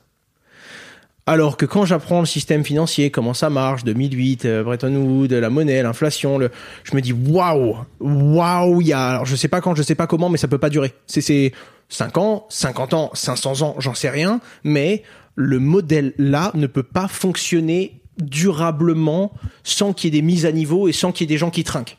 Alors 1.26 1.56
que 1.56 1.66
quand 1.66 1.84
j'apprends 1.84 2.20
le 2.20 2.26
système 2.26 2.64
financier, 2.64 3.10
comment 3.10 3.34
ça 3.34 3.48
marche, 3.50 3.84
2008, 3.84 4.44
euh, 4.44 4.62
Bretton 4.62 4.94
Woods, 4.94 5.28
la 5.28 5.48
monnaie, 5.48 5.82
l'inflation, 5.82 6.36
le, 6.36 6.50
je 6.82 6.94
me 6.94 7.00
dis 7.00 7.12
waouh, 7.12 7.76
waouh, 8.00 8.80
il 8.82 8.88
y 8.88 8.92
a, 8.92 9.08
alors 9.08 9.24
je 9.26 9.36
sais 9.36 9.48
pas 9.48 9.60
quand, 9.62 9.74
je 9.74 9.82
sais 9.82 9.94
pas 9.94 10.06
comment, 10.06 10.28
mais 10.28 10.36
ça 10.36 10.48
peut 10.48 10.58
pas 10.58 10.68
durer. 10.68 10.92
C'est 11.06 11.22
c'est 11.22 11.52
5 11.88 12.18
ans, 12.18 12.46
50 12.50 12.94
ans, 12.94 13.10
500 13.14 13.62
ans, 13.62 13.74
j'en 13.78 13.94
sais 13.94 14.10
rien, 14.10 14.40
mais 14.64 15.02
le 15.34 15.58
modèle 15.58 16.12
là 16.18 16.50
ne 16.54 16.66
peut 16.66 16.82
pas 16.82 17.08
fonctionner 17.08 18.02
durablement 18.18 19.32
sans 19.62 19.92
qu'il 19.92 20.14
y 20.14 20.16
ait 20.16 20.20
des 20.20 20.26
mises 20.26 20.46
à 20.46 20.52
niveau 20.52 20.88
et 20.88 20.92
sans 20.92 21.12
qu'il 21.12 21.24
y 21.24 21.26
ait 21.32 21.34
des 21.34 21.38
gens 21.38 21.50
qui 21.50 21.64
trinquent. 21.64 21.98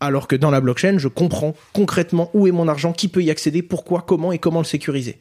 Alors 0.00 0.28
que 0.28 0.36
dans 0.36 0.50
la 0.50 0.60
blockchain, 0.60 0.96
je 0.98 1.08
comprends 1.08 1.54
concrètement 1.72 2.30
où 2.32 2.46
est 2.46 2.52
mon 2.52 2.68
argent, 2.68 2.92
qui 2.92 3.08
peut 3.08 3.22
y 3.22 3.30
accéder, 3.30 3.62
pourquoi, 3.62 4.02
comment 4.06 4.32
et 4.32 4.38
comment 4.38 4.60
le 4.60 4.64
sécuriser. 4.64 5.18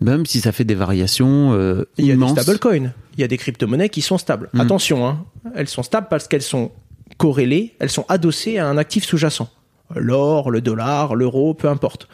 même 0.00 0.26
si 0.26 0.40
ça 0.40 0.52
fait 0.52 0.64
des 0.64 0.74
variations 0.74 1.52
euh, 1.54 1.88
Il 1.96 2.06
y 2.06 2.12
a 2.12 2.16
des 2.16 2.28
stablecoins. 2.28 2.92
Il 3.16 3.20
y 3.20 3.24
a 3.24 3.28
des 3.28 3.38
crypto-monnaies 3.38 3.88
qui 3.88 4.02
sont 4.02 4.18
stables. 4.18 4.50
Mm. 4.52 4.60
Attention, 4.60 5.06
hein, 5.06 5.24
elles 5.54 5.68
sont 5.68 5.84
stables 5.84 6.08
parce 6.10 6.26
qu'elles 6.26 6.42
sont 6.42 6.72
corrélées, 7.18 7.74
elles 7.78 7.90
sont 7.90 8.04
adossées 8.08 8.58
à 8.58 8.66
un 8.66 8.76
actif 8.78 9.04
sous-jacent. 9.04 9.48
L'or, 9.94 10.50
le 10.50 10.60
dollar, 10.60 11.14
l'euro, 11.14 11.54
peu 11.54 11.68
importe. 11.68 12.08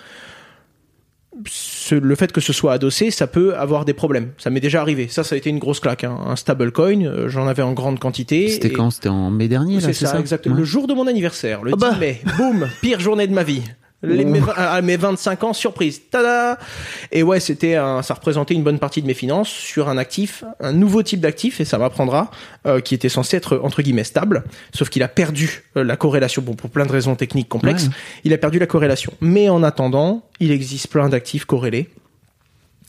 Ce- 1.47 1.95
le 1.95 2.15
fait 2.15 2.31
que 2.31 2.41
ce 2.41 2.53
soit 2.53 2.73
adossé, 2.75 3.11
ça 3.11 3.27
peut 3.27 3.57
avoir 3.57 3.85
des 3.85 3.95
problèmes. 3.95 4.33
Ça 4.39 4.51
m'est 4.51 4.61
déjà 4.61 4.81
arrivé. 4.81 5.09
Ça, 5.09 5.25
ça 5.25 5.35
a 5.35 5.39
été 5.39 5.49
une 5.51 5.59
grosse 5.59 5.81
claque. 5.81 6.05
hein. 6.05 6.19
Un 6.27 6.37
stablecoin, 6.37 7.05
euh, 7.07 7.29
j'en 7.29 7.47
avais 7.47 7.63
en 7.63 7.73
grande 7.73 7.99
quantité. 7.99 8.49
C'était 8.49 8.69
et- 8.69 8.73
quand? 8.73 8.91
C'était 8.91 9.09
en 9.09 9.31
mai 9.31 9.49
dernier 9.49 9.81
c'est 9.81 9.93
ça, 9.95 10.19
exactement. 10.21 10.55
Ouais. 10.55 10.61
Le 10.61 10.65
jour 10.67 10.87
de 10.87 10.95
mon 10.95 11.07
anniversaire, 11.07 11.63
le 11.63 11.73
Ah 11.73 11.77
10 11.77 11.81
bah. 11.81 11.97
mai. 11.99 12.21
Boum, 12.37 12.69
pire 12.83 13.01
journée 13.01 13.27
de 13.27 13.33
ma 13.35 13.43
vie. 13.45 13.63
Les, 14.05 14.25
mes, 14.25 14.41
vingt- 14.41 14.55
à 14.57 14.83
mes 14.83 14.97
25 14.97 15.45
ans, 15.45 15.53
surprise. 15.53 16.03
Tada 16.11 16.59
Et 17.13 17.23
ouais, 17.23 17.39
c'était 17.39 17.77
un, 17.77 18.03
ça 18.03 18.15
représentait 18.15 18.55
une 18.55 18.65
bonne 18.65 18.81
partie 18.81 19.01
de 19.01 19.07
mes 19.07 19.15
finances 19.15 19.49
sur 19.49 19.89
un 19.89 19.97
actif, 19.97 20.43
un 20.61 20.73
nouveau 20.73 21.03
type 21.05 21.21
d'actif, 21.21 21.61
et 21.61 21.65
ça 21.65 21.79
m'apprendra, 21.79 22.31
euh, 22.67 22.81
qui 22.81 22.95
était 22.97 23.09
censé 23.09 23.37
être 23.37 23.61
entre 23.63 23.81
guillemets 23.83 24.03
stable, 24.05 24.43
sauf 24.75 24.89
qu'il 24.89 25.03
a 25.05 25.09
perdu 25.09 25.63
euh, 25.77 25.85
la 25.85 25.97
corrélation, 25.97 26.43
bon, 26.43 26.55
pour 26.55 26.69
plein 26.71 26.85
de 26.87 26.93
raisons 26.93 27.15
techniques 27.15 27.49
complexes, 27.49 27.85
Ouais. 27.85 27.91
il 28.25 28.33
a 28.33 28.39
perdu 28.39 28.59
la 28.59 28.67
corrélation. 28.67 29.13
Mais 29.21 29.49
en 29.49 29.63
attendant, 29.63 30.25
il 30.41 30.51
existe 30.51 30.89
plein 30.89 31.09
d'actifs 31.09 31.45
corrélés. 31.45 31.89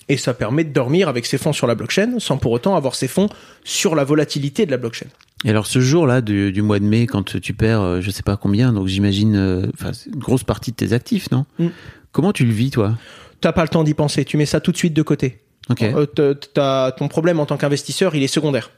Et 0.09 0.17
ça 0.17 0.33
permet 0.33 0.63
de 0.65 0.73
dormir 0.73 1.07
avec 1.07 1.25
ses 1.25 1.37
fonds 1.37 1.53
sur 1.53 1.65
la 1.65 1.75
blockchain 1.75 2.15
sans 2.19 2.37
pour 2.37 2.51
autant 2.51 2.75
avoir 2.75 2.93
ses 2.95 3.07
fonds 3.07 3.29
sur 3.63 3.95
la 3.95 4.03
volatilité 4.03 4.65
de 4.65 4.71
la 4.71 4.77
blockchain. 4.77 5.05
Et 5.45 5.49
alors 5.49 5.67
ce 5.67 5.79
jour-là 5.81 6.21
du, 6.21 6.51
du 6.51 6.61
mois 6.61 6.79
de 6.79 6.85
mai, 6.85 7.05
quand 7.07 7.39
tu 7.39 7.53
perds, 7.53 7.81
euh, 7.81 8.01
je 8.01 8.09
sais 8.11 8.23
pas 8.23 8.37
combien, 8.37 8.71
donc 8.73 8.87
j'imagine, 8.87 9.35
euh, 9.35 9.65
enfin 9.73 9.91
une 10.07 10.19
grosse 10.19 10.43
partie 10.43 10.71
de 10.71 10.75
tes 10.77 10.93
actifs, 10.93 11.29
non 11.31 11.45
Mm. 11.59 11.67
Comment 12.11 12.31
tu 12.31 12.45
le 12.45 12.51
vis 12.53 12.69
toi 12.69 12.95
T'as 13.41 13.51
pas 13.51 13.63
le 13.63 13.69
temps 13.69 13.83
d'y 13.83 13.93
penser, 13.93 14.23
tu 14.23 14.37
mets 14.37 14.45
ça 14.45 14.59
tout 14.61 14.71
de 14.71 14.77
suite 14.77 14.93
de 14.93 15.01
côté. 15.01 15.39
Ok. 15.69 15.81
Euh, 15.83 16.91
ton 16.91 17.07
problème 17.07 17.39
en 17.39 17.45
tant 17.45 17.57
qu'investisseur, 17.57 18.15
il 18.15 18.23
est 18.23 18.27
secondaire. 18.27 18.71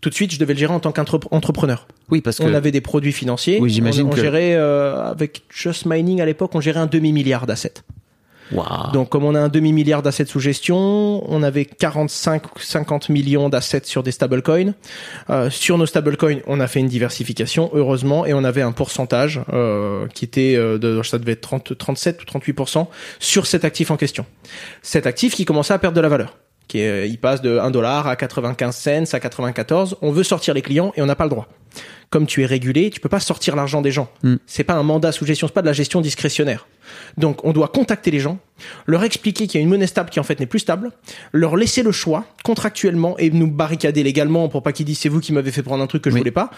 Tout 0.00 0.10
de 0.10 0.14
suite, 0.14 0.32
je 0.32 0.38
devais 0.38 0.54
le 0.54 0.58
gérer 0.60 0.72
en 0.72 0.78
tant 0.80 0.92
qu'entrepreneur. 0.92 1.88
Oui, 2.10 2.20
parce 2.20 2.38
que 2.38 2.44
On 2.44 2.54
avait 2.54 2.70
des 2.70 2.80
produits 2.80 3.12
financiers. 3.12 3.58
Oui, 3.60 3.68
j'imagine 3.68 4.06
on, 4.06 4.10
on 4.10 4.12
que- 4.12 4.20
gérait 4.20 4.54
euh, 4.54 5.10
avec 5.10 5.42
Just 5.50 5.86
Mining 5.86 6.20
à 6.20 6.24
l'époque, 6.26 6.52
on 6.54 6.60
gérait 6.60 6.78
un 6.80 6.86
demi 6.86 7.12
milliard 7.12 7.46
d'assets. 7.46 7.74
Waouh. 8.52 8.92
Donc, 8.92 9.08
comme 9.10 9.24
on 9.24 9.34
a 9.34 9.40
un 9.40 9.48
demi 9.48 9.72
milliard 9.72 10.02
d'assets 10.02 10.24
sous 10.26 10.40
gestion, 10.40 11.22
on 11.30 11.42
avait 11.42 11.64
45 11.64 12.42
50 12.58 13.08
millions 13.08 13.48
d'assets 13.48 13.82
sur 13.84 14.02
des 14.02 14.12
stablecoins. 14.12 14.74
Euh, 15.30 15.50
sur 15.50 15.78
nos 15.78 15.86
stablecoins, 15.86 16.38
on 16.46 16.60
a 16.60 16.66
fait 16.66 16.80
une 16.80 16.88
diversification, 16.88 17.70
heureusement, 17.74 18.26
et 18.26 18.34
on 18.34 18.44
avait 18.44 18.62
un 18.62 18.72
pourcentage 18.72 19.40
euh, 19.52 20.06
qui 20.14 20.24
était 20.24 20.54
euh, 20.56 20.78
de, 20.78 21.02
ça 21.02 21.18
devait 21.18 21.32
être 21.32 21.42
30, 21.42 21.76
37 21.76 22.22
ou 22.22 22.38
38% 22.38 22.86
sur 23.18 23.46
cet 23.46 23.64
actif 23.64 23.90
en 23.90 23.96
question. 23.96 24.24
Cet 24.82 25.06
actif 25.06 25.34
qui 25.34 25.44
commençait 25.44 25.74
à 25.74 25.78
perdre 25.78 25.96
de 25.96 26.00
la 26.00 26.08
valeur. 26.08 26.36
Qui 26.68 26.80
est, 26.80 27.08
il 27.08 27.18
passe 27.18 27.40
de 27.40 27.58
1 27.58 27.70
dollar 27.70 28.06
à 28.06 28.16
95 28.16 28.76
cents, 28.76 29.14
à 29.14 29.20
94. 29.20 29.96
On 30.02 30.12
veut 30.12 30.22
sortir 30.22 30.52
les 30.52 30.62
clients 30.62 30.92
et 30.96 31.02
on 31.02 31.06
n'a 31.06 31.16
pas 31.16 31.24
le 31.24 31.30
droit. 31.30 31.48
Comme 32.10 32.26
tu 32.26 32.42
es 32.42 32.46
régulé, 32.46 32.90
tu 32.90 33.00
peux 33.00 33.08
pas 33.08 33.20
sortir 33.20 33.56
l'argent 33.56 33.82
des 33.82 33.90
gens. 33.90 34.08
Mm. 34.22 34.36
C'est 34.46 34.64
pas 34.64 34.74
un 34.74 34.82
mandat 34.82 35.12
sous 35.12 35.26
gestion, 35.26 35.46
c'est 35.46 35.54
pas 35.54 35.62
de 35.62 35.66
la 35.66 35.72
gestion 35.72 36.00
discrétionnaire. 36.00 36.66
Donc, 37.16 37.44
on 37.44 37.52
doit 37.52 37.68
contacter 37.68 38.10
les 38.10 38.20
gens, 38.20 38.38
leur 38.86 39.04
expliquer 39.04 39.46
qu'il 39.46 39.58
y 39.58 39.60
a 39.60 39.62
une 39.62 39.68
monnaie 39.70 39.86
stable 39.86 40.10
qui 40.10 40.20
en 40.20 40.24
fait 40.24 40.38
n'est 40.40 40.46
plus 40.46 40.60
stable, 40.60 40.90
leur 41.32 41.56
laisser 41.56 41.82
le 41.82 41.92
choix 41.92 42.24
contractuellement 42.44 43.16
et 43.18 43.30
nous 43.30 43.50
barricader 43.50 44.02
légalement 44.02 44.48
pour 44.48 44.62
pas 44.62 44.72
qu'ils 44.72 44.86
disent 44.86 44.98
c'est 44.98 45.08
vous 45.08 45.20
qui 45.20 45.32
m'avez 45.32 45.50
fait 45.52 45.62
prendre 45.62 45.82
un 45.82 45.86
truc 45.86 46.02
que 46.02 46.10
je 46.10 46.14
Oui. 46.14 46.20
voulais 46.20 46.30
pas. 46.30 46.50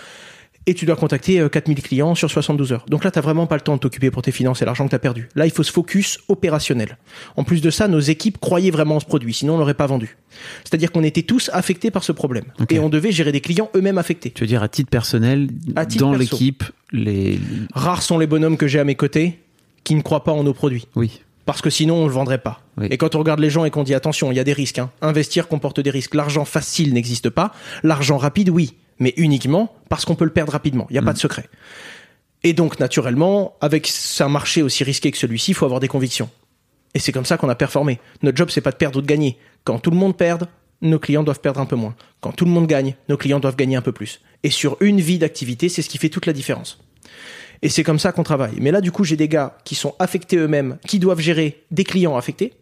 et 0.67 0.75
tu 0.75 0.85
dois 0.85 0.95
contacter 0.95 1.41
euh, 1.41 1.49
4000 1.49 1.83
clients 1.83 2.15
sur 2.15 2.31
72 2.31 2.73
heures. 2.75 2.85
Donc 2.87 3.03
là, 3.03 3.11
t'as 3.11 3.23
vraiment 3.23 3.47
pas 3.47 3.55
le 3.55 3.63
temps 3.63 3.75
de 3.77 3.81
t'occuper 3.81 4.11
pour 4.11 4.21
tes 4.21 4.31
finances 4.31 4.61
et 4.61 4.67
l'argent 4.67 4.85
que 4.85 4.91
t'as 4.91 4.99
perdu. 4.99 5.27
Là, 5.35 5.47
il 5.47 5.51
faut 5.51 5.63
se 5.63 5.73
focus 5.73 6.19
opérationnel. 6.29 6.99
En 7.37 7.45
plus 7.45 7.63
de 7.63 7.71
ça, 7.71 7.89
nos 7.89 7.99
équipes 7.99 8.37
croyaient 8.39 8.71
vraiment 8.71 8.97
en 8.97 9.01
ce 9.01 9.07
produit, 9.07 9.33
sinon 9.33 9.55
on 9.55 9.59
l'aurait 9.59 9.73
pas 9.73 9.87
vendu. 9.87 10.19
C'est-à-dire 10.65 10.93
qu'on 10.93 11.03
était 11.03 11.23
tous 11.23 11.49
affectés 11.55 11.91
par 11.91 12.05
ce 12.05 12.13
problème 12.13 12.45
et 12.69 12.79
on 12.79 12.91
devait 12.91 13.11
gérer 13.11 13.33
des 13.33 13.41
clients 13.41 13.71
eux-mêmes 13.75 13.97
affectés. 13.97 14.31
Tu 14.33 14.43
veux 14.43 14.47
dire 14.47 14.63
à 14.63 14.69
titre 14.69 14.91
personnel, 14.91 15.49
À 15.77 15.87
titre 15.87 16.05
dans 16.05 16.13
l'équipe, 16.13 16.63
les. 16.93 17.41
Rares 17.73 18.03
sont 18.03 18.19
les 18.19 18.27
bonhommes 18.27 18.59
que 18.59 18.67
j'ai 18.67 18.79
à 18.81 18.85
mes 18.85 18.97
côtés 18.97 19.39
qui 19.85 19.95
ne 19.95 20.03
croient 20.03 20.25
pas 20.25 20.33
en 20.33 20.45
nos 20.45 20.55
produits. 20.55 20.87
Oui. 20.95 21.23
Parce 21.47 21.63
que 21.63 21.71
sinon, 21.71 21.97
on 21.97 22.07
le 22.07 22.13
vendrait 22.13 22.39
pas. 22.39 22.61
Oui. 22.77 22.87
Et 22.91 22.97
quand 22.97 23.15
on 23.15 23.19
regarde 23.19 23.41
les 23.41 23.51
gens 23.51 23.65
et 23.65 23.71
qu'on 23.71 23.83
dit 23.83 23.95
attention, 23.95 24.31
il 24.31 24.37
y 24.37 24.41
a 24.41 24.45
des 24.45 24.53
risques. 24.53 24.79
hein. 24.79 24.91
Investir 25.03 25.49
comporte 25.49 25.81
des 25.81 25.91
risques. 25.91 26.15
L'argent 26.15 26.45
facile 26.45 26.95
n'existe 26.95 27.31
pas. 27.31 27.53
L'argent 27.83 28.19
rapide, 28.19 28.51
oui. 28.51 28.75
Mais 28.99 29.15
uniquement 29.17 29.75
parce 29.89 30.05
qu'on 30.05 30.15
peut 30.15 30.27
le 30.27 30.33
perdre 30.33 30.53
rapidement. 30.53 30.87
Il 30.91 30.93
n'y 30.93 30.99
a 30.99 31.03
pas 31.03 31.15
de 31.15 31.19
secret. 31.19 31.49
Et 32.43 32.53
donc, 32.53 32.79
naturellement, 32.79 33.57
avec 33.61 33.91
un 34.21 34.29
marché 34.29 34.63
aussi 34.63 34.85
risqué 34.85 35.11
que 35.11 35.19
celui-ci, 35.19 35.51
il 35.51 35.55
faut 35.55 35.65
avoir 35.65 35.81
des 35.81 35.89
convictions. 35.89 36.31
Et 36.95 36.99
c'est 36.99 37.13
comme 37.13 37.25
ça 37.25 37.37
qu'on 37.37 37.49
a 37.49 37.55
performé. 37.55 38.01
Notre 38.23 38.37
job, 38.37 38.51
c'est 38.51 38.61
pas 38.61 38.71
de 38.73 38.77
perdre 38.77 38.99
ou 38.99 39.03
de 39.03 39.07
gagner. 39.07 39.39
Quand 39.65 39.79
tout 39.79 39.91
le 39.91 39.97
monde 39.97 40.17
perd, 40.17 40.49
nos 40.83 40.99
clients 40.99 41.23
doivent 41.23 41.41
perdre 41.41 41.61
un 41.61 41.67
peu 41.67 41.77
moins. 41.77 41.95
Quand 42.21 42.33
tout 42.33 42.45
le 42.45 42.51
monde 42.51 42.67
gagne, 42.67 42.95
nos 43.09 43.17
clients 43.17 43.41
doivent 43.41 43.57
gagner 43.57 43.77
un 43.77 43.83
peu 43.83 43.93
plus. 43.93 44.21
Et 44.43 44.51
sur 44.51 44.77
une 44.81 45.01
vie 45.01 45.19
d'activité, 45.19 45.69
c'est 45.69 45.83
ce 45.83 45.89
qui 45.89 45.99
fait 45.99 46.09
toute 46.09 46.27
la 46.27 46.33
différence. 46.33 46.79
Et 47.63 47.69
c'est 47.69 47.83
comme 47.83 47.99
ça 47.99 48.13
qu'on 48.13 48.23
travaille. 48.23 48.57
Mais 48.61 48.71
là, 48.71 48.81
du 48.81 48.91
coup, 48.91 49.05
j'ai 49.05 49.17
des 49.17 49.29
gars 49.29 49.59
qui 49.65 49.75
sont 49.75 49.95
affectés 49.99 50.37
eux-mêmes, 50.37 50.79
qui 50.87 50.99
doivent 50.99 51.21
gérer 51.21 51.65
des 51.71 51.85
clients 51.85 52.17
affectés. 52.17 52.55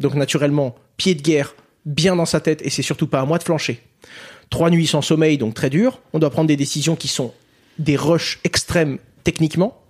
Donc, 0.00 0.14
naturellement, 0.14 0.74
pied 0.96 1.14
de 1.14 1.22
guerre, 1.22 1.54
bien 1.84 2.16
dans 2.16 2.26
sa 2.26 2.40
tête, 2.40 2.62
et 2.62 2.70
c'est 2.70 2.82
surtout 2.82 3.06
pas 3.06 3.20
à 3.20 3.24
moi 3.24 3.38
de 3.38 3.42
flancher. 3.42 3.82
Trois 4.50 4.70
nuits 4.70 4.86
sans 4.86 5.02
sommeil, 5.02 5.38
donc 5.38 5.54
très 5.54 5.70
dur. 5.70 6.00
On 6.12 6.18
doit 6.18 6.30
prendre 6.30 6.48
des 6.48 6.56
décisions 6.56 6.96
qui 6.96 7.08
sont 7.08 7.34
des 7.78 7.96
rushs 7.96 8.40
extrêmes 8.44 8.98
techniquement, 9.24 9.82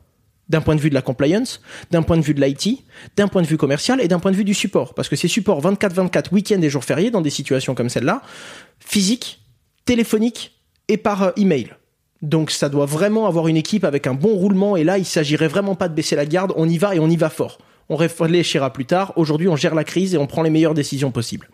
d'un 0.49 0.61
point 0.61 0.75
de 0.75 0.81
vue 0.81 0.91
de 0.91 0.95
la 0.95 1.03
compliance, 1.03 1.61
d'un 1.91 2.03
point 2.03 2.17
de 2.17 2.23
vue 2.23 2.35
de 2.35 2.41
l'IT, 2.41 2.85
d'un 3.17 3.29
point 3.29 3.43
de 3.43 3.47
vue 3.47 3.57
commercial 3.57 4.01
et 4.01 4.09
d'un 4.09 4.19
point 4.19 4.31
de 4.31 4.37
vue 4.37 4.45
du 4.45 4.55
support. 4.55 4.95
Parce 4.95 5.09
que 5.09 5.17
ces 5.17 5.29
supports 5.29 5.61
24-24, 5.63 6.33
week-end 6.33 6.61
et 6.63 6.71
jours 6.71 6.85
fériés, 6.85 7.11
dans 7.11 7.21
des 7.21 7.31
situations 7.31 7.75
comme 7.75 7.89
celle-là, 7.89 8.23
physique, 8.79 9.41
téléphonique 9.85 10.53
et 10.89 10.97
par 10.97 11.23
euh, 11.23 11.31
email. 11.37 11.71
Donc 12.27 12.51
ça 12.51 12.69
doit 12.69 12.87
vraiment 12.87 13.27
avoir 13.29 13.47
une 13.47 13.57
équipe 13.57 13.85
avec 13.85 14.09
un 14.09 14.15
bon 14.15 14.35
roulement 14.35 14.77
et 14.77 14.83
là 14.83 14.99
il 14.99 15.05
s'agirait 15.05 15.47
vraiment 15.47 15.77
pas 15.77 15.89
de 15.89 15.95
baisser 15.95 16.17
la 16.17 16.27
garde, 16.27 16.53
on 16.57 16.69
y 16.69 16.77
va 16.77 16.95
et 16.97 16.99
on 16.99 17.09
y 17.09 17.17
va 17.17 17.31
fort. 17.31 17.59
On 17.89 17.95
réfléchira 17.95 18.73
plus 18.73 18.85
tard, 18.85 19.13
aujourd'hui 19.15 19.47
on 19.49 19.55
gère 19.55 19.77
la 19.77 19.85
crise 19.85 20.13
et 20.15 20.19
on 20.19 20.27
prend 20.27 20.43
les 20.43 20.51
meilleures 20.51 20.75
décisions 20.75 21.13
possibles. 21.13 21.49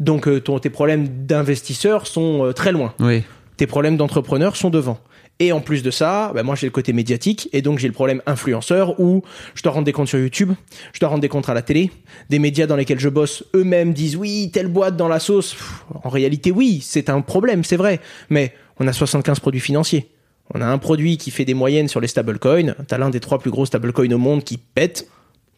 Donc 0.00 0.26
euh, 0.26 0.40
ton- 0.40 0.58
tes 0.58 0.70
problèmes 0.70 1.26
d'investisseurs 1.26 2.06
sont 2.06 2.46
euh, 2.46 2.52
très 2.54 2.72
loin 2.72 2.94
Oui. 2.98 3.22
tes 3.58 3.66
problèmes 3.66 3.98
d'entrepreneur 3.98 4.56
sont 4.56 4.70
devant. 4.70 4.98
Et 5.42 5.52
en 5.52 5.60
plus 5.60 5.82
de 5.82 5.90
ça, 5.90 6.32
bah, 6.34 6.42
moi 6.42 6.54
j'ai 6.54 6.66
le 6.66 6.70
côté 6.70 6.92
médiatique 6.94 7.48
et 7.52 7.60
donc 7.62 7.78
j'ai 7.78 7.86
le 7.88 7.94
problème 7.94 8.22
influenceur 8.26 8.98
où 9.00 9.22
je 9.54 9.62
dois 9.62 9.72
rendre 9.72 9.84
des 9.86 9.92
comptes 9.92 10.08
sur 10.08 10.18
YouTube, 10.18 10.52
je 10.94 11.00
dois 11.00 11.08
rendre 11.10 11.20
des 11.22 11.28
comptes 11.28 11.48
à 11.50 11.54
la 11.54 11.62
télé, 11.62 11.90
des 12.30 12.38
médias 12.38 12.66
dans 12.66 12.76
lesquels 12.76 12.98
je 13.00 13.08
bosse 13.10 13.44
eux-mêmes 13.54 13.92
disent 13.92 14.16
oui, 14.16 14.50
telle 14.52 14.68
boîte 14.68 14.96
dans 14.96 15.08
la 15.08 15.18
sauce. 15.20 15.52
Pff, 15.52 15.84
en 16.04 16.08
réalité, 16.10 16.50
oui, 16.50 16.80
c'est 16.82 17.08
un 17.10 17.20
problème, 17.22 17.64
c'est 17.64 17.76
vrai, 17.78 18.00
mais 18.30 18.52
on 18.80 18.86
a 18.88 18.92
75 18.92 19.38
produits 19.40 19.60
financiers. 19.60 20.08
On 20.52 20.60
a 20.60 20.66
un 20.66 20.78
produit 20.78 21.16
qui 21.16 21.30
fait 21.30 21.44
des 21.44 21.54
moyennes 21.54 21.86
sur 21.86 22.00
les 22.00 22.08
stablecoins, 22.08 22.74
t'as 22.88 22.98
l'un 22.98 23.10
des 23.10 23.20
trois 23.20 23.38
plus 23.38 23.52
gros 23.52 23.66
stablecoins 23.66 24.10
au 24.12 24.18
monde 24.18 24.42
qui 24.42 24.56
pète, 24.56 25.06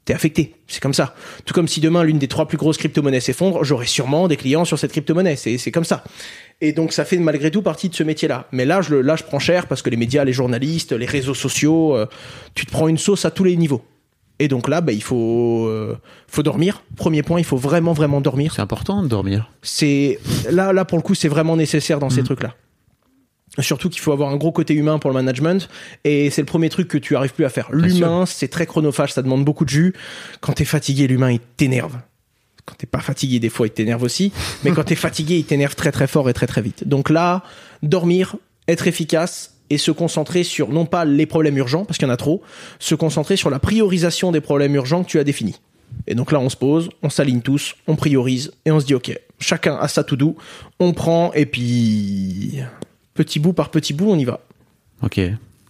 t'es 0.05 0.13
affecté. 0.13 0.55
C'est 0.67 0.83
comme 0.83 0.93
ça. 0.93 1.15
Tout 1.47 1.55
comme 1.55 1.67
si 1.69 1.81
demain 1.81 2.03
l'une 2.05 2.19
des 2.19 2.29
trois 2.29 2.47
plus 2.47 2.59
grosses 2.59 2.77
crypto-monnaies 2.77 3.21
s'effondre, 3.21 3.65
j'aurai 3.65 3.87
sûrement 3.87 4.29
des 4.29 4.37
clients 4.37 4.67
sur 4.67 4.79
cette 4.79 4.91
crypto-monnaie. 4.93 5.37
C'est, 5.37 5.71
comme 5.71 5.85
ça. 5.85 6.05
Et 6.61 6.73
donc 6.73 6.93
ça 6.93 7.05
fait 7.07 7.17
malgré 7.17 7.51
tout 7.51 7.63
partie 7.63 7.89
de 7.89 7.95
ce 7.95 8.03
métier-là. 8.03 8.49
Mais 8.53 8.67
là, 8.67 8.83
je, 8.83 8.91
le- 8.91 9.01
là, 9.01 9.17
je 9.17 9.23
prends 9.23 9.39
cher 9.39 9.67
parce 9.67 9.81
que 9.81 9.89
les 9.89 9.97
médias, 9.97 10.25
les 10.25 10.33
journalistes, 10.35 10.93
les 10.93 11.07
réseaux 11.07 11.35
sociaux, 11.35 11.97
euh, 11.97 12.07
tu 12.55 12.67
te 12.67 12.71
prends 12.71 12.89
une 12.89 12.99
sauce 12.99 13.25
à 13.25 13.31
tous 13.31 13.45
les 13.45 13.57
niveaux. 13.57 13.83
Et 14.41 14.49
donc 14.49 14.69
là, 14.69 14.81
bah, 14.83 14.93
il 14.93 15.03
faut, 15.03 15.67
euh, 15.69 15.97
faut 16.27 16.43
dormir. 16.43 16.83
Premier 16.97 17.23
point, 17.23 17.39
il 17.39 17.45
faut 17.45 17.57
vraiment, 17.57 17.93
vraiment 17.95 18.21
dormir. 18.21 18.53
C'est 18.57 18.63
important 18.63 19.03
de 19.03 19.09
dormir. 19.09 19.51
C'est 19.63 20.19
là, 20.51 20.73
là 20.73 20.85
pour 20.85 20.99
le 20.99 21.03
coup, 21.03 21.15
c'est 21.15 21.29
vraiment 21.29 21.57
nécessaire 21.57 21.99
dans 22.01 22.11
ces 22.11 22.23
trucs-là. 22.25 22.55
Surtout 23.59 23.91
qu'il 23.91 24.01
faut 24.01 24.13
avoir 24.13 24.31
un 24.31 24.37
gros 24.37 24.53
côté 24.53 24.73
humain 24.73 24.99
pour 24.99 25.11
le 25.11 25.15
management, 25.15 25.69
et 26.05 26.31
c'est 26.31 26.41
le 26.41 26.47
premier 26.47 26.71
truc 26.71 26.89
que 26.89 26.97
tu 26.97 27.17
arrives 27.17 27.35
plus 27.35 27.45
à 27.45 27.51
faire. 27.51 27.71
L'humain, 27.71 28.25
c'est 28.25 28.49
très 28.49 28.65
chronophage, 28.65 29.13
ça 29.13 29.23
demande 29.23 29.45
beaucoup 29.45 29.65
de 29.65 29.71
jus. 29.71 29.95
Quand 30.41 30.55
t'es 30.55 30.65
fatigué, 30.65 31.07
l'humain 31.07 31.33
il 31.33 31.41
t'énerve. 31.41 31.99
Quand 32.65 32.75
t'es 32.79 32.87
pas 32.87 33.01
fatigué, 33.01 33.41
des 33.41 33.51
fois 33.51 33.67
il 33.67 33.71
t'énerve 33.71 34.03
aussi, 34.05 34.33
mais 34.65 34.71
quand 34.71 34.85
t'es 34.85 34.95
fatigué, 34.95 35.37
il 35.37 35.45
t'énerve 35.45 35.75
très 35.75 35.93
très 35.93 36.07
fort 36.07 36.31
et 36.31 36.33
très 36.33 36.47
très 36.47 36.63
vite. 36.63 36.89
Donc 36.89 37.11
là, 37.11 37.43
dormir, 37.83 38.37
être 38.69 38.87
efficace 38.87 39.57
et 39.69 39.79
se 39.79 39.91
concentrer 39.91 40.45
sur 40.45 40.69
non 40.69 40.87
pas 40.87 41.05
les 41.05 41.27
problèmes 41.27 41.59
urgents 41.59 41.85
parce 41.85 41.99
qu'il 41.99 42.07
y 42.07 42.11
en 42.11 42.15
a 42.15 42.17
trop, 42.17 42.43
se 42.79 42.95
concentrer 42.95 43.37
sur 43.37 43.51
la 43.51 43.59
priorisation 43.59 44.33
des 44.33 44.41
problèmes 44.41 44.75
urgents 44.75 45.03
que 45.03 45.09
tu 45.09 45.19
as 45.19 45.25
définis. 45.25 45.61
Et 46.07 46.15
donc 46.15 46.33
là, 46.33 46.41
on 46.41 46.49
se 46.49 46.57
pose, 46.57 46.89
on 47.03 47.11
s'aligne 47.11 47.43
tous, 47.43 47.75
on 47.87 47.97
priorise 47.97 48.53
et 48.65 48.71
on 48.71 48.81
se 48.81 48.87
dit 48.87 48.95
ok, 48.95 49.19
chacun 49.39 49.77
a 49.77 49.89
sa 49.89 50.05
to 50.05 50.17
do, 50.17 50.37
on 50.79 50.93
prend 50.93 51.33
et 51.35 51.47
puis 51.47 52.61
petit 53.15 53.39
bout 53.41 53.53
par 53.53 53.71
petit 53.71 53.93
bout, 53.95 54.11
on 54.11 54.17
y 54.19 54.25
va. 54.25 54.41
Ok. 55.03 55.21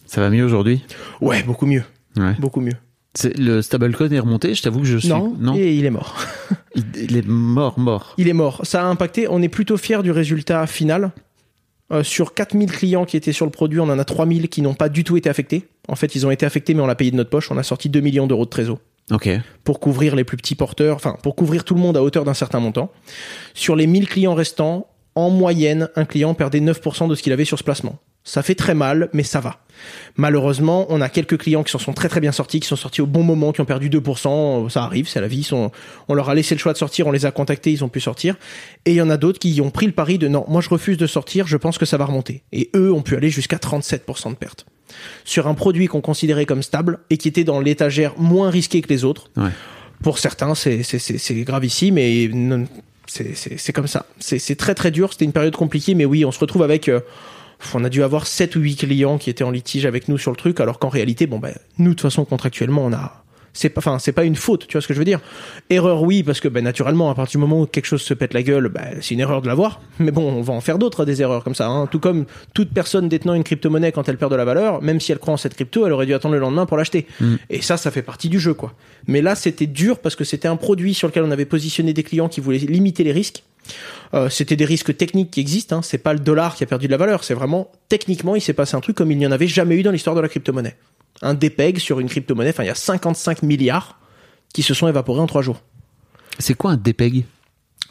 Ça 0.06 0.20
va 0.20 0.30
mieux 0.30 0.44
aujourd'hui? 0.44 0.84
Ouais, 1.20 1.42
beaucoup 1.42 1.66
mieux, 1.66 1.82
Ouais. 2.16 2.34
beaucoup 2.38 2.60
mieux. 2.60 2.74
C'est- 3.14 3.36
Le 3.38 3.60
stablecoin 3.62 4.10
est 4.10 4.18
remonté, 4.18 4.54
je 4.54 4.62
t'avoue 4.62 4.80
que 4.80 4.86
je 4.86 4.96
suis. 4.98 5.08
Non, 5.08 5.34
non 5.38 5.54
et 5.54 5.74
il 5.74 5.84
est 5.84 5.90
mort. 5.90 6.16
il, 6.74 6.84
il 6.96 7.16
est 7.16 7.26
mort, 7.26 7.78
mort. 7.78 8.14
Il 8.18 8.28
est 8.28 8.32
mort. 8.32 8.60
Ça 8.64 8.82
a 8.82 8.86
impacté. 8.86 9.26
On 9.28 9.42
est 9.42 9.48
plutôt 9.48 9.76
fier 9.76 10.02
du 10.02 10.10
résultat 10.10 10.66
final. 10.66 11.12
Euh, 11.92 12.02
sur 12.02 12.32
4000 12.32 12.70
clients 12.72 13.04
qui 13.04 13.18
étaient 13.18 13.32
sur 13.32 13.44
le 13.44 13.50
produit, 13.50 13.78
on 13.80 13.84
en 13.90 13.98
a 13.98 14.04
3000 14.04 14.48
qui 14.48 14.62
n'ont 14.62 14.72
pas 14.72 14.88
du 14.88 15.04
tout 15.04 15.18
été 15.18 15.28
affectés. 15.28 15.68
En 15.88 15.94
fait, 15.96 16.14
ils 16.14 16.26
ont 16.26 16.30
été 16.30 16.46
affectés, 16.46 16.72
mais 16.72 16.80
on 16.80 16.86
l'a 16.86 16.94
payé 16.94 17.10
de 17.10 17.16
notre 17.16 17.28
poche. 17.28 17.50
On 17.50 17.58
a 17.58 17.62
sorti 17.62 17.90
2 17.90 18.00
millions 18.00 18.26
d'euros 18.26 18.46
de 18.46 18.50
trésor 18.50 18.78
Ok. 19.10 19.28
pour 19.64 19.78
couvrir 19.78 20.16
les 20.16 20.24
plus 20.24 20.38
petits 20.38 20.54
porteurs, 20.54 20.96
enfin, 20.96 21.18
pour 21.22 21.36
couvrir 21.36 21.64
tout 21.64 21.74
le 21.74 21.80
monde 21.80 21.98
à 21.98 22.02
hauteur 22.02 22.24
d'un 22.24 22.32
certain 22.34 22.60
montant. 22.60 22.90
Sur 23.52 23.76
les 23.76 23.86
1000 23.86 24.08
clients 24.08 24.32
restants, 24.34 24.86
en 25.14 25.30
moyenne, 25.30 25.88
un 25.96 26.04
client 26.04 26.34
perdait 26.34 26.60
9% 26.60 27.08
de 27.08 27.14
ce 27.14 27.22
qu'il 27.22 27.32
avait 27.32 27.44
sur 27.44 27.58
ce 27.58 27.64
placement. 27.64 27.98
Ça 28.24 28.42
fait 28.44 28.54
très 28.54 28.74
mal, 28.74 29.08
mais 29.12 29.24
ça 29.24 29.40
va. 29.40 29.58
Malheureusement, 30.16 30.86
on 30.90 31.00
a 31.00 31.08
quelques 31.08 31.38
clients 31.38 31.64
qui 31.64 31.72
s'en 31.72 31.78
sont 31.80 31.92
très 31.92 32.08
très 32.08 32.20
bien 32.20 32.30
sortis, 32.30 32.60
qui 32.60 32.68
sont 32.68 32.76
sortis 32.76 33.00
au 33.00 33.06
bon 33.06 33.24
moment, 33.24 33.50
qui 33.52 33.60
ont 33.60 33.64
perdu 33.64 33.88
2%. 33.90 34.68
Ça 34.68 34.84
arrive, 34.84 35.08
c'est 35.08 35.20
la 35.20 35.26
vie. 35.26 35.42
Sont- 35.42 35.72
on 36.08 36.14
leur 36.14 36.28
a 36.30 36.34
laissé 36.34 36.54
le 36.54 36.60
choix 36.60 36.72
de 36.72 36.78
sortir, 36.78 37.06
on 37.06 37.10
les 37.10 37.26
a 37.26 37.32
contactés, 37.32 37.72
ils 37.72 37.82
ont 37.82 37.88
pu 37.88 38.00
sortir. 38.00 38.36
Et 38.84 38.92
il 38.92 38.96
y 38.96 39.00
en 39.02 39.10
a 39.10 39.16
d'autres 39.16 39.40
qui 39.40 39.60
ont 39.60 39.70
pris 39.70 39.86
le 39.86 39.92
pari 39.92 40.18
de 40.18 40.28
non, 40.28 40.44
moi 40.48 40.60
je 40.60 40.68
refuse 40.68 40.96
de 40.96 41.06
sortir, 41.08 41.46
je 41.48 41.56
pense 41.56 41.78
que 41.78 41.84
ça 41.86 41.96
va 41.96 42.04
remonter. 42.04 42.44
Et 42.52 42.70
eux 42.76 42.92
ont 42.92 43.02
pu 43.02 43.16
aller 43.16 43.30
jusqu'à 43.30 43.56
37% 43.58 44.30
de 44.30 44.36
perte. 44.36 44.66
Sur 45.24 45.48
un 45.48 45.54
produit 45.54 45.86
qu'on 45.88 46.00
considérait 46.00 46.46
comme 46.46 46.62
stable 46.62 47.00
et 47.10 47.16
qui 47.16 47.26
était 47.26 47.44
dans 47.44 47.58
l'étagère 47.60 48.14
moins 48.18 48.50
risqué 48.50 48.82
que 48.82 48.88
les 48.88 49.04
autres. 49.04 49.30
Ouais. 49.36 49.50
Pour 50.02 50.18
certains, 50.18 50.54
c'est 50.54 50.82
gravissime 51.44 51.98
et 51.98 52.28
c'est 53.06 53.72
comme 53.72 53.86
ça. 53.86 54.06
C'est 54.20 54.56
très 54.56 54.74
très 54.74 54.90
dur. 54.90 55.12
C'était 55.12 55.24
une 55.24 55.32
période 55.32 55.56
compliquée, 55.56 55.94
mais 55.94 56.04
oui, 56.04 56.24
on 56.24 56.32
se 56.32 56.38
retrouve 56.38 56.62
avec. 56.62 56.88
euh, 56.88 57.00
on 57.74 57.84
a 57.84 57.88
dû 57.88 58.02
avoir 58.02 58.26
7 58.26 58.56
ou 58.56 58.60
8 58.60 58.76
clients 58.76 59.18
qui 59.18 59.30
étaient 59.30 59.44
en 59.44 59.50
litige 59.50 59.86
avec 59.86 60.08
nous 60.08 60.18
sur 60.18 60.30
le 60.30 60.36
truc, 60.36 60.60
alors 60.60 60.78
qu'en 60.78 60.88
réalité, 60.88 61.26
bon, 61.26 61.38
ben, 61.38 61.54
nous, 61.78 61.90
de 61.90 61.94
toute 61.94 62.02
façon, 62.02 62.24
contractuellement, 62.24 62.84
on 62.84 62.92
a. 62.92 63.21
C'est 63.54 63.68
pas, 63.68 63.80
enfin, 63.80 63.98
c'est 63.98 64.12
pas 64.12 64.24
une 64.24 64.36
faute, 64.36 64.66
tu 64.66 64.72
vois 64.72 64.82
ce 64.82 64.88
que 64.88 64.94
je 64.94 64.98
veux 64.98 65.04
dire. 65.04 65.20
Erreur, 65.68 66.02
oui, 66.02 66.22
parce 66.22 66.40
que, 66.40 66.48
ben, 66.48 66.64
naturellement, 66.64 67.10
à 67.10 67.14
partir 67.14 67.38
du 67.38 67.46
moment 67.46 67.62
où 67.62 67.66
quelque 67.66 67.86
chose 67.86 68.02
se 68.02 68.14
pète 68.14 68.32
la 68.32 68.42
gueule, 68.42 68.68
ben, 68.68 68.96
c'est 69.00 69.14
une 69.14 69.20
erreur 69.20 69.42
de 69.42 69.46
l'avoir. 69.46 69.80
Mais 69.98 70.10
bon, 70.10 70.30
on 70.32 70.42
va 70.42 70.54
en 70.54 70.60
faire 70.60 70.78
d'autres, 70.78 71.04
des 71.04 71.20
erreurs 71.20 71.44
comme 71.44 71.54
ça, 71.54 71.68
hein. 71.68 71.86
Tout 71.86 72.00
comme 72.00 72.24
toute 72.54 72.72
personne 72.72 73.08
détenant 73.08 73.34
une 73.34 73.44
crypto-monnaie, 73.44 73.92
quand 73.92 74.08
elle 74.08 74.16
perd 74.16 74.30
de 74.30 74.36
la 74.36 74.44
valeur, 74.44 74.82
même 74.82 75.00
si 75.00 75.12
elle 75.12 75.18
croit 75.18 75.34
en 75.34 75.38
cette 75.38 75.54
crypto, 75.54 75.86
elle 75.86 75.92
aurait 75.92 76.06
dû 76.06 76.14
attendre 76.14 76.34
le 76.34 76.40
lendemain 76.40 76.66
pour 76.66 76.76
l'acheter. 76.76 77.06
Et 77.50 77.60
ça, 77.62 77.76
ça 77.76 77.90
fait 77.90 78.02
partie 78.02 78.28
du 78.28 78.40
jeu, 78.40 78.54
quoi. 78.54 78.72
Mais 79.06 79.20
là, 79.20 79.34
c'était 79.34 79.66
dur 79.66 79.98
parce 79.98 80.16
que 80.16 80.24
c'était 80.24 80.48
un 80.48 80.56
produit 80.56 80.94
sur 80.94 81.08
lequel 81.08 81.24
on 81.24 81.30
avait 81.30 81.44
positionné 81.44 81.92
des 81.92 82.02
clients 82.02 82.28
qui 82.28 82.40
voulaient 82.40 82.58
limiter 82.58 83.04
les 83.04 83.12
risques. 83.12 83.42
Euh, 84.14 84.28
c'était 84.28 84.56
des 84.56 84.64
risques 84.64 84.96
techniques 84.96 85.30
qui 85.30 85.40
existent. 85.40 85.78
Hein. 85.78 85.82
C'est 85.82 85.98
pas 85.98 86.12
le 86.12 86.18
dollar 86.18 86.54
qui 86.54 86.64
a 86.64 86.66
perdu 86.66 86.86
de 86.86 86.92
la 86.92 86.96
valeur. 86.96 87.24
C'est 87.24 87.34
vraiment 87.34 87.70
techniquement, 87.88 88.34
il 88.34 88.40
s'est 88.40 88.52
passé 88.52 88.76
un 88.76 88.80
truc 88.80 88.96
comme 88.96 89.10
il 89.10 89.18
n'y 89.18 89.26
en 89.26 89.32
avait 89.32 89.46
jamais 89.46 89.76
eu 89.76 89.82
dans 89.82 89.90
l'histoire 89.90 90.16
de 90.16 90.20
la 90.20 90.28
crypto-monnaie. 90.28 90.76
Un 91.20 91.34
dépeg 91.34 91.78
sur 91.78 92.00
une 92.00 92.08
crypto-monnaie. 92.08 92.50
Enfin, 92.50 92.64
il 92.64 92.68
y 92.68 92.70
a 92.70 92.74
55 92.74 93.42
milliards 93.42 93.98
qui 94.54 94.62
se 94.62 94.74
sont 94.74 94.88
évaporés 94.88 95.20
en 95.20 95.26
trois 95.26 95.42
jours. 95.42 95.62
C'est 96.38 96.54
quoi 96.54 96.72
un 96.72 96.76
dépeg? 96.76 97.24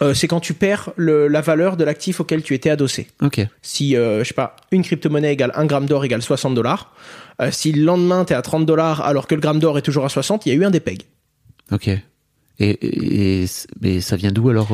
Euh, 0.02 0.14
c'est 0.16 0.28
quand 0.28 0.40
tu 0.40 0.54
perds 0.56 0.92
le- 0.96 1.28
la 1.28 1.42
valeur 1.42 1.78
de 1.78 1.84
l'actif 1.84 2.20
auquel 2.20 2.42
tu 2.42 2.56
étais 2.56 2.72
adossé. 2.72 3.08
Ok. 3.22 3.40
Si, 3.62 3.96
euh, 3.96 4.24
je 4.24 4.28
sais 4.30 4.34
pas, 4.34 4.56
une 4.72 4.82
crypto-monnaie 4.84 5.32
égale 5.34 5.52
1 5.56 5.66
gramme 5.66 5.86
d'or 5.86 6.04
égale 6.04 6.24
60 6.24 6.56
dollars, 6.56 6.94
euh, 7.40 7.52
si 7.52 7.72
le 7.72 7.84
lendemain 7.84 8.26
t'es 8.26 8.34
à 8.34 8.42
30 8.42 8.66
dollars 8.66 9.02
alors 9.02 9.28
que 9.28 9.36
le 9.36 9.42
gramme 9.42 9.60
d'or 9.60 9.78
est 9.78 9.84
toujours 9.84 10.04
à 10.06 10.10
60, 10.10 10.46
il 10.46 10.50
y 10.50 10.52
a 10.54 10.56
eu 10.56 10.66
un 10.66 10.72
dépeg. 10.72 11.04
Ok. 11.72 11.88
Et, 11.88 12.02
et, 12.60 13.44
et- 13.44 13.46
mais 13.80 14.02
ça 14.02 14.16
vient 14.16 14.32
d'où 14.32 14.50
alors 14.50 14.70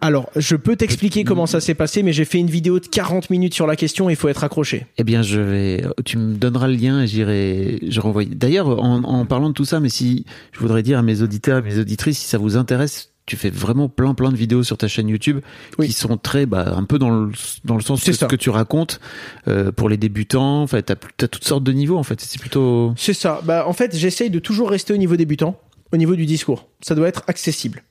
Alors, 0.00 0.30
je 0.36 0.54
peux 0.56 0.76
t'expliquer 0.76 1.24
comment 1.24 1.46
ça 1.46 1.60
s'est 1.60 1.74
passé, 1.74 2.02
mais 2.02 2.12
j'ai 2.12 2.24
fait 2.24 2.38
une 2.38 2.50
vidéo 2.50 2.78
de 2.78 2.86
40 2.86 3.30
minutes 3.30 3.54
sur 3.54 3.66
la 3.66 3.74
question, 3.74 4.08
il 4.08 4.16
faut 4.16 4.28
être 4.28 4.44
accroché. 4.44 4.86
Eh 4.96 5.04
bien, 5.04 5.22
je 5.22 5.40
vais. 5.40 5.84
Tu 6.04 6.18
me 6.18 6.34
donneras 6.34 6.68
le 6.68 6.74
lien 6.74 7.02
et 7.02 7.06
j'irai. 7.08 7.80
Je 7.88 8.00
renvoie. 8.00 8.24
D'ailleurs, 8.24 8.68
en, 8.82 9.02
en 9.02 9.26
parlant 9.26 9.48
de 9.48 9.54
tout 9.54 9.64
ça, 9.64 9.80
mais 9.80 9.88
si 9.88 10.24
je 10.52 10.60
voudrais 10.60 10.82
dire 10.82 10.98
à 10.98 11.02
mes 11.02 11.22
auditeurs 11.22 11.58
et 11.58 11.62
mes 11.62 11.78
auditrices, 11.78 12.18
si 12.18 12.28
ça 12.28 12.38
vous 12.38 12.56
intéresse, 12.56 13.10
tu 13.26 13.36
fais 13.36 13.50
vraiment 13.50 13.88
plein 13.88 14.14
plein 14.14 14.30
de 14.30 14.36
vidéos 14.36 14.62
sur 14.62 14.78
ta 14.78 14.88
chaîne 14.88 15.08
YouTube 15.08 15.40
Oui. 15.78 15.88
qui 15.88 15.92
sont 15.92 16.16
très 16.16 16.46
bah, 16.46 16.72
un 16.74 16.84
peu 16.84 16.98
dans 16.98 17.10
le 17.10 17.32
dans 17.64 17.74
le 17.74 17.82
sens 17.82 18.02
ça. 18.02 18.12
ce 18.14 18.24
que 18.24 18.36
tu 18.36 18.48
racontes 18.50 19.00
euh, 19.48 19.70
pour 19.72 19.88
les 19.90 19.96
débutants. 19.98 20.62
Enfin, 20.62 20.80
t'as 20.80 20.94
as 20.94 21.28
toutes 21.28 21.44
sortes 21.44 21.64
de 21.64 21.72
niveaux 21.72 21.98
en 21.98 22.04
fait. 22.04 22.20
C'est 22.20 22.40
plutôt 22.40 22.94
C'est 22.96 23.12
ça. 23.14 23.40
Bah, 23.44 23.64
en 23.66 23.72
fait, 23.74 23.94
j'essaye 23.96 24.30
de 24.30 24.38
toujours 24.38 24.70
rester 24.70 24.94
au 24.94 24.96
niveau 24.96 25.16
débutant, 25.16 25.60
au 25.92 25.96
niveau 25.98 26.14
du 26.16 26.24
discours. 26.24 26.68
Ça 26.80 26.94
doit 26.94 27.08
être 27.08 27.24
accessible. 27.26 27.82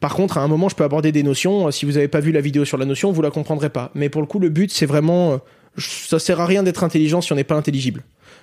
Par 0.00 0.14
contre, 0.14 0.38
à 0.38 0.42
un 0.42 0.48
moment, 0.48 0.68
je 0.68 0.76
peux 0.76 0.84
aborder 0.84 1.10
des 1.12 1.22
notions. 1.22 1.70
Si 1.70 1.84
vous 1.84 1.92
n'avez 1.92 2.08
pas 2.08 2.20
vu 2.20 2.30
la 2.32 2.40
vidéo 2.40 2.64
sur 2.64 2.78
la 2.78 2.84
notion, 2.84 3.10
vous 3.12 3.22
la 3.22 3.30
comprendrez 3.30 3.68
pas. 3.70 3.90
Mais 3.94 4.08
pour 4.08 4.20
le 4.20 4.26
coup, 4.28 4.38
le 4.38 4.48
but, 4.48 4.70
c'est 4.70 4.86
vraiment, 4.86 5.32
euh, 5.32 5.36
ça 5.78 6.18
sert 6.18 6.40
à 6.40 6.46
rien 6.46 6.62
d'être 6.62 6.84
intelligent 6.84 7.20
si 7.20 7.32
on 7.32 7.36
n'est 7.36 7.44
pas 7.44 7.56
intelligible. 7.56 8.02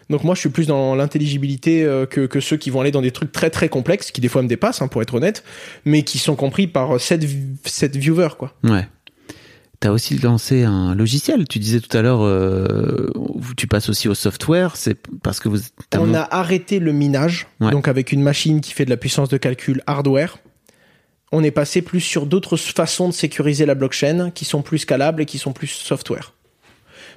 Donc 0.10 0.24
moi, 0.24 0.36
je 0.36 0.41
suis 0.41 0.49
plus 0.49 0.68
dans 0.68 0.93
l'intelligibilité 0.95 1.84
euh, 1.84 2.06
que, 2.06 2.26
que 2.28 2.39
ceux 2.39 2.58
qui 2.58 2.70
vont 2.70 2.82
aller 2.82 2.91
dans 2.91 3.01
des 3.01 3.12
trucs 3.12 3.32
très 3.32 3.49
très 3.49 3.70
complexes, 3.70 4.12
qui 4.12 4.22
des 4.22 4.28
fois 4.28 4.41
me 4.43 4.47
dépassent, 4.47 4.82
hein, 4.82 4.88
pour 4.88 5.01
être 5.01 5.14
honnête, 5.16 5.43
mais 5.86 6.03
qui 6.03 6.18
sont 6.20 6.36
compris 6.36 6.68
par 6.68 6.99
7, 6.99 7.26
sept 7.66 7.95
viewers, 7.95 8.36
quoi. 8.38 8.53
ouais. 8.64 8.88
T'as 9.82 9.91
aussi 9.91 10.18
lancé 10.18 10.64
un 10.64 10.95
logiciel. 10.95 11.47
Tu 11.49 11.60
disais 11.60 11.82
tout 11.82 11.95
à 11.97 12.01
l'heure, 12.01 12.22
euh, 12.24 13.10
tu 13.58 13.68
passes 13.68 13.89
aussi 13.89 14.08
au 14.08 14.14
software. 14.16 14.78
C'est 14.78 14.95
parce 15.22 15.39
que 15.41 15.49
vous. 15.49 15.60
On 15.97 16.06
mon- 16.08 16.14
a 16.16 16.28
arrêté 16.32 16.80
le 16.80 16.93
minage, 16.93 17.47
Ouais. 17.60 17.72
donc 17.72 17.88
avec 17.89 18.14
une 18.14 18.22
machine 18.22 18.62
qui 18.62 18.72
fait 18.74 18.86
de 18.86 18.89
la 18.89 18.95
puissance 18.97 19.28
de 19.28 19.38
calcul 19.38 19.84
hardware. 19.86 20.38
On 21.38 21.44
est 21.44 21.52
passé 21.52 21.82
plus 21.82 22.00
sur 22.00 22.26
d'autres 22.26 22.56
façons 22.56 23.10
de 23.10 23.14
sécuriser 23.14 23.66
la 23.66 23.76
blockchain 23.76 24.32
qui 24.34 24.46
sont 24.46 24.62
plus 24.62 24.78
scalables 24.80 25.22
et 25.22 25.26
qui 25.26 25.38
sont 25.38 25.52
plus 25.52 25.68
software. 25.68 26.32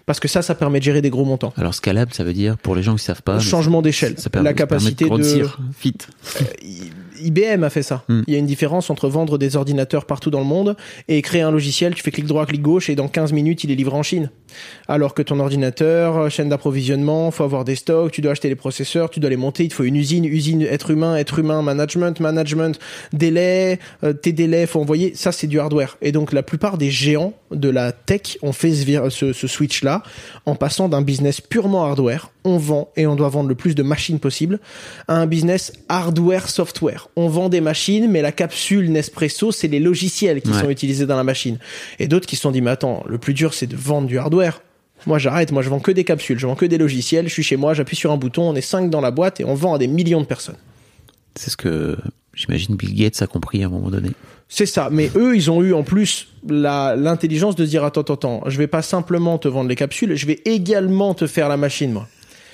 Parce 0.06 0.18
que 0.18 0.26
ça, 0.26 0.42
ça 0.42 0.54
permet 0.56 0.80
de 0.80 0.84
gérer 0.84 1.02
des 1.02 1.10
gros 1.10 1.24
montants. 1.24 1.52
Alors 1.56 1.72
scalable, 1.74 2.12
ça 2.14 2.24
veut 2.24 2.32
dire 2.32 2.56
pour 2.58 2.74
les 2.74 2.82
gens 2.82 2.96
qui 2.96 3.04
savent 3.04 3.22
pas. 3.22 3.36
mais 3.36 3.40
Changement 3.40 3.80
d'échelle. 3.80 4.18
ça 4.18 4.28
permet- 4.28 4.48
La 4.48 4.54
capacité 4.54 5.04
de. 5.04 5.08
grossir 5.10 5.58
vite. 5.82 6.08
I- 6.62 6.90
IBM 7.22 7.64
a 7.64 7.70
fait 7.70 7.82
ça. 7.82 8.04
Hmm. 8.08 8.22
Il 8.26 8.32
y 8.32 8.36
a 8.36 8.38
une 8.38 8.46
différence 8.46 8.90
entre 8.90 9.08
vendre 9.08 9.38
des 9.38 9.56
ordinateurs 9.56 10.04
partout 10.04 10.30
dans 10.30 10.40
le 10.40 10.44
monde 10.44 10.76
et 11.08 11.22
créer 11.22 11.42
un 11.42 11.50
logiciel, 11.50 11.94
tu 11.94 12.02
fais 12.02 12.10
clic 12.10 12.26
droit, 12.26 12.46
clic 12.46 12.62
gauche 12.62 12.90
et 12.90 12.94
dans 12.94 13.08
15 13.08 13.32
minutes, 13.32 13.64
il 13.64 13.70
est 13.70 13.74
livré 13.74 13.96
en 13.96 14.02
Chine. 14.02 14.30
Alors 14.88 15.14
que 15.14 15.22
ton 15.22 15.38
ordinateur, 15.40 16.16
euh, 16.16 16.28
chaîne 16.28 16.48
d'approvisionnement, 16.48 17.30
faut 17.30 17.44
avoir 17.44 17.64
des 17.64 17.74
stocks, 17.74 18.12
tu 18.12 18.20
dois 18.20 18.32
acheter 18.32 18.48
les 18.48 18.54
processeurs, 18.54 19.10
tu 19.10 19.20
dois 19.20 19.30
les 19.30 19.36
monter, 19.36 19.64
il 19.64 19.68
te 19.68 19.74
faut 19.74 19.84
une 19.84 19.96
usine, 19.96 20.24
usine, 20.24 20.62
être 20.62 20.90
humain, 20.90 21.16
être 21.16 21.38
humain, 21.38 21.62
management, 21.62 22.18
management, 22.20 22.78
délai, 23.12 23.78
euh, 24.04 24.12
tes 24.12 24.32
délais, 24.32 24.66
faut 24.66 24.80
envoyer, 24.80 25.14
ça 25.14 25.32
c'est 25.32 25.46
du 25.46 25.60
hardware. 25.60 25.98
Et 26.00 26.12
donc 26.12 26.32
la 26.32 26.42
plupart 26.42 26.78
des 26.78 26.90
géants 26.90 27.34
de 27.50 27.68
la 27.68 27.92
tech 27.92 28.38
ont 28.42 28.52
fait 28.52 28.72
ce, 28.72 29.32
ce 29.32 29.46
switch-là 29.46 30.02
en 30.46 30.54
passant 30.54 30.88
d'un 30.88 31.02
business 31.02 31.40
purement 31.40 31.84
hardware, 31.84 32.30
on 32.44 32.58
vend 32.58 32.90
et 32.96 33.06
on 33.06 33.16
doit 33.16 33.28
vendre 33.28 33.48
le 33.48 33.54
plus 33.54 33.74
de 33.74 33.82
machines 33.82 34.18
possible, 34.18 34.58
à 35.06 35.16
un 35.16 35.26
business 35.26 35.72
hardware-software. 35.88 37.07
On 37.20 37.28
vend 37.28 37.48
des 37.48 37.60
machines, 37.60 38.08
mais 38.08 38.22
la 38.22 38.30
capsule 38.30 38.92
Nespresso, 38.92 39.50
c'est 39.50 39.66
les 39.66 39.80
logiciels 39.80 40.40
qui 40.40 40.50
Ouais. 40.52 40.60
sont 40.60 40.70
utilisés 40.70 41.04
dans 41.04 41.16
la 41.16 41.24
machine. 41.24 41.58
Et 41.98 42.06
d'autres 42.06 42.26
qui 42.26 42.36
se 42.36 42.42
sont 42.42 42.52
dit, 42.52 42.60
mais 42.62 42.70
attends, 42.70 43.02
le 43.08 43.18
plus 43.18 43.34
dur 43.34 43.54
c'est 43.54 43.66
de 43.66 43.74
vendre 43.76 44.06
du 44.06 44.18
hardware. 44.18 44.62
Moi 45.06 45.18
j'arrête, 45.18 45.50
moi 45.50 45.62
je 45.62 45.68
vends 45.68 45.80
que 45.80 45.90
des 45.90 46.04
capsules, 46.04 46.38
je 46.38 46.46
vends 46.46 46.54
que 46.54 46.64
des 46.66 46.78
logiciels, 46.78 47.26
je 47.28 47.32
suis 47.32 47.42
chez 47.42 47.56
moi, 47.56 47.74
j'appuie 47.74 47.96
sur 47.96 48.12
un 48.12 48.16
bouton, 48.16 48.42
on 48.48 48.54
est 48.54 48.60
5 48.60 48.88
dans 48.88 49.00
la 49.00 49.10
boîte 49.10 49.40
et 49.40 49.44
on 49.44 49.54
vend 49.54 49.74
à 49.74 49.78
des 49.78 49.88
millions 49.88 50.20
de 50.20 50.26
personnes. 50.26 50.56
C'est 51.34 51.50
ce 51.50 51.56
que 51.56 51.96
j'imagine 52.34 52.76
Bill 52.76 52.94
Gates 52.94 53.20
a 53.20 53.26
compris 53.26 53.64
à 53.64 53.66
un 53.66 53.70
moment 53.70 53.90
donné. 53.90 54.10
C'est 54.48 54.66
ça, 54.66 54.88
mais 54.90 55.10
eux, 55.16 55.34
ils 55.36 55.50
ont 55.50 55.60
eu 55.62 55.74
en 55.74 55.82
plus 55.82 56.28
la- 56.48 56.94
l'intelligence 56.96 57.56
de 57.56 57.64
dire 57.66 57.82
attends, 57.84 58.02
attends, 58.02 58.14
attends, 58.14 58.42
je 58.46 58.58
vais 58.58 58.66
pas 58.68 58.82
simplement 58.82 59.38
te 59.38 59.48
vendre 59.48 59.68
les 59.68 59.76
capsules, 59.76 60.14
je 60.14 60.26
vais 60.26 60.40
également 60.44 61.14
te 61.14 61.26
faire 61.26 61.48
la 61.48 61.56
machine, 61.56 61.92
moi. 61.92 62.06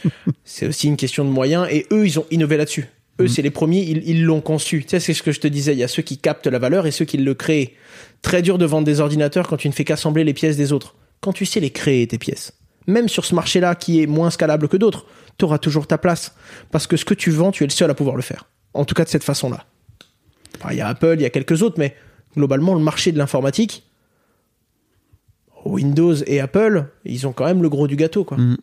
c'est 0.44 0.66
aussi 0.66 0.86
une 0.88 0.96
question 0.96 1.24
de 1.24 1.30
moyens, 1.30 1.66
et 1.70 1.86
eux, 1.92 2.06
ils 2.06 2.18
ont 2.18 2.26
innové 2.30 2.56
là-dessus. 2.56 2.86
Eux, 3.20 3.28
c'est 3.28 3.42
les 3.42 3.50
premiers, 3.50 3.82
ils 3.82 4.24
l'ont 4.24 4.40
conçu. 4.40 4.82
Tu 4.82 4.90
sais, 4.90 5.00
c'est 5.00 5.14
ce 5.14 5.22
que 5.22 5.30
je 5.30 5.40
te 5.40 5.46
disais, 5.46 5.72
il 5.72 5.78
y 5.78 5.84
a 5.84 5.88
ceux 5.88 6.02
qui 6.02 6.18
captent 6.18 6.48
la 6.48 6.58
valeur 6.58 6.86
et 6.86 6.90
ceux 6.90 7.04
qui 7.04 7.16
le 7.16 7.34
créent. 7.34 7.74
Très 8.22 8.42
dur 8.42 8.58
de 8.58 8.64
vendre 8.64 8.84
des 8.84 9.00
ordinateurs 9.00 9.46
quand 9.46 9.56
tu 9.56 9.68
ne 9.68 9.72
fais 9.72 9.84
qu'assembler 9.84 10.24
les 10.24 10.34
pièces 10.34 10.56
des 10.56 10.72
autres. 10.72 10.96
Quand 11.20 11.32
tu 11.32 11.46
sais 11.46 11.60
les 11.60 11.70
créer, 11.70 12.06
tes 12.08 12.18
pièces. 12.18 12.54
Même 12.88 13.08
sur 13.08 13.24
ce 13.24 13.34
marché-là, 13.34 13.76
qui 13.76 14.02
est 14.02 14.06
moins 14.06 14.30
scalable 14.30 14.68
que 14.68 14.76
d'autres, 14.76 15.06
tu 15.38 15.44
auras 15.44 15.58
toujours 15.58 15.86
ta 15.86 15.96
place. 15.96 16.34
Parce 16.72 16.88
que 16.88 16.96
ce 16.96 17.04
que 17.04 17.14
tu 17.14 17.30
vends, 17.30 17.52
tu 17.52 17.62
es 17.62 17.66
le 17.66 17.72
seul 17.72 17.88
à 17.88 17.94
pouvoir 17.94 18.16
le 18.16 18.22
faire. 18.22 18.48
En 18.74 18.84
tout 18.84 18.94
cas, 18.96 19.04
de 19.04 19.08
cette 19.08 19.24
façon-là. 19.24 19.64
Enfin, 20.58 20.72
Il 20.72 20.78
y 20.78 20.80
a 20.80 20.88
Apple, 20.88 21.14
il 21.14 21.22
y 21.22 21.26
a 21.26 21.30
quelques 21.30 21.62
autres, 21.62 21.76
mais 21.78 21.94
globalement, 22.36 22.74
le 22.74 22.80
marché 22.80 23.12
de 23.12 23.18
l'informatique, 23.18 23.84
Windows 25.64 26.14
et 26.26 26.40
Apple, 26.40 26.86
ils 27.04 27.26
ont 27.28 27.32
quand 27.32 27.46
même 27.46 27.62
le 27.62 27.68
gros 27.68 27.86
du 27.86 27.96
gâteau, 27.96 28.24
quoi. 28.24 28.38
Mm. 28.38 28.56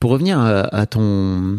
Pour 0.00 0.10
revenir 0.10 0.38
à, 0.38 0.62
à 0.74 0.86
ton 0.86 1.58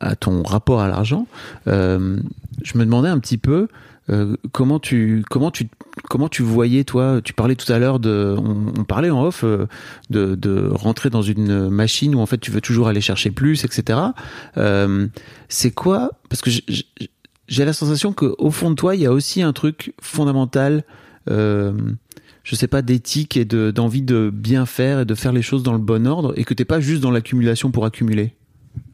à, 0.00 0.16
ton 0.16 0.42
rapport 0.42 0.80
à 0.80 0.88
l'argent, 0.88 1.26
euh, 1.68 2.18
je 2.62 2.78
me 2.78 2.84
demandais 2.84 3.08
un 3.08 3.18
petit 3.18 3.38
peu 3.38 3.68
euh, 4.10 4.36
comment 4.52 4.78
tu 4.78 5.24
comment 5.30 5.50
tu 5.50 5.68
comment 6.10 6.28
tu 6.28 6.42
voyais 6.42 6.84
toi. 6.84 7.20
Tu 7.24 7.32
parlais 7.32 7.54
tout 7.56 7.72
à 7.72 7.78
l'heure 7.78 7.98
de 8.00 8.36
on, 8.38 8.72
on 8.80 8.84
parlait 8.84 9.10
en 9.10 9.24
off 9.24 9.42
euh, 9.44 9.66
de, 10.10 10.34
de 10.34 10.68
rentrer 10.70 11.08
dans 11.10 11.22
une 11.22 11.68
machine 11.70 12.14
où 12.14 12.20
en 12.20 12.26
fait 12.26 12.38
tu 12.38 12.50
veux 12.50 12.60
toujours 12.60 12.88
aller 12.88 13.00
chercher 13.00 13.30
plus, 13.30 13.64
etc. 13.64 13.98
Euh, 14.58 15.06
c'est 15.48 15.70
quoi 15.70 16.10
Parce 16.28 16.42
que 16.42 16.50
j'ai- 16.50 17.64
la 17.64 17.72
sensation 17.72 18.12
que 18.12 18.34
au 18.38 18.50
fond 18.50 18.70
de 18.70 18.74
toi 18.76 18.94
il 18.94 19.00
y 19.02 19.06
a 19.06 19.12
aussi 19.12 19.42
un 19.42 19.52
truc 19.52 19.94
fondamental. 20.00 20.84
Euh, 21.30 21.72
je 22.42 22.56
sais 22.56 22.68
pas, 22.68 22.82
d'éthique 22.82 23.38
et 23.38 23.46
de- 23.46 23.70
d'envie 23.70 24.02
de 24.02 24.28
bien 24.30 24.66
faire 24.66 25.00
et 25.00 25.04
de 25.06 25.14
faire 25.14 25.32
les 25.32 25.40
choses 25.40 25.62
dans 25.62 25.72
le 25.72 25.78
bon 25.78 26.06
ordre 26.06 26.34
et 26.36 26.44
que 26.44 26.52
t'es 26.52 26.66
pas 26.66 26.78
juste 26.78 27.00
dans 27.02 27.10
l'accumulation 27.10 27.70
pour 27.70 27.86
accumuler. 27.86 28.34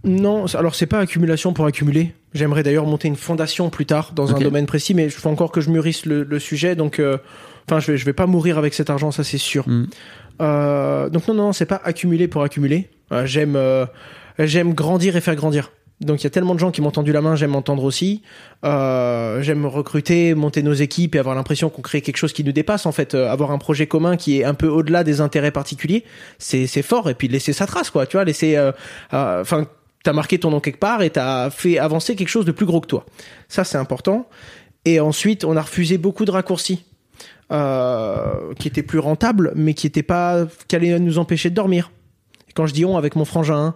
Non, 0.04 0.46
alors 0.54 0.74
c'est 0.74 0.86
pas 0.86 0.98
accumulation 0.98 1.52
pour 1.52 1.66
accumuler. 1.66 2.14
J'aimerais 2.32 2.62
d'ailleurs 2.62 2.86
monter 2.86 3.08
une 3.08 3.16
fondation 3.16 3.70
plus 3.70 3.86
tard 3.86 4.12
dans 4.14 4.34
un 4.34 4.38
domaine 4.38 4.66
précis, 4.66 4.94
mais 4.94 5.04
il 5.04 5.10
faut 5.10 5.28
encore 5.28 5.52
que 5.52 5.60
je 5.60 5.70
mûrisse 5.70 6.06
le, 6.06 6.22
le 6.22 6.38
sujet, 6.38 6.74
donc 6.74 6.98
euh, 6.98 7.18
enfin 7.66 7.80
je 7.80 7.92
vais 7.92 7.98
je 7.98 8.04
vais 8.04 8.12
pas 8.12 8.26
mourir 8.26 8.56
avec 8.56 8.72
cet 8.72 8.88
argent, 8.88 9.10
ça 9.10 9.24
c'est 9.24 9.38
sûr. 9.38 9.68
Mm. 9.68 9.86
Euh, 10.40 11.10
donc 11.10 11.28
non 11.28 11.34
non, 11.34 11.42
non, 11.44 11.52
c'est 11.52 11.66
pas 11.66 11.80
accumuler 11.84 12.28
pour 12.28 12.42
accumuler. 12.42 12.88
Euh, 13.12 13.26
j'aime 13.26 13.58
j'aime 14.38 14.74
grandir 14.74 15.16
et 15.16 15.20
faire 15.20 15.36
grandir. 15.36 15.72
Donc 16.00 16.22
il 16.22 16.24
y 16.24 16.26
a 16.26 16.30
tellement 16.30 16.54
de 16.54 16.58
gens 16.58 16.70
qui 16.70 16.80
m'ont 16.80 16.90
tendu 16.90 17.12
la 17.12 17.20
main, 17.20 17.36
j'aime 17.36 17.50
m'entendre 17.50 17.84
aussi. 17.84 18.22
Euh, 18.64 19.42
j'aime 19.42 19.66
recruter, 19.66 20.34
monter 20.34 20.62
nos 20.62 20.72
équipes 20.72 21.14
et 21.14 21.18
avoir 21.18 21.34
l'impression 21.34 21.68
qu'on 21.68 21.82
crée 21.82 22.00
quelque 22.00 22.16
chose 22.16 22.32
qui 22.32 22.42
nous 22.42 22.52
dépasse 22.52 22.86
en 22.86 22.92
fait. 22.92 23.14
Euh, 23.14 23.28
avoir 23.30 23.50
un 23.50 23.58
projet 23.58 23.86
commun 23.86 24.16
qui 24.16 24.40
est 24.40 24.44
un 24.44 24.54
peu 24.54 24.66
au-delà 24.66 25.04
des 25.04 25.20
intérêts 25.20 25.50
particuliers, 25.50 26.04
c'est 26.38 26.66
fort. 26.82 27.10
Et 27.10 27.14
puis 27.14 27.28
laisser 27.28 27.52
sa 27.52 27.66
trace 27.66 27.90
quoi, 27.90 28.06
tu 28.06 28.16
vois, 28.16 28.24
laisser. 28.24 28.56
euh, 28.56 28.72
Enfin, 29.12 29.66
t'as 30.02 30.14
marqué 30.14 30.38
ton 30.38 30.50
nom 30.50 30.60
quelque 30.60 30.78
part 30.78 31.02
et 31.02 31.10
t'as 31.10 31.50
fait 31.50 31.78
avancer 31.78 32.16
quelque 32.16 32.28
chose 32.28 32.46
de 32.46 32.52
plus 32.52 32.64
gros 32.64 32.80
que 32.80 32.86
toi. 32.86 33.04
Ça 33.48 33.64
c'est 33.64 33.78
important. 33.78 34.26
Et 34.86 35.00
ensuite, 35.00 35.44
on 35.44 35.54
a 35.56 35.62
refusé 35.62 35.98
beaucoup 35.98 36.24
de 36.24 36.30
raccourcis. 36.30 36.84
Qui 37.50 38.68
étaient 38.68 38.84
plus 38.84 39.00
rentables, 39.00 39.52
mais 39.56 39.74
qui 39.74 39.86
étaient 39.86 40.04
pas, 40.04 40.46
qui 40.68 40.76
allaient 40.76 41.00
nous 41.00 41.18
empêcher 41.18 41.50
de 41.50 41.54
dormir. 41.56 41.90
Quand 42.54 42.66
je 42.66 42.72
dis 42.72 42.84
on 42.84 42.96
avec 42.96 43.16
mon 43.16 43.24
frangin. 43.24 43.74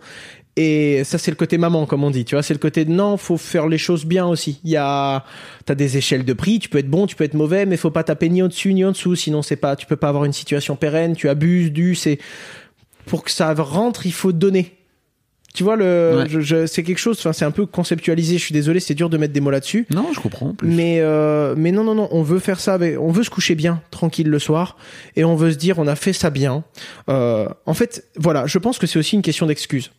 Et 0.57 1.03
ça, 1.05 1.19
c'est 1.19 1.33
le 1.33 1.37
côté 1.37 1.59
maman, 1.59 1.85
comme 1.85 2.05
on 2.05 2.11
dit. 2.11 2.25
Tu 2.25 2.37
vois, 2.37 2.43
c'est 2.45 2.55
le 2.55 2.61
côté 2.61 2.85
de 2.85 2.91
non, 2.93 3.17
faut 3.17 3.37
faire 3.37 3.67
les 3.67 3.79
choses 3.79 4.05
bien 4.05 4.25
aussi. 4.27 4.61
Il 4.63 4.71
y 4.71 4.77
a, 4.77 5.25
t'as 5.67 5.75
des 5.75 5.97
échelles 5.97 6.25
de 6.25 6.33
prix. 6.33 6.61
Tu 6.61 6.69
peux 6.69 6.79
être 6.79 6.89
bon, 6.89 7.07
tu 7.09 7.17
peux 7.17 7.25
être 7.25 7.35
mauvais, 7.35 7.67
mais 7.67 7.77
faut 7.77 7.91
pas 7.91 8.05
taper 8.05 8.29
ni 8.29 8.41
au-dessus 8.41 8.73
ni 8.73 8.85
en 8.85 8.93
dessous. 8.93 9.17
Sinon, 9.17 9.43
c'est 9.43 9.57
pas, 9.57 9.75
tu 9.75 9.87
peux 9.87 9.97
pas 9.97 10.09
avoir 10.09 10.25
une 10.25 10.33
situation 10.33 10.77
pérenne. 10.77 11.17
Tu 11.17 11.29
abuses 11.29 11.73
du, 11.73 11.97
c'est, 11.97 12.19
pour 13.07 13.25
que 13.25 13.33
ça 13.33 13.53
rentre, 13.55 14.07
il 14.07 14.13
faut 14.13 14.31
donner. 14.33 14.75
Tu 15.55 15.63
vois, 15.63 15.77
le, 15.77 16.19
Ouais. 16.19 16.29
je- 16.29 16.41
je- 16.41 16.67
c'est 16.67 16.83
quelque 16.83 16.99
chose, 16.99 17.17
enfin, 17.21 17.33
c'est 17.33 17.45
un 17.45 17.53
peu 17.53 17.65
conceptualisé. 17.67 18.39
Je 18.39 18.43
suis 18.45 18.53
désolé, 18.53 18.81
c'est 18.81 18.95
dur 18.95 19.09
de 19.09 19.17
mettre 19.17 19.33
des 19.33 19.41
mots 19.41 19.51
là-dessus. 19.53 19.87
Non, 19.91 20.07
je 20.13 20.19
comprends. 20.19 20.49
en 20.49 20.55
plus. 20.55 20.67
Mais 20.69 20.99
euh, 21.01 21.55
mais 21.57 21.71
non 21.71 21.85
non 21.85 21.95
non, 21.95 22.09
on 22.11 22.23
veut 22.23 22.41
faire 22.41 22.59
ça 22.59 22.75
avec, 22.75 22.99
on 22.99 23.13
veut 23.13 23.23
se 23.23 23.31
coucher 23.31 23.55
bien, 23.55 23.81
tranquille 23.93 24.29
le 24.29 24.39
soir, 24.41 24.77
et 25.15 25.23
on 25.25 25.37
veut 25.37 25.53
se 25.53 25.57
dire 25.57 25.79
on 25.79 25.87
a 25.87 25.95
fait 25.95 26.13
ça 26.13 26.31
bien. 26.31 26.65
Euh, 27.09 27.47
en 27.67 27.75
fait, 27.75 28.05
voilà, 28.17 28.47
je 28.49 28.59
pense 28.59 28.79
que 28.79 28.89
c'est 28.89 28.99
aussi 28.99 29.15
une 29.15 29.23
question 29.23 29.47
d'excuse. 29.47 29.93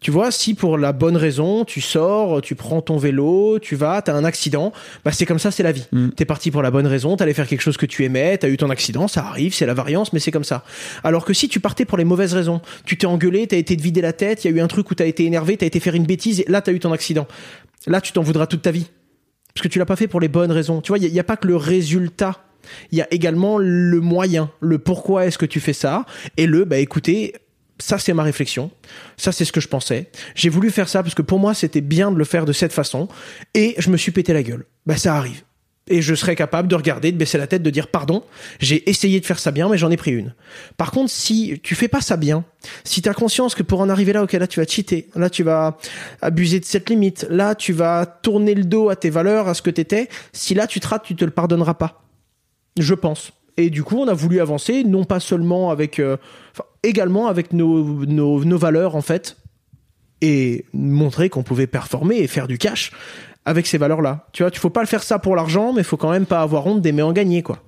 Tu 0.00 0.10
vois, 0.10 0.30
si 0.30 0.54
pour 0.54 0.76
la 0.76 0.92
bonne 0.92 1.16
raison, 1.16 1.64
tu 1.64 1.80
sors, 1.80 2.42
tu 2.42 2.54
prends 2.54 2.82
ton 2.82 2.96
vélo, 2.96 3.58
tu 3.58 3.74
vas, 3.74 4.02
t'as 4.02 4.14
un 4.14 4.24
accident, 4.24 4.72
bah 5.04 5.12
c'est 5.12 5.24
comme 5.26 5.38
ça, 5.38 5.50
c'est 5.50 5.62
la 5.62 5.72
vie. 5.72 5.86
Mm. 5.92 6.10
T'es 6.10 6.24
parti 6.24 6.50
pour 6.50 6.62
la 6.62 6.70
bonne 6.70 6.86
raison, 6.86 7.16
t'allais 7.16 7.34
faire 7.34 7.48
quelque 7.48 7.62
chose 7.62 7.76
que 7.76 7.86
tu 7.86 8.04
aimais, 8.04 8.36
t'as 8.36 8.48
eu 8.48 8.56
ton 8.56 8.70
accident, 8.70 9.08
ça 9.08 9.24
arrive, 9.24 9.54
c'est 9.54 9.66
la 9.66 9.74
variance, 9.74 10.12
mais 10.12 10.18
c'est 10.18 10.30
comme 10.30 10.44
ça. 10.44 10.64
Alors 11.04 11.24
que 11.24 11.32
si 11.32 11.48
tu 11.48 11.60
partais 11.60 11.84
pour 11.84 11.98
les 11.98 12.04
mauvaises 12.04 12.34
raisons, 12.34 12.60
tu 12.84 12.98
t'es 12.98 13.06
engueulé, 13.06 13.46
t'as 13.46 13.56
été 13.56 13.76
te 13.76 13.82
vider 13.82 14.00
la 14.00 14.12
tête, 14.12 14.44
il 14.44 14.50
y 14.50 14.54
a 14.54 14.56
eu 14.56 14.60
un 14.60 14.68
truc 14.68 14.90
où 14.90 14.94
t'as 14.94 15.06
été 15.06 15.24
énervé, 15.24 15.56
t'as 15.56 15.66
été 15.66 15.80
faire 15.80 15.94
une 15.94 16.06
bêtise, 16.06 16.40
et 16.40 16.46
là 16.48 16.60
t'as 16.60 16.72
eu 16.72 16.80
ton 16.80 16.92
accident. 16.92 17.26
Là, 17.86 18.00
tu 18.00 18.12
t'en 18.12 18.22
voudras 18.22 18.46
toute 18.46 18.62
ta 18.62 18.70
vie 18.70 18.86
parce 19.54 19.62
que 19.62 19.68
tu 19.68 19.78
l'as 19.78 19.86
pas 19.86 19.96
fait 19.96 20.08
pour 20.08 20.20
les 20.20 20.28
bonnes 20.28 20.50
raisons. 20.50 20.80
Tu 20.80 20.88
vois, 20.88 20.98
il 20.98 21.12
n'y 21.12 21.20
a, 21.20 21.24
pas 21.24 21.36
que 21.36 21.46
le 21.46 21.56
résultat. 21.56 22.44
Il 22.90 22.98
y 22.98 23.02
a 23.02 23.06
également 23.12 23.58
le 23.58 24.00
moyen, 24.00 24.50
le 24.60 24.78
pourquoi 24.78 25.26
est-ce 25.26 25.38
que 25.38 25.46
tu 25.46 25.60
fais 25.60 25.74
ça, 25.74 26.06
et 26.38 26.46
le, 26.46 26.64
bah 26.64 26.78
écoutez, 26.78 27.34
ça 27.78 27.98
c'est 27.98 28.14
ma 28.14 28.22
réflexion, 28.22 28.70
ça 29.16 29.32
c'est 29.32 29.44
ce 29.44 29.52
que 29.52 29.60
je 29.60 29.68
pensais. 29.68 30.10
J'ai 30.34 30.48
voulu 30.48 30.70
faire 30.70 30.88
ça 30.88 31.02
parce 31.02 31.14
que 31.14 31.22
pour 31.22 31.38
moi 31.38 31.54
c'était 31.54 31.80
bien 31.80 32.10
de 32.10 32.16
le 32.16 32.24
faire 32.24 32.44
de 32.44 32.52
cette 32.52 32.72
façon, 32.72 33.08
et 33.54 33.74
je 33.78 33.90
me 33.90 33.96
suis 33.96 34.12
pété 34.12 34.32
la 34.32 34.42
gueule. 34.42 34.66
Bah 34.86 34.96
ça 34.96 35.16
arrive. 35.16 35.42
Et 35.86 36.00
je 36.00 36.14
serais 36.14 36.34
capable 36.34 36.66
de 36.66 36.76
regarder, 36.76 37.12
de 37.12 37.18
baisser 37.18 37.36
la 37.36 37.46
tête, 37.46 37.62
de 37.62 37.68
dire 37.68 37.88
pardon, 37.88 38.24
j'ai 38.58 38.88
essayé 38.88 39.20
de 39.20 39.26
faire 39.26 39.38
ça 39.38 39.50
bien, 39.50 39.68
mais 39.68 39.76
j'en 39.76 39.90
ai 39.90 39.98
pris 39.98 40.12
une. 40.12 40.34
Par 40.78 40.90
contre, 40.90 41.10
si 41.10 41.60
tu 41.62 41.74
fais 41.74 41.88
pas 41.88 42.00
ça 42.00 42.16
bien, 42.16 42.44
si 42.84 43.02
tu 43.02 43.08
as 43.10 43.14
conscience 43.14 43.54
que 43.54 43.62
pour 43.62 43.80
en 43.80 43.90
arriver 43.90 44.14
là, 44.14 44.22
ok, 44.22 44.32
là 44.32 44.46
tu 44.46 44.60
vas 44.60 44.66
cheater, 44.66 45.08
là 45.14 45.28
tu 45.28 45.42
vas 45.42 45.76
abuser 46.22 46.58
de 46.58 46.64
cette 46.64 46.88
limite, 46.88 47.26
là 47.28 47.54
tu 47.54 47.74
vas 47.74 48.06
tourner 48.06 48.54
le 48.54 48.64
dos 48.64 48.88
à 48.88 48.96
tes 48.96 49.10
valeurs, 49.10 49.46
à 49.46 49.52
ce 49.52 49.60
que 49.60 49.68
t'étais, 49.68 50.08
si 50.32 50.54
là 50.54 50.66
tu 50.66 50.80
te 50.80 50.88
rates, 50.88 51.04
tu 51.04 51.16
te 51.16 51.24
le 51.24 51.32
pardonneras 51.32 51.74
pas. 51.74 52.02
Je 52.78 52.94
pense. 52.94 53.32
Et 53.56 53.70
du 53.70 53.84
coup, 53.84 53.98
on 53.98 54.08
a 54.08 54.14
voulu 54.14 54.40
avancer, 54.40 54.84
non 54.84 55.04
pas 55.04 55.20
seulement 55.20 55.70
avec, 55.70 55.98
euh, 55.98 56.16
également 56.84 57.26
avec 57.28 57.52
nos, 57.52 58.04
nos, 58.06 58.44
nos 58.44 58.58
valeurs 58.58 58.94
en 58.96 59.02
fait, 59.02 59.36
et 60.20 60.64
montrer 60.72 61.28
qu'on 61.28 61.42
pouvait 61.42 61.66
performer 61.66 62.16
et 62.18 62.26
faire 62.28 62.46
du 62.48 62.58
cash 62.58 62.92
avec 63.44 63.66
ces 63.66 63.76
valeurs-là. 63.78 64.26
Tu 64.32 64.42
vois, 64.42 64.50
tu 64.50 64.58
faut 64.60 64.70
pas 64.70 64.80
le 64.80 64.86
faire 64.86 65.02
ça 65.02 65.18
pour 65.18 65.36
l'argent, 65.36 65.72
mais 65.72 65.82
faut 65.82 65.96
quand 65.98 66.10
même 66.10 66.26
pas 66.26 66.40
avoir 66.40 66.66
honte 66.66 66.80
d'aimer 66.80 67.02
en 67.02 67.12
gagner, 67.12 67.42
quoi. 67.42 67.62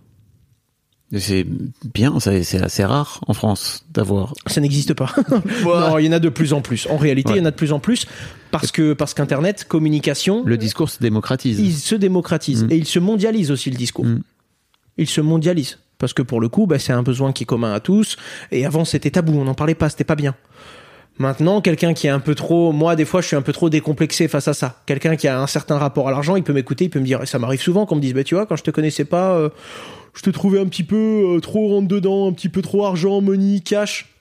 C'est 1.19 1.47
bien, 1.95 2.19
c'est 2.19 2.61
assez 2.61 2.85
rare 2.85 3.21
en 3.29 3.33
France 3.33 3.87
d'avoir. 3.93 4.35
Ça 4.49 4.61
n'existe 4.61 4.93
pas. 4.93 5.15
non, 5.65 5.99
il 5.99 6.07
y 6.07 6.09
en 6.09 6.13
a 6.13 6.19
de 6.19 6.29
plus 6.29 6.53
en 6.53 6.63
plus. 6.63 6.89
En 6.91 6.97
réalité, 6.97 7.35
il 7.35 7.37
y 7.37 7.41
en 7.41 7.45
a 7.45 7.53
de 7.53 7.57
plus 7.57 7.73
en 7.73 7.79
plus 7.79 8.07
parce 8.51 8.73
que 8.73 8.93
parce 8.93 9.15
qu'Internet, 9.15 9.67
communication, 9.69 10.43
Le 10.45 10.57
discours 10.57 10.91
se 10.91 10.99
démocratise. 10.99 11.61
il 11.61 11.75
se 11.75 11.95
démocratise 11.95 12.65
Mm. 12.65 12.73
et 12.73 12.77
il 12.77 12.87
se 12.87 12.99
mondialise 12.99 13.53
aussi 13.53 13.71
le 13.71 13.77
discours. 13.77 14.05
Mm. 14.05 14.23
Il 14.99 15.07
se 15.09 15.21
mondialise 15.21 15.79
parce 15.99 16.13
que 16.13 16.23
pour 16.23 16.41
le 16.41 16.49
coup, 16.49 16.67
bah, 16.67 16.79
c'est 16.79 16.93
un 16.93 17.03
besoin 17.03 17.33
qui 17.33 17.45
est 17.45 17.47
commun 17.47 17.73
à 17.73 17.81
tous. 17.81 18.17
Et 18.51 18.67
avant, 18.67 18.85
c'était 18.85 19.11
tabou, 19.11 19.39
on 19.39 19.45
n'en 19.45 19.55
parlait 19.55 19.75
pas, 19.75 19.89
c'était 19.89 20.05
pas 20.05 20.17
bien. 20.17 20.35
Maintenant, 21.19 21.63
quelqu'un 21.63 21.95
qui 21.95 22.07
est 22.07 22.11
un 22.11 22.21
peu 22.21 22.35
trop, 22.35 22.73
moi 22.73 22.95
des 22.95 23.07
fois 23.07 23.23
je 23.23 23.29
suis 23.29 23.37
un 23.37 23.43
peu 23.43 23.53
trop 23.53 23.71
décomplexé 23.71 24.29
face 24.29 24.49
à 24.49 24.55
ça. 24.55 24.83
Quelqu'un 24.85 25.17
qui 25.17 25.29
a 25.29 25.41
un 25.41 25.47
certain 25.47 25.79
rapport 25.79 26.09
à 26.09 26.11
l'argent, 26.11 26.37
il 26.37 26.43
peut 26.43 26.53
m'écouter, 26.53 26.85
il 26.85 26.91
peut 26.91 27.01
me 27.01 27.07
dire, 27.07 27.23
et 27.23 27.27
ça 27.27 27.39
m'arrive 27.39 27.61
souvent 27.61 27.87
qu'on 27.87 27.97
me 27.97 28.03
dise, 28.03 28.13
bah 28.13 28.23
tu 28.23 28.35
vois, 28.35 28.45
quand 28.45 28.57
je 28.57 28.63
te 28.63 28.71
connaissais 28.71 29.07
pas, 29.07 29.33
euh, 29.33 29.49
je 30.15 30.21
te 30.21 30.29
trouvais 30.29 30.61
un 30.61 30.67
petit 30.67 30.85
peu 30.85 31.37
euh, 31.37 31.41
trop 31.41 31.69
rentre 31.69 31.89
dedans, 31.89 32.29
un 32.29 32.33
petit 32.33 32.51
peu 32.51 32.61
trop 32.61 32.85
argent, 32.85 33.23
money, 33.23 33.61
cash. 33.61 34.13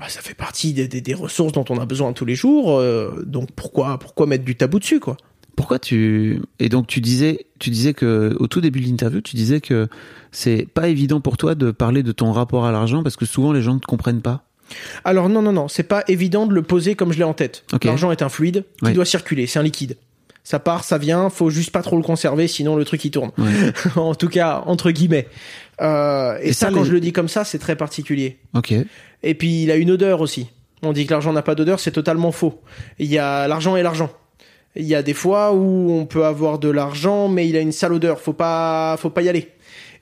Ouais, 0.00 0.08
ça 0.08 0.22
fait 0.22 0.34
partie 0.34 0.72
des 0.72 1.14
ressources 1.14 1.52
dont 1.52 1.64
on 1.68 1.78
a 1.78 1.86
besoin 1.86 2.12
tous 2.12 2.24
les 2.24 2.34
jours, 2.34 2.78
euh, 2.80 3.22
donc 3.26 3.52
pourquoi 3.52 3.98
pourquoi 3.98 4.26
mettre 4.26 4.42
du 4.42 4.56
tabou 4.56 4.80
dessus 4.80 4.98
quoi? 4.98 5.16
Pourquoi 5.56 5.78
tu 5.78 6.40
et 6.58 6.68
donc 6.68 6.86
tu 6.86 7.00
disais 7.00 7.46
tu 7.58 7.70
disais 7.70 7.94
que 7.94 8.36
au 8.40 8.46
tout 8.48 8.60
début 8.60 8.80
de 8.80 8.86
l'interview 8.86 9.20
tu 9.20 9.36
disais 9.36 9.60
que 9.60 9.88
c'est 10.32 10.66
pas 10.74 10.88
évident 10.88 11.20
pour 11.20 11.36
toi 11.36 11.54
de 11.54 11.70
parler 11.70 12.02
de 12.02 12.12
ton 12.12 12.32
rapport 12.32 12.64
à 12.66 12.72
l'argent 12.72 13.02
parce 13.02 13.16
que 13.16 13.24
souvent 13.26 13.52
les 13.52 13.62
gens 13.62 13.74
ne 13.74 13.78
te 13.78 13.86
comprennent 13.86 14.22
pas. 14.22 14.44
Alors 15.04 15.28
non 15.28 15.42
non 15.42 15.52
non, 15.52 15.68
c'est 15.68 15.82
pas 15.84 16.02
évident 16.08 16.46
de 16.46 16.54
le 16.54 16.62
poser 16.62 16.94
comme 16.96 17.12
je 17.12 17.18
l'ai 17.18 17.24
en 17.24 17.34
tête. 17.34 17.64
L'argent 17.84 18.10
est 18.10 18.22
un 18.22 18.28
fluide 18.28 18.64
qui 18.78 18.86
Ouais. 18.86 18.92
doit 18.92 19.04
circuler, 19.04 19.46
c'est 19.46 19.58
un 19.58 19.62
liquide. 19.62 19.96
Ça 20.42 20.58
part, 20.58 20.84
ça 20.84 20.98
vient, 20.98 21.30
faut 21.30 21.48
juste 21.48 21.70
pas 21.70 21.80
trop 21.82 21.96
le 21.96 22.02
conserver, 22.02 22.48
sinon 22.48 22.76
le 22.76 22.84
truc 22.84 23.02
il 23.04 23.10
tourne. 23.10 23.30
en 23.96 24.14
tout 24.14 24.28
cas, 24.28 24.62
entre 24.66 24.90
guillemets. 24.90 25.26
Euh, 25.80 26.36
et, 26.42 26.48
Et 26.48 26.52
ça, 26.52 26.66
ça, 26.68 26.72
quand 26.72 26.84
je 26.84 26.92
le 26.92 27.00
dis 27.00 27.12
comme 27.12 27.28
ça, 27.28 27.44
c'est 27.44 27.58
très 27.58 27.76
particulier. 27.76 28.38
Ok. 28.54 28.74
Et 29.22 29.34
puis 29.34 29.62
il 29.62 29.70
a 29.70 29.76
une 29.76 29.90
odeur 29.90 30.20
aussi. 30.20 30.48
On 30.82 30.92
dit 30.92 31.06
que 31.06 31.12
l'argent 31.12 31.32
n'a 31.32 31.40
pas 31.42 31.54
d'odeur, 31.54 31.80
c'est 31.80 31.92
totalement 31.92 32.30
faux. 32.32 32.60
Il 32.98 33.06
y 33.06 33.16
a 33.18 33.48
l'argent 33.48 33.76
et 33.76 33.82
l'argent. 33.82 34.10
Il 34.76 34.84
y 34.84 34.94
a 34.94 35.02
des 35.02 35.14
fois 35.14 35.52
où 35.52 35.90
on 35.92 36.06
peut 36.06 36.24
avoir 36.24 36.58
de 36.58 36.68
l'argent, 36.68 37.28
mais 37.28 37.48
il 37.48 37.56
a 37.56 37.60
une 37.60 37.72
sale 37.72 37.92
odeur. 37.92 38.20
Faut 38.20 38.32
pas, 38.32 38.96
faut 38.98 39.10
pas 39.10 39.22
y 39.22 39.28
aller. 39.28 39.48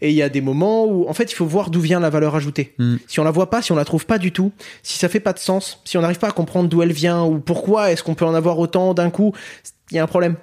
Et 0.01 0.11
il 0.11 0.17
y 0.17 0.23
a 0.23 0.29
des 0.29 0.41
moments 0.41 0.87
où, 0.87 1.09
en 1.09 1.13
fait, 1.13 1.31
il 1.31 1.35
faut 1.35 1.47
voir 1.47 1.71
d'où 1.71 1.81
vient 1.81 2.01
la 2.01 2.11
valeur 2.11 2.35
ajoutée. 2.35 2.75
Mm. 2.79 2.97
Si 3.07 3.21
on 3.21 3.25
la 3.25 3.31
voit 3.31 3.51
pas, 3.51 3.63
si 3.63 3.71
on 3.71 3.77
la 3.77 3.85
trouve 3.85 4.05
pas 4.05 4.19
du 4.19 4.33
tout, 4.33 4.51
si 4.83 4.99
ça 4.99 5.09
fait 5.09 5.21
pas 5.21 5.33
de 5.33 5.39
sens, 5.39 5.81
si 5.85 5.97
on 5.97 6.01
n'arrive 6.01 6.19
pas 6.19 6.29
à 6.29 6.33
comprendre 6.33 6.69
d'où 6.69 6.83
elle 6.83 6.93
vient 6.93 7.23
ou 7.23 7.39
pourquoi 7.39 7.93
est-ce 7.93 8.03
qu'on 8.03 8.15
peut 8.15 8.25
en 8.25 8.35
avoir 8.35 8.59
autant 8.59 8.95
d'un 8.95 9.11
coup, 9.11 9.33
il 9.91 9.97
y 9.97 10.01
a 10.01 10.03
un 10.03 10.09
problème. 10.09 10.37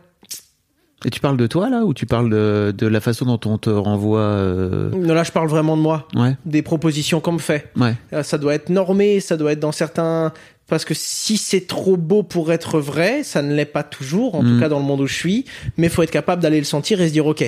Et 1.06 1.10
tu 1.10 1.20
parles 1.22 1.38
de 1.38 1.48
toi 1.48 1.70
là 1.70 1.86
ou 1.86 1.94
tu 1.94 2.06
parles 2.06 2.30
de, 2.30 2.74
de 2.78 2.88
la 2.88 3.00
façon 3.00 3.26
dont 3.26 3.40
on 3.50 3.58
te 3.58 3.70
renvoie 3.70 4.20
euh, 4.20 4.90
Non, 4.92 5.14
là, 5.14 5.24
je 5.24 5.32
parle 5.32 5.48
vraiment 5.48 5.78
de 5.78 5.82
moi, 5.82 6.08
Ouais. 6.16 6.36
des 6.46 6.62
propositions 6.62 7.22
qu'on 7.22 7.32
me 7.34 7.40
fait. 7.40 7.72
Ouais. 7.78 7.96
Euh, 8.14 8.22
Ça 8.24 8.38
doit 8.38 8.54
être 8.54 8.70
normé, 8.70 9.20
ça 9.22 9.38
doit 9.38 9.54
être 9.54 9.60
dans 9.62 9.72
certains. 9.72 10.34
Parce 10.68 10.86
que 10.86 10.94
si 10.94 11.38
c'est 11.38 11.66
trop 11.68 11.98
beau 11.98 12.22
pour 12.22 12.52
être 12.52 12.80
vrai, 12.80 13.24
ça 13.24 13.42
ne 13.42 13.54
l'est 13.56 13.66
pas 13.66 13.84
toujours, 13.84 14.36
en 14.36 14.44
Mm. 14.44 14.54
tout 14.54 14.60
cas 14.60 14.70
dans 14.70 14.80
le 14.80 14.86
monde 14.86 15.02
où 15.02 15.08
je 15.08 15.16
suis. 15.16 15.46
Mais 15.78 15.88
il 15.88 15.90
faut 15.90 16.04
être 16.04 16.12
capable 16.12 16.42
d'aller 16.44 16.60
le 16.60 16.66
sentir 16.66 17.00
et 17.02 17.08
se 17.08 17.14
dire, 17.14 17.26
ok, 17.26 17.44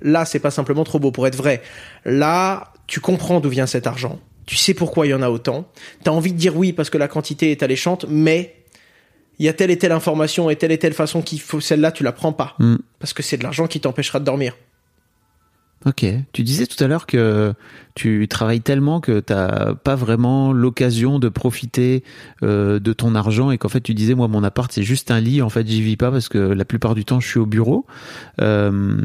là 0.00 0.24
c'est 0.24 0.38
pas 0.38 0.50
simplement 0.50 0.84
trop 0.84 0.98
beau 0.98 1.10
pour 1.10 1.26
être 1.26 1.36
vrai. 1.36 1.62
Là, 2.04 2.72
tu 2.86 3.00
comprends 3.00 3.40
d'où 3.40 3.48
vient 3.48 3.66
cet 3.66 3.86
argent. 3.86 4.18
Tu 4.46 4.56
sais 4.56 4.74
pourquoi 4.74 5.06
il 5.06 5.10
y 5.10 5.14
en 5.14 5.22
a 5.22 5.30
autant. 5.30 5.66
T'as 6.04 6.10
envie 6.10 6.32
de 6.32 6.38
dire 6.38 6.56
oui 6.56 6.72
parce 6.72 6.90
que 6.90 6.98
la 6.98 7.08
quantité 7.08 7.50
est 7.50 7.62
alléchante, 7.62 8.04
mais 8.08 8.54
il 9.38 9.46
y 9.46 9.48
a 9.48 9.52
telle 9.52 9.70
et 9.70 9.78
telle 9.78 9.92
information 9.92 10.50
et 10.50 10.56
telle 10.56 10.72
et 10.72 10.78
telle 10.78 10.92
façon 10.94 11.22
qu'il 11.22 11.40
faut 11.40 11.60
celle-là 11.60 11.92
tu 11.92 12.02
la 12.04 12.12
prends 12.12 12.32
pas 12.32 12.54
Mm. 12.58 12.76
parce 12.98 13.12
que 13.12 13.22
c'est 13.22 13.36
de 13.36 13.42
l'argent 13.42 13.66
qui 13.66 13.80
t'empêchera 13.80 14.20
de 14.20 14.24
dormir. 14.24 14.56
Ok. 15.86 16.06
Tu 16.32 16.42
disais 16.42 16.66
tout 16.66 16.82
à 16.82 16.86
l'heure 16.86 17.06
que 17.06 17.52
tu 17.94 18.26
travailles 18.28 18.62
tellement 18.62 19.00
que 19.00 19.20
t'as 19.20 19.74
pas 19.74 19.94
vraiment 19.94 20.52
l'occasion 20.52 21.18
de 21.18 21.28
profiter 21.28 22.02
euh, 22.42 22.80
de 22.80 22.92
ton 22.92 23.14
argent 23.14 23.50
et 23.50 23.58
qu'en 23.58 23.68
fait 23.68 23.82
tu 23.82 23.94
disais 23.94 24.14
moi 24.14 24.26
mon 24.26 24.42
appart 24.42 24.72
c'est 24.72 24.82
juste 24.82 25.12
un 25.12 25.20
lit 25.20 25.42
en 25.42 25.48
fait 25.48 25.66
j'y 25.66 25.80
vis 25.80 25.96
pas 25.96 26.10
parce 26.10 26.28
que 26.28 26.38
la 26.38 26.64
plupart 26.64 26.94
du 26.94 27.04
temps 27.04 27.20
je 27.20 27.28
suis 27.28 27.38
au 27.38 27.46
bureau. 27.46 27.86
Euh, 28.40 28.96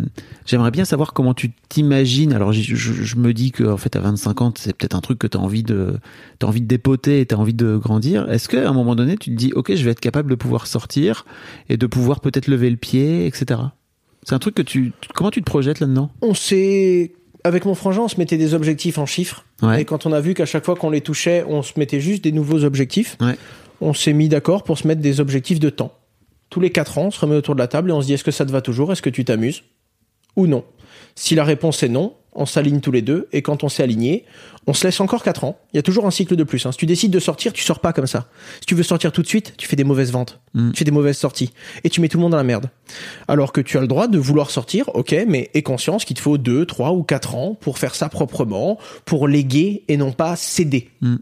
J'aimerais 0.45 0.71
bien 0.71 0.85
savoir 0.85 1.13
comment 1.13 1.33
tu 1.33 1.51
t'imagines. 1.67 2.33
Alors 2.33 2.53
je, 2.53 3.15
me 3.17 3.33
dis 3.33 3.51
que 3.51 3.65
en 3.65 3.77
fait 3.77 3.95
à 3.95 3.99
25 3.99 4.41
ans 4.41 4.53
c'est 4.57 4.75
peut-être 4.75 4.95
un 4.95 5.01
truc 5.01 5.19
que 5.19 5.27
t'as 5.27 5.39
envie 5.39 5.63
de 5.63 5.97
t'as 6.39 6.47
envie 6.47 6.61
de 6.61 6.67
dépoter 6.67 7.19
et 7.21 7.25
t'as 7.25 7.35
envie 7.35 7.53
de 7.53 7.77
grandir. 7.77 8.29
Est-ce 8.31 8.47
qu'à 8.47 8.67
un 8.67 8.73
moment 8.73 8.95
donné 8.95 9.17
tu 9.17 9.31
te 9.31 9.35
dis 9.35 9.51
ok 9.53 9.75
je 9.75 9.83
vais 9.83 9.91
être 9.91 9.99
capable 9.99 10.29
de 10.31 10.35
pouvoir 10.35 10.65
sortir 10.65 11.25
et 11.67 11.77
de 11.77 11.87
pouvoir 11.87 12.21
peut-être 12.21 12.47
lever 12.47 12.69
le 12.69 12.77
pied 12.77 13.27
etc. 13.27 13.59
C'est 14.23 14.33
un 14.35 14.39
truc 14.39 14.55
que 14.55 14.61
tu 14.61 14.91
comment 15.15 15.31
tu 15.31 15.41
te 15.41 15.45
projettes 15.45 15.79
là-dedans? 15.79 16.11
On 16.21 16.33
s'est 16.33 17.13
avec 17.43 17.65
mon 17.65 17.73
frangin, 17.75 18.01
on 18.01 18.07
se 18.09 18.17
mettait 18.17 18.37
des 18.37 18.53
objectifs 18.53 18.97
en 18.97 19.05
chiffres. 19.05 19.45
Ouais. 19.61 19.81
Et 19.81 19.85
quand 19.85 20.05
on 20.05 20.11
a 20.11 20.19
vu 20.19 20.33
qu'à 20.33 20.45
chaque 20.45 20.65
fois 20.65 20.75
qu'on 20.75 20.89
les 20.89 21.01
touchait, 21.01 21.45
on 21.47 21.61
se 21.63 21.73
mettait 21.79 22.01
juste 22.01 22.23
des 22.23 22.31
nouveaux 22.33 22.63
objectifs, 22.65 23.15
Ouais. 23.21 23.37
on 23.79 23.93
s'est 23.93 24.11
mis 24.13 24.27
d'accord 24.27 24.63
pour 24.63 24.77
se 24.77 24.87
mettre 24.87 25.01
des 25.01 25.19
objectifs 25.21 25.59
de 25.59 25.69
temps. 25.69 25.93
Tous 26.49 26.59
les 26.59 26.69
quatre 26.71 26.97
ans, 26.97 27.05
on 27.05 27.11
se 27.11 27.19
remet 27.19 27.35
autour 27.35 27.55
de 27.55 27.59
la 27.59 27.67
table 27.67 27.91
et 27.91 27.93
on 27.93 28.01
se 28.01 28.07
dit 28.07 28.13
est-ce 28.13 28.23
que 28.25 28.31
ça 28.31 28.45
te 28.45 28.51
va 28.51 28.61
toujours? 28.61 28.91
Est-ce 28.91 29.01
que 29.01 29.09
tu 29.09 29.23
t'amuses? 29.23 29.63
Ou 30.35 30.47
non? 30.47 30.63
Si 31.15 31.33
la 31.35 31.43
réponse 31.43 31.81
est 31.83 31.89
non, 31.89 32.13
on 32.39 32.45
s'aligne 32.47 32.79
tous 32.79 32.91
les 32.91 33.01
deux 33.03 33.27
et 33.33 33.41
quand 33.43 33.63
on 33.63 33.69
s'est 33.69 33.83
aligné, 33.83 34.25
on 34.67 34.73
se 34.73 34.85
laisse 34.85 34.99
encore 34.99 35.23
quatre 35.23 35.43
ans. 35.43 35.57
Il 35.73 35.77
y 35.77 35.79
a 35.79 35.83
toujours 35.83 36.05
un 36.05 36.11
cycle 36.11 36.35
de 36.35 36.43
plus. 36.43 36.65
hein. 36.65 36.71
Si 36.71 36.77
tu 36.77 36.85
décides 36.85 37.11
de 37.11 37.19
sortir, 37.19 37.53
tu 37.53 37.63
sors 37.63 37.79
pas 37.79 37.93
comme 37.93 38.07
ça. 38.07 38.27
Si 38.59 38.65
tu 38.65 38.75
veux 38.75 38.83
sortir 38.83 39.11
tout 39.11 39.21
de 39.21 39.27
suite, 39.27 39.53
tu 39.57 39.67
fais 39.67 39.75
des 39.75 39.83
mauvaises 39.83 40.11
ventes, 40.11 40.39
Mm. 40.55 40.71
tu 40.71 40.79
fais 40.79 40.85
des 40.85 40.91
mauvaises 40.91 41.17
sorties 41.17 41.51
et 41.83 41.89
tu 41.91 42.01
mets 42.01 42.07
tout 42.07 42.17
le 42.17 42.23
monde 42.23 42.31
dans 42.31 42.37
la 42.37 42.43
merde. 42.43 42.69
Alors 43.27 43.51
que 43.51 43.61
tu 43.61 43.77
as 43.77 43.81
le 43.81 43.87
droit 43.87 44.07
de 44.07 44.17
vouloir 44.17 44.49
sortir, 44.49 44.89
ok, 44.95 45.15
mais 45.27 45.49
aie 45.53 45.61
conscience 45.61 46.05
qu'il 46.05 46.15
te 46.15 46.21
faut 46.21 46.37
deux, 46.39 46.65
trois 46.65 46.91
ou 46.91 47.03
quatre 47.03 47.35
ans 47.35 47.55
pour 47.59 47.77
faire 47.77 47.93
ça 47.93 48.09
proprement, 48.09 48.79
pour 49.05 49.27
léguer 49.27 49.83
et 49.87 49.97
non 49.97 50.11
pas 50.11 50.35
céder. 50.35 50.89
Mm. 51.01 51.15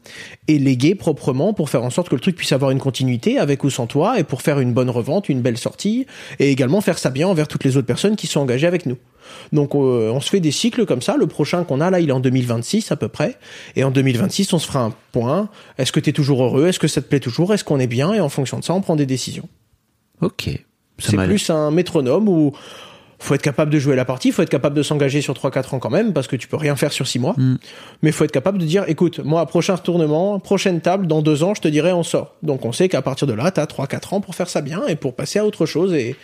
Et 0.47 0.59
léguer 0.59 0.95
proprement 0.95 1.53
pour 1.53 1.69
faire 1.69 1.83
en 1.83 1.89
sorte 1.89 2.09
que 2.09 2.15
le 2.15 2.21
truc 2.21 2.35
puisse 2.35 2.51
avoir 2.53 2.71
une 2.71 2.79
continuité 2.79 3.37
avec 3.37 3.63
ou 3.63 3.69
sans 3.69 3.87
toi 3.87 4.19
et 4.19 4.23
pour 4.23 4.41
faire 4.41 4.59
une 4.59 4.73
bonne 4.73 4.89
revente, 4.89 5.29
une 5.29 5.41
belle 5.41 5.57
sortie 5.57 6.05
et 6.39 6.51
également 6.51 6.79
faire 6.81 6.97
ça 6.97 7.09
bien 7.09 7.27
envers 7.27 7.47
toutes 7.47 7.63
les 7.63 7.75
autres 7.77 7.87
personnes 7.87 8.15
qui 8.15 8.27
sont 8.27 8.39
engagées 8.39 8.67
avec 8.67 8.85
nous. 8.85 8.97
Donc 9.53 9.75
euh, 9.75 10.11
on 10.11 10.19
se 10.21 10.29
fait 10.29 10.39
des 10.39 10.51
cycles 10.51 10.85
comme 10.85 11.01
ça. 11.01 11.17
Le 11.17 11.27
prochain 11.27 11.63
qu'on 11.63 11.81
a 11.81 11.89
là, 11.89 11.99
il 11.99 12.09
est 12.09 12.13
en 12.13 12.19
2026 12.19 12.91
à 12.91 12.95
peu 12.95 13.07
près. 13.07 13.37
Et 13.75 13.83
en 13.83 13.91
2026, 13.91 14.53
on 14.53 14.59
se 14.59 14.67
fera 14.67 14.83
un 14.83 14.93
point. 15.11 15.49
Est-ce 15.77 15.91
que 15.91 15.99
tu 15.99 16.09
es 16.09 16.13
toujours 16.13 16.43
heureux? 16.43 16.67
Est-ce 16.67 16.79
que 16.79 16.87
ça 16.87 17.01
te 17.01 17.07
plaît 17.07 17.19
toujours? 17.19 17.53
Est-ce 17.53 17.63
qu'on 17.63 17.79
est 17.79 17.87
bien? 17.87 18.13
Et 18.13 18.19
en 18.19 18.29
fonction 18.29 18.59
de 18.59 18.63
ça, 18.63 18.73
on 18.73 18.81
prend 18.81 18.95
des 18.95 19.05
décisions. 19.05 19.47
Ok. 20.21 20.49
C'est 20.99 21.17
plus 21.17 21.49
un 21.49 21.69
métronome 21.69 22.27
où 22.27 22.53
faut 23.19 23.33
être 23.33 23.41
capable 23.41 23.71
de 23.71 23.79
jouer 23.79 23.95
la 23.95 24.05
partie, 24.05 24.31
faut 24.31 24.41
être 24.41 24.49
capable 24.49 24.75
de 24.75 24.83
s'engager 24.83 25.21
sur 25.21 25.33
3-4 25.33 25.75
ans 25.75 25.79
quand 25.79 25.89
même, 25.89 26.13
parce 26.13 26.27
que 26.27 26.35
tu 26.35 26.47
peux 26.47 26.57
rien 26.57 26.75
faire 26.75 26.91
sur 26.91 27.07
6 27.07 27.19
mois. 27.19 27.33
Mm. 27.37 27.55
Mais 28.03 28.11
faut 28.11 28.23
être 28.23 28.31
capable 28.31 28.57
de 28.57 28.65
dire, 28.65 28.83
écoute, 28.87 29.19
moi, 29.19 29.45
prochain 29.45 29.77
tournement, 29.77 30.39
prochaine 30.39 30.81
table, 30.81 31.07
dans 31.07 31.21
deux 31.21 31.43
ans, 31.43 31.53
je 31.53 31.61
te 31.61 31.67
dirai, 31.67 31.91
on 31.93 32.03
sort. 32.03 32.35
Donc 32.43 32.65
on 32.65 32.71
sait 32.71 32.89
qu'à 32.89 33.01
partir 33.01 33.27
de 33.27 33.33
là, 33.33 33.51
t'as 33.51 33.65
3-4 33.65 34.15
ans 34.15 34.21
pour 34.21 34.35
faire 34.35 34.49
ça 34.49 34.61
bien 34.61 34.85
et 34.87 34.95
pour 34.95 35.15
passer 35.15 35.39
à 35.39 35.45
autre 35.45 35.65
chose 35.65 35.93
et, 35.93 36.15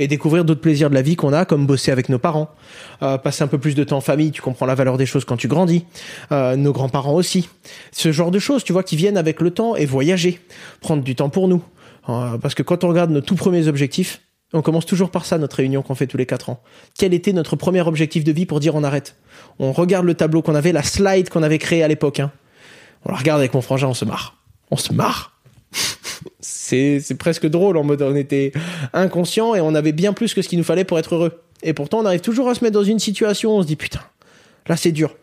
et 0.00 0.08
découvrir 0.08 0.44
d'autres 0.44 0.60
plaisirs 0.60 0.90
de 0.90 0.94
la 0.94 1.02
vie 1.02 1.14
qu'on 1.14 1.32
a, 1.32 1.44
comme 1.44 1.66
bosser 1.66 1.92
avec 1.92 2.08
nos 2.08 2.18
parents, 2.18 2.50
euh, 3.02 3.18
passer 3.18 3.44
un 3.44 3.46
peu 3.46 3.58
plus 3.58 3.74
de 3.74 3.84
temps 3.84 3.98
en 3.98 4.00
famille, 4.00 4.32
tu 4.32 4.42
comprends 4.42 4.66
la 4.66 4.74
valeur 4.74 4.96
des 4.96 5.06
choses 5.06 5.24
quand 5.24 5.36
tu 5.36 5.46
grandis, 5.46 5.84
euh, 6.32 6.56
nos 6.56 6.72
grands-parents 6.72 7.14
aussi. 7.14 7.48
Ce 7.92 8.10
genre 8.10 8.30
de 8.30 8.38
choses, 8.38 8.64
tu 8.64 8.72
vois, 8.72 8.82
qui 8.82 8.96
viennent 8.96 9.18
avec 9.18 9.40
le 9.40 9.50
temps 9.50 9.76
et 9.76 9.86
voyager, 9.86 10.40
prendre 10.80 11.02
du 11.02 11.14
temps 11.14 11.28
pour 11.28 11.48
nous. 11.48 11.62
Euh, 12.08 12.38
parce 12.38 12.54
que 12.54 12.62
quand 12.62 12.82
on 12.82 12.88
regarde 12.88 13.10
nos 13.10 13.20
tout 13.20 13.36
premiers 13.36 13.68
objectifs, 13.68 14.22
on 14.52 14.62
commence 14.62 14.86
toujours 14.86 15.10
par 15.10 15.24
ça, 15.26 15.38
notre 15.38 15.56
réunion 15.56 15.82
qu'on 15.82 15.94
fait 15.94 16.06
tous 16.06 16.16
les 16.16 16.26
quatre 16.26 16.50
ans. 16.50 16.62
Quel 16.98 17.14
était 17.14 17.32
notre 17.32 17.56
premier 17.56 17.82
objectif 17.82 18.24
de 18.24 18.32
vie 18.32 18.46
pour 18.46 18.60
dire 18.60 18.74
on 18.74 18.82
arrête? 18.82 19.16
On 19.58 19.72
regarde 19.72 20.06
le 20.06 20.14
tableau 20.14 20.42
qu'on 20.42 20.54
avait, 20.54 20.72
la 20.72 20.82
slide 20.82 21.28
qu'on 21.28 21.42
avait 21.42 21.58
créée 21.58 21.82
à 21.82 21.88
l'époque. 21.88 22.20
hein. 22.20 22.32
On 23.04 23.12
la 23.12 23.18
regarde 23.18 23.40
avec 23.40 23.54
mon 23.54 23.62
frangin, 23.62 23.88
on 23.88 23.94
se 23.94 24.04
marre. 24.04 24.36
On 24.70 24.76
se 24.76 24.92
marre? 24.92 25.38
c'est 26.40 27.00
c'est 27.00 27.14
presque 27.14 27.46
drôle 27.46 27.76
en 27.76 27.84
mode 27.84 28.02
on 28.02 28.16
était 28.16 28.52
inconscient 28.92 29.54
et 29.54 29.60
on 29.60 29.74
avait 29.74 29.92
bien 29.92 30.12
plus 30.12 30.34
que 30.34 30.42
ce 30.42 30.48
qu'il 30.48 30.58
nous 30.58 30.64
fallait 30.64 30.84
pour 30.84 30.98
être 30.98 31.14
heureux. 31.14 31.42
Et 31.62 31.72
pourtant 31.72 32.00
on 32.00 32.06
arrive 32.06 32.20
toujours 32.20 32.48
à 32.48 32.54
se 32.54 32.64
mettre 32.64 32.74
dans 32.74 32.84
une 32.84 32.98
situation 32.98 33.54
où 33.54 33.58
on 33.58 33.62
se 33.62 33.66
dit 33.68 33.76
putain, 33.76 34.00
là 34.66 34.76
c'est 34.76 34.92
dur. 34.92 35.14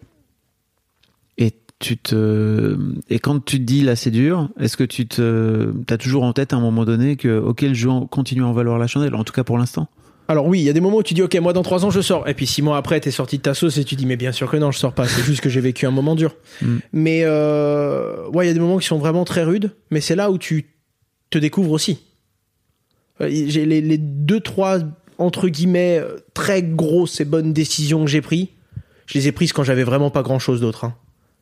Et 1.80 1.86
tu 1.86 1.98
te 1.98 2.76
et 3.10 3.20
quand 3.20 3.44
tu 3.46 3.58
te 3.60 3.64
dis 3.64 3.82
là 3.82 3.96
c'est 3.96 4.10
dur, 4.10 4.50
est-ce 4.60 4.76
que 4.78 4.84
tu 4.84 5.08
te 5.08 5.72
t'as 5.86 5.98
toujours 5.98 6.24
en 6.24 6.34
tête 6.34 6.52
à 6.54 6.56
un 6.56 6.60
moment 6.60 6.86
donné 6.86 7.18
que 7.18 7.38
ok 7.40 7.62
le 7.62 7.74
jeu 7.76 7.90
continue 8.10 8.42
à 8.44 8.48
en 8.48 8.52
valoir 8.52 8.80
la 8.80 8.88
chandelle 8.88 9.14
en 9.14 9.24
tout 9.24 9.34
cas 9.34 9.44
pour 9.44 9.58
l'instant? 9.60 9.88
Alors 10.28 10.48
oui, 10.48 10.60
il 10.60 10.64
y 10.64 10.70
a 10.70 10.74
des 10.74 10.82
moments 10.82 10.98
où 10.98 11.04
tu 11.04 11.14
dis 11.14 11.22
ok, 11.22 11.36
moi 11.36 11.54
dans 11.54 11.62
trois 11.62 11.86
ans 11.86 11.90
je 11.92 12.02
sors, 12.02 12.28
et 12.28 12.34
puis 12.34 12.48
six 12.48 12.62
mois 12.62 12.78
après 12.78 13.00
t'es 13.00 13.12
sorti 13.12 13.38
de 13.38 13.44
ta 13.44 13.54
sauce 13.54 13.78
et 13.78 13.84
tu 13.84 13.96
dis 13.96 14.06
mais 14.08 14.18
bien 14.18 14.32
sûr 14.32 14.50
que 14.50 14.58
non, 14.58 14.72
je 14.72 14.80
sors 14.80 14.94
pas. 14.94 15.08
C'est 15.08 15.22
juste 15.24 15.40
que 15.42 15.50
j'ai 15.50 15.62
vécu 15.62 15.86
un 15.86 15.92
moment 15.92 16.16
dur. 16.16 16.36
Mm. 16.62 16.78
Mais 16.94 17.22
euh, 17.26 18.28
ouais, 18.30 18.46
il 18.46 18.48
y 18.48 18.52
a 18.52 18.54
des 18.54 18.60
moments 18.60 18.80
qui 18.80 18.88
sont 18.88 18.98
vraiment 18.98 19.24
très 19.24 19.44
rudes, 19.44 19.72
mais 19.92 20.02
c'est 20.02 20.16
là 20.16 20.32
où 20.32 20.38
tu 20.38 20.66
te 21.30 21.38
découvres 21.38 21.72
aussi. 21.72 22.00
Euh, 23.22 23.30
J'ai 23.30 23.66
les, 23.66 23.82
les 23.82 23.98
deux 24.00 24.40
trois 24.40 24.80
entre 25.20 25.48
guillemets 25.48 26.00
euh, 26.00 26.18
très 26.34 26.62
grosses 26.64 27.22
et 27.22 27.26
bonnes 27.26 27.54
décisions 27.54 28.04
que 28.04 28.10
j'ai 28.10 28.22
prises. 28.22 28.48
Je 29.06 29.18
les 29.18 29.28
ai 29.28 29.32
prises 29.32 29.54
quand 29.54 29.64
j'avais 29.64 29.84
vraiment 29.84 30.10
pas 30.10 30.24
grand 30.24 30.40
chose 30.40 30.60
d'autre. 30.60 30.84
hein. 30.86 30.96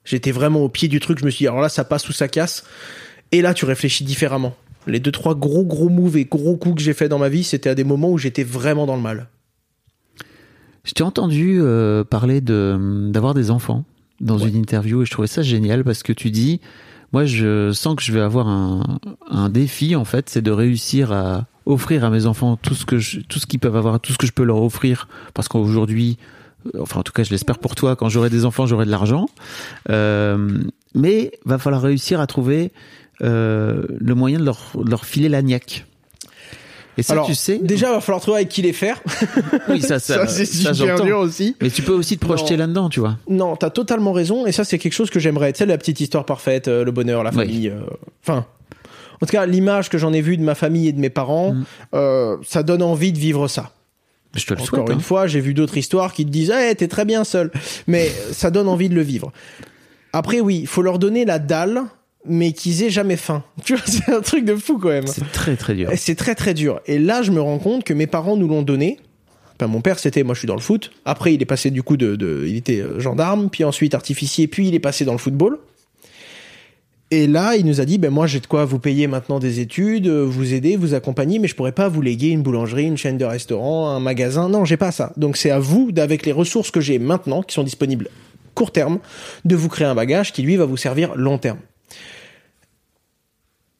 J'étais 0.05 0.31
vraiment 0.31 0.61
au 0.61 0.69
pied 0.69 0.87
du 0.87 0.99
truc. 0.99 1.19
Je 1.19 1.25
me 1.25 1.29
suis 1.31 1.43
dit 1.43 1.47
alors 1.47 1.61
là 1.61 1.69
ça 1.69 1.83
passe 1.83 2.07
ou 2.07 2.13
ça 2.13 2.27
casse. 2.27 2.63
Et 3.31 3.41
là 3.41 3.53
tu 3.53 3.65
réfléchis 3.65 4.03
différemment. 4.05 4.55
Les 4.87 4.99
deux 4.99 5.11
trois 5.11 5.33
gros 5.35 5.65
gros 5.65 5.89
moves 5.89 6.15
et 6.17 6.25
gros 6.25 6.55
coups 6.57 6.75
que 6.75 6.81
j'ai 6.81 6.93
fait 6.93 7.09
dans 7.09 7.17
ma 7.19 7.27
vie, 7.29 7.43
c'était 7.43 7.69
à 7.69 7.75
des 7.75 7.83
moments 7.83 8.11
où 8.11 8.17
j'étais 8.19 8.43
vraiment 8.43 8.85
dans 8.85 8.95
le 8.95 9.01
mal. 9.01 9.27
Je 10.83 10.91
t'ai 10.93 11.03
entendu 11.03 11.57
euh, 11.59 12.03
parler 12.03 12.41
de 12.41 13.09
d'avoir 13.11 13.33
des 13.33 13.49
enfants 13.49 13.83
dans 14.21 14.37
Ouais. 14.39 14.49
une 14.49 14.55
interview 14.55 15.01
et 15.01 15.05
je 15.05 15.11
trouvais 15.11 15.27
ça 15.27 15.41
génial 15.41 15.83
parce 15.83 16.03
que 16.03 16.13
tu 16.13 16.29
dis, 16.29 16.61
moi 17.11 17.25
je 17.25 17.71
sens 17.73 17.95
que 17.95 18.03
je 18.03 18.11
vais 18.13 18.21
avoir 18.21 18.47
un, 18.47 18.99
un 19.27 19.49
défi 19.49 19.95
en 19.95 20.05
fait, 20.05 20.29
c'est 20.29 20.43
de 20.43 20.51
réussir 20.51 21.11
à 21.11 21.47
offrir 21.65 22.03
à 22.05 22.11
mes 22.11 22.27
enfants 22.27 22.55
tout 22.55 22.75
ce 22.75 22.85
que 22.85 22.99
je, 22.99 23.21
tout 23.21 23.39
ce 23.39 23.47
qu'ils 23.47 23.59
peuvent 23.59 23.75
avoir, 23.75 23.99
tout 23.99 24.13
ce 24.13 24.19
que 24.19 24.27
je 24.27 24.31
peux 24.31 24.43
leur 24.43 24.61
offrir 24.61 25.07
parce 25.33 25.47
qu'aujourd'hui, 25.47 26.17
enfin 26.79 26.99
en 26.99 27.03
tout 27.03 27.11
cas 27.13 27.23
je 27.23 27.31
l'espère 27.31 27.57
pour 27.59 27.75
toi, 27.75 27.95
quand 27.95 28.09
j'aurai 28.09 28.29
des 28.29 28.45
enfants 28.45 28.65
j'aurai 28.65 28.85
de 28.85 28.91
l'argent, 28.91 29.27
Euh, 29.89 30.59
mais 30.93 31.31
va 31.45 31.57
falloir 31.57 31.81
réussir 31.81 32.19
à 32.19 32.27
trouver 32.27 32.71
euh, 33.21 33.83
le 33.99 34.15
moyen 34.15 34.39
de 34.39 34.45
leur, 34.45 34.59
de 34.75 34.89
leur 34.89 35.05
filer 35.05 35.29
la 35.29 35.41
niaque. 35.41 35.85
Et 36.97 37.03
ça 37.03 37.11
Alors 37.13 37.25
tu 37.27 37.35
sais, 37.35 37.57
déjà 37.61 37.89
il 37.89 37.93
va 37.95 37.99
falloir 38.01 38.21
trouver 38.21 38.37
avec 38.37 38.49
qui 38.49 38.61
les 38.61 38.71
faire. 38.71 39.01
oui 39.69 39.81
ça 39.81 39.99
ça, 39.99 40.25
Ça, 40.25 40.27
c'est 40.27 40.45
super 40.45 41.01
dur 41.03 41.19
aussi. 41.19 41.55
Mais 41.61 41.69
tu 41.69 41.81
peux 41.81 41.91
aussi 41.91 42.17
te 42.17 42.25
projeter 42.25 42.55
là-dedans, 42.55 42.87
tu 42.87 43.01
vois. 43.01 43.17
Non, 43.29 43.57
t'as 43.57 43.69
totalement 43.69 44.13
raison, 44.13 44.45
et 44.45 44.53
ça 44.53 44.63
c'est 44.63 44.77
quelque 44.79 44.93
chose 44.93 45.09
que 45.09 45.19
j'aimerais. 45.19 45.51
Tu 45.51 45.57
sais, 45.59 45.65
la 45.65 45.77
petite 45.77 45.99
histoire 45.99 46.25
parfaite, 46.25 46.69
euh, 46.69 46.85
le 46.85 46.91
bonheur, 46.93 47.21
la 47.23 47.33
famille. 47.33 47.67
euh, 47.67 47.81
Enfin, 48.23 48.45
en 49.21 49.25
tout 49.25 49.31
cas, 49.31 49.45
l'image 49.45 49.89
que 49.89 49.97
j'en 49.97 50.13
ai 50.13 50.21
vue 50.21 50.37
de 50.37 50.43
ma 50.43 50.55
famille 50.55 50.87
et 50.87 50.93
de 50.93 50.99
mes 50.99 51.09
parents, 51.09 51.53
Mm. 51.93 52.37
ça 52.43 52.63
donne 52.63 52.81
envie 52.81 53.11
de 53.11 53.17
vivre 53.19 53.49
ça. 53.49 53.71
Je 54.35 54.45
te 54.45 54.53
le 54.53 54.61
Encore 54.61 54.67
souhaite. 54.67 54.89
une 54.89 54.97
hein. 54.97 54.99
fois, 54.99 55.27
j'ai 55.27 55.39
vu 55.39 55.53
d'autres 55.53 55.77
histoires 55.77 56.13
qui 56.13 56.25
te 56.25 56.29
disent 56.29 56.51
hey, 56.51 56.75
t'es 56.75 56.87
très 56.87 57.05
bien 57.05 57.23
seul. 57.23 57.51
Mais 57.87 58.11
ça 58.31 58.51
donne 58.51 58.67
envie 58.67 58.89
de 58.89 58.95
le 58.95 59.01
vivre. 59.01 59.31
Après, 60.13 60.39
oui, 60.41 60.59
il 60.61 60.67
faut 60.67 60.81
leur 60.81 60.99
donner 60.99 61.25
la 61.25 61.39
dalle, 61.39 61.83
mais 62.27 62.51
qu'ils 62.53 62.83
aient 62.83 62.89
jamais 62.89 63.17
faim. 63.17 63.43
Tu 63.65 63.75
vois, 63.75 63.83
c'est 63.85 64.09
un 64.11 64.21
truc 64.21 64.45
de 64.45 64.55
fou 64.55 64.77
quand 64.77 64.89
même. 64.89 65.07
C'est 65.07 65.31
très 65.31 65.55
très 65.55 65.73
dur. 65.75 65.91
Et 65.91 65.97
C'est 65.97 66.15
très 66.15 66.35
très 66.35 66.53
dur. 66.53 66.79
Et 66.85 66.99
là, 66.99 67.21
je 67.21 67.31
me 67.31 67.41
rends 67.41 67.59
compte 67.59 67.83
que 67.83 67.93
mes 67.93 68.07
parents 68.07 68.35
nous 68.37 68.47
l'ont 68.47 68.61
donné. 68.63 68.99
Enfin, 69.57 69.67
mon 69.67 69.79
père, 69.81 69.99
c'était, 69.99 70.23
moi, 70.23 70.33
je 70.35 70.39
suis 70.39 70.47
dans 70.47 70.55
le 70.55 70.61
foot. 70.61 70.91
Après, 71.05 71.33
il 71.33 71.41
est 71.41 71.45
passé 71.45 71.71
du 71.71 71.81
coup 71.81 71.95
de, 71.95 72.15
de- 72.17 72.43
il 72.45 72.57
était 72.57 72.81
euh, 72.81 72.99
gendarme, 72.99 73.49
puis 73.49 73.63
ensuite 73.63 73.93
artificier, 73.93 74.47
puis 74.47 74.67
il 74.67 74.75
est 74.75 74.79
passé 74.79 75.05
dans 75.05 75.13
le 75.13 75.17
football. 75.17 75.59
Et 77.15 77.27
là, 77.27 77.55
il 77.55 77.65
nous 77.65 77.79
a 77.79 77.85
dit, 77.85 77.97
ben 77.97 78.11
moi, 78.11 78.27
j'ai 78.27 78.41
de 78.41 78.45
quoi 78.45 78.65
vous 78.65 78.77
payer 78.77 79.07
maintenant 79.07 79.39
des 79.39 79.61
études, 79.61 80.07
euh, 80.07 80.25
vous 80.27 80.53
aider, 80.53 80.75
vous 80.75 80.93
accompagner, 80.95 81.39
mais 81.39 81.47
je 81.47 81.55
pourrais 81.55 81.71
pas 81.71 81.87
vous 81.87 82.01
léguer 82.01 82.27
une 82.27 82.41
boulangerie, 82.41 82.83
une 82.83 82.97
chaîne 82.97 83.17
de 83.17 83.23
restaurants, 83.23 83.87
un 83.87 84.01
magasin. 84.01 84.49
Non, 84.49 84.65
j'ai 84.65 84.75
pas 84.75 84.91
ça. 84.91 85.13
Donc, 85.15 85.37
c'est 85.37 85.49
à 85.49 85.57
vous, 85.57 85.93
d'avec 85.93 86.25
les 86.25 86.33
ressources 86.33 86.71
que 86.71 86.81
j'ai 86.81 86.99
maintenant, 86.99 87.41
qui 87.41 87.53
sont 87.53 87.63
disponibles 87.63 88.09
court 88.53 88.73
terme, 88.73 88.99
de 89.45 89.55
vous 89.55 89.69
créer 89.69 89.87
un 89.87 89.95
bagage 89.95 90.33
qui 90.33 90.41
lui 90.41 90.57
va 90.57 90.65
vous 90.65 90.75
servir 90.75 91.15
long 91.15 91.37
terme. 91.37 91.59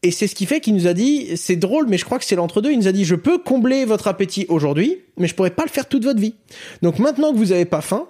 Et 0.05 0.11
c'est 0.11 0.27
ce 0.27 0.35
qui 0.35 0.45
fait 0.45 0.59
qu'il 0.59 0.75
nous 0.75 0.85
a 0.85 0.93
dit, 0.93 1.35
c'est 1.35 1.55
drôle, 1.55 1.87
mais 1.89 1.97
je 1.97 2.05
crois 2.05 2.19
que 2.19 2.25
c'est 2.25 2.35
l'entre-deux. 2.35 2.71
Il 2.71 2.77
nous 2.77 2.87
a 2.87 2.91
dit, 2.91 3.05
je 3.05 3.15
peux 3.15 3.39
combler 3.39 3.85
votre 3.85 4.07
appétit 4.07 4.45
aujourd'hui, 4.49 4.99
mais 5.17 5.25
je 5.27 5.33
pourrais 5.33 5.49
pas 5.49 5.63
le 5.63 5.69
faire 5.69 5.87
toute 5.87 6.03
votre 6.03 6.19
vie. 6.19 6.35
Donc 6.83 6.99
maintenant 6.99 7.33
que 7.33 7.37
vous 7.37 7.51
avez 7.51 7.65
pas 7.65 7.81
faim, 7.81 8.05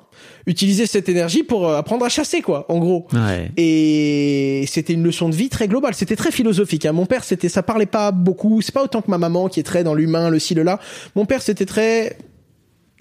utilisez 0.45 0.87
cette 0.87 1.07
énergie 1.07 1.43
pour 1.43 1.69
euh, 1.69 1.77
apprendre 1.77 2.03
à 2.03 2.09
chasser, 2.09 2.41
quoi, 2.41 2.65
en 2.67 2.79
gros. 2.79 3.07
Ouais. 3.13 3.49
Et 3.55 4.65
c'était 4.67 4.91
une 4.91 5.03
leçon 5.03 5.29
de 5.29 5.35
vie 5.35 5.47
très 5.47 5.69
globale. 5.69 5.93
C'était 5.93 6.17
très 6.17 6.31
philosophique. 6.31 6.85
hein. 6.85 6.91
Mon 6.91 7.05
père, 7.05 7.23
c'était, 7.23 7.47
ça 7.47 7.63
parlait 7.63 7.85
pas 7.85 8.11
beaucoup. 8.11 8.61
C'est 8.61 8.73
pas 8.73 8.83
autant 8.83 9.01
que 9.01 9.09
ma 9.09 9.17
maman 9.17 9.47
qui 9.47 9.61
est 9.61 9.63
très 9.63 9.85
dans 9.85 9.93
l'humain, 9.93 10.29
le 10.29 10.39
ci, 10.39 10.53
le 10.53 10.63
là. 10.63 10.81
Mon 11.15 11.25
père, 11.25 11.41
c'était 11.41 11.65
très, 11.65 12.17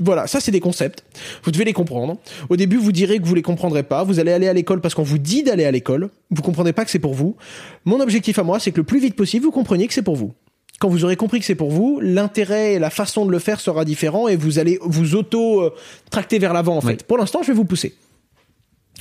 voilà, 0.00 0.26
ça 0.26 0.40
c'est 0.40 0.50
des 0.50 0.60
concepts. 0.60 1.04
Vous 1.44 1.52
devez 1.52 1.64
les 1.64 1.72
comprendre. 1.72 2.16
Au 2.48 2.56
début, 2.56 2.76
vous 2.76 2.90
direz 2.90 3.20
que 3.20 3.24
vous 3.24 3.34
les 3.34 3.42
comprendrez 3.42 3.84
pas. 3.84 4.02
Vous 4.02 4.18
allez 4.18 4.32
aller 4.32 4.48
à 4.48 4.52
l'école 4.52 4.80
parce 4.80 4.94
qu'on 4.94 5.04
vous 5.04 5.18
dit 5.18 5.44
d'aller 5.44 5.64
à 5.64 5.70
l'école. 5.70 6.10
Vous 6.30 6.42
comprenez 6.42 6.72
pas 6.72 6.84
que 6.84 6.90
c'est 6.90 6.98
pour 6.98 7.14
vous. 7.14 7.36
Mon 7.84 8.00
objectif 8.00 8.38
à 8.38 8.42
moi, 8.42 8.58
c'est 8.58 8.72
que 8.72 8.78
le 8.78 8.84
plus 8.84 8.98
vite 8.98 9.14
possible, 9.14 9.44
vous 9.44 9.52
compreniez 9.52 9.86
que 9.86 9.94
c'est 9.94 10.02
pour 10.02 10.16
vous. 10.16 10.32
Quand 10.80 10.88
vous 10.88 11.04
aurez 11.04 11.14
compris 11.16 11.38
que 11.38 11.46
c'est 11.46 11.54
pour 11.54 11.70
vous, 11.70 12.00
l'intérêt 12.02 12.74
et 12.74 12.78
la 12.80 12.90
façon 12.90 13.24
de 13.24 13.30
le 13.30 13.38
faire 13.38 13.60
sera 13.60 13.84
différent 13.84 14.26
et 14.26 14.34
vous 14.34 14.58
allez 14.58 14.78
vous 14.82 15.14
auto 15.14 15.62
euh, 15.62 15.72
tracter 16.10 16.40
vers 16.40 16.52
l'avant 16.52 16.76
en 16.76 16.80
fait. 16.80 16.88
Oui. 16.88 17.06
Pour 17.06 17.16
l'instant, 17.16 17.42
je 17.42 17.48
vais 17.48 17.54
vous 17.54 17.64
pousser. 17.64 17.94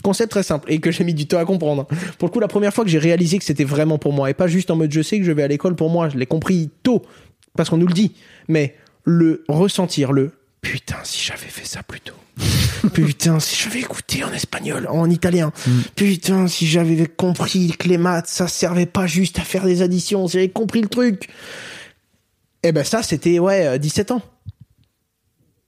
Concept 0.03 0.31
très 0.31 0.43
simple 0.43 0.71
et 0.71 0.79
que 0.79 0.91
j'ai 0.91 1.03
mis 1.03 1.15
du 1.15 1.25
temps 1.25 1.39
à 1.39 1.45
comprendre. 1.45 1.87
Pour 2.19 2.27
le 2.27 2.31
coup, 2.31 2.39
la 2.39 2.47
première 2.47 2.73
fois 2.73 2.83
que 2.83 2.89
j'ai 2.89 2.99
réalisé 2.99 3.39
que 3.39 3.43
c'était 3.43 3.63
vraiment 3.63 3.97
pour 3.97 4.13
moi 4.13 4.29
et 4.29 4.33
pas 4.33 4.47
juste 4.47 4.69
en 4.69 4.75
mode 4.75 4.91
je 4.91 5.01
sais 5.01 5.17
que 5.17 5.25
je 5.25 5.31
vais 5.31 5.43
à 5.43 5.47
l'école 5.47 5.75
pour 5.75 5.89
moi, 5.89 6.09
je 6.09 6.17
l'ai 6.17 6.25
compris 6.25 6.69
tôt 6.83 7.01
parce 7.55 7.69
qu'on 7.69 7.77
nous 7.77 7.87
le 7.87 7.93
dit, 7.93 8.13
mais 8.47 8.75
le 9.03 9.43
ressentir, 9.47 10.11
le 10.11 10.31
putain 10.63 10.97
si 11.03 11.23
j'avais 11.23 11.47
fait 11.47 11.67
ça 11.67 11.83
plus 11.83 11.99
tôt. 11.99 12.15
Putain, 12.93 13.39
si 13.39 13.63
j'avais 13.63 13.79
écouté 13.81 14.23
en 14.23 14.33
espagnol, 14.33 14.87
en 14.89 15.09
italien. 15.09 15.53
Putain, 15.95 16.47
si 16.47 16.65
j'avais 16.65 17.05
compris 17.05 17.71
que 17.77 17.87
les 17.87 17.97
maths, 17.99 18.27
ça 18.27 18.47
servait 18.47 18.87
pas 18.87 19.05
juste 19.05 19.37
à 19.39 19.43
faire 19.43 19.65
des 19.65 19.81
additions, 19.83 20.27
si 20.27 20.33
j'avais 20.33 20.49
compris 20.49 20.81
le 20.81 20.89
truc. 20.89 21.29
Eh 22.63 22.71
ben 22.71 22.83
ça, 22.83 23.03
c'était, 23.03 23.39
ouais, 23.39 23.67
euh, 23.67 23.77
17 23.77 24.11
ans. 24.11 24.21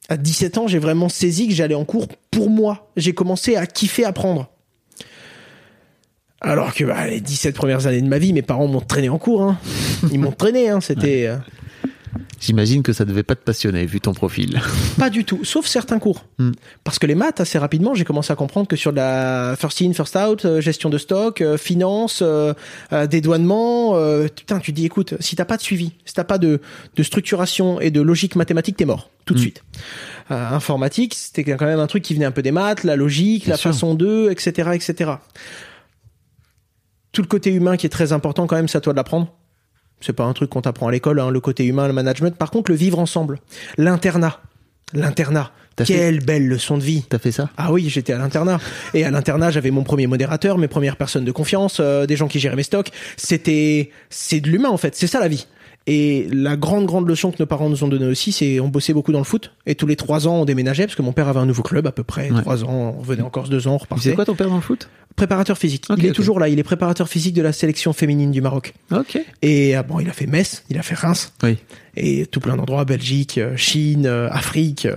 À 0.10 0.18
17 0.18 0.58
ans, 0.58 0.68
j'ai 0.68 0.80
vraiment 0.80 1.08
saisi 1.08 1.48
que 1.48 1.54
j'allais 1.54 1.76
en 1.76 1.86
cours 1.86 2.08
pour 2.32 2.50
moi. 2.50 2.92
J'ai 2.98 3.14
commencé 3.14 3.56
à 3.56 3.66
kiffer 3.66 4.06
apprendre. 4.06 4.50
Alors 6.42 6.74
que 6.74 6.84
bah, 6.84 7.08
les 7.08 7.22
17 7.22 7.56
premières 7.56 7.88
années 7.88 8.02
de 8.02 8.08
ma 8.08 8.18
vie, 8.18 8.34
mes 8.34 8.42
parents 8.42 8.68
m'ont 8.68 8.82
traîné 8.82 9.10
en 9.10 9.18
cours. 9.18 9.44
Hein. 9.44 9.58
Ils 10.12 10.20
m'ont 10.20 10.32
traîné, 10.32 10.70
hein. 10.70 10.82
c'était... 10.82 11.28
euh, 11.28 11.38
J'imagine 12.40 12.84
que 12.84 12.94
ça 12.94 13.06
devait 13.06 13.24
pas 13.24 13.36
te 13.36 13.44
passionner 13.44 13.86
vu 13.86 14.00
ton 14.02 14.14
profil. 14.14 14.62
Pas 15.00 15.10
du 15.10 15.24
tout, 15.26 15.44
sauf 15.44 15.66
certains 15.66 16.00
cours. 16.00 16.26
Hmm. 16.38 16.52
Parce 16.84 17.00
que 17.00 17.08
les 17.08 17.16
maths, 17.16 17.40
assez 17.40 17.58
rapidement, 17.58 17.94
j'ai 17.96 18.04
commencé 18.04 18.32
à 18.32 18.36
comprendre 18.36 18.68
que 18.68 18.76
sur 18.76 18.92
de 18.92 18.98
la 18.98 19.56
first 19.58 19.82
in, 19.82 19.94
first 19.94 20.16
out, 20.16 20.46
euh, 20.46 20.62
gestion 20.62 20.90
de 20.90 20.98
stock, 20.98 21.42
euh, 21.42 21.58
finance, 21.58 22.20
euh, 22.22 22.54
euh, 22.94 23.08
dédouanement, 23.08 23.96
putain, 24.36 24.60
tu 24.60 24.72
dis, 24.74 24.86
écoute, 24.86 25.16
si 25.20 25.36
t'as 25.36 25.46
pas 25.46 25.58
de 25.58 25.62
suivi, 25.62 25.94
si 26.06 26.14
t'as 26.14 26.24
pas 26.24 26.38
de, 26.38 26.62
de 26.96 27.04
structuration 27.04 27.80
et 27.80 27.90
de 27.92 28.02
logique 28.02 28.36
mathématique, 28.36 28.78
t'es 28.78 28.86
mort 28.86 29.10
tout 29.26 29.34
de 29.34 29.40
Hmm. 29.40 29.42
suite. 29.42 29.64
Informatique, 30.30 31.14
c'était 31.16 31.44
quand 31.44 31.66
même 31.66 31.80
un 31.80 31.88
truc 31.88 32.04
qui 32.04 32.14
venait 32.14 32.26
un 32.26 32.32
peu 32.32 32.42
des 32.42 32.52
maths, 32.52 32.84
la 32.84 32.96
logique, 32.96 33.46
Bien 33.46 33.52
la 33.54 33.58
sûr. 33.58 33.72
façon 33.72 33.96
d'eux, 33.96 34.30
etc., 34.32 34.70
etc. 34.74 35.12
Tout 37.12 37.22
le 37.22 37.28
côté 37.28 37.52
humain 37.52 37.78
qui 37.78 37.86
est 37.86 37.90
très 37.90 38.12
important 38.12 38.46
quand 38.46 38.56
même, 38.56 38.68
c'est 38.68 38.78
à 38.78 38.82
toi 38.82 38.94
de 38.94 38.98
l'apprendre. 38.98 39.34
C'est 40.02 40.14
pas 40.14 40.26
un 40.26 40.34
truc 40.34 40.50
qu'on 40.50 40.62
t'apprend 40.62 40.88
à 40.88 40.92
l'école, 40.92 41.20
hein, 41.20 41.30
le 41.30 41.40
côté 41.40 41.66
humain, 41.66 41.88
le 41.88 41.94
management. 41.94 42.36
Par 42.36 42.52
contre, 42.52 42.72
le 42.72 42.78
vivre 42.78 43.00
ensemble, 43.00 43.40
l'internat, 43.78 44.42
l'internat. 44.94 45.52
Quelle 45.84 46.24
belle 46.24 46.48
leçon 46.48 46.78
de 46.78 46.84
vie. 46.84 47.04
T'as 47.10 47.20
fait 47.20 47.34
ça 47.34 47.50
Ah 47.58 47.74
oui, 47.74 47.90
j'étais 47.90 48.14
à 48.14 48.18
l'internat. 48.18 48.60
Et 48.94 49.04
à 49.04 49.12
l'internat, 49.12 49.52
j'avais 49.52 49.72
mon 49.72 49.84
premier 49.84 50.08
modérateur, 50.08 50.58
mes 50.58 50.70
premières 50.70 50.96
personnes 50.96 51.26
de 51.26 51.32
confiance, 51.34 51.80
euh, 51.82 52.06
des 52.06 52.16
gens 52.16 52.30
qui 52.30 52.40
géraient 52.40 52.56
mes 52.56 52.64
stocks. 52.64 52.92
C'était, 53.18 53.92
c'est 54.10 54.40
de 54.40 54.50
l'humain 54.50 54.70
en 54.70 54.78
fait. 54.78 54.96
C'est 54.96 55.08
ça 55.08 55.20
la 55.20 55.28
vie. 55.28 55.48
Et 55.88 56.28
la 56.32 56.56
grande 56.58 56.88
grande 56.88 57.08
leçon 57.08 57.32
que 57.32 57.38
nos 57.40 57.46
parents 57.46 57.70
nous 57.70 57.84
ont 57.84 57.88
donnée 57.88 58.08
aussi, 58.08 58.32
c'est 58.32 58.60
on 58.60 58.70
bossait 58.70 58.94
beaucoup 58.94 59.12
dans 59.12 59.20
le 59.20 59.24
foot. 59.26 59.52
Et 59.68 59.76
tous 59.76 59.86
les 59.86 59.96
trois 59.96 60.28
ans, 60.28 60.42
on 60.42 60.46
déménageait 60.46 60.86
parce 60.86 60.96
que 60.96 61.04
mon 61.04 61.12
père 61.14 61.28
avait 61.28 61.40
un 61.40 61.46
nouveau 61.46 61.62
club 61.62 61.86
à 61.86 61.92
peu 61.92 62.04
près. 62.04 62.32
Ouais. 62.32 62.42
Trois 62.42 62.64
ans, 62.64 62.96
on 62.98 63.00
revenait 63.02 63.22
en 63.22 63.30
Corse 63.30 63.50
deux 63.50 63.68
ans, 63.68 63.76
on 63.76 63.78
repartait. 63.78 64.10
sais 64.10 64.16
quoi 64.16 64.26
ton 64.26 64.34
père 64.34 64.50
dans 64.50 64.56
le 64.56 64.62
foot? 64.62 64.90
Préparateur 65.16 65.58
physique. 65.60 65.86
Il 65.98 66.06
est 66.08 66.12
toujours 66.12 66.40
là. 66.40 66.50
Il 66.50 66.58
est 66.60 66.64
préparateur 66.64 67.08
physique 67.08 67.36
de 67.36 67.42
la 67.44 67.54
sélection 67.54 67.94
féminine 67.94 68.32
du 68.32 68.42
Maroc. 68.42 68.74
Ok. 68.92 69.18
Et 69.44 69.76
ah, 69.76 69.84
bon, 69.84 70.00
il 70.00 70.10
a 70.10 70.12
fait 70.14 70.26
Metz, 70.26 70.64
il 70.70 70.78
a 70.80 70.82
fait 70.82 70.96
Reims 70.96 71.32
Oui. 71.44 71.58
et 71.96 72.26
tout 72.26 72.40
plein 72.40 72.58
d'endroits, 72.58 72.84
Belgique, 72.84 73.38
euh, 73.38 73.56
Chine, 73.56 74.08
euh, 74.08 74.28
Afrique. 74.32 74.88
euh, 74.88 74.96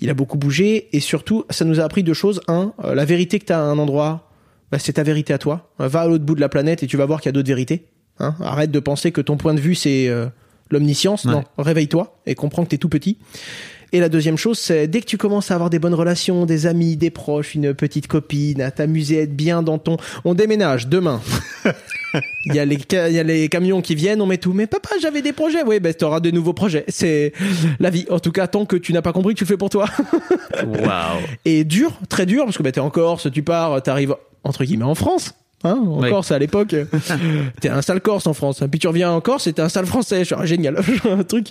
Il 0.00 0.08
a 0.10 0.14
beaucoup 0.14 0.38
bougé 0.38 0.88
et 0.96 1.00
surtout, 1.00 1.44
ça 1.50 1.64
nous 1.66 1.80
a 1.80 1.82
appris 1.82 2.02
deux 2.04 2.14
choses. 2.14 2.40
Un, 2.48 2.72
la 2.82 3.04
vérité 3.04 3.38
que 3.40 3.44
tu 3.46 3.52
as 3.52 3.58
à 3.58 3.62
un 3.64 3.78
endroit, 3.78 4.30
bah, 4.72 4.78
c'est 4.78 4.92
ta 4.94 5.02
vérité 5.02 5.32
à 5.34 5.38
toi. 5.38 5.72
Va 5.80 6.02
à 6.02 6.06
l'autre 6.06 6.24
bout 6.24 6.36
de 6.36 6.40
la 6.40 6.48
planète 6.48 6.82
et 6.84 6.86
tu 6.86 6.96
vas 6.96 7.04
voir 7.04 7.20
qu'il 7.20 7.28
y 7.28 7.30
a 7.30 7.32
d'autres 7.32 7.48
vérités. 7.48 7.84
Hein 8.20 8.34
Arrête 8.40 8.70
de 8.70 8.80
penser 8.80 9.10
que 9.12 9.20
ton 9.20 9.36
point 9.36 9.54
de 9.54 9.60
vue 9.60 9.74
c'est 9.74 10.08
euh, 10.08 10.26
l'omniscience. 10.70 11.24
Ouais. 11.24 11.32
Non, 11.32 11.44
réveille-toi 11.58 12.16
et 12.26 12.34
comprends 12.34 12.62
que 12.64 12.68
t'es 12.68 12.78
tout 12.78 12.88
petit. 12.88 13.18
Et 13.92 13.98
la 13.98 14.08
deuxième 14.08 14.36
chose, 14.36 14.56
c'est 14.56 14.86
dès 14.86 15.00
que 15.00 15.06
tu 15.06 15.16
commences 15.18 15.50
à 15.50 15.54
avoir 15.54 15.68
des 15.68 15.80
bonnes 15.80 15.94
relations, 15.94 16.46
des 16.46 16.66
amis, 16.66 16.96
des 16.96 17.10
proches, 17.10 17.56
une 17.56 17.74
petite 17.74 18.06
copine, 18.06 18.60
à 18.62 18.70
t'amuser, 18.70 19.18
à 19.18 19.22
être 19.22 19.34
bien 19.34 19.64
dans 19.64 19.78
ton... 19.78 19.96
On 20.24 20.34
déménage 20.34 20.86
demain. 20.86 21.20
Il 22.46 22.54
y, 22.54 22.60
a 22.60 22.64
les 22.64 22.78
ca- 22.88 23.08
il 23.08 23.14
y 23.14 23.18
a 23.20 23.22
les 23.22 23.48
camions 23.48 23.82
qui 23.82 23.94
viennent, 23.94 24.20
on 24.20 24.26
met 24.26 24.38
tout. 24.38 24.52
Mais 24.52 24.66
papa, 24.66 24.90
j'avais 25.00 25.22
des 25.22 25.32
projets. 25.32 25.62
Oui, 25.64 25.78
ben, 25.78 25.92
tu 25.94 26.04
auras 26.04 26.18
de 26.20 26.30
nouveaux 26.32 26.52
projets. 26.52 26.84
C'est 26.88 27.32
la 27.78 27.88
vie. 27.90 28.04
En 28.10 28.18
tout 28.18 28.32
cas, 28.32 28.46
tant 28.48 28.64
que 28.64 28.74
tu 28.76 28.92
n'as 28.92 29.02
pas 29.02 29.12
compris 29.12 29.34
que 29.34 29.38
tu 29.38 29.44
le 29.44 29.48
fais 29.48 29.56
pour 29.56 29.70
toi. 29.70 29.86
Waouh. 30.64 31.18
Et 31.44 31.64
dur, 31.64 31.92
très 32.08 32.26
dur, 32.26 32.44
parce 32.44 32.56
que 32.58 32.62
ben, 32.64 32.72
t'es 32.72 32.80
en 32.80 32.90
Corse, 32.90 33.28
tu 33.32 33.42
pars, 33.44 33.80
t'arrives 33.82 34.14
entre 34.42 34.64
guillemets 34.64 34.84
en 34.84 34.94
France. 34.96 35.34
Hein, 35.62 35.78
en 35.86 36.00
Ouais. 36.00 36.08
Corse 36.08 36.32
à 36.32 36.38
l'époque, 36.38 36.74
t'es 37.60 37.68
un 37.68 37.82
sale 37.82 38.00
Corse 38.00 38.26
en 38.26 38.32
France. 38.32 38.62
Puis 38.70 38.80
tu 38.80 38.88
reviens 38.88 39.10
en 39.10 39.20
Corse 39.20 39.46
et 39.46 39.52
t'es 39.52 39.60
un 39.60 39.68
sale 39.68 39.84
Français. 39.84 40.24
Je 40.24 40.34
suis 40.34 40.46
génial, 40.46 40.82
un 41.04 41.22
truc. 41.22 41.50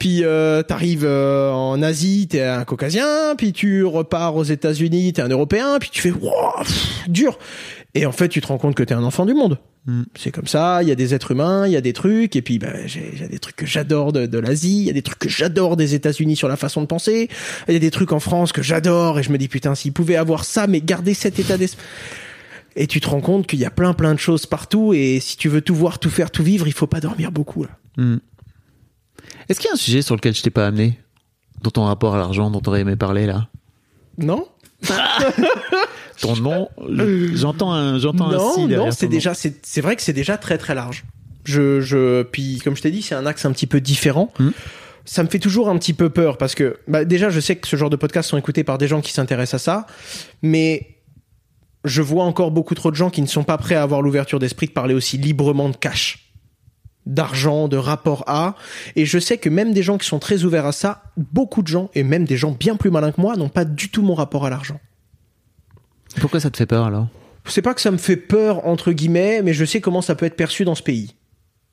Puis 0.00 0.24
euh, 0.24 0.62
t'arrives 0.62 1.04
euh, 1.04 1.52
en 1.52 1.80
Asie, 1.80 2.26
t'es 2.28 2.42
un 2.42 2.64
Caucasien. 2.64 3.36
Puis 3.36 3.52
tu 3.52 3.84
repars 3.84 4.34
aux 4.34 4.42
États-Unis, 4.42 5.12
t'es 5.12 5.22
un 5.22 5.28
Européen. 5.28 5.78
Puis 5.78 5.90
tu 5.90 6.00
fais 6.00 6.10
wow, 6.10 6.32
pff, 6.62 7.08
dur. 7.08 7.38
Et 7.94 8.06
en 8.06 8.12
fait, 8.12 8.28
tu 8.28 8.40
te 8.40 8.46
rends 8.48 8.58
compte 8.58 8.74
que 8.74 8.82
t'es 8.82 8.94
un 8.94 9.04
enfant 9.04 9.24
du 9.24 9.34
monde. 9.34 9.58
Mm. 9.86 10.02
C'est 10.16 10.32
comme 10.32 10.48
ça. 10.48 10.82
Il 10.82 10.88
y 10.88 10.92
a 10.92 10.96
des 10.96 11.14
êtres 11.14 11.30
humains, 11.30 11.66
il 11.66 11.72
y 11.72 11.76
a 11.76 11.80
des 11.80 11.92
trucs. 11.92 12.34
Et 12.34 12.42
puis, 12.42 12.58
bah, 12.58 12.86
j'ai 12.86 13.12
j'ai 13.14 13.28
des 13.28 13.38
trucs 13.38 13.56
que 13.56 13.66
j'adore 13.66 14.12
de, 14.12 14.26
de 14.26 14.38
l'Asie. 14.38 14.80
Il 14.80 14.86
y 14.86 14.90
a 14.90 14.92
des 14.92 15.02
trucs 15.02 15.20
que 15.20 15.28
j'adore 15.28 15.76
des 15.76 15.94
États-Unis 15.94 16.34
sur 16.34 16.48
la 16.48 16.56
façon 16.56 16.80
de 16.80 16.86
penser. 16.86 17.28
Il 17.68 17.74
y 17.74 17.76
a 17.76 17.80
des 17.80 17.92
trucs 17.92 18.10
en 18.10 18.20
France 18.20 18.52
que 18.52 18.62
j'adore. 18.62 19.20
Et 19.20 19.22
je 19.22 19.30
me 19.30 19.38
dis 19.38 19.46
putain, 19.46 19.76
s'ils 19.76 19.92
pouvaient 19.92 20.16
avoir 20.16 20.44
ça, 20.44 20.66
mais 20.66 20.80
garder 20.80 21.14
cet 21.14 21.38
état 21.38 21.56
d'esprit. 21.56 21.86
Et 22.80 22.86
tu 22.86 23.00
te 23.00 23.08
rends 23.08 23.20
compte 23.20 23.48
qu'il 23.48 23.58
y 23.58 23.64
a 23.64 23.70
plein 23.70 23.92
plein 23.92 24.14
de 24.14 24.20
choses 24.20 24.46
partout 24.46 24.94
et 24.94 25.18
si 25.18 25.36
tu 25.36 25.48
veux 25.48 25.60
tout 25.60 25.74
voir, 25.74 25.98
tout 25.98 26.10
faire, 26.10 26.30
tout 26.30 26.44
vivre, 26.44 26.68
il 26.68 26.72
faut 26.72 26.86
pas 26.86 27.00
dormir 27.00 27.32
beaucoup 27.32 27.64
là. 27.64 27.70
Hmm. 27.96 28.18
Est-ce 29.48 29.58
qu'il 29.58 29.66
y 29.66 29.70
a 29.70 29.74
un 29.74 29.76
sujet 29.76 30.00
sur 30.00 30.14
lequel 30.14 30.32
je 30.32 30.42
t'ai 30.42 30.50
pas 30.50 30.64
amené? 30.64 30.96
Dans 31.60 31.70
ton 31.72 31.84
rapport 31.84 32.14
à 32.14 32.18
l'argent, 32.18 32.50
dont 32.52 32.60
t'aurais 32.60 32.82
aimé 32.82 32.94
parler 32.94 33.26
là? 33.26 33.48
Non 34.16 34.46
Ton 36.20 36.36
nom, 36.36 36.68
je- 36.88 37.34
j'entends 37.34 37.72
un, 37.72 37.98
j'entends 37.98 38.30
Non, 38.30 38.90
c'est 38.92 39.08
déjà 39.08 39.34
c'est 39.34 39.64
c'est 39.66 39.80
vrai 39.80 39.96
que 39.96 40.02
c'est 40.02 40.12
déjà 40.12 40.36
très 40.36 40.56
très 40.56 40.74
large. 40.76 41.04
Je 41.44 41.80
je 41.80 42.22
puis 42.22 42.60
comme 42.62 42.76
je 42.76 42.82
t'ai 42.82 42.92
dit, 42.92 43.02
c'est 43.02 43.14
un 43.16 43.26
axe 43.26 43.44
un 43.44 43.50
petit 43.52 43.66
peu 43.66 43.80
différent. 43.80 44.32
Hmm. 44.38 44.50
Ça 45.04 45.22
me 45.24 45.28
fait 45.28 45.38
toujours 45.38 45.68
un 45.68 45.78
petit 45.78 45.94
peu 45.94 46.10
peur 46.10 46.36
parce 46.38 46.54
que 46.54 46.78
bah, 46.86 47.04
déjà 47.04 47.30
je 47.30 47.40
sais 47.40 47.56
que 47.56 47.66
ce 47.66 47.76
genre 47.76 47.90
de 47.90 47.96
podcasts 47.96 48.28
sont 48.30 48.36
écoutés 48.38 48.62
par 48.62 48.78
des 48.78 48.86
gens 48.86 49.00
qui 49.00 49.12
s'intéressent 49.12 49.60
à 49.60 49.64
ça, 49.64 49.86
mais 50.42 50.97
je 51.88 52.02
vois 52.02 52.24
encore 52.24 52.50
beaucoup 52.50 52.74
trop 52.74 52.90
de 52.90 52.96
gens 52.96 53.10
qui 53.10 53.22
ne 53.22 53.26
sont 53.26 53.44
pas 53.44 53.58
prêts 53.58 53.74
à 53.74 53.82
avoir 53.82 54.02
l'ouverture 54.02 54.38
d'esprit 54.38 54.66
de 54.66 54.72
parler 54.72 54.94
aussi 54.94 55.18
librement 55.18 55.68
de 55.68 55.76
cash, 55.76 56.32
d'argent, 57.06 57.68
de 57.68 57.76
rapport 57.76 58.24
à. 58.26 58.54
Et 58.96 59.06
je 59.06 59.18
sais 59.18 59.38
que 59.38 59.48
même 59.48 59.72
des 59.72 59.82
gens 59.82 59.98
qui 59.98 60.06
sont 60.06 60.18
très 60.18 60.44
ouverts 60.44 60.66
à 60.66 60.72
ça, 60.72 61.02
beaucoup 61.16 61.62
de 61.62 61.68
gens, 61.68 61.90
et 61.94 62.02
même 62.02 62.24
des 62.24 62.36
gens 62.36 62.52
bien 62.52 62.76
plus 62.76 62.90
malins 62.90 63.12
que 63.12 63.20
moi, 63.20 63.36
n'ont 63.36 63.48
pas 63.48 63.64
du 63.64 63.90
tout 63.90 64.02
mon 64.02 64.14
rapport 64.14 64.44
à 64.46 64.50
l'argent. 64.50 64.80
Pourquoi 66.20 66.40
ça 66.40 66.50
te 66.50 66.56
fait 66.56 66.66
peur 66.66 66.86
alors? 66.86 67.08
C'est 67.46 67.62
pas 67.62 67.74
que 67.74 67.80
ça 67.80 67.90
me 67.90 67.96
fait 67.96 68.16
peur, 68.16 68.66
entre 68.66 68.92
guillemets, 68.92 69.42
mais 69.42 69.54
je 69.54 69.64
sais 69.64 69.80
comment 69.80 70.02
ça 70.02 70.14
peut 70.14 70.26
être 70.26 70.36
perçu 70.36 70.64
dans 70.64 70.74
ce 70.74 70.82
pays. 70.82 71.14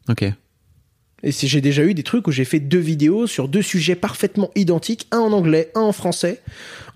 Ok. 0.09 0.31
Et 1.25 1.31
j'ai 1.31 1.59
déjà 1.59 1.83
eu 1.83 1.93
des 1.95 2.03
trucs 2.03 2.27
où 2.27 2.31
j'ai 2.31 2.45
fait 2.45 2.59
deux 2.59 2.77
vidéos 2.79 3.25
sur 3.25 3.47
deux 3.47 3.63
sujets 3.63 3.95
parfaitement 3.95 4.51
identiques, 4.55 5.07
un 5.11 5.17
en 5.17 5.33
anglais, 5.33 5.71
un 5.75 5.81
en 5.81 5.91
français. 5.91 6.39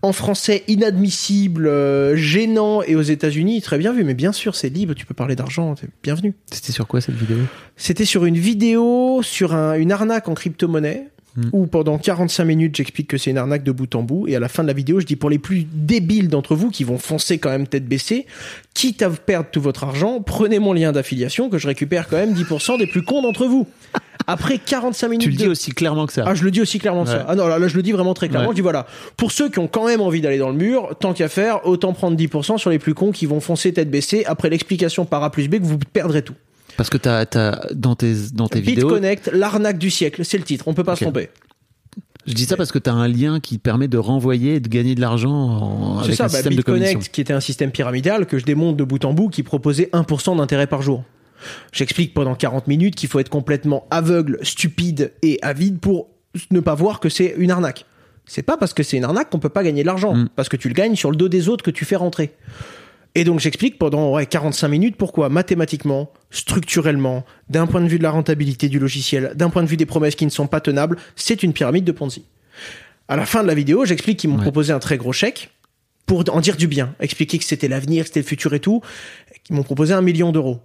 En 0.04 0.14
français, 0.14 0.64
inadmissible, 0.70 1.68
euh, 1.68 2.16
gênant, 2.16 2.82
et 2.84 2.96
aux 2.96 3.02
États-Unis, 3.02 3.62
très 3.62 3.78
bien 3.80 3.92
vu. 3.92 4.04
Mais 4.04 4.14
bien 4.14 4.32
sûr, 4.32 4.56
c'est 4.56 4.70
libre, 4.70 4.94
tu 4.94 5.06
peux 5.06 5.16
parler 5.16 5.36
d'argent, 5.36 5.74
t'es 5.76 5.88
bienvenu. 6.04 6.36
C'était 6.52 6.72
sur 6.72 6.88
quoi 6.88 7.02
cette 7.02 7.16
vidéo? 7.16 7.38
C'était 7.76 8.06
sur 8.06 8.24
une 8.26 8.38
vidéo 8.38 9.22
sur 9.24 9.54
un- 9.56 9.74
une 9.74 9.92
arnaque 9.92 10.30
en 10.30 10.36
crypto-monnaie. 10.36 11.08
Hmm. 11.36 11.50
Où 11.54 11.68
pendant 11.68 12.00
45 12.00 12.44
minutes 12.44 12.76
j'explique 12.76 13.08
que 13.08 13.18
c'est 13.20 13.30
une 13.30 13.38
arnaque 13.38 13.64
de 13.64 13.72
bout 13.72 13.94
en 13.94 14.02
bout 14.02 14.28
et 14.28 14.36
à 14.36 14.40
la 14.40 14.50
fin 14.50 14.64
de 14.64 14.68
la 14.68 14.74
vidéo 14.74 15.00
je 15.00 15.06
dis 15.06 15.16
pour 15.16 15.30
les 15.30 15.38
plus 15.38 15.64
débiles 15.72 16.28
d'entre 16.28 16.56
vous 16.56 16.72
qui 16.72 16.84
vont 16.84 16.98
foncer 16.98 17.38
quand 17.38 17.52
même 17.52 17.68
tête 17.68 17.86
baissée, 17.86 18.26
quitte 18.74 19.04
à 19.04 19.12
perdre 19.12 19.48
tout 19.52 19.62
votre 19.62 19.84
argent, 19.84 20.22
prenez 20.26 20.58
mon 20.58 20.74
lien 20.74 20.92
d'affiliation 20.92 21.48
que 21.48 21.60
je 21.60 21.68
récupère 21.68 22.08
quand 22.08 22.18
même 22.18 22.34
10% 22.34 22.80
des 22.80 22.88
plus 22.88 23.04
cons 23.04 23.22
d'entre 23.22 23.46
vous. 23.46 23.68
Après 24.32 24.58
45 24.60 25.08
minutes 25.08 25.24
Tu 25.24 25.30
le 25.32 25.36
dis 25.36 25.46
de... 25.46 25.50
aussi 25.50 25.72
clairement 25.72 26.06
que 26.06 26.14
ça. 26.14 26.24
Ah, 26.28 26.36
je 26.36 26.44
le 26.44 26.52
dis 26.52 26.62
aussi 26.62 26.78
clairement 26.80 27.04
que 27.04 27.10
Ouais. 27.10 27.16
ça. 27.18 27.26
Ah 27.28 27.36
non, 27.36 27.48
là, 27.48 27.58
là, 27.58 27.68
je 27.68 27.76
le 27.76 27.82
dis 27.82 27.92
vraiment 27.92 28.14
très 28.14 28.30
clairement. 28.30 28.48
Ouais. 28.50 28.54
Je 28.54 28.58
dis 28.58 28.62
voilà, 28.62 28.86
pour 29.18 29.32
ceux 29.32 29.50
qui 29.50 29.60
ont 29.60 29.68
quand 29.68 29.86
même 29.86 30.02
envie 30.02 30.22
d'aller 30.22 30.38
dans 30.38 30.50
le 30.50 30.56
mur, 30.56 30.96
tant 31.00 31.14
qu'à 31.14 31.28
faire, 31.30 31.66
autant 31.66 31.94
prendre 31.94 32.16
10% 32.18 32.58
sur 32.58 32.70
les 32.70 32.80
plus 32.80 32.94
cons 32.94 33.12
qui 33.12 33.26
vont 33.26 33.40
foncer 33.40 33.74
tête 33.74 33.90
baissée 33.90 34.24
après 34.26 34.50
l'explication 34.50 35.06
par 35.06 35.24
A 35.24 35.32
plus 35.32 35.48
B 35.48 35.56
que 35.56 35.64
vous 35.64 35.78
perdrez 35.80 36.22
tout. 36.22 36.36
Parce 36.78 36.90
que 36.90 36.98
t'as, 36.98 37.26
t'as, 37.26 37.60
dans 37.74 37.96
tes, 37.96 38.14
dans 38.34 38.48
tes 38.48 38.62
vidéos, 38.62 38.88
BitConnect, 38.88 39.32
l'arnaque 39.34 39.78
du 39.80 39.90
siècle, 39.90 40.24
c'est 40.24 40.38
le 40.38 40.44
titre, 40.44 40.68
on 40.68 40.74
peut 40.74 40.84
pas 40.84 40.96
se 40.96 41.04
tromper. 41.04 41.30
je 42.26 42.34
dis 42.34 42.46
ça 42.46 42.56
parce 42.56 42.72
que 42.72 42.80
t'as 42.80 42.94
un 42.94 43.08
lien 43.08 43.40
qui 43.40 43.58
permet 43.58 43.88
de 43.88 43.98
renvoyer 43.98 44.56
et 44.56 44.60
de 44.60 44.70
gagner 44.70 44.96
de 44.96 45.02
l'argent 45.02 45.98
avec 46.04 46.16
ça, 46.16 46.26
un 46.26 46.28
bah, 46.28 46.34
système 46.34 46.54
de 46.56 46.62
commission. 46.62 46.86
BitConnect, 46.88 47.12
qui 47.14 47.22
était 47.22 47.34
un 47.34 47.40
système 47.42 47.72
pyramidal 47.72 48.28
que 48.28 48.38
je 48.38 48.46
démonte 48.46 48.78
de 48.78 48.84
bout 48.84 49.04
en 49.04 49.14
bout, 49.14 49.30
qui 49.30 49.44
proposait 49.44 49.90
1% 49.92 50.38
d'intérêt 50.38 50.68
par 50.68 50.82
jour. 50.82 51.04
J'explique 51.72 52.14
pendant 52.14 52.36
40 52.36 52.68
minutes 52.68 52.96
qu'il 52.96 53.10
faut 53.10 53.20
être 53.20 53.30
complètement 53.30 53.88
aveugle, 53.92 54.40
stupide 54.44 55.14
et 55.22 55.40
avide 55.42 55.80
pour 55.80 56.08
ne 56.52 56.60
pas 56.60 56.76
voir 56.76 57.00
que 57.00 57.10
c'est 57.10 57.34
une 57.38 57.52
arnaque. 57.52 57.86
C'est 58.26 58.44
pas 58.44 58.58
parce 58.58 58.74
que 58.74 58.84
c'est 58.84 58.98
une 58.98 59.04
arnaque 59.06 59.30
qu'on 59.32 59.40
peut 59.40 59.50
pas 59.50 59.64
gagner 59.64 59.82
de 59.82 59.88
l'argent, 59.88 60.14
Mm. 60.16 60.30
parce 60.36 60.50
que 60.50 60.58
tu 60.58 60.68
le 60.68 60.74
gagnes 60.76 60.96
sur 60.96 61.10
le 61.10 61.18
dos 61.18 61.30
des 61.30 61.50
autres 61.50 61.64
que 61.64 61.72
tu 61.72 61.86
fais 61.86 61.96
rentrer. 61.96 62.32
Et 63.16 63.24
donc 63.24 63.40
j'explique 63.40 63.80
pendant 63.80 64.12
ouais, 64.14 64.28
45 64.28 64.68
minutes 64.68 64.96
pourquoi 64.96 65.30
mathématiquement, 65.30 66.12
structurellement, 66.30 67.26
d'un 67.50 67.66
point 67.66 67.82
de 67.82 67.88
vue 67.88 67.98
de 67.98 68.04
la 68.04 68.12
rentabilité 68.12 68.70
du 68.70 68.78
logiciel, 68.78 69.32
d'un 69.36 69.50
point 69.50 69.64
de 69.64 69.68
vue 69.68 69.78
des 69.78 69.88
promesses 69.88 70.16
qui 70.16 70.26
ne 70.26 70.30
sont 70.32 70.46
pas 70.46 70.60
tenables, 70.62 70.98
c'est 71.16 71.42
une 71.42 71.54
pyramide 71.54 71.86
de 71.86 71.92
Ponzi. 71.92 72.24
À 73.08 73.16
la 73.16 73.26
fin 73.26 73.42
de 73.42 73.48
la 73.48 73.56
vidéo, 73.56 73.86
j'explique 73.86 74.20
qu'ils 74.20 74.30
m'ont 74.30 74.36
Ouais. 74.38 74.44
proposé 74.44 74.72
un 74.74 74.78
très 74.80 74.98
gros 74.98 75.12
chèque 75.14 75.50
pour 76.06 76.24
en 76.32 76.40
dire 76.42 76.56
du 76.58 76.68
bien, 76.68 76.94
expliquer 77.00 77.40
que 77.40 77.46
c'était 77.46 77.68
l'avenir, 77.68 78.04
que 78.04 78.10
c'était 78.10 78.20
le 78.22 78.26
futur 78.28 78.54
et 78.54 78.60
tout. 78.60 78.82
Ils 79.50 79.56
m'ont 79.56 79.64
proposé 79.64 79.94
un 79.96 80.02
million 80.04 80.32
d'euros. 80.32 80.60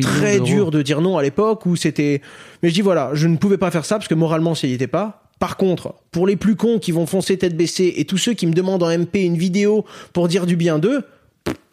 Très 0.00 0.40
dur 0.40 0.70
de 0.70 0.82
dire 0.82 1.00
non 1.00 1.16
à 1.16 1.22
l'époque 1.22 1.66
où 1.66 1.76
c'était. 1.76 2.20
Mais 2.62 2.68
je 2.68 2.74
dis 2.74 2.82
voilà, 2.82 3.10
je 3.14 3.26
ne 3.26 3.36
pouvais 3.36 3.58
pas 3.58 3.70
faire 3.70 3.84
ça 3.84 3.96
parce 3.96 4.08
que 4.08 4.14
moralement, 4.14 4.54
ça 4.54 4.66
y 4.66 4.72
était 4.72 4.86
pas. 4.86 5.22
Par 5.38 5.56
contre, 5.56 5.94
pour 6.12 6.26
les 6.26 6.36
plus 6.36 6.54
cons 6.54 6.78
qui 6.78 6.92
vont 6.92 7.06
foncer 7.06 7.36
tête 7.36 7.56
baissée 7.56 7.94
et 7.96 8.04
tous 8.04 8.18
ceux 8.18 8.34
qui 8.34 8.46
me 8.46 8.52
demandent 8.52 8.82
en 8.82 8.96
MP 8.96 9.24
une 9.24 9.36
vidéo 9.36 9.84
pour 10.12 10.28
dire 10.28 10.46
du 10.46 10.54
bien 10.54 10.78
d'eux, 10.78 11.02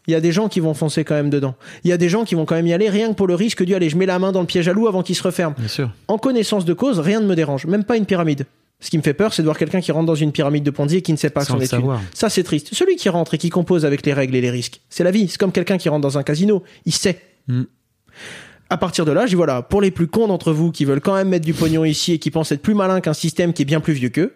il 0.08 0.12
y 0.12 0.16
a 0.16 0.22
des 0.22 0.32
gens 0.32 0.50
qui 0.50 0.60
vont 0.60 0.74
foncer 0.74 1.04
quand 1.04 1.14
même 1.14 1.30
dedans. 1.30 1.54
Il 1.84 1.90
y 1.90 1.94
a 1.94 1.98
des 1.98 2.10
gens 2.10 2.26
qui 2.26 2.34
vont 2.34 2.46
quand 2.46 2.56
même 2.56 2.66
y 2.66 2.74
aller 2.74 2.90
rien 2.90 3.10
que 3.10 3.14
pour 3.14 3.28
le 3.28 3.36
risque 3.36 3.64
du 3.64 3.76
aller, 3.76 3.90
je 3.90 3.96
mets 3.96 4.08
la 4.08 4.18
main 4.18 4.32
dans 4.32 4.42
le 4.42 4.48
piège 4.48 4.68
à 4.68 4.74
loup 4.74 4.88
avant 4.88 5.04
qu'il 5.04 5.16
se 5.16 5.22
referme. 5.22 5.54
Bien 5.56 5.68
sûr. 5.68 5.92
En 6.08 6.18
connaissance 6.18 6.66
de 6.66 6.74
cause, 6.74 7.00
rien 7.00 7.20
ne 7.20 7.28
me 7.28 7.36
dérange, 7.36 7.68
même 7.68 7.84
pas 7.84 7.96
une 7.96 8.08
pyramide. 8.08 8.48
Ce 8.80 8.90
qui 8.90 8.98
me 8.98 9.04
fait 9.04 9.14
peur, 9.14 9.34
c'est 9.34 9.44
de 9.44 9.48
voir 9.48 9.58
quelqu'un 9.58 9.82
qui 9.82 9.92
rentre 9.92 10.08
dans 10.08 10.16
une 10.16 10.32
pyramide 10.32 10.64
de 10.64 10.72
Ponzi 10.72 10.98
et 10.98 11.02
qui 11.02 11.12
ne 11.12 11.18
sait 11.18 11.30
pas 11.30 11.42
Sans 11.42 11.54
son 11.54 11.58
étude. 11.58 11.70
savoir. 11.70 12.02
Ça, 12.14 12.30
c'est 12.30 12.44
triste. 12.44 12.70
Celui 12.74 12.96
qui 12.96 13.10
rentre 13.10 13.34
et 13.36 13.38
qui 13.38 13.50
compose 13.50 13.86
avec 13.86 14.04
les 14.06 14.14
règles 14.14 14.36
et 14.36 14.42
les 14.42 14.50
risques, 14.50 14.82
c'est 14.90 15.04
la 15.04 15.12
vie. 15.12 15.28
C'est 15.28 15.38
comme 15.38 15.52
quelqu'un 15.52 15.78
qui 15.78 15.90
rentre 15.90 16.02
dans 16.02 16.18
un 16.18 16.24
casino. 16.24 16.64
Il 16.86 16.94
sait. 16.94 17.22
Mm. 17.48 17.64
À 18.70 18.78
partir 18.78 19.06
de 19.06 19.12
là, 19.12 19.26
je 19.26 19.30
dis 19.30 19.36
voilà, 19.36 19.62
pour 19.64 19.82
les 19.82 19.90
plus 19.90 20.08
cons 20.08 20.28
d'entre 20.28 20.52
vous 20.52 20.72
qui 20.72 20.86
veulent 20.86 21.02
quand 21.02 21.16
même 21.16 21.30
mettre 21.30 21.46
du 21.46 21.54
pognon 21.54 21.86
ici 21.86 22.14
et 22.14 22.20
qui 22.20 22.30
pensent 22.30 22.52
être 22.52 22.62
plus 22.62 22.76
malins 22.76 23.02
qu'un 23.02 23.14
système 23.14 23.52
qui 23.52 23.64
est 23.64 23.66
bien 23.66 23.80
plus 23.80 23.94
vieux 23.94 24.10
qu'eux, 24.10 24.34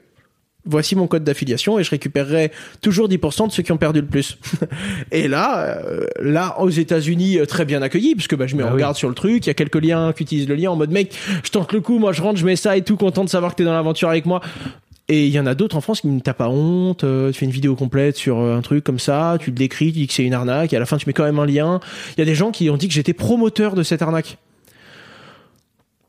voici 0.65 0.95
mon 0.95 1.07
code 1.07 1.23
d'affiliation 1.23 1.77
et 1.77 1.83
je 1.83 1.89
récupérerai 1.89 2.51
toujours 2.81 3.09
10% 3.09 3.47
de 3.47 3.51
ceux 3.51 3.63
qui 3.63 3.71
ont 3.71 3.77
perdu 3.77 4.01
le 4.01 4.07
plus. 4.07 4.37
et 5.11 5.27
là, 5.27 5.77
euh, 5.77 6.07
là 6.19 6.59
aux 6.59 6.69
États-Unis, 6.69 7.37
euh, 7.37 7.45
très 7.45 7.65
bien 7.65 7.81
accueilli 7.81 8.15
puisque 8.15 8.35
bah, 8.35 8.47
je 8.47 8.55
mets 8.55 8.63
Bah 8.63 8.73
en 8.73 8.75
garde 8.75 8.95
sur 8.95 9.09
le 9.09 9.15
truc. 9.15 9.45
Il 9.45 9.47
y 9.47 9.51
a 9.51 9.53
quelques 9.53 9.81
liens 9.81 10.13
qui 10.13 10.23
utilisent 10.23 10.47
le 10.47 10.55
lien 10.55 10.71
en 10.71 10.75
mode 10.75 10.91
mec, 10.91 11.15
je 11.43 11.51
tente 11.51 11.71
le 11.73 11.81
coup, 11.81 11.99
moi 11.99 12.11
je 12.11 12.21
rentre, 12.21 12.39
je 12.39 12.45
mets 12.45 12.55
ça 12.55 12.77
et 12.77 12.81
tout, 12.81 12.97
content 12.97 13.23
de 13.23 13.29
savoir 13.29 13.51
que 13.51 13.57
t'es 13.57 13.63
dans 13.63 13.73
l'aventure 13.73 14.09
avec 14.09 14.25
moi. 14.25 14.41
Et 15.09 15.27
il 15.27 15.33
y 15.33 15.39
en 15.39 15.45
a 15.45 15.53
d'autres 15.53 15.75
en 15.75 15.81
France 15.81 16.01
qui 16.01 16.07
me 16.07 16.21
tapent 16.21 16.37
pas 16.37 16.49
honte, 16.49 17.03
euh, 17.03 17.31
tu 17.31 17.39
fais 17.39 17.45
une 17.45 17.51
vidéo 17.51 17.75
complète 17.75 18.15
sur 18.15 18.39
euh, 18.39 18.55
un 18.55 18.61
truc 18.61 18.85
comme 18.85 18.99
ça, 18.99 19.37
tu 19.39 19.49
le 19.49 19.55
décris, 19.55 19.87
tu 19.87 19.99
dis 19.99 20.07
que 20.07 20.13
c'est 20.13 20.23
une 20.23 20.33
arnaque, 20.33 20.71
et 20.71 20.77
à 20.77 20.79
la 20.79 20.85
fin 20.85 20.97
tu 20.97 21.07
mets 21.07 21.13
quand 21.13 21.25
même 21.25 21.39
un 21.39 21.45
lien. 21.45 21.81
Il 22.15 22.19
y 22.19 22.21
a 22.21 22.25
des 22.25 22.35
gens 22.35 22.51
qui 22.51 22.69
ont 22.69 22.77
dit 22.77 22.87
que 22.87 22.93
j'étais 22.93 23.13
promoteur 23.13 23.75
de 23.75 23.83
cette 23.83 24.01
arnaque. 24.01 24.37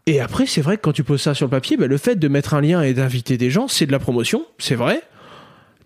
Et 0.06 0.20
après, 0.20 0.46
c'est 0.46 0.60
vrai 0.60 0.76
que 0.76 0.82
quand 0.82 0.92
tu 0.92 1.02
poses 1.02 1.22
ça 1.22 1.34
sur 1.34 1.46
le 1.46 1.50
papier, 1.50 1.76
bah, 1.76 1.86
le 1.86 1.96
fait 1.96 2.16
de 2.16 2.28
mettre 2.28 2.54
un 2.54 2.60
lien 2.60 2.82
et 2.82 2.92
d'inviter 2.94 3.36
des 3.36 3.50
gens, 3.50 3.68
c'est 3.68 3.86
de 3.86 3.92
la 3.92 3.98
promotion, 3.98 4.44
c'est 4.58 4.74
vrai. 4.74 5.02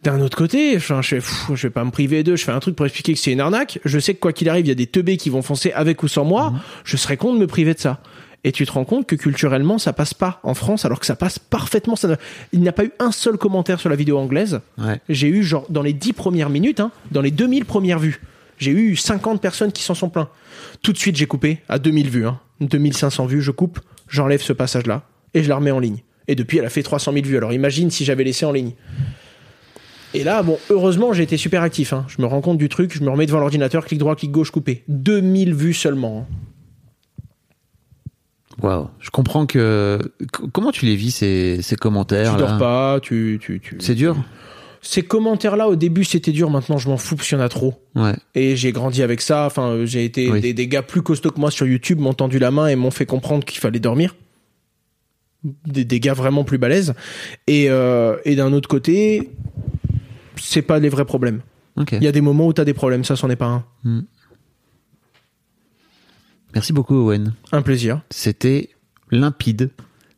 D'un 0.03 0.21
autre 0.21 0.37
côté, 0.37 0.79
je, 0.79 1.03
fais, 1.03 1.17
pff, 1.17 1.51
je 1.55 1.67
vais 1.67 1.73
pas 1.73 1.85
me 1.85 1.91
priver 1.91 2.23
d'eux, 2.23 2.37
je 2.37 2.45
fais 2.45 2.53
un 2.53 2.61
truc 2.61 2.77
pour 2.77 2.87
expliquer 2.87 3.15
que 3.15 3.19
c'est 3.19 3.33
une 3.33 3.41
arnaque. 3.41 3.81
Je 3.85 3.99
sais 3.99 4.15
que 4.15 4.21
quoi 4.21 4.33
qu'il 4.33 4.49
arrive, 4.49 4.67
il 4.67 4.69
y 4.69 4.73
a 4.73 4.77
des 4.77 4.87
teubés 4.87 5.17
qui 5.17 5.31
vont 5.31 5.43
foncer 5.43 5.73
avec 5.73 6.03
ou 6.03 6.09
sans 6.09 6.25
moi. 6.25 6.53
Je 6.85 6.97
serais 6.97 7.17
con 7.17 7.33
de 7.33 7.39
me 7.39 7.47
priver 7.47 7.75
de 7.75 7.81
ça. 7.81 8.01
Et 8.45 8.53
tu 8.53 8.65
te 8.67 8.73
rends 8.73 8.85
compte 8.85 9.07
que 9.07 9.17
culturellement, 9.17 9.79
ça 9.79 9.93
passe 9.93 10.15
pas 10.15 10.41
en 10.45 10.55
France, 10.55 10.85
alors 10.85 11.01
que 11.01 11.07
ça 11.07 11.17
passe 11.17 11.39
parfaitement. 11.39 11.97
Ça 11.97 12.09
ne- 12.09 12.17
Il 12.53 12.61
n'y 12.61 12.69
a 12.69 12.73
pas 12.73 12.85
eu 12.85 12.93
un 13.01 13.11
seul 13.13 13.37
commentaire 13.37 13.81
sur 13.81 13.89
la 13.91 13.97
vidéo 13.97 14.17
anglaise. 14.19 14.61
Ouais. 14.79 15.01
J'ai 15.09 15.29
eu, 15.29 15.43
genre, 15.43 15.67
dans 15.71 15.83
les 15.83 15.93
10 15.93 16.13
premières 16.13 16.49
minutes, 16.49 16.79
hein, 16.81 16.93
dans 17.11 17.21
les 17.21 17.33
2000 17.33 17.65
premières 17.65 17.99
vues, 17.99 18.21
j'ai 18.59 18.71
eu 18.71 18.95
50 18.97 19.41
personnes 19.43 19.73
qui 19.73 19.83
s'en 19.83 19.95
sont 19.95 20.09
plaints. 20.09 20.29
Tout 20.83 20.93
de 20.93 20.99
suite, 20.99 21.17
j'ai 21.17 21.27
coupé 21.27 21.59
à 21.69 21.79
2000 21.79 22.09
vues, 22.11 22.27
hein. 22.27 22.39
2500 22.61 23.27
vues, 23.27 23.43
je 23.43 23.51
coupe, 23.51 23.81
j'enlève 24.09 24.41
ce 24.41 24.53
passage-là 24.53 25.03
et 25.35 25.43
je 25.43 25.49
la 25.49 25.57
remets 25.57 25.71
en 25.73 25.79
ligne. 25.81 25.99
Et 26.29 26.35
depuis, 26.35 26.59
elle 26.59 26.65
a 26.65 26.71
fait 26.71 26.83
300 26.83 27.13
000 27.13 27.25
vues. 27.27 27.37
Alors 27.37 27.53
imagine 27.53 27.91
si 27.91 28.05
j'avais 28.05 28.23
laissé 28.25 28.45
en 28.47 28.53
ligne. 28.53 28.73
Et 30.15 30.25
là, 30.25 30.43
bon, 30.43 30.59
heureusement, 30.71 31.13
j'ai 31.13 31.23
été 31.23 31.37
super 31.37 31.63
actif. 31.63 31.93
hein. 31.93 32.05
Je 32.09 32.21
me 32.23 32.27
rends 32.27 32.41
compte 32.41 32.59
du 32.59 32.69
truc, 32.69 32.95
je 32.97 33.03
me 33.03 33.11
remets 33.11 33.27
devant 33.27 33.41
l'ordinateur, 33.41 33.85
clic 33.85 33.99
droit, 33.99 34.17
clic 34.17 34.31
gauche, 34.31 34.51
coupé. 34.51 34.85
2000 34.89 35.55
vues 35.55 35.75
seulement. 35.75 36.27
hein. 36.31 36.35
Waouh. 38.63 38.89
Je 39.01 39.11
comprends 39.11 39.47
que. 39.47 39.99
Comment 40.53 40.73
tu 40.73 40.85
les 40.87 40.97
vis 40.97 41.11
ces, 41.13 41.61
ces 41.63 41.77
commentaires 41.77 42.35
Tu 42.35 42.41
là 42.43 42.49
dors 42.49 42.59
pas, 42.59 42.99
tu, 43.01 43.39
tu, 43.41 43.61
tu. 43.61 43.77
C'est 43.81 43.95
dur? 43.95 44.17
Ces 44.81 45.03
commentaires-là, 45.03 45.69
au 45.69 45.77
début, 45.77 46.05
c'était 46.05 46.31
dur. 46.33 46.51
Maintenant, 46.51 46.79
je 46.79 46.89
m'en 46.89 46.97
fous 46.97 47.17
parce 47.17 47.29
qu'il 47.29 47.37
y 47.37 47.41
en 47.41 47.45
a 47.45 47.49
trop. 47.49 47.75
Ouais. 47.97 48.15
Et 48.35 48.57
j'ai 48.57 48.71
grandi 48.73 49.03
avec 49.03 49.21
ça. 49.21 49.45
Enfin, 49.47 49.81
j'ai 49.85 50.05
été 50.05 50.31
Oui. 50.31 50.41
des, 50.41 50.55
des 50.55 50.69
gars 50.69 50.83
plus 50.83 51.03
costauds 51.03 51.31
que 51.31 51.41
moi 51.41 51.51
sur 51.51 51.67
YouTube 51.67 51.99
m'ont 51.99 52.15
tendu 52.15 52.39
la 52.39 52.51
main 52.51 52.69
et 52.69 52.77
m'ont 52.77 52.91
fait 52.93 53.07
comprendre 53.07 53.45
qu'il 53.45 53.61
fallait 53.61 53.81
dormir. 53.81 54.15
Des, 55.67 55.85
des 55.85 56.01
gars 56.01 56.15
vraiment 56.15 56.43
plus 56.45 56.59
balèzes. 56.59 56.95
Et, 57.47 57.67
euh, 57.71 58.17
et 58.25 58.35
d'un 58.37 58.53
autre 58.53 58.69
côté, 58.69 59.31
c'est 60.37 60.63
pas 60.63 60.79
les 60.79 60.89
vrais 60.89 61.05
problèmes. 61.05 61.41
Ok. 61.77 61.93
Il 61.93 62.03
y 62.03 62.09
a 62.09 62.13
des 62.13 62.21
moments 62.21 62.47
où 62.47 62.53
t'as 62.53 62.65
des 62.65 62.75
problèmes, 62.75 63.05
ça, 63.05 63.15
c'en 63.17 63.31
est 63.31 63.37
pas 63.37 63.47
un. 63.47 63.65
Hmm. 63.85 64.01
Merci 66.55 66.73
beaucoup, 66.73 66.95
Owen. 66.95 67.35
Un 67.53 67.63
plaisir. 67.63 68.01
C'était 68.11 68.71
limpide. 69.11 69.71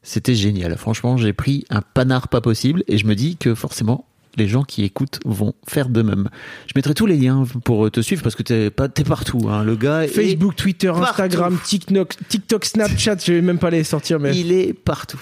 C'était 0.03 0.35
génial. 0.35 0.77
Franchement, 0.77 1.17
j'ai 1.17 1.33
pris 1.33 1.65
un 1.71 1.83
panard 1.83 2.29
pas 2.29 2.41
possible 2.41 2.83
et 2.89 2.99
je 2.99 3.07
me 3.07 3.15
dis 3.15 3.37
que 3.37 3.55
forcément, 3.55 4.07
les 4.37 4.49
gens 4.49 4.63
qui 4.63 4.85
écoutent 4.85 5.21
vont 5.25 5.55
faire 5.67 5.89
de 5.89 6.03
même. 6.03 6.29
Je 6.67 6.73
mettrai 6.77 6.95
tous 6.95 7.07
les 7.07 7.17
liens 7.17 7.45
pour 7.65 7.91
te 7.91 8.01
suivre 8.01 8.23
parce 8.23 8.35
que 8.35 8.43
t'es 8.43 8.71
pas 8.71 8.89
t'es 8.89 9.05
partout. 9.05 9.49
Hein. 9.51 9.65
Le 9.65 9.77
gars 9.77 10.05
est 10.05 10.09
Facebook, 10.09 10.57
Twitter, 10.57 10.89
partout. 10.89 11.23
Instagram, 11.23 11.59
TikTok, 11.65 12.15
TikTok, 12.29 12.65
Snapchat, 12.65 13.17
je 13.25 13.33
vais 13.33 13.41
même 13.43 13.59
pas 13.59 13.71
les 13.71 13.85
sortir, 13.85 14.21
mais. 14.21 14.37
il 14.37 14.53
est 14.53 14.73
partout. 14.73 15.21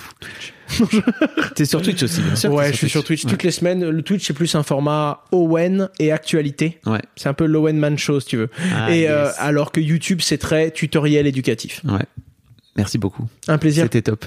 t'es 1.54 1.64
sur 1.64 1.80
Twitch 1.80 2.02
aussi, 2.02 2.20
bien 2.20 2.36
sûr. 2.36 2.52
Ouais, 2.52 2.70
je 2.72 2.76
suis 2.76 2.90
sur 2.90 3.02
Twitch 3.02 3.24
Ouais. 3.24 3.30
toutes 3.30 3.42
les 3.42 3.50
semaines. 3.50 3.88
Le 3.88 4.02
Twitch, 4.02 4.26
c'est 4.26 4.34
plus 4.34 4.54
un 4.54 4.62
format 4.62 5.24
Owen 5.32 5.88
et 5.98 6.12
actualité. 6.12 6.78
Ouais. 6.86 7.00
C'est 7.16 7.28
un 7.28 7.34
peu 7.34 7.46
l'Owen 7.46 7.78
Man 7.78 7.96
Show, 7.96 8.20
si 8.20 8.26
tu 8.26 8.36
veux. 8.36 8.50
Ah, 8.74 8.94
et 8.94 9.08
euh, 9.08 9.30
alors 9.38 9.72
que 9.72 9.80
YouTube, 9.80 10.20
c'est 10.22 10.38
très 10.38 10.70
tutoriel 10.70 11.26
éducatif. 11.26 11.80
Ouais. 11.84 12.04
Merci 12.76 12.98
beaucoup. 12.98 13.26
Un 13.48 13.58
plaisir. 13.58 13.84
C'était 13.84 14.02
top. 14.02 14.26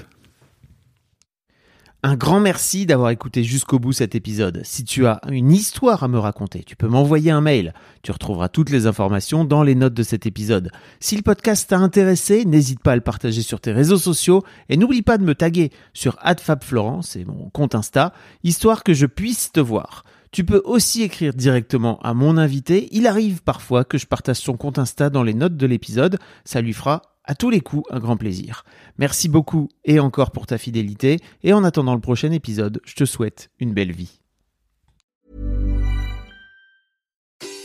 Un 2.04 2.16
grand 2.16 2.40
merci 2.40 2.84
d'avoir 2.84 3.10
écouté 3.10 3.44
jusqu'au 3.44 3.78
bout 3.78 3.92
cet 3.92 4.16
épisode. 4.16 4.62
Si 4.64 4.82
tu 4.82 5.06
as 5.06 5.20
une 5.30 5.52
histoire 5.52 6.02
à 6.02 6.08
me 6.08 6.18
raconter, 6.18 6.64
tu 6.64 6.74
peux 6.74 6.88
m'envoyer 6.88 7.30
un 7.30 7.40
mail. 7.40 7.74
Tu 8.02 8.10
retrouveras 8.10 8.48
toutes 8.48 8.70
les 8.70 8.88
informations 8.88 9.44
dans 9.44 9.62
les 9.62 9.76
notes 9.76 9.94
de 9.94 10.02
cet 10.02 10.26
épisode. 10.26 10.72
Si 10.98 11.14
le 11.14 11.22
podcast 11.22 11.70
t'a 11.70 11.78
intéressé, 11.78 12.44
n'hésite 12.44 12.80
pas 12.80 12.92
à 12.92 12.96
le 12.96 13.02
partager 13.02 13.42
sur 13.42 13.60
tes 13.60 13.70
réseaux 13.70 13.98
sociaux 13.98 14.42
et 14.68 14.76
n'oublie 14.76 15.02
pas 15.02 15.16
de 15.16 15.22
me 15.22 15.36
taguer 15.36 15.70
sur 15.92 16.18
@fabflorent, 16.40 17.04
c'est 17.04 17.24
mon 17.24 17.50
compte 17.50 17.76
Insta, 17.76 18.12
histoire 18.42 18.82
que 18.82 18.94
je 18.94 19.06
puisse 19.06 19.52
te 19.52 19.60
voir. 19.60 20.02
Tu 20.32 20.42
peux 20.42 20.62
aussi 20.64 21.02
écrire 21.02 21.34
directement 21.34 22.00
à 22.00 22.14
mon 22.14 22.36
invité. 22.36 22.88
Il 22.90 23.06
arrive 23.06 23.42
parfois 23.42 23.84
que 23.84 23.98
je 23.98 24.06
partage 24.06 24.38
son 24.38 24.56
compte 24.56 24.80
Insta 24.80 25.08
dans 25.08 25.22
les 25.22 25.34
notes 25.34 25.56
de 25.56 25.66
l'épisode. 25.66 26.18
Ça 26.44 26.62
lui 26.62 26.72
fera 26.72 27.11
à 27.24 27.34
tous 27.34 27.50
les 27.50 27.60
coups 27.60 27.84
un 27.90 27.98
grand 27.98 28.16
plaisir. 28.16 28.64
Merci 28.98 29.28
beaucoup 29.28 29.68
et 29.84 30.00
encore 30.00 30.30
pour 30.30 30.46
ta 30.46 30.58
fidélité. 30.58 31.18
Et 31.42 31.52
en 31.52 31.64
attendant 31.64 31.94
le 31.94 32.00
prochain 32.00 32.32
épisode, 32.32 32.80
je 32.84 32.94
te 32.94 33.04
souhaite 33.04 33.50
une 33.58 33.72
belle 33.72 33.92
vie. 33.92 34.20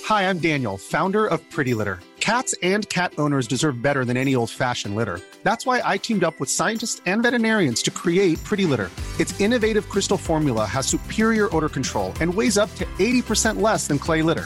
Hi, 0.09 0.29
I'm 0.29 0.39
Daniel, 0.39 0.77
founder 0.77 1.25
of 1.25 1.41
Pretty 1.49 1.73
Litter. 1.73 1.99
Cats 2.21 2.53
and 2.61 2.87
cat 2.89 3.13
owners 3.17 3.47
deserve 3.47 3.81
better 3.81 4.03
than 4.05 4.17
any 4.17 4.35
old 4.35 4.49
fashioned 4.49 4.95
litter. 4.95 5.19
That's 5.43 5.65
why 5.65 5.81
I 5.83 5.97
teamed 5.97 6.23
up 6.23 6.39
with 6.39 6.49
scientists 6.49 7.01
and 7.05 7.23
veterinarians 7.23 7.81
to 7.83 7.91
create 7.91 8.41
Pretty 8.43 8.65
Litter. 8.65 8.89
Its 9.19 9.39
innovative 9.39 9.87
crystal 9.87 10.17
formula 10.17 10.65
has 10.65 10.87
superior 10.87 11.53
odor 11.55 11.69
control 11.69 12.13
and 12.21 12.33
weighs 12.33 12.57
up 12.57 12.73
to 12.75 12.85
80% 12.99 13.61
less 13.61 13.87
than 13.87 13.97
clay 13.99 14.21
litter. 14.21 14.45